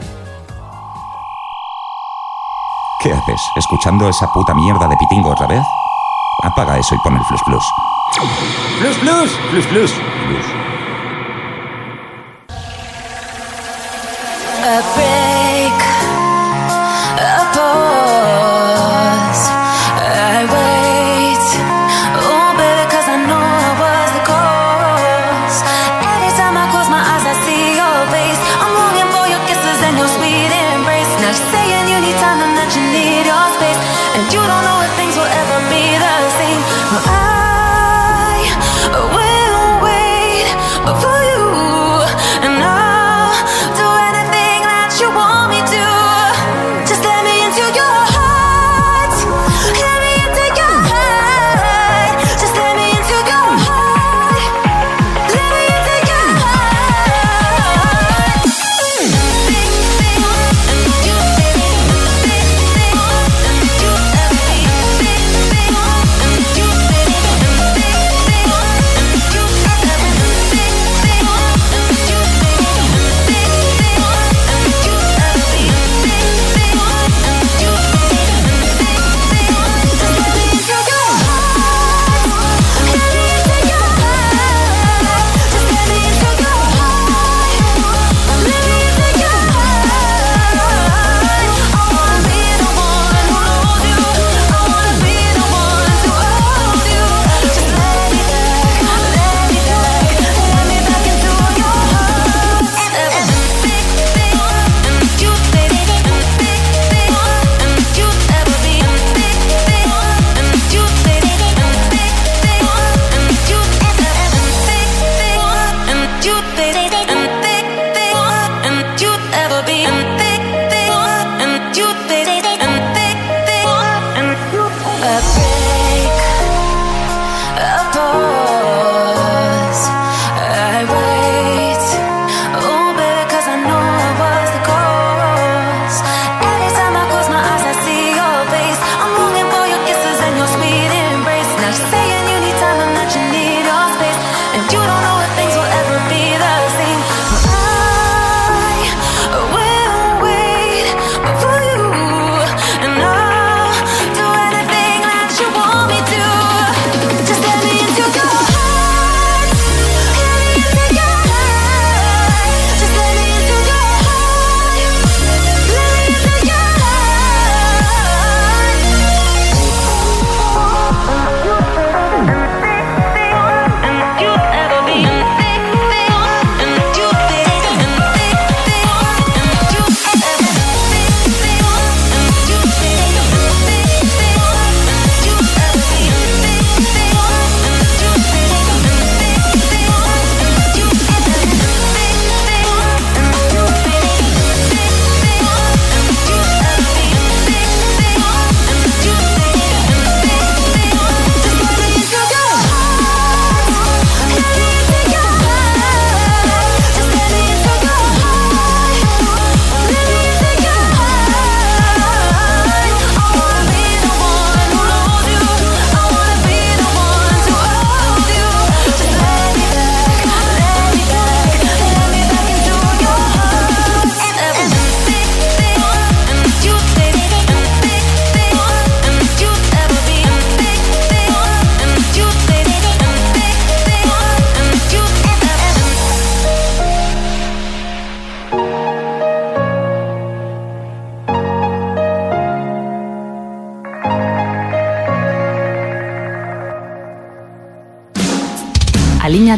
¿Qué 3.02 3.12
haces? 3.12 3.42
¿Escuchando 3.58 4.08
esa 4.08 4.32
puta 4.32 4.54
mierda 4.54 4.88
de 4.88 4.96
pitingo 4.96 5.32
otra 5.32 5.48
vez? 5.48 5.64
Apaga 6.44 6.78
eso 6.78 6.96
y 6.96 6.98
pon 7.00 7.16
el 7.16 7.24
flus 7.26 7.42
flus. 7.44 7.66
Plus, 8.80 8.98
plus, 8.98 9.32
plus, 9.52 9.66
plus. 9.68 10.46
A 14.66 15.23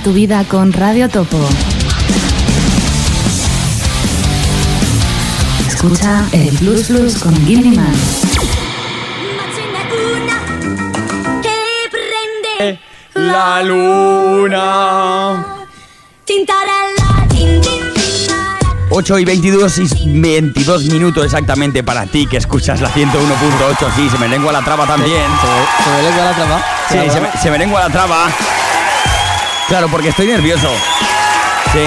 tu 0.05 0.13
vida 0.13 0.43
con 0.47 0.71
Radio 0.71 1.09
Topo. 1.09 1.39
Escucha 5.67 6.23
el 6.31 6.49
Plus 6.59 6.83
Plus 6.83 7.17
con 7.17 7.35
Gilly 7.43 7.75
Man. 7.75 7.91
La 13.15 13.63
luna. 13.63 15.43
8 18.91 19.19
y 19.19 19.25
22 19.25 19.77
y 19.79 20.19
22 20.19 20.83
minutos 20.85 21.25
exactamente 21.25 21.83
para 21.83 22.05
ti 22.05 22.27
que 22.27 22.37
escuchas 22.37 22.79
la 22.79 22.91
101.8. 22.91 23.95
Sí, 23.95 24.07
se 24.07 24.19
me 24.19 24.27
lengua 24.27 24.53
la 24.53 24.61
traba 24.61 24.85
también. 24.85 25.25
¿Se 25.83 25.89
me 25.89 26.03
lengua 26.03 26.25
la 26.25 26.35
traba? 26.35 26.63
Sí, 26.89 26.97
se 27.11 27.21
me, 27.21 27.31
se 27.41 27.49
me 27.49 27.57
lengua 27.57 27.79
la 27.79 27.89
traba. 27.89 28.27
Claro, 29.67 29.87
porque 29.89 30.09
estoy 30.09 30.27
nervioso. 30.27 30.69
Sí. 31.73 31.79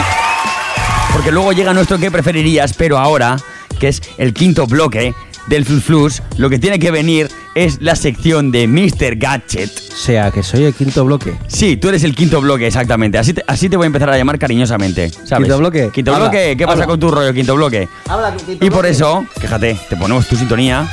Porque 1.12 1.30
luego 1.32 1.52
llega 1.52 1.72
nuestro 1.72 1.98
que 1.98 2.10
preferirías, 2.10 2.72
pero 2.74 2.98
ahora, 2.98 3.36
que 3.78 3.88
es 3.88 4.02
el 4.18 4.34
quinto 4.34 4.66
bloque 4.66 5.14
del 5.46 5.64
Flus 5.64 5.84
Flus, 5.84 6.22
lo 6.36 6.50
que 6.50 6.58
tiene 6.58 6.78
que 6.78 6.90
venir 6.90 7.30
es 7.54 7.80
la 7.80 7.96
sección 7.96 8.50
de 8.52 8.66
Mr. 8.68 9.16
Gadget. 9.16 9.70
O 9.92 9.96
sea, 9.96 10.30
que 10.30 10.42
soy 10.42 10.64
el 10.64 10.74
quinto 10.74 11.04
bloque. 11.04 11.34
Sí, 11.46 11.76
tú 11.76 11.88
eres 11.88 12.04
el 12.04 12.14
quinto 12.14 12.40
bloque, 12.40 12.66
exactamente. 12.66 13.16
Así 13.16 13.32
te, 13.32 13.42
así 13.46 13.68
te 13.68 13.76
voy 13.76 13.84
a 13.84 13.88
empezar 13.88 14.10
a 14.10 14.18
llamar 14.18 14.38
cariñosamente. 14.38 15.10
¿sabes? 15.10 15.46
¿Quinto 15.46 15.58
bloque? 15.58 15.90
Quinto 15.92 16.14
Habla, 16.14 16.28
bloque, 16.28 16.56
¿qué 16.56 16.64
pasa 16.66 16.74
habla. 16.74 16.86
con 16.86 17.00
tu 17.00 17.10
rollo, 17.10 17.32
quinto 17.32 17.54
bloque? 17.54 17.88
Habla, 18.08 18.36
quinto 18.36 18.64
Y 18.64 18.70
por 18.70 18.86
eso, 18.86 19.24
fíjate, 19.40 19.78
te 19.88 19.96
ponemos 19.96 20.26
tu 20.26 20.36
sintonía. 20.36 20.86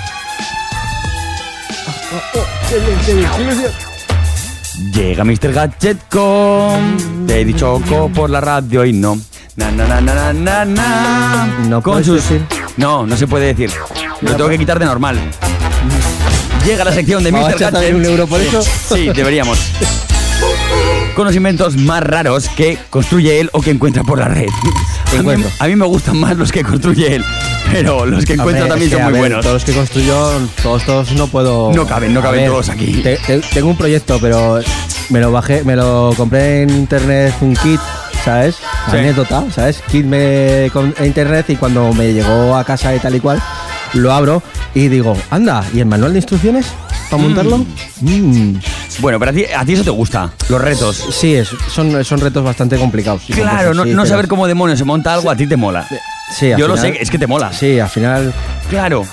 Llega 4.78 5.24
Mr. 5.24 5.54
Gadget 5.54 5.98
con. 6.10 7.26
Te 7.28 7.42
he 7.42 7.46
dicho 7.46 7.82
co 7.88 8.10
por 8.10 8.30
la 8.30 8.42
radio 8.42 8.86
y 8.86 8.92
no. 8.92 9.18
Na 9.56 9.72
na 9.72 9.88
na 9.88 10.02
na 10.02 10.34
na 10.34 10.66
na. 10.66 11.46
No 11.68 11.82
con 11.82 12.04
sus. 12.04 12.16
decir. 12.16 12.42
No, 12.76 13.06
no 13.06 13.16
se 13.16 13.26
puede 13.26 13.54
decir. 13.54 13.72
Lo 14.22 14.36
tengo 14.36 14.50
que 14.50 14.58
quitar 14.58 14.78
de 14.78 14.86
normal. 14.86 15.18
Llega 16.66 16.84
la 16.84 16.92
sección 16.92 17.24
de 17.24 17.32
¿Vamos 17.32 17.54
a 17.54 17.56
Mr. 17.56 17.72
Gadget. 17.72 17.96
un 17.96 18.06
euro 18.06 18.28
por 18.28 18.42
eso? 18.42 18.62
Sí, 18.62 19.10
deberíamos. 19.14 19.58
Con 21.16 21.26
los 21.26 21.36
inventos 21.36 21.78
más 21.78 22.04
raros 22.04 22.50
que 22.50 22.78
construye 22.90 23.40
él 23.40 23.50
o 23.54 23.62
que 23.62 23.72
encuentra 23.72 24.04
por 24.04 24.20
la 24.20 24.28
red. 24.28 24.50
A 24.50 25.12
mí, 25.14 25.20
Encuentro. 25.20 25.50
a 25.60 25.68
mí 25.68 25.76
me 25.78 25.86
gustan 25.86 26.18
más 26.20 26.36
los 26.36 26.52
que 26.52 26.62
construye 26.62 27.16
él, 27.16 27.24
pero 27.72 28.06
los 28.06 28.26
que 28.26 28.34
encuentra 28.34 28.68
también 28.68 28.92
son 28.92 29.04
muy 29.04 29.12
ver, 29.14 29.22
buenos. 29.22 29.42
Todos 29.42 29.54
los 29.54 29.64
que 29.66 29.72
construyo, 29.74 30.30
todos, 30.62 30.84
todos 30.84 31.12
no 31.14 31.28
puedo. 31.28 31.72
No 31.74 31.88
caben, 31.88 32.14
no 32.14 32.22
caben 32.22 32.42
ver, 32.42 32.50
todos 32.50 32.68
aquí. 32.68 33.02
te- 33.02 33.16
te- 33.18 33.40
tengo 33.40 33.70
un 33.70 33.78
proyecto, 33.78 34.18
pero 34.20 34.60
me 35.10 35.22
lo 35.22 35.32
bajé, 35.32 35.64
me 35.64 35.78
lo 35.78 36.14
compré 36.18 36.64
en 36.64 36.70
internet 36.72 37.34
un 37.40 37.56
kit, 37.56 37.80
¿sabes? 38.26 38.56
Sí. 38.92 38.98
Anécdota, 38.98 39.46
¿sabes? 39.56 39.82
Kit 39.90 40.06
me, 40.06 40.70
con 40.74 40.94
internet 41.02 41.46
y 41.50 41.56
cuando 41.56 41.94
me 41.94 42.12
llegó 42.12 42.58
a 42.58 42.66
casa 42.66 42.94
y 42.94 43.00
tal 43.00 43.16
y 43.16 43.22
cual, 43.22 43.42
lo 43.94 44.12
abro 44.12 44.44
y 44.74 44.90
digo, 44.90 45.16
anda, 45.30 45.64
¿y 45.74 45.80
el 45.80 45.86
manual 45.86 46.12
de 46.12 46.20
instrucciones 46.20 46.66
para 47.10 47.22
Mm. 47.22 47.26
montarlo? 47.26 47.58
Mm. 48.02 48.56
Bueno, 49.00 49.20
pero 49.20 49.32
a 49.32 49.34
ti, 49.34 49.44
a 49.56 49.66
ti 49.66 49.74
eso 49.74 49.84
te 49.84 49.90
gusta, 49.90 50.32
los 50.50 50.62
retos. 50.62 51.04
Sí, 51.12 51.36
es- 51.36 51.50
son, 51.74 52.04
son 52.06 52.20
retos 52.20 52.44
bastante 52.44 52.78
complicados. 52.78 53.24
Claro, 53.34 53.74
no, 53.74 53.84
sí, 53.84 53.90
no 53.92 54.02
pero- 54.04 54.06
saber 54.10 54.28
cómo 54.28 54.48
demonios 54.48 54.80
se 54.80 54.86
monta 54.86 55.14
algo 55.14 55.30
a 55.30 55.36
ti 55.36 55.48
te 55.48 55.58
mola. 55.58 55.88
Sí, 56.38 56.52
Yo 56.58 56.68
lo 56.68 56.76
sé, 56.78 56.98
es 57.00 57.10
que 57.12 57.20
te 57.20 57.28
mola. 57.28 57.54
Sí, 57.54 57.80
al 57.80 57.90
final. 57.90 58.34
Claro. 58.70 59.06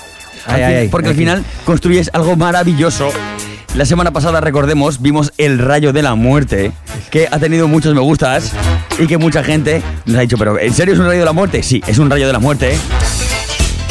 Ay, 0.45 0.55
Al 0.55 0.63
ay, 0.63 0.67
fin- 0.73 0.81
ay, 0.83 0.87
porque 0.89 1.09
al 1.09 1.15
final 1.15 1.43
construyes 1.65 2.09
algo 2.13 2.35
maravilloso. 2.35 3.09
La 3.75 3.85
semana 3.85 4.11
pasada, 4.11 4.39
recordemos, 4.41 5.01
vimos 5.01 5.31
El 5.37 5.57
Rayo 5.57 5.93
de 5.93 6.01
la 6.03 6.13
Muerte, 6.15 6.71
que 7.11 7.27
ha 7.31 7.39
tenido 7.39 7.67
muchos 7.67 7.93
me 7.95 8.01
gustas 8.01 8.51
y 8.99 9.07
que 9.07 9.17
mucha 9.17 9.43
gente 9.43 9.81
nos 10.05 10.17
ha 10.17 10.21
dicho, 10.21 10.37
pero 10.37 10.59
¿en 10.59 10.73
serio 10.73 10.93
es 10.93 10.99
un 10.99 11.07
rayo 11.07 11.19
de 11.19 11.25
la 11.25 11.33
muerte? 11.33 11.63
Sí, 11.63 11.81
es 11.87 11.97
un 11.97 12.09
rayo 12.09 12.27
de 12.27 12.33
la 12.33 12.39
muerte. 12.39 12.77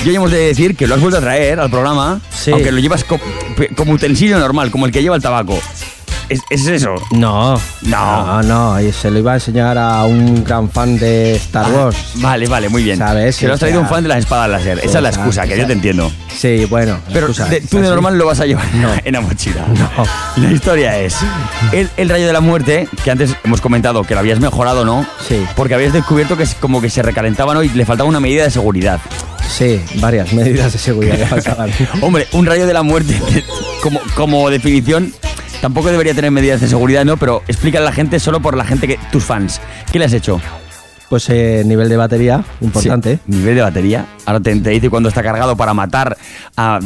Y 0.04 0.08
hoy 0.08 0.16
hemos 0.16 0.30
de 0.32 0.38
decir 0.38 0.74
que 0.76 0.86
lo 0.86 0.94
has 0.96 1.00
vuelto 1.00 1.18
a 1.18 1.20
traer 1.20 1.60
al 1.60 1.70
programa, 1.70 2.20
aunque 2.52 2.72
lo 2.72 2.80
llevas 2.80 3.04
co- 3.04 3.20
como 3.76 3.92
utensilio 3.92 4.38
normal, 4.38 4.70
como 4.72 4.86
el 4.86 4.92
que 4.92 5.00
lleva 5.02 5.14
el 5.14 5.22
tabaco. 5.22 5.58
¿Es, 6.32 6.40
es 6.50 6.66
eso? 6.66 6.94
No, 7.12 7.54
No. 7.82 8.42
no, 8.42 8.42
no, 8.42 8.80
y 8.80 8.92
se 8.92 9.10
lo 9.10 9.18
iba 9.18 9.32
a 9.32 9.34
enseñar 9.34 9.76
a 9.78 10.04
un 10.04 10.42
gran 10.44 10.70
fan 10.70 10.98
de 10.98 11.34
Star 11.36 11.66
Ah, 11.66 11.84
Wars. 11.84 11.96
Vale, 12.16 12.46
vale, 12.48 12.68
muy 12.68 12.82
bien. 12.82 12.98
¿Sabes? 12.98 13.36
Que 13.36 13.46
lo 13.48 13.54
has 13.54 13.60
traído 13.60 13.80
O 13.80 13.82
un 13.82 13.88
fan 13.88 14.02
de 14.02 14.09
las 14.09 14.18
espadas 14.18 14.48
láser. 14.50 14.78
Esa 14.82 14.98
es 14.98 15.02
la 15.02 15.09
excusa, 15.10 15.46
que 15.46 15.56
yo 15.59 15.66
te 15.66 15.72
entiendo. 15.72 16.10
Sí, 16.36 16.64
bueno. 16.66 16.98
Pero 17.12 17.26
excusa, 17.26 17.46
de- 17.48 17.60
tú 17.60 17.78
de 17.78 17.88
normal 17.88 18.16
lo 18.18 18.26
vas 18.26 18.40
a 18.40 18.46
llevar 18.46 18.64
en 19.04 19.12
la 19.12 19.20
mochila. 19.20 19.64
La 20.36 20.50
historia 20.50 20.98
es 20.98 21.16
el, 21.72 21.88
el 21.96 22.09
rayo 22.09 22.26
de 22.26 22.32
la 22.32 22.40
muerte, 22.40 22.88
que 23.04 23.10
antes 23.10 23.34
hemos 23.44 23.60
comentado 23.60 24.02
que 24.04 24.14
lo 24.14 24.20
habías 24.20 24.40
mejorado, 24.40 24.84
¿no? 24.84 25.06
Sí. 25.28 25.44
Porque 25.56 25.74
habías 25.74 25.92
descubierto 25.92 26.36
que 26.36 26.42
es 26.44 26.54
como 26.54 26.80
que 26.80 26.90
se 26.90 27.02
recalentaba, 27.02 27.54
¿no? 27.54 27.62
Y 27.62 27.68
le 27.70 27.84
faltaba 27.86 28.09
una 28.09 28.20
medida 28.20 28.44
de 28.44 28.50
seguridad. 28.50 29.00
Sí, 29.48 29.80
varias 29.96 30.32
medidas 30.34 30.72
de 30.72 30.78
seguridad 30.78 31.18
le 31.18 31.26
faltaban. 31.26 31.70
Hombre, 32.00 32.26
un 32.32 32.46
rayo 32.46 32.66
de 32.66 32.72
la 32.72 32.82
muerte, 32.82 33.20
como, 33.82 34.00
como 34.14 34.48
definición, 34.50 35.12
tampoco 35.62 35.90
debería 35.90 36.12
tener 36.12 36.30
medidas 36.30 36.60
de 36.60 36.68
seguridad, 36.68 37.06
¿no? 37.06 37.16
Pero 37.16 37.43
explícale 37.47 37.86
a 37.86 37.90
la 37.90 37.94
gente, 37.94 38.20
solo 38.20 38.40
por 38.40 38.56
la 38.56 38.64
gente 38.64 38.86
que. 38.86 38.98
tus 39.10 39.24
fans. 39.24 39.60
¿Qué 39.90 39.98
le 39.98 40.05
has 40.05 40.12
hecho? 40.12 40.40
Pues 41.09 41.28
eh, 41.28 41.62
nivel 41.66 41.90
de 41.90 41.97
batería, 41.98 42.43
importante. 42.62 43.16
Sí, 43.16 43.20
nivel 43.26 43.55
de 43.55 43.60
batería. 43.60 44.06
Ahora 44.24 44.40
te, 44.40 44.56
te 44.56 44.70
dice 44.70 44.89
cuando 44.89 45.10
está 45.10 45.22
cargado 45.22 45.56
para 45.56 45.74
matar 45.74 46.16
a, 46.56 46.80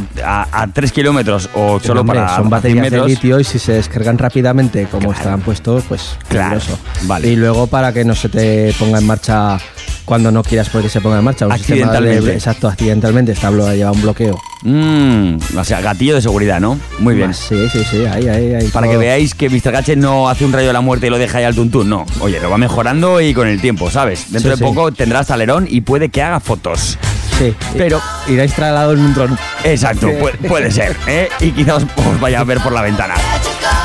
a, 0.53 0.66
3 0.66 0.90
kilómetros 0.93 1.48
o 1.55 1.78
solo 1.78 2.01
Hombre, 2.01 2.19
para 2.19 2.31
son 2.31 2.44
100 2.44 2.51
baterías 2.51 2.90
de 2.90 3.07
litio 3.07 3.39
y 3.39 3.44
si 3.44 3.61
se 3.61 3.74
descargan 3.74 4.19
rápidamente 4.19 4.89
como 4.90 5.12
están 5.12 5.40
puestos, 5.43 5.85
pues 5.89 6.19
Claro, 6.28 6.59
peligroso. 6.59 6.78
vale. 7.03 7.28
Y 7.28 7.36
luego 7.36 7.69
para 7.69 7.93
que 7.93 8.05
no 8.05 8.16
se 8.16 8.28
te 8.28 8.74
ponga 8.81 8.98
en 8.98 9.07
marcha 9.07 9.59
cuando 10.07 10.33
no 10.33 10.43
quieras 10.43 10.70
porque 10.70 10.89
se 10.89 11.03
ponga 11.03 11.19
en 11.19 11.24
marcha. 11.24 11.47
Un 11.47 11.53
sistema 11.59 11.77
de- 11.77 11.83
Accidentalmente. 11.85 12.33
exacto, 12.35 12.69
accidentalmente. 12.69 13.35
Blo- 13.35 13.74
lleva 13.77 13.93
un 13.93 14.01
bloqueo. 14.01 14.41
Mm, 14.62 15.37
o 15.59 15.65
sea, 15.65 15.81
gatillo 15.83 16.15
de 16.15 16.23
seguridad, 16.23 16.59
¿no? 16.61 16.78
Muy 17.01 17.15
bien. 17.15 17.35
Sí, 17.35 17.57
sí, 17.70 17.85
sí, 17.91 18.07
ahí, 18.07 18.27
ahí, 18.28 18.55
ahí. 18.55 18.69
Para 18.69 18.89
que 18.89 18.97
veáis 18.97 19.35
que 19.35 19.51
Mr. 19.51 19.70
Gadget 19.73 19.99
no 19.99 20.28
hace 20.31 20.45
un 20.47 20.53
rayo 20.53 20.69
de 20.69 20.73
la 20.73 20.81
muerte 20.81 21.09
y 21.09 21.11
lo 21.11 21.19
deja 21.19 21.39
ahí 21.39 21.45
al 21.45 21.55
tuntún, 21.55 21.89
no. 21.91 22.07
Oye, 22.20 22.41
lo 22.41 22.49
va 22.49 22.57
mejorando 22.57 23.20
y 23.20 23.35
con 23.35 23.47
el 23.49 23.61
tiempo, 23.61 23.91
¿sabes? 23.91 24.33
Dentro 24.33 24.55
Sí, 24.55 24.59
de 24.61 24.66
sí. 24.66 24.74
poco 24.74 24.93
tendrás 24.93 25.27
talerón 25.27 25.66
y 25.69 25.83
puede 25.83 26.09
que 26.09 26.23
haga 26.23 26.41
fotos. 26.41 26.99
Sí, 27.39 27.55
Pero 27.77 28.01
irá 28.28 28.45
instalado 28.45 28.95
en 28.95 29.01
un 29.01 29.12
dron. 29.12 29.39
Exacto, 29.62 30.09
puede 30.49 30.70
ser, 30.70 30.97
¿eh? 31.07 31.28
Y 31.41 31.51
quizás 31.51 31.83
os 31.83 32.20
vaya 32.20 32.41
a 32.41 32.45
ver 32.45 32.61
por 32.61 32.73
la 32.73 32.81
ventana. 32.81 33.15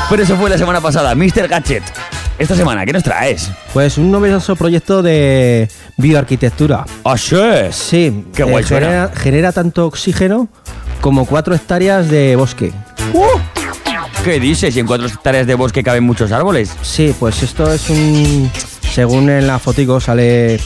Pero 0.08 0.22
eso 0.22 0.36
fue 0.36 0.48
la 0.48 0.56
semana 0.56 0.80
pasada, 0.80 1.14
Mr. 1.14 1.48
Gadget. 1.48 1.82
Esta 2.42 2.56
semana, 2.56 2.84
¿qué 2.84 2.92
nos 2.92 3.04
traes? 3.04 3.52
Pues 3.72 3.98
un 3.98 4.10
novedoso 4.10 4.56
proyecto 4.56 5.00
de 5.00 5.68
bioarquitectura. 5.96 6.84
¡Ah, 7.04 7.16
sí! 7.16 7.36
Sí, 7.70 8.24
Qué 8.34 8.42
guay 8.42 8.64
suena. 8.64 8.86
genera, 8.86 9.10
genera 9.14 9.52
tanto 9.52 9.86
oxígeno 9.86 10.48
como 11.00 11.24
cuatro 11.24 11.54
hectáreas 11.54 12.08
de 12.08 12.34
bosque. 12.34 12.72
¿Qué 14.24 14.40
dices? 14.40 14.74
¿Y 14.74 14.80
en 14.80 14.88
cuatro 14.88 15.06
hectáreas 15.06 15.46
de 15.46 15.54
bosque 15.54 15.84
caben 15.84 16.02
muchos 16.02 16.32
árboles? 16.32 16.74
Sí, 16.82 17.14
pues 17.16 17.40
esto 17.44 17.72
es 17.72 17.88
un. 17.90 18.50
Según 18.92 19.30
en 19.30 19.46
la 19.46 19.60
fotico 19.60 20.00
sale 20.00 20.58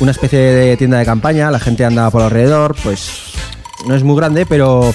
una 0.00 0.12
especie 0.12 0.38
de 0.38 0.76
tienda 0.78 0.98
de 0.98 1.04
campaña, 1.04 1.50
la 1.50 1.60
gente 1.60 1.84
anda 1.84 2.10
por 2.10 2.22
alrededor, 2.22 2.74
pues 2.82 3.10
no 3.86 3.94
es 3.94 4.02
muy 4.02 4.16
grande, 4.16 4.46
pero 4.46 4.94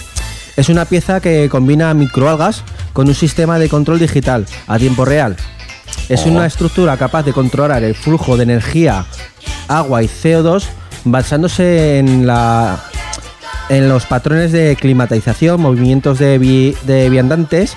es 0.56 0.70
una 0.70 0.86
pieza 0.86 1.20
que 1.22 1.48
combina 1.48 1.94
microalgas 1.94 2.64
con 2.94 3.08
un 3.08 3.14
sistema 3.14 3.60
de 3.60 3.70
control 3.70 4.00
digital 4.00 4.48
a 4.66 4.80
tiempo 4.80 5.06
real. 5.06 5.38
Es 6.10 6.26
Oh. 6.26 6.30
una 6.30 6.46
estructura 6.46 6.96
capaz 6.98 7.24
de 7.24 7.34
controlar 7.34 7.84
el 7.84 7.96
flujo 7.96 8.38
de 8.38 8.44
energía, 8.44 9.06
agua 9.68 10.04
y 10.04 10.08
CO2 10.08 10.66
basándose 11.06 12.00
en 12.00 12.26
la 12.28 12.80
en 13.70 13.90
los 13.90 14.06
patrones 14.06 14.54
de 14.54 14.78
climatización, 14.80 15.60
movimientos 15.60 16.20
de, 16.20 16.38
vi- 16.38 16.74
de 16.86 17.10
viandantes 17.10 17.76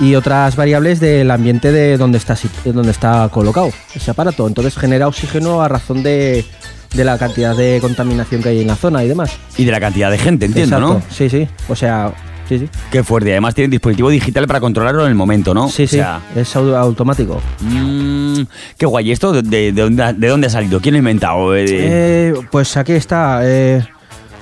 y 0.00 0.16
otras 0.16 0.56
variables 0.56 0.98
del 0.98 1.30
ambiente 1.30 1.70
de 1.70 1.96
donde 1.96 2.18
está, 2.18 2.36
donde 2.64 2.90
está 2.90 3.28
colocado 3.32 3.70
ese 3.94 4.10
aparato. 4.10 4.48
Entonces 4.48 4.76
genera 4.76 5.06
oxígeno 5.06 5.62
a 5.62 5.68
razón 5.68 6.02
de, 6.02 6.44
de 6.92 7.04
la 7.04 7.18
cantidad 7.18 7.56
de 7.56 7.78
contaminación 7.80 8.42
que 8.42 8.48
hay 8.48 8.62
en 8.62 8.66
la 8.66 8.74
zona 8.74 9.04
y 9.04 9.08
demás. 9.08 9.30
Y 9.56 9.64
de 9.64 9.70
la 9.70 9.78
cantidad 9.78 10.10
de 10.10 10.18
gente, 10.18 10.46
entiendo, 10.46 10.76
Exacto, 10.76 10.94
¿no? 11.08 11.14
Sí, 11.14 11.30
sí. 11.30 11.48
O 11.68 11.76
sea, 11.76 12.12
sí, 12.48 12.58
sí. 12.60 12.68
Qué 12.90 13.02
fuerte. 13.04 13.30
Además 13.32 13.54
tiene 13.54 13.66
un 13.66 13.70
dispositivo 13.72 14.10
digital 14.10 14.46
para 14.46 14.60
controlarlo 14.60 15.02
en 15.02 15.08
el 15.08 15.14
momento, 15.14 15.54
¿no? 15.54 15.68
Sí, 15.68 15.84
O 15.84 15.88
sí. 15.88 15.96
sea, 15.96 16.20
Es 16.34 16.54
au- 16.56 16.74
automático. 16.76 17.40
mm, 17.60 18.40
qué 18.76 18.86
guay. 18.86 19.08
¿Y 19.08 19.12
¿Esto 19.12 19.32
de, 19.32 19.42
de- 19.42 19.72
de 19.72 19.82
dónde, 19.82 20.02
ha- 20.02 20.12
de 20.12 20.28
dónde 20.28 20.46
ha 20.46 20.50
salido? 20.50 20.80
¿Quién 20.80 20.94
lo 20.94 20.96
ha 20.96 21.00
inventado? 21.00 21.54
Eh, 21.56 21.64
Eh, 21.68 22.34
pues 22.50 22.76
aquí 22.76 22.92
está. 22.92 23.40
eh, 23.44 23.84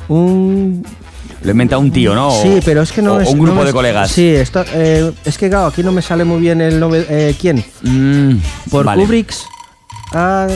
un 0.09 0.85
lo 1.43 1.51
ha 1.51 1.53
inventado 1.53 1.81
un 1.81 1.91
tío, 1.93 2.15
¿no? 2.15 2.31
Sí, 2.43 2.61
pero 2.65 2.83
es 2.83 2.91
que 2.93 3.03
no 3.03 3.15
o 3.15 3.21
es. 3.21 3.29
un 3.29 3.39
grupo 3.39 3.55
no 3.57 3.63
de 3.63 3.69
es- 3.69 3.75
colegas. 3.75 4.11
Sí, 4.11 4.27
esto, 4.29 4.65
eh, 4.73 5.13
es 5.25 5.39
que 5.39 5.49
claro, 5.49 5.67
aquí 5.67 5.83
no 5.83 5.93
me 5.93 6.03
sale 6.03 6.25
muy 6.25 6.41
bien 6.41 6.61
el 6.61 6.83
eh, 7.09 7.35
quién. 7.41 7.65
Por 8.71 8.85
vale. 8.85 9.03
Kubrick's. 9.05 9.45
Ah, 10.13 10.47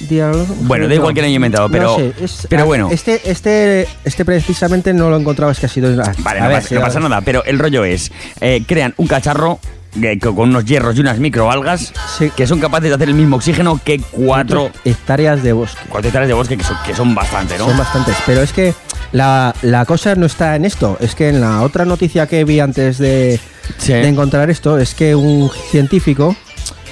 diálogo- 0.00 0.46
Bueno, 0.62 0.88
da 0.88 0.94
igual 0.94 1.14
que 1.14 1.20
lo 1.20 1.26
haya 1.26 1.36
inventado, 1.36 1.68
pero- 1.68 1.90
No 1.92 1.96
sé, 1.96 2.12
es- 2.22 2.46
pero 2.48 2.66
bueno. 2.66 2.88
Este, 2.90 3.20
este, 3.30 3.86
este 4.04 4.24
precisamente 4.24 4.92
no 4.92 5.10
lo 5.10 5.16
encontraba, 5.16 5.52
es 5.52 5.60
que 5.60 5.66
ha 5.66 5.68
sido. 5.68 5.88
Vale, 5.96 6.40
no, 6.40 6.50
pasa, 6.50 6.74
no 6.74 6.80
pasa 6.80 7.00
nada, 7.00 7.20
pero 7.20 7.44
el 7.44 7.58
rollo 7.58 7.84
es, 7.84 8.10
eh, 8.40 8.62
crean 8.66 8.94
un 8.96 9.06
cacharro 9.06 9.58
que 10.00 10.18
con 10.18 10.36
unos 10.48 10.64
hierros 10.64 10.96
y 10.96 11.00
unas 11.00 11.20
microalgas 11.20 11.92
que 12.36 12.48
son 12.48 12.58
capaces 12.58 12.88
de 12.88 12.96
hacer 12.96 13.08
el 13.08 13.14
mismo 13.14 13.36
oxígeno 13.36 13.80
que 13.84 14.00
cuatro, 14.00 14.72
hectáreas 14.84 15.40
de 15.44 15.52
bosque. 15.52 15.80
cuatro 15.88 16.08
hectáreas 16.08 16.26
de 16.28 16.34
bosque, 16.34 16.56
que 16.56 16.64
son, 16.64 16.76
que 16.84 16.94
son 16.96 17.14
bastante, 17.14 17.56
¿no? 17.58 17.66
Son 17.68 17.78
bastantes. 17.78 18.16
Pero 18.26 18.42
es 18.42 18.52
que 18.52 18.74
la, 19.12 19.54
la 19.62 19.84
cosa 19.84 20.16
no 20.16 20.26
está 20.26 20.56
en 20.56 20.64
esto. 20.64 20.96
Es 21.00 21.14
que 21.14 21.28
en 21.28 21.40
la 21.40 21.62
otra 21.62 21.84
noticia 21.84 22.26
que 22.26 22.42
vi 22.44 22.58
antes 22.58 22.98
de, 22.98 23.38
de 23.86 24.08
encontrar 24.08 24.50
esto, 24.50 24.78
es 24.80 24.94
que 24.96 25.14
un 25.14 25.48
científico 25.70 26.34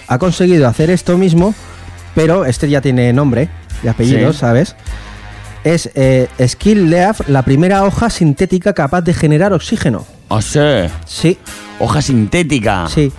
ha 0.07 0.19
conseguido 0.19 0.69
hacer 0.69 0.89
esto 0.91 1.19
mismo, 1.19 1.57
pero 2.15 2.45
este 2.45 2.69
ya 2.69 2.81
tiene 2.81 3.13
nombre 3.13 3.49
y 3.83 3.89
apellido, 3.89 4.33
Sí. 4.33 4.39
¿sabes? 4.39 4.77
Es 5.65 5.91
eh, 5.95 6.29
Skill 6.47 6.91
Leaf, 6.91 7.29
la 7.29 7.43
primera 7.43 7.85
hoja 7.85 8.11
sintética 8.11 8.73
capaz 8.73 9.03
de 9.03 9.15
generar 9.15 9.53
oxígeno. 9.53 10.05
¿Ah, 10.29 10.43
sí? 10.43 10.59
Sí. 11.07 11.39
Hoja 11.79 12.03
sintética. 12.03 12.89
Sí. 12.93 13.13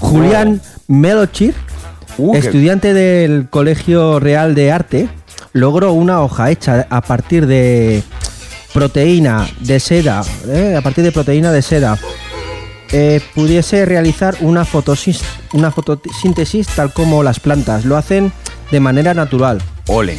Julián 0.00 0.60
Melochir, 0.86 1.54
Uh, 2.20 2.32
qué- 2.32 2.38
estudiante 2.38 2.94
del 2.94 3.48
Colegio 3.48 4.18
Real 4.18 4.54
de 4.56 4.72
Arte, 4.72 5.08
logró 5.52 5.92
una 5.92 6.20
hoja 6.20 6.50
hecha 6.50 6.86
a 6.90 7.00
partir 7.00 7.46
de 7.46 8.02
proteína 8.74 9.48
de 9.60 9.78
seda, 9.80 10.22
¿eh? 10.48 10.74
a 10.76 10.82
partir 10.82 11.04
de 11.04 11.12
proteína 11.12 11.52
de 11.52 11.62
seda, 11.62 11.96
eh, 12.92 13.20
pudiese 13.34 13.84
realizar 13.84 14.36
una, 14.40 14.66
una 15.52 15.70
fotosíntesis 15.70 16.66
tal 16.68 16.92
como 16.92 17.22
las 17.22 17.40
plantas. 17.40 17.84
Lo 17.84 17.96
hacen 17.96 18.32
de 18.70 18.80
manera 18.80 19.14
natural. 19.14 19.62
Ole. 19.86 20.18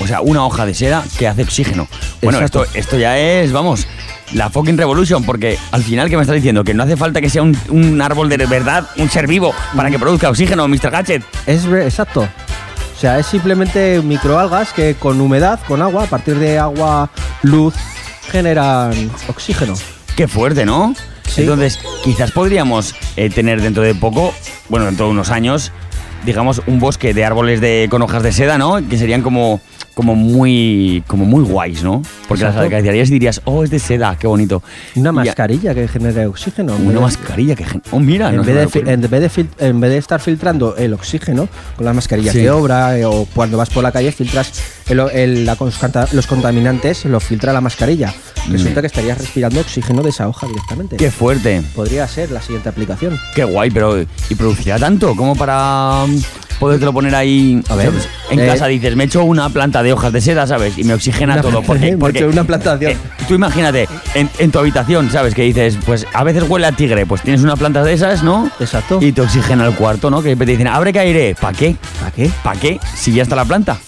O 0.00 0.06
sea, 0.06 0.20
una 0.20 0.44
hoja 0.44 0.66
de 0.66 0.74
seda 0.74 1.04
que 1.18 1.28
hace 1.28 1.42
oxígeno. 1.42 1.86
Bueno, 2.22 2.38
Exacto. 2.38 2.64
esto, 2.64 2.78
esto 2.78 2.98
ya 2.98 3.18
es, 3.18 3.52
vamos, 3.52 3.86
la 4.32 4.50
fucking 4.50 4.76
revolution, 4.76 5.22
porque 5.22 5.58
al 5.70 5.82
final, 5.82 6.08
¿qué 6.08 6.16
me 6.16 6.22
estás 6.22 6.36
diciendo? 6.36 6.64
Que 6.64 6.74
no 6.74 6.82
hace 6.82 6.96
falta 6.96 7.20
que 7.20 7.30
sea 7.30 7.42
un, 7.42 7.56
un 7.68 8.00
árbol 8.00 8.28
de 8.28 8.38
verdad, 8.46 8.88
un 8.96 9.08
ser 9.10 9.26
vivo, 9.26 9.54
para 9.76 9.90
que 9.90 9.98
produzca 9.98 10.28
oxígeno, 10.28 10.66
Mr. 10.66 10.90
Gadget. 10.90 11.22
Es 11.46 11.66
exacto. 11.66 12.22
O 12.22 13.00
sea, 13.00 13.18
es 13.18 13.26
simplemente 13.26 14.00
microalgas 14.02 14.72
que 14.72 14.94
con 14.94 15.20
humedad, 15.20 15.60
con 15.66 15.82
agua, 15.82 16.04
a 16.04 16.06
partir 16.06 16.38
de 16.38 16.58
agua, 16.58 17.10
luz, 17.42 17.74
generan 18.30 19.10
oxígeno. 19.28 19.74
Qué 20.16 20.28
fuerte, 20.28 20.64
¿no? 20.64 20.94
Entonces, 21.38 21.78
quizás 22.04 22.30
podríamos 22.32 22.94
eh, 23.16 23.30
tener 23.30 23.60
dentro 23.62 23.82
de 23.82 23.94
poco, 23.94 24.34
bueno, 24.68 24.86
dentro 24.86 25.06
de 25.06 25.12
unos 25.12 25.30
años, 25.30 25.72
digamos, 26.26 26.62
un 26.66 26.78
bosque 26.78 27.14
de 27.14 27.24
árboles 27.24 27.60
de, 27.60 27.88
con 27.90 28.02
hojas 28.02 28.22
de 28.22 28.32
seda, 28.32 28.58
¿no? 28.58 28.86
Que 28.88 28.96
serían 28.96 29.22
como, 29.22 29.60
como 29.94 30.14
muy 30.14 31.02
como 31.08 31.24
muy 31.24 31.42
guays, 31.42 31.82
¿no? 31.82 32.02
Porque 32.28 32.44
las 32.44 32.52
Exacto. 32.52 32.68
acariciarías 32.68 33.08
y 33.08 33.12
dirías, 33.12 33.40
oh, 33.44 33.64
es 33.64 33.70
de 33.70 33.78
seda, 33.80 34.16
qué 34.18 34.26
bonito. 34.28 34.62
Una 34.94 35.08
Y 35.08 35.10
a- 35.10 35.12
mascarilla 35.12 35.74
que 35.74 35.88
genere 35.88 36.26
oxígeno. 36.26 36.76
en 36.76 36.86
Una 36.86 37.00
mascarilla 37.00 37.56
que... 37.56 37.64
gen- 37.64 37.82
Oh, 37.90 37.98
mira, 37.98 38.28
En 38.30 38.36
no 38.36 38.44
vez, 38.44 38.72
de, 38.72 38.92
en, 38.92 39.00
vez 39.00 39.20
de 39.20 39.30
fil- 39.30 39.48
en 39.58 39.80
vez 39.80 39.90
de 39.90 39.98
estar 39.98 40.20
filtrando 40.20 40.76
el 40.76 40.94
oxígeno 40.94 41.48
con 41.76 41.84
las 41.86 41.94
mascarillas 41.94 42.32
Sí. 42.34 42.40
de 42.42 42.50
obra 42.50 42.96
eh, 42.96 43.04
o 43.04 43.26
cuando 43.34 43.56
vas 43.58 43.68
por 43.70 43.82
la 43.82 43.90
calle 43.90 44.12
filtras 44.12 44.62
el- 44.88 45.00
el- 45.12 45.44
la 45.44 45.56
los 46.12 46.26
contaminantes, 46.28 47.04
los 47.06 47.24
filtra 47.24 47.52
la 47.52 47.60
mascarilla. 47.60 48.14
Resulta 48.48 48.80
que 48.80 48.86
estarías 48.88 49.18
respirando 49.18 49.60
oxígeno 49.60 50.02
de 50.02 50.10
esa 50.10 50.28
hoja 50.28 50.46
directamente. 50.46 50.96
Mm. 50.96 50.98
Qué 50.98 51.10
fuerte. 51.10 51.62
Podría 51.74 52.06
ser 52.08 52.30
la 52.30 52.42
siguiente 52.42 52.68
aplicación. 52.68 53.18
Qué 53.34 53.44
guay, 53.44 53.70
pero 53.70 54.00
¿y 54.00 54.34
producirá 54.34 54.78
tanto? 54.78 55.14
como 55.16 55.34
para 55.36 56.04
mm, 56.06 56.16
podértelo 56.58 56.92
poner 56.92 57.14
ahí? 57.14 57.60
A 57.68 57.74
ver, 57.76 57.86
¿sabes? 57.86 58.08
En 58.30 58.40
eh, 58.40 58.46
casa 58.46 58.66
dices, 58.66 58.96
me 58.96 59.04
echo 59.04 59.22
una 59.24 59.48
planta 59.50 59.82
de 59.82 59.92
hojas 59.92 60.12
de 60.12 60.20
seda, 60.20 60.46
¿sabes? 60.46 60.76
Y 60.78 60.84
me 60.84 60.94
oxigena 60.94 61.34
Una- 61.34 61.42
todo. 61.42 61.62
Porque, 61.62 61.92
me 61.92 61.96
porque 61.98 62.18
echo 62.20 62.28
una 62.28 62.44
plantación. 62.44 62.92
eh, 62.92 62.96
tú 63.28 63.34
imagínate, 63.34 63.88
en, 64.14 64.28
en 64.38 64.50
tu 64.50 64.58
habitación, 64.58 65.10
¿sabes? 65.10 65.34
Que 65.34 65.42
dices, 65.42 65.78
pues 65.84 66.06
a 66.12 66.24
veces 66.24 66.44
huele 66.48 66.66
a 66.66 66.72
tigre, 66.72 67.06
pues 67.06 67.22
tienes 67.22 67.42
una 67.42 67.56
planta 67.56 67.82
de 67.84 67.92
esas, 67.92 68.22
¿no? 68.22 68.50
Exacto. 68.60 68.98
Y 69.00 69.12
te 69.12 69.20
oxigena 69.20 69.66
el 69.66 69.74
cuarto, 69.74 70.10
¿no? 70.10 70.22
Que 70.22 70.34
te 70.36 70.44
dicen, 70.46 70.66
abre 70.66 70.92
que 70.92 70.98
aire. 71.00 71.34
¿Para 71.40 71.56
qué? 71.56 71.76
¿Para 72.00 72.10
qué? 72.10 72.30
¿Para 72.42 72.60
qué? 72.60 72.80
Si 72.94 73.12
ya 73.12 73.22
está 73.22 73.36
la 73.36 73.44
planta. 73.44 73.78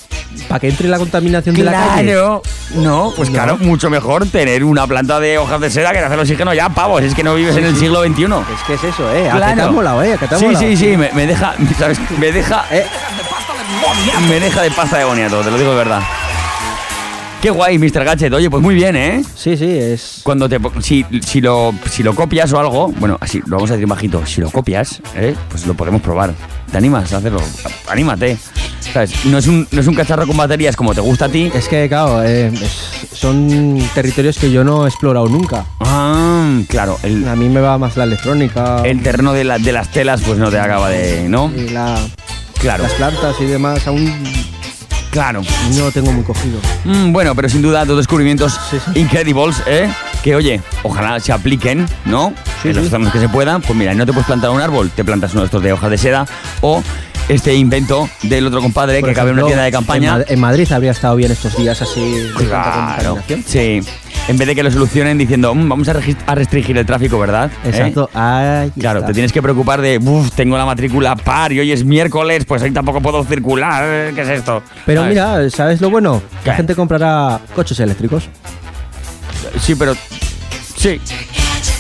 Para 0.49 0.61
que 0.61 0.69
entre 0.69 0.89
la 0.89 0.99
contaminación 0.99 1.55
de 1.55 1.62
la 1.65 1.73
calle. 1.73 2.12
Claro, 2.12 2.43
no, 2.77 3.12
pues 3.16 3.28
No. 3.31 3.35
claro, 3.35 3.57
mucho 3.59 3.89
mejor 3.91 4.27
tener 4.27 4.62
una 4.65 4.86
planta 4.86 5.19
de 5.20 5.39
hojas 5.39 5.61
de 5.61 5.70
seda 5.70 5.93
que 5.93 5.99
hacer 5.99 6.19
oxígeno 6.19 6.53
ya, 6.55 6.69
pavos, 6.69 7.03
es 7.03 7.15
que 7.15 7.23
no 7.24 7.35
vives 7.35 7.57
en 7.57 7.65
el 7.65 7.77
siglo 7.77 8.03
XXI. 8.05 8.24
Es 8.24 8.62
que 8.66 8.74
es 8.74 8.85
eso, 8.85 9.12
¿eh? 9.15 9.31
¿A 9.31 9.36
Claro. 9.36 9.55
que 9.55 9.61
te 9.62 9.66
ha 9.69 9.70
molado, 9.70 10.03
eh? 10.03 10.15
¿A 10.15 10.16
que 10.19 10.27
te 10.28 10.35
ha 10.35 10.39
Sí, 10.39 10.45
molado? 10.47 10.65
sí, 10.66 10.77
sí, 10.77 10.97
me, 10.97 11.11
me 11.12 11.27
deja, 11.27 11.55
¿sabes? 11.78 11.99
Me 12.19 12.31
deja. 12.32 12.65
Eh. 12.70 12.85
Me 14.28 14.41
deja 14.41 14.62
de 14.62 14.70
pasta 14.70 14.99
de 14.99 15.05
boniato, 15.05 15.41
te 15.43 15.51
lo 15.51 15.59
digo 15.59 15.70
de 15.70 15.77
verdad. 15.77 16.01
Qué 17.41 17.51
guay, 17.51 17.78
Mr. 17.78 18.05
Gadget. 18.05 18.32
Oye, 18.32 18.49
pues 18.49 18.62
muy 18.62 18.74
bien, 18.74 18.97
¿eh? 18.97 19.23
Sí, 19.36 19.57
sí, 19.59 19.66
es. 19.78 20.20
Cuando 20.23 20.49
te. 20.49 20.59
Si, 20.81 21.05
si, 21.27 21.43
lo, 21.43 21.74
si 21.91 22.03
lo 22.03 22.15
copias 22.15 22.51
o 22.55 22.59
algo, 22.59 22.89
bueno, 22.99 23.19
así 23.20 23.41
lo 23.47 23.57
vamos 23.57 23.70
a 23.70 23.74
decir 23.74 23.86
bajito. 23.86 24.24
Si 24.24 24.41
lo 24.41 24.51
copias, 24.51 25.03
¿eh? 25.15 25.35
Pues 25.51 25.66
lo 25.66 25.74
podemos 25.74 26.01
probar. 26.01 26.32
¿Te 26.73 26.78
animas 26.78 27.12
a 27.12 27.19
hacerlo? 27.19 27.43
Anímate. 27.89 28.39
¿Sabes? 28.93 29.24
No 29.27 29.39
es 29.39 29.47
un, 29.47 29.66
no 29.70 29.81
es 29.81 29.86
un 29.86 29.94
cacharro 29.94 30.27
con 30.27 30.36
baterías 30.36 30.77
como 30.77 30.94
te 30.94 31.01
gusta 31.01 31.24
a 31.27 31.28
ti. 31.28 31.51
Es 31.55 31.69
que, 31.69 31.89
claro, 31.89 32.23
eh, 32.23 32.48
es- 32.52 33.09
son 33.19 33.78
territorios 33.94 34.39
que 34.39 34.51
yo 34.51 34.62
no 34.65 34.85
he 34.85 34.89
explorado 34.89 35.28
nunca. 35.28 35.65
Ah, 35.81 36.59
claro. 36.69 36.98
El, 37.02 37.27
A 37.28 37.35
mí 37.36 37.48
me 37.48 37.61
va 37.61 37.78
más 37.78 37.97
la 37.97 38.05
electrónica. 38.05 38.82
el 38.85 39.02
terreno 39.02 39.32
de, 39.32 39.44
la- 39.44 39.59
de 39.59 39.73
las 39.73 39.90
telas, 39.90 40.20
pues 40.23 40.39
no 40.39 40.51
te 40.51 40.59
acaba 40.59 40.89
de. 40.90 41.28
¿No? 41.28 41.51
y 41.56 41.69
la- 41.70 41.98
Claro. 42.61 42.82
las 42.85 42.93
plantas 42.93 43.35
y 43.40 43.44
demás 43.44 43.86
aún 43.86 44.11
Claro. 45.11 45.43
no 45.74 45.85
lo 45.85 45.93
tengo 45.93 46.11
muy 46.12 46.24
cogido. 46.24 46.59
Mm, 46.85 47.12
bueno, 47.12 47.35
pero 47.35 47.48
sin 47.48 47.62
duda 47.62 47.85
dos 47.85 47.97
descubrimientos 47.98 48.59
incredibles, 48.94 49.62
¿eh? 49.66 49.89
Que 50.23 50.35
oye, 50.35 50.61
ojalá 50.82 51.20
se 51.20 51.32
apliquen, 51.32 51.86
¿no? 52.05 52.32
en 52.65 52.74
los 53.05 53.12
que 53.12 53.19
se 53.20 53.28
puedan. 53.28 53.61
Pues 53.61 53.78
mira, 53.78 53.93
no 53.94 54.06
te 54.06 54.12
puedes 54.12 54.27
plantar 54.27 54.48
un 54.51 54.61
árbol, 54.61 54.90
te 54.90 55.05
plantas 55.05 55.32
uno 55.32 55.43
de 55.43 55.47
estos 55.47 55.62
de 55.62 55.73
hojas 55.74 55.90
de 55.90 55.98
seda 55.98 56.27
o 56.62 56.82
este 57.29 57.55
invento 57.55 58.09
del 58.23 58.47
otro 58.47 58.61
compadre 58.61 59.01
Por 59.01 59.09
que 59.09 59.15
cabe 59.15 59.31
en 59.31 59.39
una 59.39 59.47
tienda 59.47 59.65
de 59.65 59.73
campaña. 59.73 60.09
En, 60.09 60.19
Mad- 60.19 60.25
en 60.31 60.41
Madrid 60.41 60.73
habría 60.73 60.91
estado 60.91 61.17
bien 61.17 61.33
estos 61.33 61.57
días 61.57 61.81
así 61.81 62.29
Claro, 62.49 63.19
sí. 63.47 63.81
En 64.27 64.39
vez 64.39 64.49
de 64.49 64.55
que 64.55 64.63
lo 64.63 64.71
solucionen 64.71 65.19
diciendo, 65.19 65.55
"Mm, 65.55 65.69
vamos 65.69 65.87
a, 65.89 65.93
restringir 66.35 66.79
el 66.79 66.87
tráfico, 66.87 67.19
¿verdad? 67.19 67.51
¿Eh? 67.65 67.69
Exacto. 67.69 68.09
Ahí 68.15 68.71
Claro, 68.79 69.01
está. 69.01 69.09
te 69.09 69.13
tienes 69.15 69.33
que 69.33 69.43
preocupar 69.43 69.83
de, 69.83 69.99
uff, 69.99 70.31
tengo 70.33 70.57
la 70.57 70.65
matrícula 70.65 71.15
par 71.15 71.53
y 71.53 71.61
hoy 71.61 71.73
es 71.73 71.85
miércoles, 71.85 72.45
pues 72.47 72.63
hoy 72.63 72.71
tampoco 72.71 73.03
puedo 73.03 73.23
circular. 73.25 74.13
¿Qué 74.15 74.23
es 74.23 74.29
esto? 74.29 74.63
Pero 74.87 75.03
¿Sabes? 75.03 75.15
mira, 75.15 75.51
¿sabes 75.51 75.81
lo 75.83 75.91
bueno? 75.91 76.23
¿Qué? 76.43 76.51
La 76.51 76.57
gente 76.57 76.75
comprará 76.75 77.39
coches 77.55 77.79
eléctricos. 77.81 78.25
Sí, 79.61 79.75
pero. 79.75 79.95
Sí. 80.77 81.01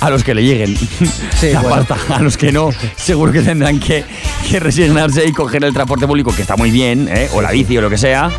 A 0.04 0.10
los 0.10 0.22
que 0.22 0.34
le 0.34 0.42
lleguen 0.44 0.76
la 1.54 1.60
bueno. 1.62 1.76
pasta, 1.76 2.14
a 2.14 2.20
los 2.20 2.36
que 2.36 2.52
no, 2.52 2.68
seguro 2.94 3.32
que 3.32 3.40
tendrán 3.40 3.80
que, 3.80 4.04
que 4.50 4.60
resignarse 4.60 5.24
y 5.24 5.32
coger 5.32 5.64
el 5.64 5.72
transporte 5.72 6.06
público, 6.06 6.30
que 6.36 6.42
está 6.42 6.56
muy 6.56 6.70
bien, 6.70 7.08
¿eh? 7.10 7.30
o 7.32 7.40
la 7.40 7.50
bici 7.50 7.78
o 7.78 7.80
lo 7.80 7.88
que 7.88 7.96
sea. 7.96 8.30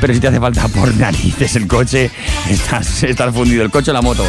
Pero 0.00 0.14
si 0.14 0.20
te 0.20 0.28
hace 0.28 0.38
falta 0.38 0.68
por 0.68 0.94
narices 0.96 1.56
el 1.56 1.66
coche, 1.66 2.12
estás, 2.48 3.02
estás 3.02 3.34
fundido, 3.34 3.64
el 3.64 3.70
coche 3.70 3.90
o 3.90 3.94
la 3.94 4.02
moto. 4.02 4.24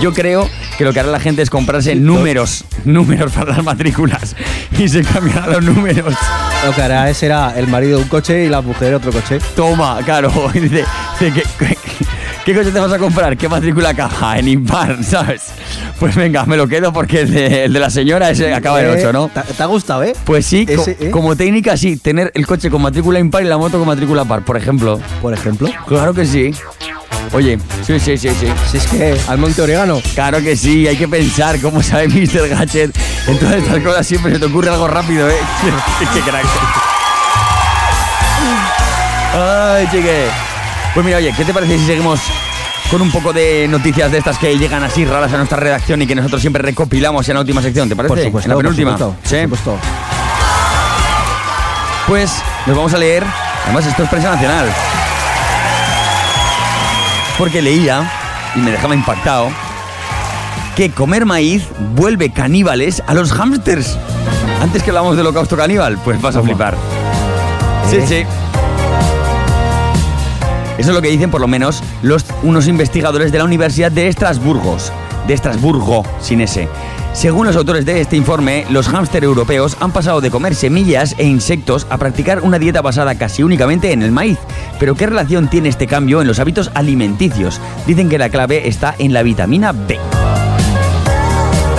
Yo 0.00 0.12
creo 0.12 0.48
que 0.78 0.84
lo 0.84 0.92
que 0.92 1.00
hará 1.00 1.10
la 1.10 1.18
gente 1.18 1.42
es 1.42 1.50
comprarse 1.50 1.96
números, 1.96 2.64
números 2.84 3.32
para 3.32 3.56
las 3.56 3.64
matrículas 3.64 4.36
y 4.78 4.88
se 4.88 5.02
cambiará 5.02 5.48
los 5.48 5.64
números. 5.64 6.14
Lo 6.64 6.72
que 6.72 6.80
hará 6.82 7.10
es 7.10 7.16
será 7.16 7.54
el 7.56 7.66
marido 7.66 7.98
un 7.98 8.06
coche 8.06 8.44
y 8.44 8.48
la 8.48 8.60
mujer 8.60 8.94
otro 8.94 9.10
coche. 9.10 9.40
Toma, 9.56 9.98
claro. 10.04 10.30
Dice, 10.54 10.84
dice, 11.18 11.32
¿qué, 11.32 11.42
qué, 11.58 11.76
qué 12.52 12.58
coche 12.58 12.72
te 12.72 12.80
vas 12.80 12.92
a 12.92 12.98
comprar? 12.98 13.36
¿Qué 13.36 13.48
matrícula 13.48 13.94
caja? 13.94 14.38
En 14.38 14.48
impar, 14.48 15.02
¿sabes? 15.08 15.42
Pues 15.98 16.14
venga, 16.16 16.44
me 16.46 16.56
lo 16.56 16.66
quedo 16.66 16.92
porque 16.92 17.20
el 17.20 17.30
de, 17.32 17.64
el 17.64 17.72
de 17.72 17.78
la 17.78 17.90
señora 17.90 18.30
ese 18.30 18.52
acaba 18.52 18.80
en 18.82 18.86
Eh, 18.88 18.96
8, 19.00 19.12
¿no? 19.12 19.28
¿Te, 19.28 19.40
te 19.42 19.62
ha 19.62 19.66
gustado, 19.66 20.02
eh? 20.02 20.14
Pues 20.24 20.46
sí, 20.46 20.66
co- 20.66 20.84
¿eh? 20.86 21.10
como 21.10 21.36
técnica 21.36 21.76
sí, 21.76 21.96
tener 21.96 22.32
el 22.34 22.46
coche 22.46 22.68
con 22.70 22.82
matrícula 22.82 23.18
impar 23.18 23.42
y 23.42 23.46
la 23.46 23.56
moto 23.58 23.78
con 23.78 23.86
matrícula 23.86 24.24
par, 24.24 24.44
por 24.44 24.56
ejemplo. 24.56 24.98
Por 25.22 25.32
ejemplo. 25.32 25.68
Claro 25.86 26.12
que 26.12 26.26
sí. 26.26 26.52
Oye, 27.32 27.58
sí, 27.86 28.00
sí, 28.00 28.18
sí, 28.18 28.30
sí. 28.30 28.46
Si 28.70 28.78
es 28.78 28.86
que 28.88 29.16
al 29.28 29.38
monte 29.38 29.62
orégano. 29.62 30.00
Claro 30.14 30.40
que 30.42 30.56
sí, 30.56 30.88
hay 30.88 30.96
que 30.96 31.06
pensar 31.06 31.60
cómo 31.60 31.80
sabe 31.82 32.08
Mr. 32.08 32.48
Gadget. 32.48 32.96
En 33.28 33.38
todas 33.38 33.54
estas 33.56 33.78
cosas 33.84 34.04
siempre 34.06 34.32
se 34.32 34.38
te 34.40 34.46
ocurre 34.46 34.70
algo 34.70 34.88
rápido, 34.88 35.28
¿eh? 35.30 35.36
qué 36.14 36.20
crack. 36.20 36.44
Ay, 39.34 39.86
chique. 39.92 40.49
Pues 40.94 41.06
mira, 41.06 41.18
oye, 41.18 41.32
¿qué 41.36 41.44
te 41.44 41.54
parece 41.54 41.78
si 41.78 41.86
seguimos 41.86 42.20
con 42.90 43.00
un 43.00 43.10
poco 43.12 43.32
de 43.32 43.68
noticias 43.68 44.10
de 44.10 44.18
estas 44.18 44.38
que 44.38 44.56
llegan 44.58 44.82
así 44.82 45.04
raras 45.04 45.32
a 45.32 45.36
nuestra 45.36 45.56
redacción 45.58 46.02
y 46.02 46.06
que 46.06 46.14
nosotros 46.14 46.40
siempre 46.40 46.62
recopilamos 46.62 47.28
en 47.28 47.34
la 47.34 47.40
última 47.40 47.62
sección? 47.62 47.88
¿Te 47.88 47.94
parece? 47.96 48.14
Por 48.14 48.24
supuesto, 48.24 48.46
en 48.46 48.48
la 48.50 48.54
por 48.54 48.62
penúltima. 48.64 48.98
supuesto, 48.98 49.16
Sí. 49.28 49.46
por 49.46 49.58
supuesto. 49.58 49.86
Pues 52.08 52.32
nos 52.66 52.76
vamos 52.76 52.92
a 52.94 52.98
leer. 52.98 53.24
Además, 53.64 53.86
esto 53.86 54.02
es 54.02 54.08
prensa 54.08 54.30
nacional. 54.32 54.66
Porque 57.38 57.62
leía, 57.62 58.10
y 58.56 58.58
me 58.58 58.72
dejaba 58.72 58.94
impactado, 58.94 59.48
que 60.74 60.90
comer 60.90 61.24
maíz 61.24 61.62
vuelve 61.94 62.30
caníbales 62.32 63.02
a 63.06 63.14
los 63.14 63.32
hámsters. 63.32 63.96
Antes 64.60 64.82
que 64.82 64.90
hablamos 64.90 65.16
del 65.16 65.26
holocausto 65.26 65.56
caníbal, 65.56 65.98
pues 66.04 66.20
vas 66.20 66.34
a 66.36 66.42
flipar. 66.42 66.74
Sí, 67.88 67.96
¿Eh? 67.96 68.04
sí. 68.08 68.26
Eso 70.80 70.92
es 70.92 70.96
lo 70.96 71.02
que 71.02 71.10
dicen 71.10 71.30
por 71.30 71.42
lo 71.42 71.46
menos 71.46 71.82
unos 72.42 72.66
investigadores 72.66 73.30
de 73.30 73.36
la 73.36 73.44
Universidad 73.44 73.92
de 73.92 74.08
Estrasburgo. 74.08 74.78
De 75.26 75.34
Estrasburgo, 75.34 76.04
sin 76.22 76.40
ese. 76.40 76.70
Según 77.12 77.46
los 77.46 77.56
autores 77.56 77.84
de 77.84 78.00
este 78.00 78.16
informe, 78.16 78.64
los 78.70 78.88
hámster 78.88 79.22
europeos 79.22 79.76
han 79.80 79.92
pasado 79.92 80.22
de 80.22 80.30
comer 80.30 80.54
semillas 80.54 81.14
e 81.18 81.26
insectos 81.26 81.86
a 81.90 81.98
practicar 81.98 82.40
una 82.40 82.58
dieta 82.58 82.80
basada 82.80 83.14
casi 83.16 83.42
únicamente 83.42 83.92
en 83.92 84.02
el 84.02 84.10
maíz. 84.10 84.38
Pero 84.78 84.94
¿qué 84.94 85.04
relación 85.04 85.48
tiene 85.48 85.68
este 85.68 85.86
cambio 85.86 86.22
en 86.22 86.26
los 86.26 86.38
hábitos 86.38 86.70
alimenticios? 86.72 87.60
Dicen 87.86 88.08
que 88.08 88.16
la 88.16 88.30
clave 88.30 88.66
está 88.66 88.94
en 88.98 89.12
la 89.12 89.22
vitamina 89.22 89.72
B. 89.72 89.98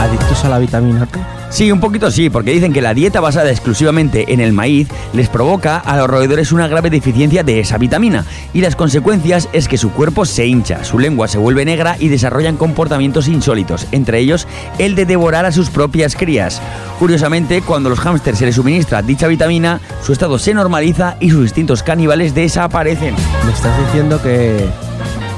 ¿Adictos 0.02 0.44
a 0.46 0.50
la 0.50 0.58
vitamina 0.58 1.02
B? 1.06 1.20
Sí, 1.52 1.72
un 1.72 1.80
poquito 1.80 2.10
sí, 2.10 2.32
porque 2.32 2.50
dicen 2.50 2.74
que 2.74 2.82
la 2.82 2.96
dieta 2.96 3.20
basada 3.20 3.52
exclusivamente 3.52 4.34
en 4.34 4.40
el 4.40 4.52
maíz 4.52 4.88
les 5.14 5.30
provoca 5.30 5.78
a 5.78 5.96
los 5.96 6.08
roedores 6.08 6.52
una 6.52 6.68
grave 6.68 6.90
deficiencia 6.90 7.44
de 7.44 7.60
esa 7.60 7.78
vitamina 7.78 8.26
y 8.52 8.62
las 8.62 8.76
consecuencias 8.76 9.48
es 9.54 9.68
que 9.68 9.78
su 9.78 9.92
cuerpo 9.92 10.26
se 10.26 10.48
hincha, 10.48 10.84
su 10.84 10.98
lengua 10.98 11.28
se 11.28 11.38
vuelve 11.38 11.66
negra 11.66 11.98
y 12.00 12.08
desarrollan 12.08 12.58
comportamientos 12.58 13.28
insólitos, 13.28 13.86
entre 13.92 14.18
ellos 14.18 14.48
el 14.80 14.96
de 14.96 15.06
devorar 15.06 15.46
a 15.46 15.52
sus 15.52 15.70
propias 15.70 16.16
crías. 16.16 16.60
Curiosamente, 16.98 17.62
cuando 17.62 17.90
a 17.90 17.92
los 17.92 18.00
hámsters 18.00 18.40
se 18.40 18.48
les 18.48 18.56
suministra 18.56 19.04
dicha 19.04 19.28
vitamina, 19.28 19.82
su 20.02 20.14
estado 20.14 20.40
se 20.40 20.56
normaliza 20.56 21.16
y 21.20 21.30
sus 21.30 21.42
instintos 21.42 21.84
caníbales 21.84 22.34
desaparecen. 22.34 23.14
Me 23.46 23.52
estás 23.52 23.78
diciendo 23.86 24.20
que 24.20 24.68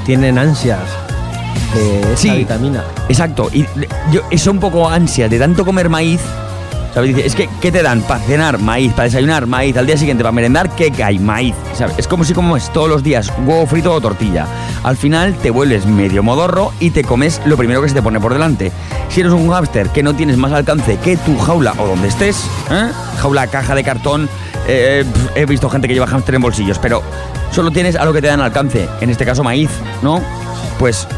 tienen 0.06 0.38
ansias 0.38 1.03
de 1.74 2.00
esa 2.00 2.16
Sí. 2.16 2.30
vitamina. 2.30 2.82
Exacto, 3.08 3.48
y 3.52 3.64
yo, 4.12 4.20
es 4.30 4.46
un 4.46 4.58
poco 4.60 4.88
ansia 4.88 5.28
de 5.28 5.38
tanto 5.38 5.64
comer 5.64 5.88
maíz. 5.88 6.20
¿Sabes? 6.94 7.12
Dice, 7.12 7.26
es 7.26 7.34
que, 7.34 7.48
¿qué 7.60 7.72
te 7.72 7.82
dan? 7.82 8.02
Para 8.02 8.20
cenar, 8.20 8.60
maíz, 8.60 8.92
para 8.92 9.04
desayunar, 9.04 9.48
maíz, 9.48 9.76
al 9.76 9.84
día 9.84 9.98
siguiente, 9.98 10.22
para 10.22 10.30
merendar, 10.30 10.70
¿qué 10.76 10.92
hay? 11.02 11.18
Maíz, 11.18 11.56
¿sabes? 11.76 11.96
Es 11.98 12.06
como 12.06 12.22
si 12.22 12.34
comes 12.34 12.72
todos 12.72 12.88
los 12.88 13.02
días 13.02 13.32
huevo 13.44 13.66
frito 13.66 13.92
o 13.92 14.00
tortilla. 14.00 14.46
Al 14.84 14.96
final 14.96 15.34
te 15.42 15.50
vuelves 15.50 15.86
medio 15.86 16.22
modorro 16.22 16.70
y 16.78 16.90
te 16.90 17.02
comes 17.02 17.40
lo 17.46 17.56
primero 17.56 17.82
que 17.82 17.88
se 17.88 17.96
te 17.96 18.02
pone 18.02 18.20
por 18.20 18.32
delante. 18.32 18.70
Si 19.08 19.22
eres 19.22 19.32
un 19.32 19.50
hámster 19.50 19.88
que 19.88 20.04
no 20.04 20.14
tienes 20.14 20.36
más 20.36 20.52
alcance 20.52 20.96
que 21.02 21.16
tu 21.16 21.36
jaula 21.36 21.74
o 21.78 21.84
donde 21.88 22.06
estés, 22.06 22.44
¿eh? 22.70 22.86
jaula, 23.20 23.48
caja 23.48 23.74
de 23.74 23.82
cartón, 23.82 24.28
eh, 24.68 25.04
pf, 25.12 25.40
he 25.40 25.46
visto 25.46 25.68
gente 25.68 25.88
que 25.88 25.94
lleva 25.94 26.06
hámster 26.06 26.36
en 26.36 26.42
bolsillos, 26.42 26.78
pero 26.78 27.02
solo 27.50 27.72
tienes 27.72 27.96
a 27.96 28.04
lo 28.04 28.12
que 28.12 28.20
te 28.20 28.28
dan 28.28 28.40
alcance, 28.40 28.88
en 29.00 29.10
este 29.10 29.24
caso 29.24 29.42
maíz, 29.42 29.70
¿no? 30.00 30.20
Pues 30.78 31.08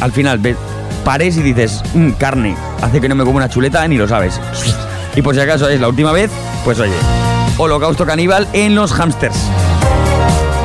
al 0.00 0.12
final 0.12 0.38
ves, 0.38 0.56
pares 1.04 1.36
y 1.36 1.42
dices, 1.42 1.82
"Mm, 1.94 2.10
carne, 2.12 2.56
hace 2.82 3.00
que 3.00 3.08
no 3.08 3.14
me 3.14 3.24
como 3.24 3.36
una 3.36 3.48
chuleta 3.48 3.86
ni 3.88 3.96
lo 3.96 4.08
sabes. 4.08 4.40
Y 5.16 5.22
por 5.22 5.34
si 5.34 5.40
acaso 5.40 5.68
es 5.68 5.80
la 5.80 5.88
última 5.88 6.12
vez, 6.12 6.30
pues 6.64 6.78
oye, 6.80 6.92
holocausto 7.56 8.04
caníbal 8.04 8.48
en 8.52 8.74
los 8.74 8.92
hámsters. 8.92 9.36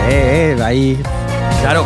Eh, 0.10 0.56
eh, 0.58 0.64
ahí. 0.64 1.00
Claro, 1.62 1.86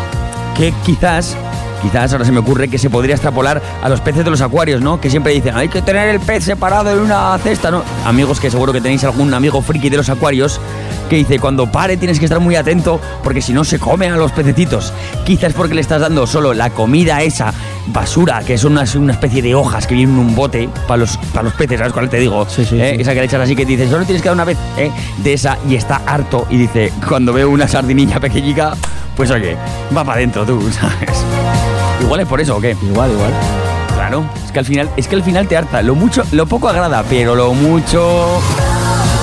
que 0.56 0.74
quizás, 0.86 1.36
quizás 1.82 2.14
ahora 2.14 2.26
se 2.26 2.32
me 2.32 2.40
ocurre 2.40 2.70
que 2.70 2.78
se 2.78 2.90
podría 2.90 3.16
extrapolar 3.16 3.62
a 3.82 3.90
los 3.90 4.00
peces 4.02 4.24
de 4.24 4.32
los 4.32 4.42
acuarios, 4.42 4.82
¿no? 4.82 5.02
Que 5.02 5.10
siempre 5.10 5.34
dicen, 5.34 5.56
hay 5.58 5.68
que 5.68 5.82
tener 5.82 6.08
el 6.10 6.20
pez 6.20 6.46
separado 6.46 6.92
en 6.92 7.00
una 7.00 7.38
cesta, 7.40 7.70
¿no? 7.72 7.84
Amigos 8.06 8.40
que 8.40 8.50
seguro 8.50 8.72
que 8.72 8.80
tenéis 8.82 9.04
algún 9.04 9.34
amigo 9.34 9.62
friki 9.62 9.90
de 9.90 9.98
los 9.98 10.10
acuarios 10.10 10.62
que 11.14 11.18
dice, 11.20 11.38
cuando 11.38 11.72
pare 11.72 11.96
tienes 11.96 12.18
que 12.18 12.26
estar 12.26 12.40
muy 12.40 12.56
atento 12.56 13.00
porque 13.24 13.40
si 13.40 13.54
no 13.54 13.64
se 13.64 13.78
come 13.78 14.08
a 14.08 14.16
los 14.16 14.32
pececitos. 14.32 14.92
Quizás 15.24 15.54
porque 15.54 15.76
le 15.76 15.82
estás 15.82 16.02
dando 16.02 16.26
solo 16.26 16.56
la 16.56 16.72
comida 16.72 17.22
esa 17.22 17.54
basura, 17.86 18.42
que 18.44 18.58
son 18.58 18.72
una, 18.72 18.86
una 18.96 19.14
especie 19.14 19.44
de 19.44 19.54
hojas 19.54 19.86
que 19.86 19.94
vienen 19.94 20.16
en 20.16 20.22
un 20.22 20.36
bote 20.36 20.68
para 20.88 20.98
los, 20.98 21.18
para 21.18 21.44
los 21.44 21.54
peces, 21.54 21.78
¿sabes 21.78 21.94
cuál 21.94 22.10
te 22.10 22.18
digo? 22.18 22.48
¿Eh? 22.58 22.98
Esa 23.00 23.14
que 23.14 23.20
le 23.20 23.26
echas 23.26 23.42
así 23.42 23.56
que 23.56 23.64
dices, 23.64 23.92
solo 23.92 24.06
tienes 24.06 24.24
que 24.24 24.30
dar 24.30 24.34
una 24.34 24.44
vez 24.44 24.58
¿eh? 24.76 24.92
de 25.18 25.34
esa 25.34 25.60
y 25.70 25.76
está 25.76 26.02
harto 26.08 26.48
y 26.50 26.58
dice, 26.58 26.92
cuando 27.08 27.32
veo 27.32 27.52
una 27.52 27.68
sardinilla 27.68 28.20
pequeñica, 28.20 28.74
pues 29.16 29.30
oye, 29.30 29.56
va 29.96 30.04
para 30.04 30.18
adentro 30.18 30.44
tú, 30.48 30.62
¿sabes? 30.72 31.24
Igual 32.02 32.22
es 32.22 32.28
por 32.28 32.42
eso 32.42 32.58
o 32.58 32.60
qué? 32.60 32.76
Igual, 32.82 33.12
igual. 33.12 33.32
Claro, 33.94 34.26
es 34.44 34.52
que 34.52 34.58
al 34.58 34.66
final, 34.66 34.90
es 34.98 35.08
que 35.08 35.16
al 35.16 35.24
final 35.24 35.48
te 35.48 35.58
harta. 35.58 35.84
Lo 35.84 35.94
mucho, 35.94 36.24
lo 36.32 36.48
poco 36.48 36.70
agrada, 36.70 37.04
pero 37.08 37.36
lo 37.36 37.54
mucho. 37.54 38.40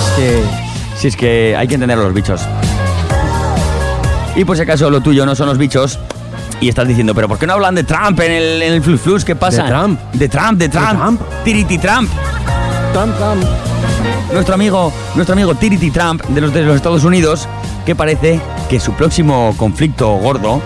Es 0.07 0.11
que. 0.17 0.60
Si 1.01 1.09
es 1.09 1.17
que 1.17 1.57
hay 1.57 1.67
que 1.67 1.75
entender 1.75 1.99
a 1.99 2.03
los 2.03 2.13
bichos. 2.13 2.43
Y 4.37 4.45
por 4.45 4.55
si 4.55 4.63
acaso 4.65 4.91
lo 4.91 5.01
tuyo 5.01 5.25
no 5.25 5.35
son 5.35 5.49
los 5.49 5.57
bichos. 5.57 5.99
Y 6.61 6.69
estás 6.69 6.87
diciendo, 6.87 7.15
pero 7.15 7.27
¿por 7.27 7.39
qué 7.39 7.47
no 7.47 7.55
hablan 7.55 7.75
de 7.75 7.85
Trump 7.85 8.21
en 8.21 8.31
el, 8.31 8.61
en 8.61 8.75
el 8.75 8.83
Flux 8.83 9.01
Flux? 9.01 9.25
¿Qué 9.25 9.35
pasa? 9.35 9.63
¿De 9.63 9.71
Trump? 9.71 10.01
De 10.13 10.29
Trump, 10.29 10.59
de 10.59 10.69
Trump. 10.69 11.01
Trump? 11.01 11.23
Tiriti 11.43 11.79
Trump. 11.79 12.11
Trump, 12.93 13.17
Trump. 13.17 13.43
Nuestro 14.31 14.55
amigo, 14.55 14.93
nuestro 15.15 15.33
amigo 15.33 15.55
Tiriti 15.55 15.91
Trump 15.91 16.23
de 16.23 16.43
los, 16.43 16.53
de 16.53 16.65
los 16.65 16.77
Estados 16.77 17.03
Unidos, 17.03 17.49
que 17.87 17.95
parece 17.95 18.39
que 18.69 18.79
su 18.79 18.93
próximo 18.93 19.55
conflicto 19.57 20.11
gordo 20.17 20.61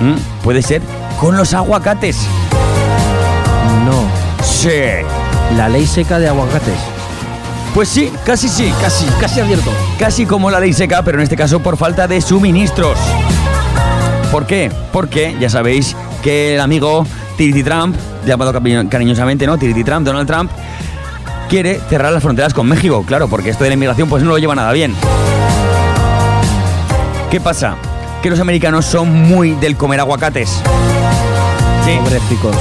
¿m? 0.00 0.16
puede 0.42 0.60
ser 0.60 0.82
con 1.20 1.36
los 1.36 1.54
aguacates. 1.54 2.26
No. 3.86 4.44
Sí. 4.44 5.06
La 5.56 5.68
ley 5.68 5.86
seca 5.86 6.18
de 6.18 6.26
aguacates. 6.26 6.97
Pues 7.74 7.88
sí, 7.88 8.12
casi 8.24 8.48
sí. 8.48 8.72
Casi, 8.80 9.06
casi 9.20 9.40
abierto. 9.40 9.70
Casi 9.98 10.26
como 10.26 10.50
la 10.50 10.58
ley 10.60 10.72
seca, 10.72 11.02
pero 11.02 11.18
en 11.18 11.22
este 11.24 11.36
caso 11.36 11.60
por 11.60 11.76
falta 11.76 12.08
de 12.08 12.20
suministros. 12.20 12.98
¿Por 14.32 14.46
qué? 14.46 14.70
Porque 14.92 15.36
ya 15.40 15.48
sabéis 15.48 15.94
que 16.22 16.54
el 16.54 16.60
amigo 16.60 17.06
Tiriti 17.36 17.62
Trump, 17.62 17.96
llamado 18.26 18.52
cari- 18.52 18.88
cariñosamente, 18.88 19.46
¿no? 19.46 19.56
Tiriti 19.58 19.84
Trump, 19.84 20.04
Donald 20.04 20.26
Trump, 20.26 20.50
quiere 21.48 21.80
cerrar 21.88 22.12
las 22.12 22.22
fronteras 22.22 22.52
con 22.52 22.66
México, 22.66 23.04
claro, 23.06 23.28
porque 23.28 23.50
esto 23.50 23.64
de 23.64 23.70
la 23.70 23.74
inmigración 23.74 24.08
pues 24.08 24.22
no 24.22 24.30
lo 24.30 24.38
lleva 24.38 24.54
nada 24.54 24.72
bien. 24.72 24.94
¿Qué 27.30 27.40
pasa? 27.40 27.76
Que 28.22 28.30
los 28.30 28.40
americanos 28.40 28.84
son 28.86 29.12
muy 29.28 29.52
del 29.52 29.76
comer 29.76 30.00
aguacates. 30.00 30.50
Sí. 31.84 31.92
Pobrecicos. 32.02 32.56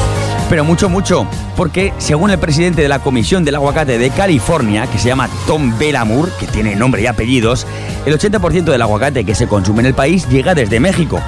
Pero 0.50 0.64
mucho, 0.64 0.90
mucho. 0.90 1.26
Porque 1.58 1.92
según 1.98 2.30
el 2.30 2.38
presidente 2.38 2.84
de 2.84 2.88
la 2.88 3.00
Comisión 3.00 3.44
del 3.44 3.56
Aguacate 3.56 3.98
de 3.98 4.12
California, 4.12 4.86
que 4.86 5.00
se 5.00 5.08
llama 5.08 5.28
Tom 5.48 5.78
Belamur, 5.80 6.32
que 6.40 6.46
tiene 6.46 6.76
nombre 6.76 7.02
y 7.02 7.08
apellidos, 7.08 7.66
el 8.06 8.18
80% 8.18 8.66
del 8.66 8.82
aguacate 8.82 9.26
que 9.26 9.34
se 9.34 9.48
consume 9.48 9.80
en 9.80 9.88
el 9.88 9.94
país 9.96 10.30
llega 10.30 10.54
desde 10.54 10.80
México. 10.80 11.20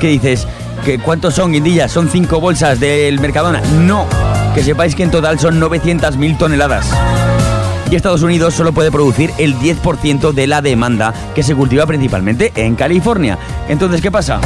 ¿Qué 0.00 0.06
dices? 0.06 0.46
¿Que 0.84 1.00
¿Cuántos 1.00 1.34
son, 1.34 1.52
guindillas? 1.52 1.90
¿Son 1.90 2.08
cinco 2.08 2.40
bolsas 2.40 2.78
del 2.78 3.18
Mercadona? 3.18 3.60
No. 3.80 4.06
Que 4.54 4.62
sepáis 4.62 4.94
que 4.94 5.02
en 5.02 5.10
total 5.10 5.40
son 5.40 5.60
900.000 5.60 6.38
toneladas. 6.38 6.88
Y 7.90 7.96
Estados 7.96 8.22
Unidos 8.22 8.54
solo 8.54 8.72
puede 8.72 8.92
producir 8.92 9.32
el 9.38 9.56
10% 9.56 10.32
de 10.32 10.46
la 10.46 10.62
demanda 10.62 11.12
que 11.34 11.42
se 11.42 11.54
cultiva 11.56 11.86
principalmente 11.86 12.52
en 12.54 12.76
California. 12.76 13.36
Entonces, 13.68 14.00
¿qué 14.00 14.10
pasa? 14.10 14.40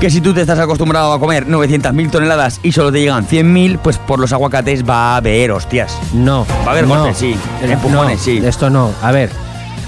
Que 0.00 0.10
si 0.10 0.20
tú 0.20 0.32
te 0.32 0.42
estás 0.42 0.60
acostumbrado 0.60 1.12
a 1.12 1.18
comer 1.18 1.48
900.000 1.48 2.10
toneladas 2.10 2.60
y 2.62 2.70
solo 2.70 2.92
te 2.92 3.00
llegan 3.00 3.26
100.000, 3.26 3.80
pues 3.82 3.98
por 3.98 4.20
los 4.20 4.32
aguacates 4.32 4.88
va 4.88 5.14
a 5.14 5.16
haber 5.16 5.50
hostias. 5.50 5.98
No. 6.12 6.46
Va 6.64 6.68
a 6.68 6.70
haber 6.70 6.86
no. 6.86 6.94
golpes, 6.94 7.18
sí. 7.18 7.36
Empujones, 7.60 8.18
no, 8.18 8.24
sí. 8.24 8.38
Esto 8.38 8.70
no. 8.70 8.92
A 9.02 9.10
ver. 9.10 9.30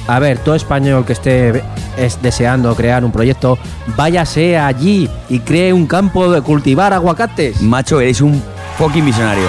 A 0.09 0.19
ver, 0.19 0.39
todo 0.39 0.57
español 0.57 1.07
que 1.07 1.13
esté 1.13 1.63
es 1.97 2.21
deseando 2.21 2.75
crear 2.75 3.05
un 3.05 3.13
proyecto, 3.13 3.57
váyase 3.97 4.59
allí 4.59 5.09
y 5.29 5.39
cree 5.39 5.73
un 5.73 5.87
campo 5.87 6.29
de 6.29 6.43
cultivar 6.43 6.93
aguacates. 6.93 7.61
Macho, 7.61 8.01
eres 8.01 8.21
un 8.21 8.43
fucking 8.79 9.05
visionario. 9.05 9.49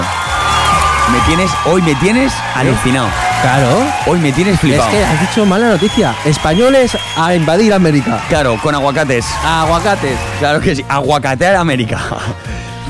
Me 1.11 1.19
tienes, 1.25 1.49
hoy 1.65 1.81
me 1.81 1.95
tienes 1.95 2.31
alucinado. 2.53 3.07
Claro. 3.41 3.69
Hoy 4.05 4.19
me 4.19 4.31
tienes 4.31 4.59
flipado. 4.59 4.89
Es 4.89 4.95
que 4.95 5.03
has 5.03 5.19
dicho 5.21 5.45
mala 5.45 5.69
noticia. 5.69 6.13
Españoles 6.25 6.95
a 7.17 7.33
invadir 7.33 7.73
América. 7.73 8.21
Claro, 8.29 8.57
con 8.61 8.75
aguacates. 8.75 9.25
Aguacates. 9.43 10.17
Claro 10.39 10.59
que 10.61 10.75
sí, 10.75 10.85
aguacatear 10.87 11.55
América. 11.55 11.99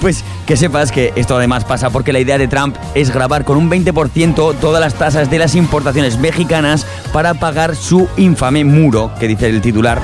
Pues 0.02 0.24
que 0.48 0.58
sepas 0.58 0.92
que 0.92 1.14
esto 1.16 1.38
además 1.38 1.64
pasa 1.64 1.92
porque 1.92 2.12
la 2.12 2.20
idea 2.20 2.38
de 2.40 2.48
Trump 2.48 2.76
es 2.96 3.12
grabar 3.14 3.46
con 3.46 3.56
un 3.58 3.70
20% 3.70 4.56
todas 4.60 4.82
las 4.82 4.96
tasas 4.96 5.30
de 5.30 5.38
las 5.38 5.54
importaciones 5.56 6.18
mexicanas 6.18 6.86
para 7.14 7.36
pagar 7.36 7.76
su 7.76 8.10
infame 8.18 8.66
muro, 8.66 9.12
que 9.20 9.28
dice 9.28 9.48
el 9.48 9.62
titular. 9.62 10.00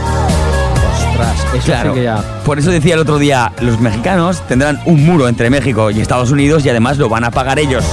Ostras, 1.09 1.35
eso 1.55 1.65
Claro. 1.65 1.93
sí 1.93 1.99
que 1.99 2.03
ya. 2.05 2.23
Por 2.45 2.59
eso 2.59 2.69
decía 2.69 2.93
el 2.93 2.99
otro 2.99 3.17
día, 3.17 3.51
los 3.59 3.79
mexicanos 3.79 4.47
tendrán 4.47 4.79
un 4.85 5.03
muro 5.03 5.27
entre 5.27 5.49
México 5.49 5.89
y 5.89 5.99
Estados 5.99 6.29
Unidos 6.31 6.63
y 6.63 6.69
además 6.69 6.97
lo 6.99 7.09
van 7.09 7.23
a 7.23 7.31
pagar 7.31 7.57
ellos. 7.57 7.83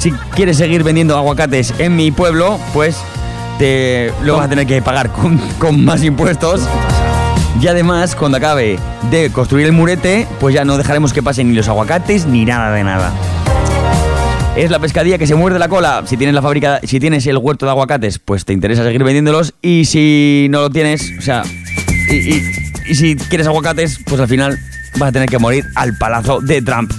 Si 0.00 0.12
quieres 0.34 0.56
seguir 0.56 0.82
vendiendo 0.82 1.14
aguacates 1.14 1.74
en 1.78 1.94
mi 1.94 2.10
pueblo, 2.10 2.58
pues 2.72 2.96
te 3.58 4.10
lo 4.22 4.38
vas 4.38 4.46
a 4.46 4.48
tener 4.48 4.66
que 4.66 4.80
pagar 4.80 5.10
con, 5.12 5.84
más 5.84 6.02
impuestos. 6.02 6.62
Y 7.60 7.66
además, 7.66 8.16
cuando 8.16 8.38
acabe 8.38 8.78
de 9.10 9.28
construir 9.28 9.66
el 9.66 9.72
murete, 9.72 10.26
pues 10.40 10.54
ya 10.54 10.64
no 10.64 10.78
dejaremos 10.78 11.12
que 11.12 11.22
pasen 11.22 11.50
ni 11.50 11.54
los 11.54 11.68
aguacates 11.68 12.24
ni 12.24 12.46
nada 12.46 12.72
de 12.72 12.82
nada. 12.82 13.12
Es 14.56 14.70
la 14.70 14.78
pescadilla 14.78 15.18
que 15.18 15.26
se 15.26 15.34
muerde 15.34 15.58
la 15.58 15.68
cola. 15.68 16.02
Si 16.06 16.16
tienes 16.16 16.34
la 16.34 16.40
fábrica, 16.40 16.80
si 16.82 16.98
tienes 16.98 17.26
el 17.26 17.36
huerto 17.36 17.66
de 17.66 17.72
aguacates, 17.72 18.18
pues 18.18 18.46
te 18.46 18.54
interesa 18.54 18.82
seguir 18.82 19.04
vendiéndolos. 19.04 19.52
Y 19.60 19.84
si 19.84 20.46
no 20.48 20.62
lo 20.62 20.70
tienes, 20.70 21.12
o 21.18 21.20
sea, 21.20 21.42
y 22.08 22.94
si 22.94 23.16
quieres 23.16 23.46
aguacates, 23.46 24.00
pues 24.06 24.18
al 24.18 24.28
final 24.28 24.58
vas 24.96 25.10
a 25.10 25.12
tener 25.12 25.28
que 25.28 25.38
morir 25.38 25.66
al 25.74 25.98
palazo 25.98 26.40
de 26.40 26.62
Trump. 26.62 26.90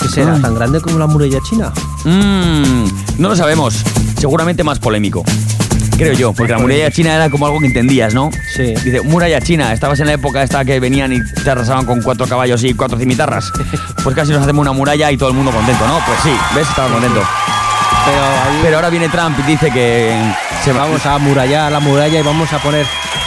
¿Qué 0.00 0.08
será? 0.08 0.34
Ay. 0.34 0.42
¿Tan 0.42 0.54
grande 0.54 0.80
como 0.80 0.98
la 0.98 1.06
muralla 1.06 1.38
china? 1.48 1.72
Mmm, 2.04 2.84
no 3.18 3.28
lo 3.28 3.36
sabemos. 3.36 3.82
Seguramente 4.18 4.64
más 4.64 4.78
polémico. 4.78 5.24
creo 5.96 6.12
yo, 6.12 6.32
porque 6.32 6.52
la 6.52 6.58
muralla 6.58 6.90
china 6.90 7.14
era 7.14 7.28
como 7.30 7.46
algo 7.46 7.58
que 7.60 7.66
entendías, 7.66 8.14
¿no? 8.14 8.30
Sí. 8.56 8.74
Dice, 8.84 9.00
muralla 9.02 9.40
china, 9.40 9.72
estabas 9.72 9.98
en 10.00 10.06
la 10.06 10.12
época 10.14 10.42
esta 10.42 10.64
que 10.64 10.78
venían 10.80 11.12
y 11.12 11.20
te 11.42 11.50
arrasaban 11.50 11.86
con 11.86 12.02
cuatro 12.02 12.26
caballos 12.26 12.62
y 12.64 12.74
cuatro 12.74 12.98
cimitarras. 12.98 13.50
Pues 14.04 14.14
casi 14.16 14.32
nos 14.32 14.42
hacemos 14.42 14.62
una 14.62 14.72
muralla 14.72 15.10
y 15.12 15.16
todo 15.18 15.28
el 15.30 15.34
mundo 15.34 15.50
contento, 15.50 15.86
¿no? 15.86 15.98
Pues 16.06 16.18
sí, 16.22 16.30
¿ves? 16.54 16.66
Estaba 16.68 16.88
contento. 16.88 17.20
Pero, 18.06 18.22
ahí- 18.22 18.58
Pero 18.62 18.76
ahora 18.76 18.88
viene 18.90 19.08
Trump 19.08 19.38
y 19.40 19.42
dice 19.42 19.70
que 19.70 20.16
se 20.64 20.72
va 20.72 20.82
vamos 20.84 21.04
a 21.04 21.14
amurallar 21.16 21.70
la 21.72 21.80
muralla 21.80 22.18
y 22.18 22.22
vamos 22.22 22.50
a 22.52 22.58
poner. 22.58 22.86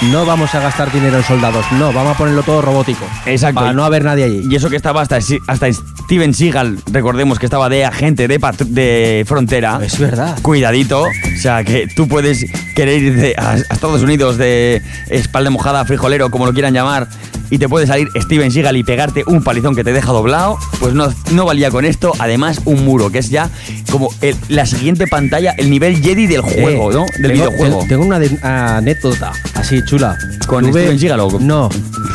No 0.10 0.26
vamos 0.26 0.54
a 0.56 0.60
gastar 0.60 0.92
dinero 0.92 1.18
en 1.18 1.24
soldados, 1.24 1.64
no, 1.74 1.94
vamos 1.94 2.16
a 2.16 2.18
ponerlo 2.18 2.42
todo 2.42 2.60
robótico. 2.62 3.06
Exacto. 3.28 3.60
Para 3.62 3.72
no 3.74 3.84
haber 3.86 4.04
nadie 4.04 4.24
allí. 4.24 4.42
Y 4.50 4.56
eso 4.56 4.68
que 4.70 4.76
estaba 4.76 5.00
hasta, 5.02 5.20
hasta 5.48 5.68
Steven 5.72 6.34
Seagal, 6.34 6.80
recordemos 6.92 7.38
que 7.38 7.46
estaba 7.46 7.70
de 7.70 7.86
agente 7.86 8.28
de, 8.28 8.40
de 8.68 9.24
frontera. 9.28 9.80
Es 9.84 10.00
verdad. 10.00 10.40
Cuidadito. 10.42 11.04
O 11.04 11.40
sea, 11.40 11.64
que 11.64 11.88
tú 11.96 12.08
puedes 12.08 12.46
querer 12.76 13.02
ir 13.02 13.16
de- 13.16 13.36
a, 13.38 13.52
a 13.52 13.58
Estados 13.58 14.02
Unidos 14.02 14.38
de 14.38 14.82
espalda 15.10 15.52
mojada, 15.52 15.86
frijolero, 15.86 16.32
como 16.32 16.48
lo 16.48 16.54
quieran 16.54 16.74
llamar, 16.74 17.08
y 17.52 17.58
te 17.60 17.70
puede 17.70 17.86
salir 17.86 18.08
Steven 18.20 18.50
Seagal 18.50 18.78
y 18.78 18.84
pegarte 18.84 19.24
un 19.28 19.44
palizón 19.44 19.76
que 19.76 19.84
te 19.84 19.94
deja 19.94 20.12
doblado. 20.12 20.58
Pues 20.80 20.94
no, 20.96 21.14
no 21.32 21.46
valía 21.46 21.70
con 21.70 21.86
esto. 21.86 22.12
Además, 22.18 22.62
un 22.66 22.84
muro, 22.86 23.12
que 23.12 23.20
es 23.20 23.30
ya 23.30 23.50
como 23.92 24.10
el- 24.22 24.36
la 24.50 24.66
siguiente 24.66 25.06
pantalla, 25.06 25.52
el 25.58 25.70
nivel 25.70 26.02
Jedi 26.02 26.26
del 26.26 26.42
juego, 26.42 26.92
Eh, 26.92 26.96
¿no? 26.96 27.06
Del 27.20 27.34
tengo, 27.34 27.50
videojuego. 27.52 27.82
te- 27.84 27.88
Tengo 27.90 28.06
una 28.06 28.78
anécdota 28.78 29.32
así 29.54 29.84
chula. 29.92 30.18
¿Con 30.48 30.66
Steven 30.70 30.98
Seagal 30.98 31.20
o 31.20 31.28
con- 31.30 31.46
No. 31.46 31.68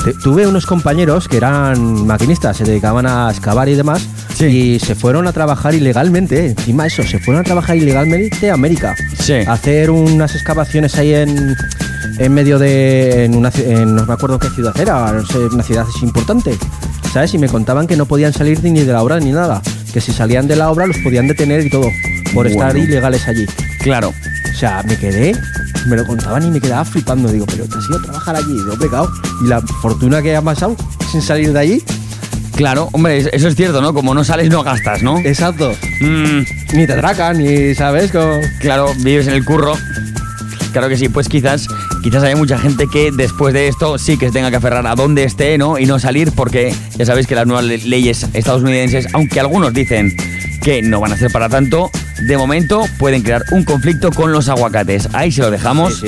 te- 0.02 0.14
tuve 0.14 0.46
unos 0.46 0.64
compañeros 0.64 1.28
que 1.28 1.36
eran 1.36 2.06
maquinistas, 2.06 2.56
se 2.56 2.64
dedicaban 2.64 3.06
a 3.06 3.30
excavar 3.30 3.68
y 3.68 3.74
demás. 3.74 4.02
Y 4.40 4.78
se 4.78 4.94
fueron 4.94 5.26
a 5.26 5.32
trabajar 5.32 5.74
ilegalmente. 5.74 6.46
Encima 6.46 6.86
eso, 6.86 7.02
se 7.02 7.18
fueron 7.18 7.42
a 7.42 7.44
trabajar 7.44 7.76
ilegalmente 7.76 8.50
a 8.50 8.54
América. 8.54 8.94
Sí. 9.18 9.34
A 9.46 9.52
hacer 9.52 9.90
unas 9.90 10.34
excavaciones 10.34 10.94
ahí 10.96 11.12
en, 11.12 11.54
en 12.18 12.32
medio 12.32 12.58
de. 12.58 13.24
En 13.26 13.36
una, 13.36 13.50
en- 13.58 13.94
no 13.94 14.06
me 14.06 14.12
acuerdo 14.14 14.38
qué 14.38 14.48
ciudad 14.48 14.78
era, 14.80 15.12
no 15.12 15.26
sé, 15.26 15.36
una 15.38 15.62
ciudad 15.62 15.84
importante. 16.02 16.56
¿Sabes? 17.12 17.34
Y 17.34 17.38
me 17.38 17.48
contaban 17.48 17.86
que 17.86 17.96
no 17.96 18.06
podían 18.06 18.32
salir 18.32 18.62
ni 18.64 18.80
de 18.80 18.92
la 18.92 19.02
obra 19.02 19.20
ni 19.20 19.32
nada. 19.32 19.60
Que 19.92 20.00
si 20.00 20.12
salían 20.12 20.46
de 20.48 20.56
la 20.56 20.70
obra 20.70 20.86
los 20.86 20.96
podían 20.98 21.26
detener 21.28 21.64
y 21.66 21.68
todo. 21.70 21.90
Por 22.34 22.46
estar 22.46 22.74
ilegales 22.76 23.26
allí. 23.28 23.46
Claro. 23.86 24.12
O 24.52 24.58
sea, 24.58 24.82
me 24.82 24.96
quedé, 24.98 25.32
me 25.86 25.94
lo 25.96 26.04
contaban 26.04 26.44
y 26.44 26.50
me 26.50 26.60
quedaba 26.60 26.84
flipando. 26.84 27.30
Digo, 27.30 27.46
pero 27.46 27.66
te 27.66 27.78
has 27.78 27.84
ido 27.88 27.98
a 27.98 28.02
trabajar 28.02 28.34
allí, 28.34 28.52
digo, 28.52 28.76
pecado. 28.76 29.08
Y 29.44 29.46
la 29.46 29.60
fortuna 29.60 30.20
que 30.22 30.34
ha 30.34 30.42
pasado 30.42 30.74
sin 31.12 31.22
salir 31.22 31.52
de 31.52 31.60
allí. 31.60 31.82
Claro, 32.56 32.88
hombre, 32.90 33.18
es- 33.18 33.28
eso 33.32 33.46
es 33.46 33.54
cierto, 33.54 33.80
¿no? 33.80 33.94
Como 33.94 34.12
no 34.12 34.24
sales, 34.24 34.50
no 34.50 34.64
gastas, 34.64 35.04
¿no? 35.04 35.20
Exacto. 35.20 35.72
Mm, 36.00 36.40
Ni 36.74 36.84
te 36.86 36.94
atracan, 36.94 37.38
ni 37.38 37.76
sabes 37.76 38.10
cómo. 38.10 38.40
claro, 38.60 38.92
vives 38.98 39.28
en 39.28 39.34
el 39.34 39.44
curro. 39.44 39.74
Claro 40.72 40.88
que 40.88 40.96
sí, 40.96 41.08
pues 41.08 41.28
quizás, 41.28 41.68
quizás 42.02 42.24
haya 42.24 42.34
mucha 42.34 42.58
gente 42.58 42.86
que 42.92 43.12
después 43.12 43.54
de 43.54 43.68
esto 43.68 43.98
sí 43.98 44.18
que 44.18 44.26
se 44.26 44.32
tenga 44.32 44.50
que 44.50 44.56
aferrar 44.56 44.84
a 44.88 44.96
donde 44.96 45.22
esté, 45.22 45.58
¿no? 45.58 45.78
Y 45.78 45.86
no 45.86 46.00
salir 46.00 46.32
porque 46.32 46.74
ya 46.98 47.06
sabéis 47.06 47.28
que 47.28 47.36
las 47.36 47.46
nuevas 47.46 47.64
le- 47.66 47.78
leyes 47.78 48.26
estadounidenses, 48.32 49.06
aunque 49.12 49.38
algunos 49.38 49.72
dicen 49.72 50.16
que 50.60 50.82
no 50.82 50.98
van 50.98 51.12
a 51.12 51.16
ser 51.16 51.30
para 51.30 51.48
tanto, 51.48 51.88
de 52.22 52.36
momento 52.36 52.84
pueden 52.98 53.22
crear 53.22 53.44
un 53.50 53.64
conflicto 53.64 54.10
con 54.10 54.32
los 54.32 54.48
aguacates. 54.48 55.08
Ahí 55.12 55.32
se 55.32 55.42
lo 55.42 55.50
dejamos 55.50 56.02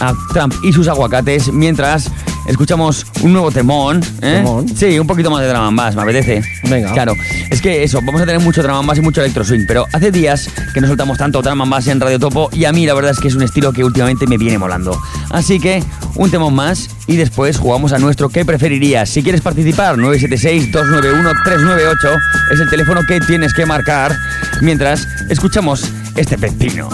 a 0.00 0.14
Trump 0.32 0.54
y 0.62 0.72
sus 0.72 0.88
aguacates 0.88 1.52
mientras 1.52 2.10
escuchamos 2.50 3.06
un 3.22 3.32
nuevo 3.32 3.50
temón. 3.50 4.02
¿eh? 4.20 4.42
Temón. 4.42 4.68
Sí, 4.68 4.98
un 4.98 5.06
poquito 5.06 5.30
más 5.30 5.40
de 5.40 5.48
drama 5.48 5.70
más, 5.70 5.94
me 5.94 6.02
apetece. 6.02 6.42
Venga. 6.64 6.92
Claro, 6.92 7.14
es 7.48 7.60
que 7.60 7.82
eso, 7.82 8.00
vamos 8.02 8.20
a 8.20 8.26
tener 8.26 8.40
mucho 8.40 8.62
drama 8.62 8.82
más 8.82 8.98
y 8.98 9.00
mucho 9.00 9.20
electro 9.20 9.44
swing, 9.44 9.64
pero 9.66 9.86
hace 9.92 10.10
días 10.10 10.48
que 10.74 10.80
no 10.80 10.88
soltamos 10.88 11.18
tanto 11.18 11.40
drama 11.42 11.64
más 11.64 11.86
en 11.86 12.00
Radio 12.00 12.18
Topo 12.18 12.50
y 12.52 12.64
a 12.64 12.72
mí 12.72 12.86
la 12.86 12.94
verdad 12.94 13.12
es 13.12 13.20
que 13.20 13.28
es 13.28 13.34
un 13.34 13.42
estilo 13.42 13.72
que 13.72 13.84
últimamente 13.84 14.26
me 14.26 14.36
viene 14.36 14.58
molando. 14.58 15.00
Así 15.30 15.60
que 15.60 15.82
un 16.16 16.30
temón 16.30 16.54
más 16.54 16.90
y 17.06 17.16
después 17.16 17.58
jugamos 17.58 17.92
a 17.92 17.98
nuestro 17.98 18.28
¿Qué 18.28 18.44
preferirías? 18.44 19.08
Si 19.08 19.22
quieres 19.22 19.40
participar, 19.40 19.96
976-291-398 19.96 22.20
es 22.52 22.60
el 22.60 22.68
teléfono 22.68 23.00
que 23.06 23.20
tienes 23.20 23.54
que 23.54 23.66
marcar 23.66 24.16
mientras 24.60 25.06
escuchamos 25.28 25.84
este 26.16 26.36
pepino. 26.38 26.88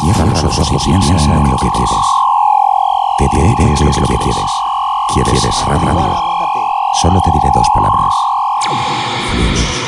Cierra 0.00 0.26
los 0.26 0.44
ojos 0.44 0.68
y 0.72 0.78
piensa 0.84 1.14
en 1.14 1.50
lo 1.50 1.56
que 1.56 1.68
quieres. 1.70 2.11
Te 3.18 3.28
diré 3.28 3.54
qué 3.56 3.72
es 3.72 3.80
lo 3.80 4.06
que 4.06 4.16
quieres. 4.16 4.52
¿Quieres 5.12 5.64
radio? 5.66 6.14
Solo 7.00 7.20
te 7.20 7.30
diré 7.30 7.50
dos 7.54 7.68
palabras. 7.74 8.14
Flux. 9.32 9.81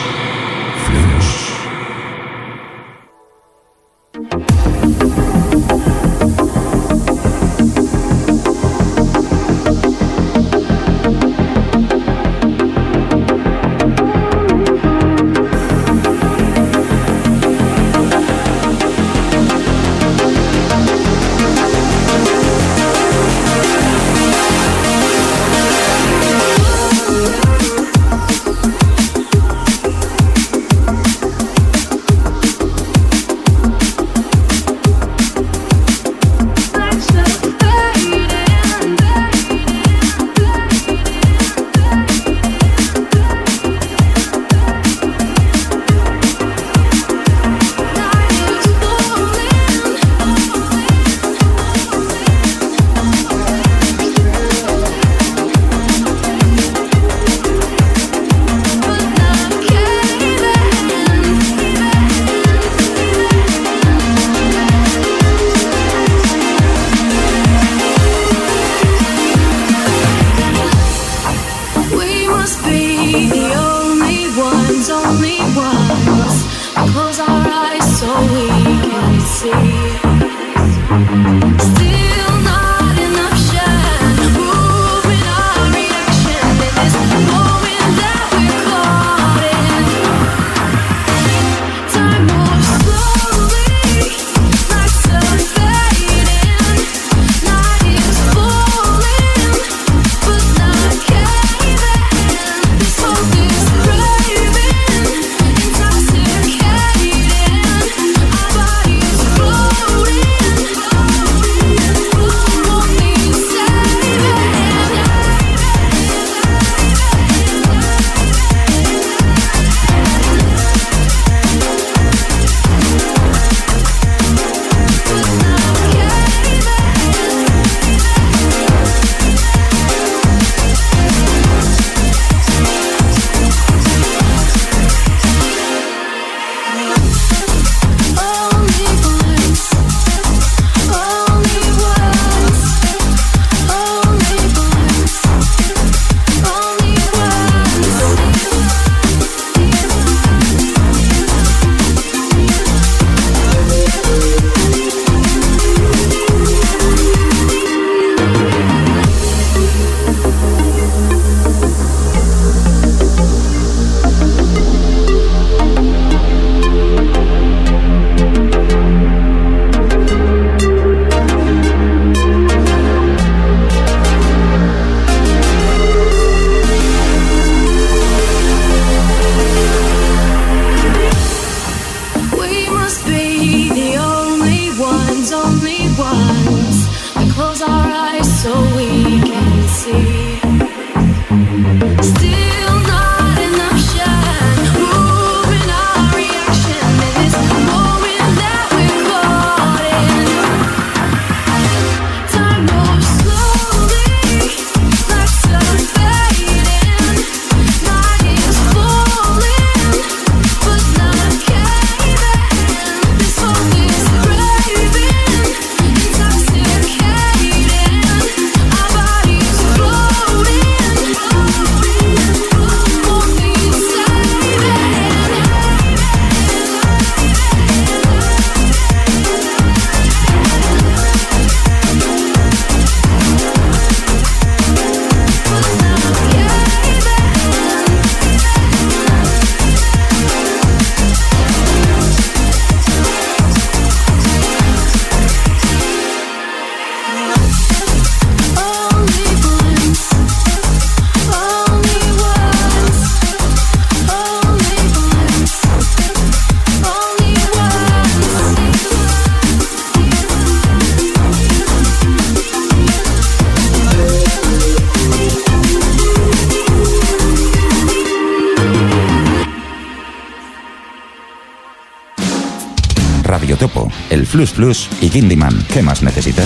Flus 274.35 274.53
Flus 274.53 274.89
y 275.01 275.11
Kindyman. 275.11 275.65
¿Qué 275.73 275.81
más 275.81 276.03
necesitas? 276.03 276.45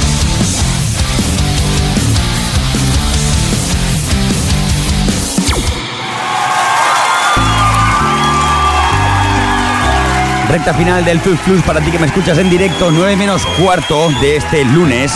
Recta 10.50 10.74
final 10.74 11.02
del 11.02 11.18
Plus 11.20 11.38
Plus 11.38 11.62
para 11.62 11.80
ti 11.80 11.90
que 11.90 11.98
me 11.98 12.08
escuchas 12.08 12.36
en 12.36 12.50
directo, 12.50 12.90
9 12.90 13.16
menos 13.16 13.40
cuarto 13.58 14.10
de 14.20 14.36
este 14.36 14.66
lunes, 14.66 15.10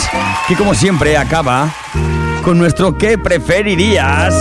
que 0.49 0.57
como 0.57 0.73
siempre 0.73 1.19
acaba 1.19 1.69
con 2.43 2.57
nuestro 2.57 2.97
¿qué 2.97 3.19
preferirías? 3.19 4.35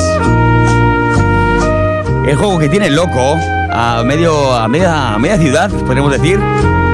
El 2.25 2.37
juego 2.37 2.57
que 2.59 2.69
tiene 2.69 2.89
loco 2.89 3.37
a 3.73 4.03
medio 4.05 4.55
a 4.55 4.69
media, 4.69 5.15
a 5.15 5.19
media 5.19 5.37
ciudad, 5.37 5.69
podríamos 5.69 6.13
decir, 6.13 6.39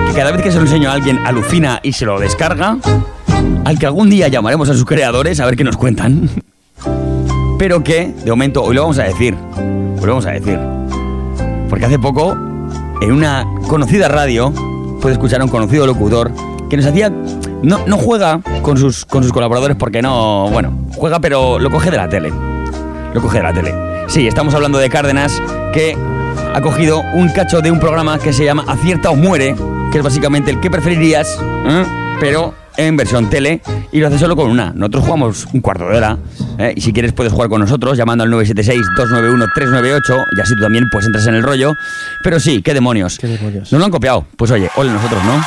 que 0.08 0.14
cada 0.14 0.32
vez 0.32 0.42
que 0.42 0.52
se 0.52 0.58
lo 0.58 0.64
enseño 0.64 0.90
a 0.90 0.94
alguien 0.94 1.26
alucina 1.26 1.80
y 1.84 1.94
se 1.94 2.06
lo 2.06 2.20
descarga, 2.20 2.78
al 3.66 3.80
que 3.80 3.86
algún 3.86 4.10
día 4.10 4.28
llamaremos 4.28 4.70
a 4.70 4.74
sus 4.74 4.86
creadores 4.86 5.40
a 5.40 5.46
ver 5.46 5.56
qué 5.56 5.64
nos 5.64 5.78
cuentan. 5.78 6.30
Pero 7.58 7.84
que, 7.84 8.14
de 8.24 8.30
momento, 8.30 8.64
hoy 8.64 8.76
lo 8.76 8.82
vamos 8.82 9.00
a 9.00 9.04
decir. 9.04 9.36
Hoy 9.56 10.06
lo 10.06 10.08
vamos 10.08 10.26
a 10.26 10.32
decir. 10.32 10.60
Porque 11.70 11.86
hace 11.86 12.00
poco, 12.00 12.34
en 13.02 13.12
una 13.12 13.46
conocida 13.68 14.08
radio, 14.08 14.54
puede 15.02 15.14
escuchar 15.14 15.42
a 15.42 15.44
un 15.44 15.50
conocido 15.50 15.86
locutor 15.86 16.32
que 16.70 16.78
nos 16.78 16.86
hacía. 16.86 17.10
No, 17.64 17.80
no 17.88 17.98
juega 17.98 18.42
con 18.62 18.78
sus, 18.78 19.06
con 19.06 19.24
sus 19.24 19.34
colaboradores 19.34 19.76
porque 19.76 20.02
no. 20.02 20.50
Bueno, 20.52 20.88
juega, 20.96 21.20
pero 21.20 21.60
lo 21.60 21.70
coge 21.72 21.92
de 21.92 21.98
la 21.98 22.08
tele. 22.08 22.32
Lo 23.14 23.22
coge 23.22 23.38
de 23.38 23.44
la 23.44 23.54
tele. 23.54 23.74
Sí, 24.08 24.28
estamos 24.28 24.54
hablando 24.54 24.78
de 24.78 24.90
Cárdenas, 24.90 25.42
que 25.74 25.98
ha 26.54 26.62
cogido 26.62 27.02
un 27.14 27.30
cacho 27.30 27.62
de 27.62 27.72
un 27.72 27.80
programa 27.80 28.20
que 28.20 28.32
se 28.32 28.46
llama 28.46 28.64
Acierta 28.68 29.10
o 29.10 29.16
Muere, 29.16 29.56
que 29.98 30.02
es 30.02 30.04
básicamente 30.04 30.52
el 30.52 30.60
que 30.60 30.70
preferirías, 30.70 31.40
¿eh? 31.42 31.84
pero 32.20 32.54
en 32.78 32.96
versión 32.96 33.32
tele, 33.32 33.64
y 33.92 34.00
lo 34.00 34.08
hace 34.10 34.20
solo 34.20 34.36
con 34.36 34.48
una. 34.52 34.72
Nosotros 34.76 35.06
jugamos 35.06 35.48
un 35.54 35.62
cuarto 35.62 35.88
de 35.90 35.98
hora, 35.98 36.20
¿eh? 36.60 36.74
y 36.76 36.82
si 36.82 36.94
quieres 36.94 37.14
puedes 37.14 37.34
jugar 37.34 37.50
con 37.50 37.62
nosotros 37.62 37.98
llamando 37.98 38.24
al 38.24 38.30
976-291-398, 38.30 40.26
y 40.38 40.40
así 40.42 40.56
tú 40.56 40.62
también 40.62 40.88
pues 40.92 41.08
entras 41.08 41.26
en 41.26 41.34
el 41.34 41.42
rollo. 41.42 41.74
Pero 42.22 42.40
sí, 42.40 42.62
qué 42.62 42.76
demonios. 42.76 43.18
¿Qué 43.18 43.26
demonios? 43.26 43.72
Nos 43.72 43.80
lo 43.80 43.86
han 43.86 43.92
copiado. 43.92 44.28
Pues 44.38 44.52
oye, 44.52 44.70
ole 44.76 44.92
nosotros, 44.92 45.24
¿no? 45.24 45.44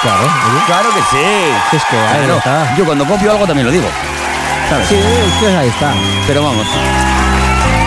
Claro, 0.00 0.22
Claro 0.66 0.88
que 0.94 1.00
sí. 1.10 1.76
Es 1.76 1.82
que 1.90 1.96
ahí 1.98 2.24
Claro. 2.24 2.38
está. 2.38 2.74
Yo 2.78 2.86
cuando 2.86 3.04
copio 3.04 3.30
algo 3.32 3.46
también 3.46 3.66
lo 3.66 3.72
digo. 3.72 3.86
¿Sabes? 4.70 4.88
Sí, 4.88 4.96
pues 5.40 5.54
ahí 5.54 5.68
está. 5.68 5.92
Pero 6.26 6.42
vamos. 6.42 6.66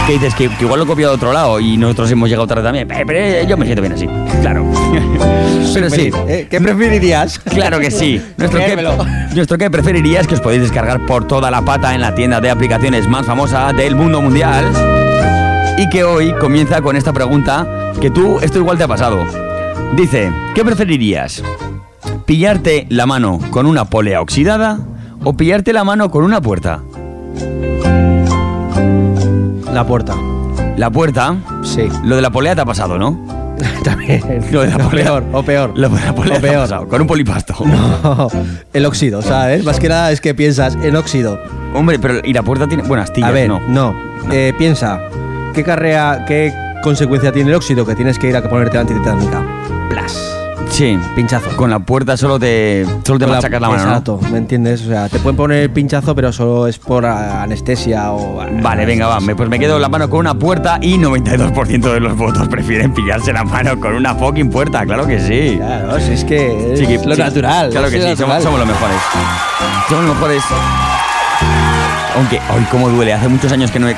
¿Qué 0.06 0.14
dices? 0.14 0.36
Que, 0.36 0.50
que 0.50 0.66
igual 0.66 0.80
lo 0.80 0.86
he 0.86 0.88
copiado 0.88 1.14
de 1.14 1.16
otro 1.16 1.32
lado 1.32 1.60
y 1.62 1.78
nosotros 1.78 2.12
hemos 2.12 2.28
llegado 2.28 2.46
tarde 2.46 2.64
también. 2.64 2.88
Pero 2.88 3.14
eh, 3.14 3.46
yo 3.48 3.56
me 3.56 3.66
siento 3.66 3.82
bien 3.82 3.94
así. 3.94 4.08
Claro. 4.42 4.66
Pero 5.74 5.90
sí. 5.90 6.12
Eh, 6.28 6.48
¿Qué 6.50 6.60
preferirías? 6.60 7.40
Claro 7.40 7.80
que 7.80 7.90
sí. 7.90 8.22
Nuestro 8.38 8.60
que, 8.60 8.76
nuestro 9.34 9.58
que 9.58 9.72
preferirías 9.72 10.28
que 10.28 10.36
os 10.36 10.42
podéis 10.42 10.62
descargar 10.62 11.06
por 11.06 11.26
toda 11.26 11.50
la 11.50 11.62
pata 11.62 11.96
en 11.96 12.02
la 12.02 12.14
tienda 12.14 12.42
de 12.42 12.50
aplicaciones 12.50 13.08
más 13.08 13.26
famosa 13.26 13.72
del 13.72 13.96
mundo 13.96 14.22
mundial. 14.22 14.66
Y 15.78 15.90
que 15.90 16.04
hoy 16.04 16.34
comienza 16.34 16.82
con 16.82 16.98
esta 16.98 17.14
pregunta 17.14 17.94
que 18.00 18.12
tú, 18.12 18.40
esto 18.42 18.60
igual 18.60 18.78
te 18.78 18.84
ha 18.84 18.88
pasado. 18.88 19.26
Dice, 19.96 20.32
¿qué 20.54 20.66
preferirías? 20.66 21.42
¿Pillarte 22.26 22.86
la 22.90 23.06
mano 23.06 23.40
con 23.52 23.66
una 23.66 23.86
polea 23.86 24.22
oxidada 24.22 24.80
o 25.24 25.34
pillarte 25.36 25.72
la 25.72 25.84
mano 25.84 26.12
con 26.12 26.24
una 26.24 26.42
puerta? 26.42 26.82
La 29.74 29.86
puerta. 29.86 30.16
La 30.78 30.90
puerta, 30.90 31.36
Sí. 31.64 31.88
lo 32.04 32.16
de 32.16 32.22
la 32.22 32.30
polea 32.32 32.56
te 32.56 32.62
ha 32.62 32.66
pasado, 32.66 32.98
¿no? 32.98 33.20
También. 33.84 34.22
Lo 34.52 34.62
de 34.62 34.68
la 34.70 34.78
polea. 34.90 35.06
peor, 35.06 35.24
o 35.32 35.44
peor. 35.44 35.72
Lo 35.76 35.90
de 35.90 36.02
la 36.06 36.14
polea 36.16 36.38
O 36.38 36.42
peor. 36.42 36.56
pasado, 36.62 36.88
con 36.88 37.02
un 37.02 37.08
polipasto. 37.08 37.56
No, 37.66 38.28
el 38.74 38.86
óxido, 38.86 39.22
¿sabes? 39.22 39.64
Más 39.64 39.80
que 39.80 39.90
nada 39.90 40.12
es 40.12 40.22
que 40.22 40.34
piensas 40.34 40.76
en 40.84 40.96
óxido. 40.96 41.40
Hombre, 41.74 42.00
pero 42.00 42.20
y 42.24 42.34
la 42.34 42.44
puerta 42.44 42.68
tiene 42.68 42.84
buenas 42.84 43.10
astillas, 43.10 43.30
A 43.30 43.34
ver, 43.34 43.48
¿no? 43.50 43.60
no. 43.68 43.96
Eh, 44.32 44.54
piensa, 44.58 45.00
¿qué 45.54 45.64
carrera, 45.64 46.26
qué 46.28 46.54
consecuencia 46.84 47.32
tiene 47.32 47.50
el 47.50 47.56
óxido? 47.56 47.86
Que 47.86 47.96
tienes 47.96 48.20
que 48.20 48.28
ir 48.30 48.38
a 48.38 48.44
ponerte 48.48 48.76
la 48.76 48.82
antitérmica. 48.82 49.42
Plas. 49.90 50.18
Sí, 50.70 50.98
Pinchazo. 51.16 51.56
con 51.56 51.70
la 51.70 51.78
puerta 51.80 52.18
solo 52.18 52.40
te, 52.40 52.84
solo 53.04 53.20
te 53.20 53.26
Con 53.26 53.32
la- 53.34 53.36
machacas 53.38 53.62
la 53.62 53.70
mano, 53.70 53.84
¿no? 53.84 53.90
Exacto, 53.90 54.20
¿me 54.32 54.40
entiendes? 54.40 54.82
O 54.82 54.88
sea, 54.90 55.08
te 55.08 55.20
pueden 55.20 55.38
poner 55.38 55.72
pinchazo, 55.72 56.16
pero 56.16 56.34
solo 56.34 56.66
es 56.68 56.80
por 56.80 57.06
anestesia 57.06 58.12
o... 58.12 58.44
Vale, 58.62 58.84
venga, 58.86 59.06
va. 59.06 59.20
me- 59.20 59.36
Pues 59.36 59.50
me 59.50 59.60
quedo 59.60 59.78
la 59.78 59.88
mano 59.88 60.10
con 60.10 60.22
una 60.22 60.34
puerta 60.34 60.80
y 60.82 60.98
92% 60.98 61.94
de 61.94 62.00
los 62.00 62.18
votos 62.18 62.48
prefieren 62.48 62.92
pillarse 62.92 63.32
la 63.32 63.44
mano 63.44 63.80
con 63.80 63.94
una 63.94 64.16
fucking 64.16 64.50
puerta. 64.50 64.84
Claro 64.84 65.06
que 65.06 65.20
sí. 65.20 65.58
Claro, 65.58 66.00
si 66.00 66.14
es 66.14 66.24
que 66.26 66.74
es 66.74 67.06
lo 67.06 67.16
natural. 67.16 67.70
Claro 67.70 67.90
que 67.92 68.02
sí, 68.02 68.16
somos 68.18 68.44
los 68.44 68.68
mejores. 68.68 68.98
Somos 69.90 70.06
los 70.06 70.16
mejores. 70.16 70.44
Aunque, 72.16 72.40
hoy 72.56 72.64
cómo 72.72 72.90
duele. 72.90 73.14
Hace 73.14 73.28
muchos 73.28 73.52
años 73.52 73.70
que 73.70 73.80
no 73.80 73.86
me, 73.88 73.96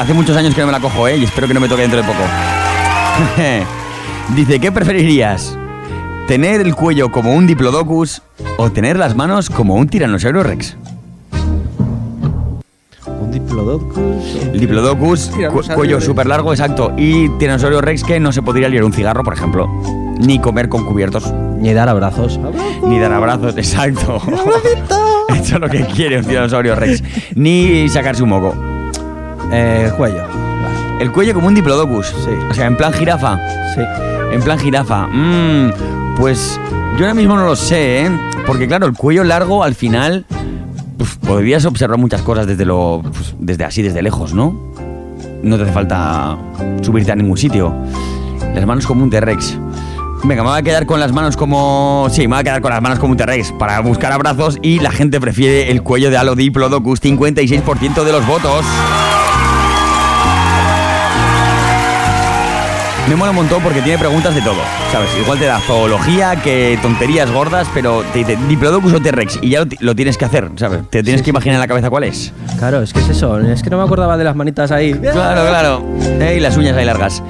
hace 0.00 0.12
muchos 0.12 0.36
años 0.36 0.54
que 0.54 0.60
no 0.60 0.66
me 0.66 0.72
la 0.72 0.80
cojo, 0.80 1.08
¿eh? 1.08 1.16
Y 1.16 1.24
espero 1.24 1.48
que 1.48 1.54
no 1.54 1.60
me 1.60 1.68
toque 1.68 1.82
dentro 1.82 2.00
de 2.02 2.06
poco. 2.06 2.22
Dice, 4.36 4.60
¿qué 4.60 4.70
preferirías? 4.70 5.56
¿Tener 6.32 6.62
el 6.62 6.74
cuello 6.74 7.12
como 7.12 7.34
un 7.34 7.46
diplodocus 7.46 8.22
o 8.56 8.70
tener 8.72 8.96
las 8.98 9.14
manos 9.14 9.50
como 9.50 9.74
un 9.74 9.86
tiranosaurio 9.86 10.42
rex? 10.42 10.78
Un 13.06 13.30
diplodocus. 13.30 14.36
El 14.50 14.58
diplodocus, 14.58 15.30
cu- 15.52 15.60
cuello 15.74 16.00
súper 16.00 16.24
largo, 16.26 16.54
exacto. 16.54 16.94
Y 16.96 17.28
tiranosaurio 17.38 17.82
rex 17.82 18.02
que 18.02 18.18
no 18.18 18.32
se 18.32 18.40
podría 18.40 18.70
liar 18.70 18.82
un 18.84 18.94
cigarro, 18.94 19.22
por 19.24 19.34
ejemplo. 19.34 19.68
Ni 20.20 20.38
comer 20.38 20.70
con 20.70 20.86
cubiertos. 20.86 21.30
Ni 21.58 21.74
dar 21.74 21.90
abrazos. 21.90 22.40
Ni 22.82 22.98
dar 22.98 23.12
abrazos, 23.12 23.54
exacto. 23.58 24.16
Eso 25.34 25.56
es 25.56 25.60
lo 25.60 25.68
que 25.68 25.84
quiere 25.84 26.16
un 26.16 26.24
tiranosaurio 26.24 26.74
rex. 26.74 27.04
Ni 27.34 27.90
sacarse 27.90 28.22
un 28.22 28.30
moco. 28.30 28.54
Eh, 29.52 29.92
cuello. 29.98 30.22
El 30.98 31.12
cuello 31.12 31.34
como 31.34 31.48
un 31.48 31.54
diplodocus. 31.54 32.06
Sí. 32.06 32.30
O 32.50 32.54
sea, 32.54 32.68
en 32.68 32.76
plan 32.78 32.94
jirafa. 32.94 33.38
Sí. 33.74 33.82
En 34.32 34.42
plan 34.42 34.58
jirafa. 34.58 35.06
Mm, 35.06 36.16
pues 36.16 36.58
yo 36.98 37.04
ahora 37.04 37.14
mismo 37.14 37.36
no 37.36 37.44
lo 37.44 37.56
sé, 37.56 38.06
¿eh? 38.06 38.10
Porque 38.46 38.66
claro, 38.66 38.86
el 38.86 38.94
cuello 38.94 39.24
largo 39.24 39.62
al 39.62 39.74
final 39.74 40.24
pues, 40.96 41.16
podrías 41.16 41.64
observar 41.64 41.98
muchas 41.98 42.22
cosas 42.22 42.46
desde 42.46 42.64
lo 42.64 43.02
pues, 43.02 43.34
desde 43.38 43.64
así, 43.64 43.82
desde 43.82 44.02
lejos, 44.02 44.34
¿no? 44.34 44.56
No 45.42 45.56
te 45.56 45.64
hace 45.64 45.72
falta 45.72 46.36
subirte 46.82 47.12
a 47.12 47.16
ningún 47.16 47.36
sitio. 47.36 47.74
Las 48.54 48.66
manos 48.66 48.86
como 48.86 49.02
un 49.02 49.10
T-Rex. 49.10 49.58
Venga, 50.24 50.42
me 50.44 50.50
voy 50.50 50.58
a 50.58 50.62
quedar 50.62 50.86
con 50.86 51.00
las 51.00 51.12
manos 51.12 51.36
como... 51.36 52.06
Sí, 52.10 52.22
me 52.22 52.28
voy 52.28 52.40
a 52.40 52.44
quedar 52.44 52.62
con 52.62 52.70
las 52.70 52.80
manos 52.80 52.98
como 53.00 53.12
un 53.12 53.16
T-Rex 53.16 53.52
para 53.58 53.80
buscar 53.80 54.12
abrazos 54.12 54.58
y 54.62 54.78
la 54.78 54.92
gente 54.92 55.20
prefiere 55.20 55.70
el 55.70 55.82
cuello 55.82 56.10
de 56.10 56.16
Alodiplodocus, 56.16 57.02
56% 57.02 58.04
de 58.04 58.12
los 58.12 58.26
votos. 58.26 58.64
Me 63.08 63.16
mola 63.16 63.30
un 63.30 63.36
montón 63.36 63.62
porque 63.62 63.82
tiene 63.82 63.98
preguntas 63.98 64.34
de 64.34 64.40
todo, 64.40 64.56
¿sabes? 64.90 65.08
Igual 65.20 65.38
te 65.38 65.44
da 65.44 65.58
zoología, 65.60 66.36
que 66.36 66.78
tonterías 66.80 67.30
gordas, 67.30 67.66
pero 67.74 68.02
te 68.12 68.20
dice 68.20 68.38
Diplodocus 68.48 68.92
o 68.94 69.00
T-Rex 69.00 69.40
y 69.42 69.50
ya 69.50 69.60
lo, 69.60 69.66
ti- 69.66 69.76
lo 69.80 69.94
tienes 69.94 70.16
que 70.16 70.24
hacer, 70.24 70.48
¿sabes? 70.56 70.80
Te 70.88 71.02
tienes 71.02 71.20
que 71.20 71.30
imaginar 71.30 71.56
en 71.56 71.60
la 71.60 71.68
cabeza 71.68 71.90
cuál 71.90 72.04
es. 72.04 72.32
Claro, 72.58 72.80
es 72.80 72.92
que 72.92 73.00
es 73.00 73.08
eso. 73.10 73.38
Es 73.40 73.62
que 73.62 73.68
no 73.70 73.76
me 73.78 73.82
acordaba 73.84 74.16
de 74.16 74.24
las 74.24 74.34
manitas 74.36 74.70
ahí. 74.70 74.94
Claro, 74.94 75.42
claro. 75.46 75.82
Eh, 76.00 76.36
y 76.38 76.40
las 76.40 76.56
uñas 76.56 76.74
ahí 76.76 76.84
largas. 76.86 77.22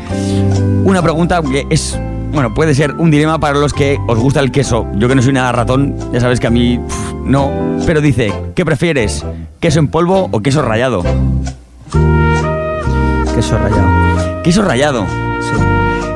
Una 0.84 1.02
pregunta 1.02 1.40
que 1.42 1.66
es, 1.70 1.98
bueno, 2.32 2.54
puede 2.54 2.74
ser 2.74 2.92
un 2.92 3.10
dilema 3.10 3.40
para 3.40 3.58
los 3.58 3.72
que 3.72 3.98
os 4.06 4.18
gusta 4.18 4.38
el 4.40 4.52
queso. 4.52 4.86
Yo 4.94 5.08
que 5.08 5.14
no 5.16 5.22
soy 5.22 5.32
nada 5.32 5.50
ratón, 5.52 5.96
ya 6.12 6.20
sabes 6.20 6.38
que 6.38 6.46
a 6.46 6.50
mí 6.50 6.78
pf, 6.78 7.14
no. 7.24 7.50
Pero 7.86 8.00
dice, 8.00 8.32
¿qué 8.54 8.64
prefieres? 8.64 9.24
¿Queso 9.58 9.80
en 9.80 9.88
polvo 9.88 10.28
o 10.30 10.40
queso 10.40 10.62
rallado? 10.62 11.02
Queso 13.34 13.58
rallado. 13.58 14.42
Queso 14.44 14.62
rallado. 14.62 15.06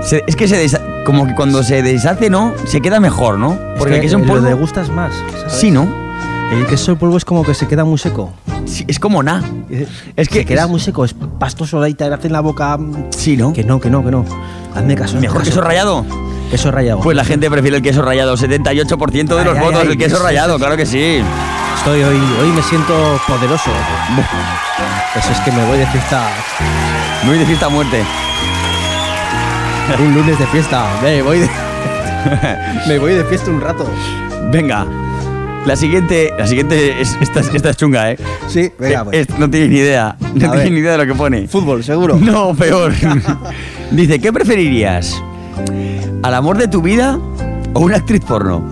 Se- 0.03 0.23
es 0.27 0.37
que 0.37 0.47
se 0.49 0.65
desha- 0.65 1.05
como 1.05 1.27
que 1.27 1.35
cuando 1.35 1.63
se 1.63 1.83
deshace, 1.83 2.31
¿no? 2.31 2.53
Se 2.67 2.81
queda 2.81 3.01
mejor, 3.01 3.39
¿no? 3.39 3.59
Porque 3.79 3.99
el 3.99 4.05
es 4.05 4.13
que 4.13 4.19
polvo... 4.19 4.37
lo 4.37 4.43
degustas 4.43 4.89
más. 4.89 5.13
¿sabes? 5.33 5.53
Sí, 5.53 5.71
¿no? 5.71 5.89
El 6.53 6.65
queso 6.67 6.93
en 6.93 6.99
polvo 6.99 7.17
es 7.17 7.25
como 7.25 7.45
que 7.45 7.55
se 7.55 7.67
queda 7.67 7.85
muy 7.85 7.99
seco. 7.99 8.33
Sí, 8.67 8.85
es 8.87 9.01
como 9.01 9.23
nada. 9.23 9.43
Es 10.17 10.29
que 10.29 10.41
se 10.41 10.45
queda 10.45 10.63
es- 10.65 10.69
muy 10.69 10.79
seco, 10.81 11.05
es 11.05 11.15
pastoso 11.39 11.83
ahí, 11.83 11.95
te 11.95 12.05
hace 12.05 12.29
en 12.29 12.33
la 12.33 12.41
boca. 12.41 12.77
mm, 12.77 13.07
Sí, 13.17 13.37
¿no? 13.37 13.53
Que 13.53 13.65
no, 13.65 13.81
que 13.81 13.91
no, 13.91 14.05
que 14.05 14.11
no. 14.13 14.25
Hazme 14.75 14.95
caso. 14.95 15.19
¿Mejor 15.19 15.39
hazme 15.39 15.49
queso 15.51 15.61
caso. 15.61 15.69
rallado? 15.69 16.07
Queso 16.51 16.71
rallado. 16.71 17.01
Pues 17.01 17.17
la 17.17 17.25
gente 17.25 17.51
prefiere 17.51 17.79
el 17.79 17.83
queso 17.83 18.03
rallado. 18.03 18.37
78% 18.37 19.35
de 19.35 19.41
Ay, 19.41 19.45
los 19.45 19.57
ay, 19.59 19.65
votos 19.65 19.81
ay, 19.83 19.89
el 19.89 19.99
queso 19.99 20.17
eso, 20.17 20.25
rallado, 20.25 20.59
claro 20.59 20.77
que 20.77 20.87
sí. 20.87 21.19
Estoy 21.79 22.03
hoy, 22.05 22.17
hoy 22.41 22.49
me 22.53 22.63
siento 22.63 22.95
poderoso. 23.27 23.71
Eso 25.17 25.33
es 25.33 25.39
que 25.41 25.51
me 25.51 25.65
voy 25.67 25.79
de 25.79 25.87
fiesta. 25.87 26.29
Muy 27.25 27.39
de 27.39 27.47
fiesta 27.47 27.67
a 27.67 27.69
muerte. 27.71 28.03
Un 30.01 30.15
lunes 30.15 30.39
de 30.39 30.47
fiesta. 30.47 30.87
Me 31.03 31.23
voy 31.23 31.41
de, 31.41 31.49
me 32.89 32.99
voy 32.99 33.15
de 33.15 33.25
fiesta 33.25 33.51
un 33.51 33.61
rato. 33.61 33.87
Venga. 34.51 34.87
La 35.65 35.75
siguiente, 35.75 36.33
la 36.39 36.47
siguiente 36.47 37.01
es, 37.01 37.17
esta, 37.21 37.41
es- 37.41 37.53
esta 37.53 37.71
es 37.71 37.77
chunga, 37.77 38.13
¿eh? 38.13 38.19
Sí, 38.47 38.71
venga, 38.79 39.01
Eh, 39.01 39.05
pues. 39.05 39.29
es- 39.31 39.39
no 39.39 39.51
tienes 39.51 39.69
ni 39.71 39.77
idea. 39.79 40.17
No 40.35 40.51
tienes 40.53 40.71
ni 40.71 40.79
idea 40.79 40.93
de 40.93 40.99
lo 40.99 41.07
que 41.07 41.15
pone. 41.15 41.49
Fútbol, 41.49 41.83
seguro. 41.83 42.17
No, 42.21 42.55
peor. 42.55 42.93
Dice, 43.91 44.21
¿qué 44.21 44.33
preferirías? 44.33 45.21
¿Al 46.23 46.35
amor 46.35 46.57
de 46.59 46.69
tu 46.69 46.83
vida 46.83 47.19
o 47.75 47.81
una 47.81 47.97
actriz 47.97 48.23
porno 48.25 48.65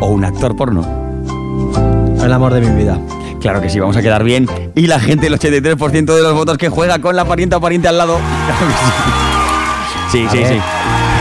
o 0.00 0.06
un 0.06 0.24
actor 0.24 0.54
porno. 0.56 0.86
El 2.22 2.32
amor 2.32 2.52
de 2.54 2.60
mi 2.60 2.82
vida. 2.82 2.98
Claro 3.40 3.60
que 3.60 3.68
sí, 3.70 3.78
vamos 3.80 3.96
a 3.96 4.02
quedar 4.02 4.22
bien. 4.24 4.46
Y 4.74 4.86
la 4.86 5.00
gente, 5.00 5.26
el 5.28 5.34
83% 5.38 6.14
de 6.14 6.22
los 6.22 6.34
votos 6.34 6.56
que 6.58 6.68
juega 6.68 7.00
con 7.00 7.16
la 7.16 7.24
parienta 7.24 7.56
o 7.56 7.60
pariente 7.60 7.88
al 7.88 7.98
lado. 7.98 8.16
Claro 8.46 8.66
que 8.66 8.72
sí. 8.72 9.37
Sí, 10.10 10.24
A 10.26 10.30
sí, 10.30 10.38
ver. 10.38 10.46
sí. 10.48 10.60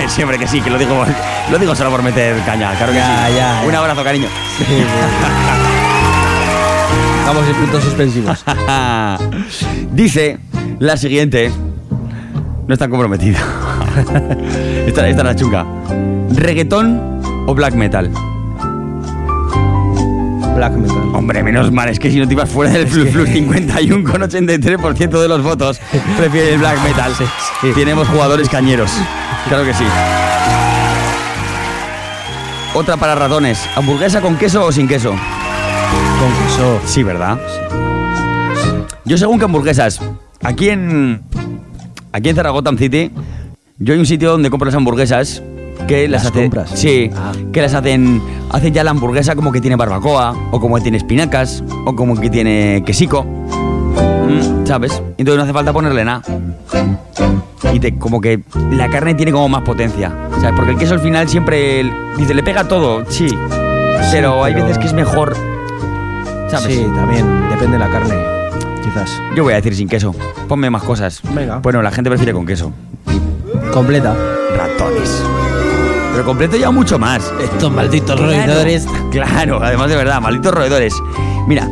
Siempre 0.07 0.37
que 0.39 0.47
sí, 0.47 0.61
que 0.61 0.69
lo 0.69 0.77
digo, 0.77 1.03
lo 1.51 1.57
digo 1.59 1.75
solo 1.75 1.89
por 1.91 2.01
meter 2.03 2.39
caña. 2.45 2.71
Claro 2.75 2.93
que 2.93 2.97
Ya, 2.99 3.27
sí. 3.27 3.35
ya, 3.35 3.61
Un 3.65 3.71
ya. 3.71 3.79
abrazo, 3.79 4.03
cariño. 4.03 4.27
Vamos 7.25 7.43
en 7.49 7.55
puntos 7.55 7.83
suspensivos. 7.83 8.43
Dice 9.91 10.37
la 10.79 10.95
siguiente. 10.97 11.51
No 12.67 12.73
está 12.73 12.89
comprometida. 12.89 13.39
esta, 14.85 15.07
esta 15.07 15.21
es 15.21 15.23
la 15.23 15.35
chunga. 15.35 15.65
¿Reggaetón 16.35 17.21
o 17.47 17.53
black 17.55 17.73
metal? 17.75 18.09
Black 20.57 20.73
metal. 20.73 20.97
Hombre, 21.13 21.43
menos 21.43 21.71
mal, 21.71 21.87
es 21.87 21.99
que 21.99 22.09
si 22.09 22.17
no 22.17 22.27
te 22.27 22.33
ibas 22.33 22.49
fuera 22.49 22.71
del 22.71 22.87
Flux 22.87 23.11
Flux 23.11 23.29
51 23.29 24.11
con 24.11 24.21
83% 24.23 25.21
de 25.21 25.27
los 25.27 25.43
votos, 25.43 25.79
prefiere 26.17 26.53
el 26.53 26.57
black 26.57 26.83
metal. 26.83 27.13
Tenemos 27.75 28.07
jugadores 28.07 28.49
cañeros. 28.49 28.89
Claro 29.47 29.63
que 29.63 29.75
sí. 29.75 29.83
Otra 32.73 32.97
para 32.97 33.13
ratones. 33.13 33.69
¿Hamburguesa 33.75 34.19
con 34.19 34.35
queso 34.35 34.65
o 34.65 34.71
sin 34.71 34.87
queso? 34.87 35.11
Con 35.11 36.47
queso. 36.47 36.81
Sí, 36.85 37.03
¿verdad? 37.03 37.39
Yo 39.05 39.15
según 39.19 39.37
que 39.37 39.45
hamburguesas. 39.45 40.01
Aquí 40.41 40.69
en. 40.69 41.21
Aquí 42.11 42.29
en 42.29 42.35
Zaragoza 42.35 42.71
City, 42.79 43.11
yo 43.77 43.93
hay 43.93 43.99
un 43.99 44.07
sitio 44.07 44.31
donde 44.31 44.49
compro 44.49 44.65
las 44.65 44.75
hamburguesas 44.75 45.43
que 45.87 46.07
las, 46.07 46.23
¿Las 46.23 46.31
hace- 46.31 46.41
compras? 46.41 46.69
Sí, 46.75 47.09
Ah. 47.15 47.31
que 47.51 47.61
las 47.61 47.73
hacen. 47.73 48.21
Hacen 48.51 48.73
ya 48.73 48.83
la 48.83 48.91
hamburguesa 48.91 49.35
como 49.35 49.51
que 49.51 49.59
tiene 49.61 49.75
barbacoa, 49.75 50.35
o 50.51 50.59
como 50.59 50.75
que 50.75 50.81
tiene 50.81 50.97
espinacas, 50.97 51.63
o 51.85 51.95
como 51.95 52.15
que 52.19 52.29
tiene 52.29 52.83
quesico. 52.85 53.23
Mm, 53.23 54.65
¿Sabes? 54.65 55.01
Entonces 55.17 55.37
no 55.37 55.43
hace 55.43 55.53
falta 55.53 55.73
ponerle 55.73 56.03
nada. 56.05 56.21
Y 57.73 57.79
te, 57.79 57.97
como 57.97 58.21
que 58.21 58.41
la 58.71 58.89
carne 58.89 59.13
tiene 59.15 59.31
como 59.31 59.49
más 59.49 59.61
potencia. 59.63 60.11
¿Sabes? 60.41 60.53
Porque 60.55 60.71
el 60.71 60.77
queso 60.77 60.93
al 60.93 60.99
final 60.99 61.27
siempre. 61.27 61.89
Dice, 62.17 62.33
le 62.33 62.43
pega 62.43 62.63
todo, 62.67 63.03
sí. 63.09 63.27
Pero 64.11 64.43
hay 64.43 64.53
pero- 64.53 64.65
veces 64.65 64.79
que 64.79 64.87
es 64.87 64.93
mejor. 64.93 65.35
¿Sabes? 66.49 66.75
Sí, 66.77 66.85
también. 66.95 67.49
Depende 67.49 67.73
de 67.77 67.79
la 67.79 67.89
carne. 67.89 68.15
Quizás. 68.83 69.11
Yo 69.35 69.43
voy 69.43 69.53
a 69.53 69.57
decir 69.57 69.75
sin 69.75 69.89
queso. 69.89 70.15
Ponme 70.47 70.69
más 70.69 70.83
cosas. 70.83 71.21
Venga. 71.33 71.57
Bueno, 71.59 71.81
la 71.81 71.91
gente 71.91 72.09
prefiere 72.09 72.31
con 72.33 72.45
queso. 72.45 72.71
Completa. 73.73 74.15
Ratones. 74.55 75.23
Pero 76.17 76.25
completo 76.25 76.57
ya 76.57 76.71
mucho 76.71 76.97
más. 76.97 77.31
Estos 77.39 77.71
malditos 77.71 78.15
Claro. 78.19 78.31
roedores. 78.31 78.87
Claro, 79.11 79.59
además 79.61 79.87
de 79.87 79.95
verdad, 79.97 80.19
malditos 80.19 80.51
roedores. 80.51 80.95
Mira, 81.47 81.69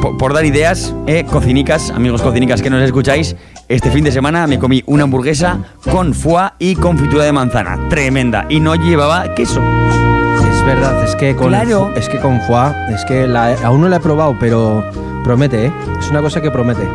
po- 0.00 0.16
por, 0.16 0.32
dar 0.32 0.44
ideas, 0.44 0.94
eh, 1.08 1.24
cocinicas, 1.28 1.90
amigos 1.90 2.22
cocinicas 2.22 2.62
que 2.62 2.70
nos 2.70 2.80
escucháis, 2.84 3.34
este 3.68 3.90
fin 3.90 4.04
de 4.04 4.12
semana 4.12 4.46
me 4.46 4.60
comí 4.60 4.84
una 4.86 5.02
hamburguesa 5.02 5.58
con 5.90 6.14
foie 6.14 6.50
y 6.60 6.76
confitura 6.76 7.24
de 7.24 7.32
manzana. 7.32 7.76
Tremenda. 7.90 8.46
Y 8.48 8.60
no 8.60 8.76
llevaba 8.76 9.34
queso. 9.34 9.60
Es 9.60 10.64
verdad, 10.64 11.02
es 11.02 11.16
que 11.16 11.34
con 11.34 11.48
Claro. 11.48 11.90
es 11.96 12.08
que 12.08 12.20
con 12.20 12.40
foie, 12.42 12.72
es 12.94 13.04
que 13.06 13.26
la- 13.26 13.54
aún 13.64 13.80
no 13.80 13.88
la 13.88 13.96
he 13.96 14.00
probado, 14.00 14.36
pero 14.38 14.84
promete, 15.24 15.66
¿eh? 15.66 15.72
Es 15.98 16.08
una 16.10 16.20
cosa 16.20 16.40
que 16.40 16.52
promete. 16.52 16.88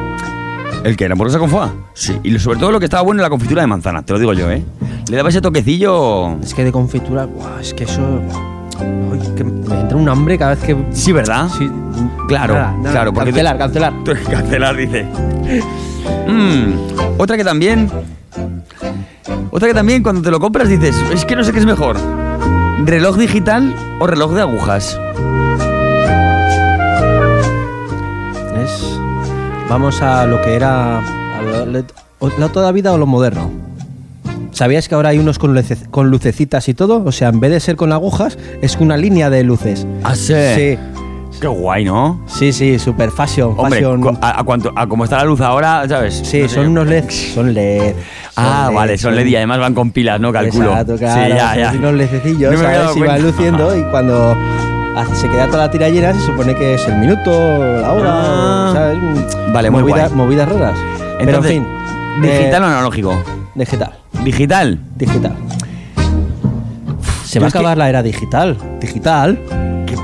¿El 0.86 0.96
que? 0.96 1.10
¿La 1.10 1.14
hamburguesa 1.14 1.40
con 1.40 1.50
foie? 1.50 1.68
Sí. 1.94 2.18
Y 2.24 2.40
sobre 2.40 2.58
todo 2.58 2.72
lo 2.72 2.80
que 2.80 2.86
estaba 2.86 3.04
bueno 3.04 3.20
era 3.20 3.26
la 3.26 3.30
confitura 3.32 3.62
de 3.62 3.68
manzana, 3.68 4.02
te 4.02 4.14
lo 4.14 4.20
digo 4.20 4.32
yo, 4.32 4.50
¿eh? 4.50 4.64
Le 5.10 5.18
daba 5.18 5.30
ese 5.30 5.42
toquecillo... 5.42 6.40
Es 6.42 6.54
que 6.54 6.64
de 6.64 6.72
confitura, 6.72 7.28
es 7.62 7.74
que 7.74 7.84
eso 7.84 8.02
Uy, 9.12 9.20
que 9.36 9.44
me 9.44 9.80
entra 9.82 9.98
un 9.98 10.10
hambre 10.10 10.38
cada 10.38 10.56
vez 10.56 10.64
que 10.64 10.76
Sí, 10.92 11.12
¿verdad? 11.12 11.48
Sí. 11.58 11.70
Claro, 12.28 12.56
Nada, 12.56 12.72
nada. 12.78 12.92
claro. 12.92 13.14
Porque 13.14 13.30
Cancelar, 13.32 13.58
cancelar. 13.58 13.94
Cancelar, 14.32 14.76
dice. 14.76 15.06
Mm, 16.28 16.74
otra 17.20 17.38
que 17.38 17.44
también. 17.44 17.90
Otra 19.52 19.68
que 19.68 19.74
también 19.76 20.02
cuando 20.02 20.22
te 20.24 20.32
lo 20.32 20.40
compras 20.40 20.68
dices, 20.70 20.96
es 21.14 21.26
que 21.26 21.36
no 21.36 21.44
sé 21.44 21.52
qué 21.54 21.60
es 21.60 21.66
mejor. 21.66 21.98
¿Reloj 22.84 23.18
digital 23.18 23.76
o 24.00 24.08
reloj 24.08 24.32
de 24.34 24.42
agujas? 24.42 25.00
Es 28.58 29.00
vamos 29.70 30.02
a 30.02 30.26
lo 30.26 30.42
que 30.42 30.56
era 30.56 30.98
a 31.00 31.42
lo- 31.66 31.84
la 32.40 32.50
toda 32.50 32.72
vida 32.72 32.92
o 32.94 32.98
lo 32.98 33.06
moderno. 33.06 33.52
¿Sabías 34.54 34.88
que 34.88 34.96
ahora 34.96 35.10
hay 35.10 35.20
unos 35.20 35.40
con, 35.40 35.54
luce- 35.54 35.90
con 35.90 36.10
lucecitas 36.10 36.70
y 36.70 36.74
todo? 36.74 37.04
O 37.06 37.12
sea, 37.12 37.30
en 37.30 37.40
vez 37.40 37.52
de 37.52 37.60
ser 37.60 37.76
con 37.76 37.92
agujas, 37.92 38.38
es 38.62 38.76
una 38.78 38.98
línea 38.98 39.30
de 39.30 39.44
luces. 39.44 39.86
¿Ah, 40.04 40.16
sí? 40.16 40.34
Sí. 40.56 40.78
Qué 41.42 41.48
guay, 41.48 41.84
¿no? 41.84 42.22
Sí, 42.28 42.54
sí, 42.54 42.78
super 42.80 43.10
fashion. 43.12 43.56
Hombre, 43.58 43.80
fashion. 43.82 44.18
a, 44.22 44.40
a 44.40 44.44
cuanto, 44.44 44.72
a 44.76 44.88
como 44.88 45.04
está 45.04 45.18
la 45.18 45.26
luz 45.26 45.42
ahora, 45.42 45.84
¿sabes? 45.90 46.22
Sí, 46.24 46.42
No 46.44 46.48
sé 46.50 46.56
son 46.56 46.64
yo. 46.66 46.70
unos 46.70 46.88
LED. 46.88 47.10
Son 47.10 47.54
LED. 47.54 47.94
Ah, 48.38 48.64
son 48.68 48.76
vale, 48.76 48.98
son 48.98 49.16
LED 49.16 49.26
y 49.26 49.36
además 49.36 49.60
van 49.60 49.74
con 49.74 49.92
pilas, 49.92 50.20
¿no? 50.22 50.32
Calculo. 50.32 50.70
Exacto, 50.70 50.96
claro. 50.98 51.24
Sí, 51.24 51.30
ya, 51.38 51.56
ya. 51.58 51.72
unos 51.78 51.94
ledecillos, 51.96 52.54
No 52.54 52.60
¿sabes? 52.60 52.96
Y 52.96 53.00
van 53.02 53.22
luciendo 53.24 53.78
y 53.78 53.84
cuando 53.90 54.36
se 55.20 55.28
queda 55.28 55.48
toda 55.48 55.66
la 55.66 55.72
tira 55.72 55.90
llena 55.90 56.14
se 56.14 56.20
supone 56.28 56.56
que 56.56 56.76
es 56.76 56.88
el 56.88 56.96
minuto, 56.98 57.32
la 57.32 57.92
hora, 57.92 58.10
Ah. 58.14 58.72
¿sabes? 58.74 58.98
Vale, 59.52 59.70
muy 59.72 59.82
Movida- 59.82 60.08
guay. 60.08 60.16
Movidas 60.16 60.48
raras. 60.48 60.78
Pero 61.00 61.20
en 61.20 61.28
Entonces, 61.30 61.52
fin. 61.52 61.68
¿Digital 62.22 62.62
eh, 62.62 62.66
o 62.66 62.68
analógico? 62.68 63.24
Digital. 63.56 63.92
¿Digital? 64.24 64.80
Digital. 64.98 65.36
Se 67.26 67.40
va 67.40 67.48
a 67.48 67.50
acabar 67.50 67.78
la 67.78 67.90
era 67.90 68.04
digital. 68.04 68.58
Digital. 68.80 69.40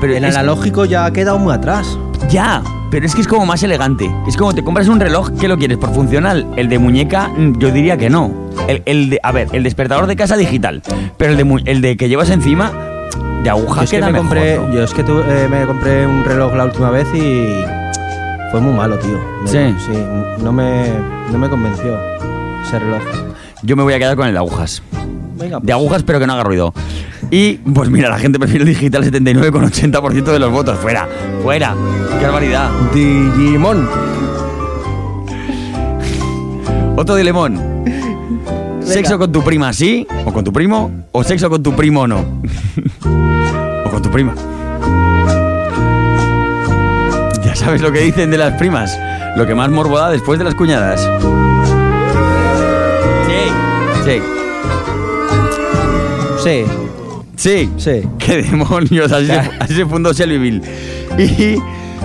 pero 0.00 0.16
el 0.16 0.24
es- 0.24 0.34
analógico 0.36 0.84
ya 0.86 1.04
ha 1.04 1.12
quedado 1.12 1.38
muy 1.38 1.52
atrás. 1.52 1.98
Ya, 2.30 2.62
pero 2.90 3.04
es 3.06 3.14
que 3.14 3.20
es 3.22 3.28
como 3.28 3.44
más 3.46 3.62
elegante. 3.62 4.10
Es 4.26 4.36
como 4.36 4.54
te 4.54 4.62
compras 4.64 4.88
un 4.88 4.98
reloj, 5.00 5.30
¿qué 5.38 5.46
lo 5.48 5.58
quieres? 5.58 5.78
¿Por 5.78 5.92
funcional? 5.92 6.46
El 6.56 6.68
de 6.68 6.78
muñeca, 6.78 7.28
mm, 7.28 7.58
yo 7.58 7.70
diría 7.70 7.96
que 7.98 8.08
no. 8.08 8.32
El, 8.68 8.82
el 8.86 9.10
de, 9.10 9.20
a 9.22 9.32
ver, 9.32 9.48
el 9.52 9.62
despertador 9.62 10.06
de 10.06 10.16
casa 10.16 10.36
digital, 10.36 10.82
pero 11.16 11.32
el 11.32 11.36
de, 11.36 11.44
mu- 11.44 11.58
el 11.64 11.80
de 11.82 11.96
que 11.96 12.08
llevas 12.08 12.30
encima, 12.30 12.72
de 13.42 13.50
aguja 13.50 13.76
Yo 13.76 13.82
es 13.84 13.90
que 13.90 13.96
queda 13.96 14.06
me 14.06 14.12
mejor, 14.12 14.28
compré, 14.28 14.56
¿no? 14.58 14.72
yo 14.72 14.84
es 14.84 14.94
que 14.94 15.02
tu- 15.02 15.20
eh, 15.20 15.48
me 15.50 15.64
compré 15.66 16.06
un 16.06 16.24
reloj 16.24 16.54
la 16.54 16.64
última 16.66 16.90
vez 16.90 17.06
y 17.14 17.46
fue 18.52 18.60
muy 18.60 18.72
malo, 18.74 18.98
tío. 18.98 19.18
Me- 19.44 19.48
Sí. 19.50 19.74
no 20.42 20.52
me, 20.52 20.84
no 21.32 21.38
me 21.38 21.48
convenció 21.48 21.98
ese 22.66 22.78
reloj. 22.78 23.02
Yo 23.62 23.76
me 23.76 23.82
voy 23.82 23.92
a 23.94 23.98
quedar 23.98 24.16
con 24.16 24.26
el 24.26 24.32
de 24.32 24.38
agujas. 24.38 24.82
Venga, 25.36 25.58
De 25.62 25.72
agujas, 25.72 26.02
pero 26.02 26.18
que 26.18 26.26
no 26.26 26.34
haga 26.34 26.44
ruido. 26.44 26.72
Y, 27.30 27.54
pues 27.54 27.90
mira, 27.90 28.08
la 28.10 28.18
gente 28.18 28.38
prefiere 28.38 28.64
el 28.64 28.68
digital 28.70 29.04
79,80% 29.04 30.24
de 30.24 30.38
los 30.38 30.50
votos. 30.50 30.78
Fuera, 30.78 31.08
fuera. 31.42 31.74
¡Qué 32.18 32.24
barbaridad! 32.24 32.70
Digimon. 32.92 33.88
Otro 36.96 37.14
dilemón. 37.14 37.60
¿Sexo 38.82 39.18
con 39.18 39.30
tu 39.30 39.42
prima 39.42 39.72
sí? 39.72 40.06
¿O 40.24 40.32
con 40.32 40.44
tu 40.44 40.52
primo? 40.52 40.90
¿O 41.12 41.22
sexo 41.22 41.48
con 41.48 41.62
tu 41.62 41.72
primo 41.74 42.06
no? 42.06 42.18
¿O 43.84 43.90
con 43.90 44.02
tu 44.02 44.10
prima? 44.10 44.34
Ya 47.44 47.54
sabes 47.54 47.80
lo 47.80 47.92
que 47.92 48.00
dicen 48.00 48.30
de 48.30 48.38
las 48.38 48.54
primas. 48.54 48.98
Lo 49.36 49.46
que 49.46 49.54
más 49.54 49.70
morbo 49.70 49.98
da 49.98 50.10
después 50.10 50.38
de 50.38 50.44
las 50.44 50.54
cuñadas. 50.54 51.00
Sí, 54.10 54.20
sí. 56.42 56.64
Sí. 57.36 57.70
Sí. 57.76 58.08
¿Qué 58.18 58.42
demonios? 58.42 59.12
Así, 59.12 59.26
se, 59.26 59.38
así 59.38 59.74
se 59.74 59.86
fundó 59.86 60.12
Shelbyville. 60.12 60.60
Y 61.16 61.56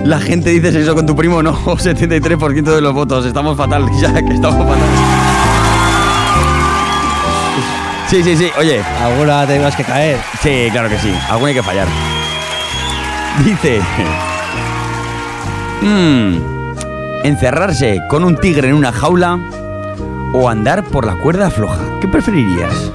la 0.06 0.19
gente 0.19 0.52
dice 0.52 0.72
sexo 0.72 0.94
con 0.94 1.07
tu 1.07 1.15
primo 1.15 1.41
no. 1.41 1.57
73% 1.65 2.64
de 2.64 2.82
los 2.82 2.94
votos. 2.94 3.26
Estamos 3.26 3.57
fatal, 3.57 3.90
ya 3.99 4.14
que 4.14 4.34
estamos 4.34 4.68
fatal. 4.68 4.88
Sí, 8.07 8.22
sí, 8.23 8.38
sí. 8.38 8.52
Oye. 8.60 8.84
Alguna 9.02 9.48
tengas 9.48 9.76
que 9.76 9.84
caer. 9.84 10.19
Sí, 10.44 10.68
claro 10.72 10.90
que 10.90 10.99
sí. 10.99 11.11
Alguna 11.30 11.49
hay 11.49 11.56
que 11.56 11.64
fallar. 11.64 11.88
Dice. 13.44 13.82
mm, 15.82 16.38
encerrarse 17.26 17.99
con 18.10 18.23
un 18.23 18.38
tigre 18.38 18.69
en 18.69 18.76
una 18.76 18.91
jaula 18.91 19.40
o 20.38 20.49
andar 20.49 20.84
por 20.86 21.06
la 21.06 21.16
cuerda 21.22 21.49
floja. 21.49 21.78
¿Qué 22.02 22.07
preferirías? 22.07 22.91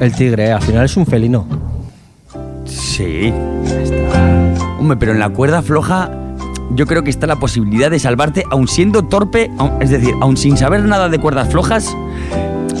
El 0.00 0.12
tigre, 0.14 0.46
eh, 0.46 0.52
al 0.52 0.62
final 0.62 0.84
es 0.84 0.96
un 0.96 1.06
felino. 1.06 1.46
Sí. 2.64 3.32
Hombre, 4.78 4.96
pero 4.96 5.12
en 5.12 5.18
la 5.20 5.28
cuerda 5.30 5.62
floja 5.62 6.10
yo 6.74 6.86
creo 6.86 7.04
que 7.04 7.10
está 7.10 7.26
la 7.26 7.36
posibilidad 7.36 7.90
de 7.90 7.98
salvarte 7.98 8.44
aun 8.50 8.66
siendo 8.66 9.02
torpe, 9.04 9.50
aun- 9.58 9.76
es 9.80 9.90
decir, 9.90 10.14
aun 10.20 10.36
sin 10.36 10.56
saber 10.56 10.82
nada 10.84 11.08
de 11.08 11.18
cuerdas 11.18 11.48
flojas, 11.50 11.94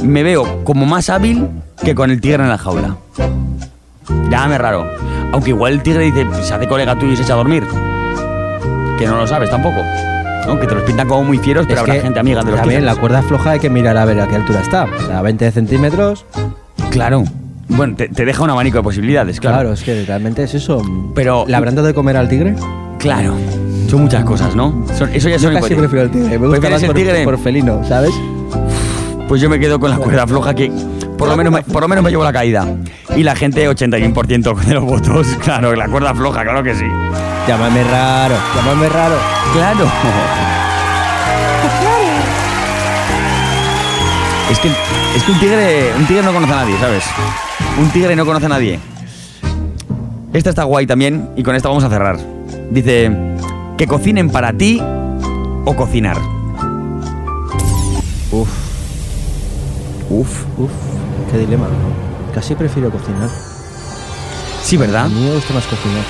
me 0.02 0.22
veo 0.22 0.64
como 0.64 0.84
más 0.86 1.10
hábil 1.10 1.48
que 1.84 1.94
con 1.94 2.10
el 2.10 2.20
tigre 2.20 2.42
en 2.42 2.48
la 2.48 2.58
jaula. 2.58 2.96
Llámame 4.30 4.58
raro. 4.58 4.84
Aunque 5.32 5.50
igual 5.50 5.74
el 5.74 5.82
tigre 5.82 6.04
dice, 6.04 6.26
"Pues 6.26 6.46
se 6.46 6.54
hace 6.54 6.66
colega 6.66 6.98
tuyo 6.98 7.12
y 7.12 7.16
se 7.16 7.22
echa 7.22 7.34
a 7.34 7.36
dormir. 7.36 7.64
Que 8.98 9.06
no 9.06 9.16
lo 9.16 9.26
sabes 9.26 9.50
tampoco. 9.50 9.76
Aunque 10.48 10.66
te 10.66 10.74
los 10.74 10.82
pintan 10.84 11.08
como 11.08 11.24
muy 11.24 11.38
fieros, 11.38 11.66
pero 11.66 11.82
Es 11.82 11.88
habrá 11.88 12.02
gente 12.02 12.18
amiga 12.20 12.42
de 12.42 12.50
los 12.50 12.60
También 12.60 12.84
la 12.84 12.96
cuerda 12.96 13.22
floja 13.22 13.52
hay 13.52 13.60
que 13.60 13.70
mirar 13.70 13.96
a 13.96 14.04
ver 14.04 14.20
a 14.20 14.26
qué 14.28 14.36
altura 14.36 14.60
está. 14.60 14.84
O 14.84 15.06
sea, 15.06 15.22
20 15.22 15.50
centímetros. 15.52 16.24
Claro. 16.90 17.24
Bueno, 17.68 17.94
te, 17.96 18.08
te 18.08 18.24
deja 18.24 18.42
un 18.42 18.50
abanico 18.50 18.76
de 18.78 18.82
posibilidades, 18.82 19.40
claro. 19.40 19.56
Claro, 19.58 19.72
es 19.72 19.82
que 19.82 20.04
realmente 20.04 20.42
es 20.42 20.54
eso. 20.54 20.82
Pero. 21.14 21.44
¿Le 21.46 21.54
habrán 21.56 21.74
dado 21.74 21.86
de 21.86 21.94
comer 21.94 22.16
al 22.16 22.28
tigre? 22.28 22.54
Claro. 22.98 23.34
Son 23.88 24.02
muchas 24.02 24.24
cosas, 24.24 24.54
¿no? 24.56 24.84
Son- 24.98 25.08
eso 25.14 25.28
ya 25.28 25.36
Yo 25.36 25.42
son 25.50 25.54
casi 25.54 25.72
hipotéticas. 25.74 25.78
prefiero 25.78 26.02
el 26.04 26.10
tigre. 26.10 26.28
Me 26.38 26.46
gusta 26.46 26.60
¿Prefieres 26.60 26.72
más 26.72 26.82
el 26.82 26.86
por, 26.88 26.96
tigre? 26.96 27.24
por 27.24 27.38
felino, 27.38 27.84
¿sabes? 27.88 28.10
Pues 29.28 29.40
yo 29.40 29.48
me 29.48 29.58
quedo 29.58 29.80
con 29.80 29.90
la 29.90 29.96
cuerda 29.96 30.26
floja 30.26 30.54
que 30.54 30.70
por 31.22 31.28
lo 31.28 31.36
menos 31.36 31.52
me, 31.52 31.62
por 31.62 31.80
lo 31.80 31.86
menos 31.86 32.02
me 32.02 32.10
llevo 32.10 32.24
la 32.24 32.32
caída. 32.32 32.66
Y 33.14 33.22
la 33.22 33.36
gente 33.36 33.70
81% 33.70 34.56
de 34.56 34.74
los 34.74 34.82
votos, 34.82 35.24
claro, 35.44 35.72
la 35.76 35.86
cuerda 35.86 36.12
floja, 36.12 36.42
claro 36.42 36.64
que 36.64 36.74
sí. 36.74 36.84
Llámame 37.46 37.84
raro, 37.84 38.34
llámame 38.56 38.88
raro. 38.88 39.14
Claro. 39.52 39.86
Es 44.50 44.58
que, 44.58 44.68
es 44.68 45.22
que 45.22 45.32
un 45.32 45.40
tigre, 45.40 45.92
un 45.96 46.04
tigre 46.04 46.22
no 46.22 46.34
conoce 46.34 46.52
a 46.52 46.56
nadie, 46.56 46.78
¿sabes? 46.78 47.04
Un 47.78 47.88
tigre 47.88 48.14
no 48.14 48.26
conoce 48.26 48.44
a 48.44 48.48
nadie. 48.50 48.78
Esta 50.34 50.50
está 50.50 50.64
guay 50.64 50.86
también 50.86 51.30
y 51.36 51.42
con 51.42 51.56
esta 51.56 51.68
vamos 51.68 51.84
a 51.84 51.88
cerrar. 51.88 52.18
Dice, 52.70 53.10
que 53.78 53.86
cocinen 53.86 54.28
para 54.28 54.52
ti 54.52 54.78
o 55.64 55.74
cocinar. 55.74 56.18
Uf. 58.30 58.50
Uf. 60.10 60.44
Uf. 60.58 60.91
Qué 61.32 61.38
dilema. 61.38 61.66
Casi 62.34 62.54
prefiero 62.54 62.90
cocinar. 62.90 63.28
Sí, 64.62 64.76
¿verdad? 64.76 65.06
A 65.06 65.08
mí 65.08 65.20
me 65.20 65.32
gusta 65.34 65.54
más 65.54 65.64
cocinar. 65.64 66.02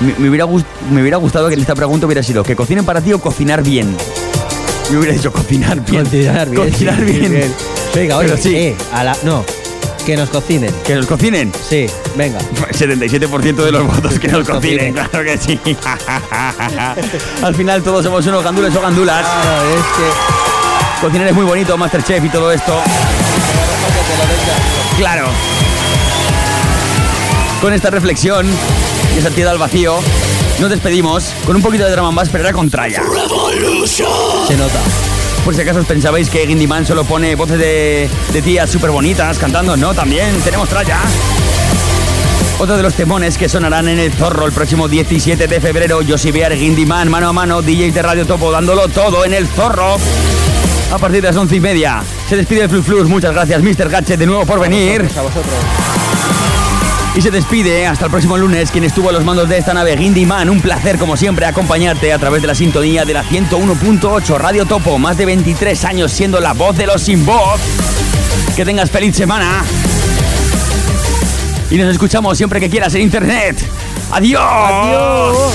Me, 0.00 0.14
me 0.18 0.28
hubiera 0.28 0.46
me 0.90 1.00
hubiera 1.00 1.16
gustado 1.18 1.48
que 1.48 1.54
esta 1.54 1.74
pregunta 1.74 2.06
hubiera 2.06 2.22
sido, 2.22 2.42
que 2.42 2.54
cocinen 2.56 2.84
para 2.84 3.00
ti 3.00 3.12
o 3.12 3.20
cocinar 3.20 3.62
bien. 3.62 3.96
Me 4.90 4.98
hubiera 4.98 5.14
dicho 5.14 5.32
cocinar 5.32 5.80
bien. 5.80 6.04
Cocinar 6.04 6.50
bien. 6.50 6.70
Cocinar 6.70 6.96
sí, 6.98 7.04
bien. 7.04 7.32
bien. 7.32 7.54
Venga, 7.94 8.16
oye, 8.18 8.28
Pero 8.28 8.42
sí. 8.42 8.54
eh, 8.56 8.76
a 8.92 9.04
la, 9.04 9.16
no. 9.22 9.44
Que 10.04 10.16
nos 10.16 10.28
cocinen. 10.28 10.70
¿Que 10.84 10.94
nos 10.96 11.06
cocinen? 11.06 11.50
Sí, 11.68 11.86
venga. 12.16 12.38
77% 12.72 13.54
de 13.54 13.72
los 13.72 13.86
votos 13.86 14.18
que 14.20 14.28
nos 14.28 14.46
cocinen, 14.46 14.94
cocinen. 14.94 15.08
claro 15.08 15.24
que 15.24 15.38
sí. 15.38 15.58
Al 17.42 17.54
final 17.54 17.82
todos 17.82 18.04
somos 18.04 18.26
unos 18.26 18.44
gandules 18.44 18.74
o 18.76 18.80
gandulas. 18.82 19.24
Claro, 19.24 19.68
es 19.70 19.84
que. 19.96 21.00
Cocinar 21.06 21.28
es 21.28 21.34
muy 21.34 21.44
bonito, 21.44 21.76
Masterchef 21.78 22.24
y 22.24 22.28
todo 22.28 22.52
esto. 22.52 22.74
Claro. 24.98 25.26
Con 27.60 27.72
esta 27.72 27.90
reflexión 27.90 28.46
y 29.14 29.18
esa 29.18 29.30
tirada 29.30 29.52
al 29.52 29.58
vacío, 29.58 29.98
nos 30.60 30.70
despedimos 30.70 31.32
con 31.46 31.56
un 31.56 31.62
poquito 31.62 31.84
de 31.84 31.90
drama 31.90 32.10
más, 32.10 32.28
pero 32.28 32.44
era 32.44 32.52
con 32.52 32.70
tralla. 32.70 33.02
Se 34.46 34.56
nota. 34.56 34.80
Por 35.44 35.54
si 35.54 35.60
acaso 35.60 35.80
os 35.80 35.86
pensabais 35.86 36.30
que 36.30 36.46
Guindy 36.46 36.66
Man 36.66 36.86
solo 36.86 37.04
pone 37.04 37.34
voces 37.34 37.58
de, 37.58 38.08
de 38.32 38.42
tías 38.42 38.70
súper 38.70 38.90
bonitas 38.90 39.38
cantando, 39.38 39.76
no, 39.76 39.94
también 39.94 40.40
tenemos 40.42 40.68
tralla. 40.68 41.00
Otro 42.58 42.76
de 42.76 42.82
los 42.82 42.94
temones 42.94 43.36
que 43.36 43.48
sonarán 43.48 43.88
en 43.88 43.98
el 43.98 44.12
Zorro 44.12 44.46
el 44.46 44.52
próximo 44.52 44.88
17 44.88 45.48
de 45.48 45.60
febrero, 45.60 46.00
Josie 46.06 46.32
Bear, 46.32 46.56
Guindy 46.56 46.86
Man, 46.86 47.10
mano 47.10 47.28
a 47.28 47.32
mano, 47.32 47.62
DJs 47.62 47.92
de 47.94 48.02
Radio 48.02 48.26
Topo, 48.26 48.50
dándolo 48.52 48.88
todo 48.88 49.24
en 49.24 49.34
el 49.34 49.48
Zorro. 49.48 49.96
A 50.92 50.98
partir 50.98 51.22
de 51.22 51.28
las 51.28 51.36
once 51.36 51.56
y 51.56 51.60
media. 51.60 52.02
Se 52.28 52.36
despide 52.36 52.62
el 52.62 52.68
Flux 52.68 52.86
Flux. 52.86 53.08
Muchas 53.08 53.32
gracias, 53.32 53.62
Mr. 53.62 53.88
Gadget, 53.88 54.18
de 54.18 54.26
nuevo 54.26 54.46
por 54.46 54.60
venir. 54.60 55.08
A 55.16 55.22
vosotros. 55.22 55.54
Y 57.16 57.22
se 57.22 57.30
despide 57.30 57.86
hasta 57.86 58.06
el 58.06 58.10
próximo 58.10 58.36
lunes 58.36 58.72
quien 58.72 58.82
estuvo 58.82 59.08
a 59.08 59.12
los 59.12 59.24
mandos 59.24 59.48
de 59.48 59.58
esta 59.58 59.72
nave, 59.72 59.94
Guindy 59.94 60.26
Man. 60.26 60.50
Un 60.50 60.60
placer, 60.60 60.98
como 60.98 61.16
siempre, 61.16 61.46
acompañarte 61.46 62.12
a 62.12 62.18
través 62.18 62.42
de 62.42 62.48
la 62.48 62.56
sintonía 62.56 63.04
de 63.04 63.14
la 63.14 63.22
101.8 63.24 64.36
Radio 64.36 64.66
Topo. 64.66 64.98
Más 64.98 65.16
de 65.16 65.24
23 65.26 65.84
años 65.84 66.10
siendo 66.10 66.40
la 66.40 66.54
voz 66.54 66.76
de 66.76 66.86
los 66.86 67.02
sin 67.02 67.24
voz. 67.24 67.60
Que 68.56 68.64
tengas 68.64 68.90
feliz 68.90 69.14
semana. 69.14 69.64
Y 71.70 71.76
nos 71.76 71.92
escuchamos 71.92 72.36
siempre 72.36 72.58
que 72.58 72.68
quieras 72.68 72.94
en 72.94 73.02
internet. 73.02 73.64
¡Adiós! 74.10 74.42
Adiós. 74.42 75.52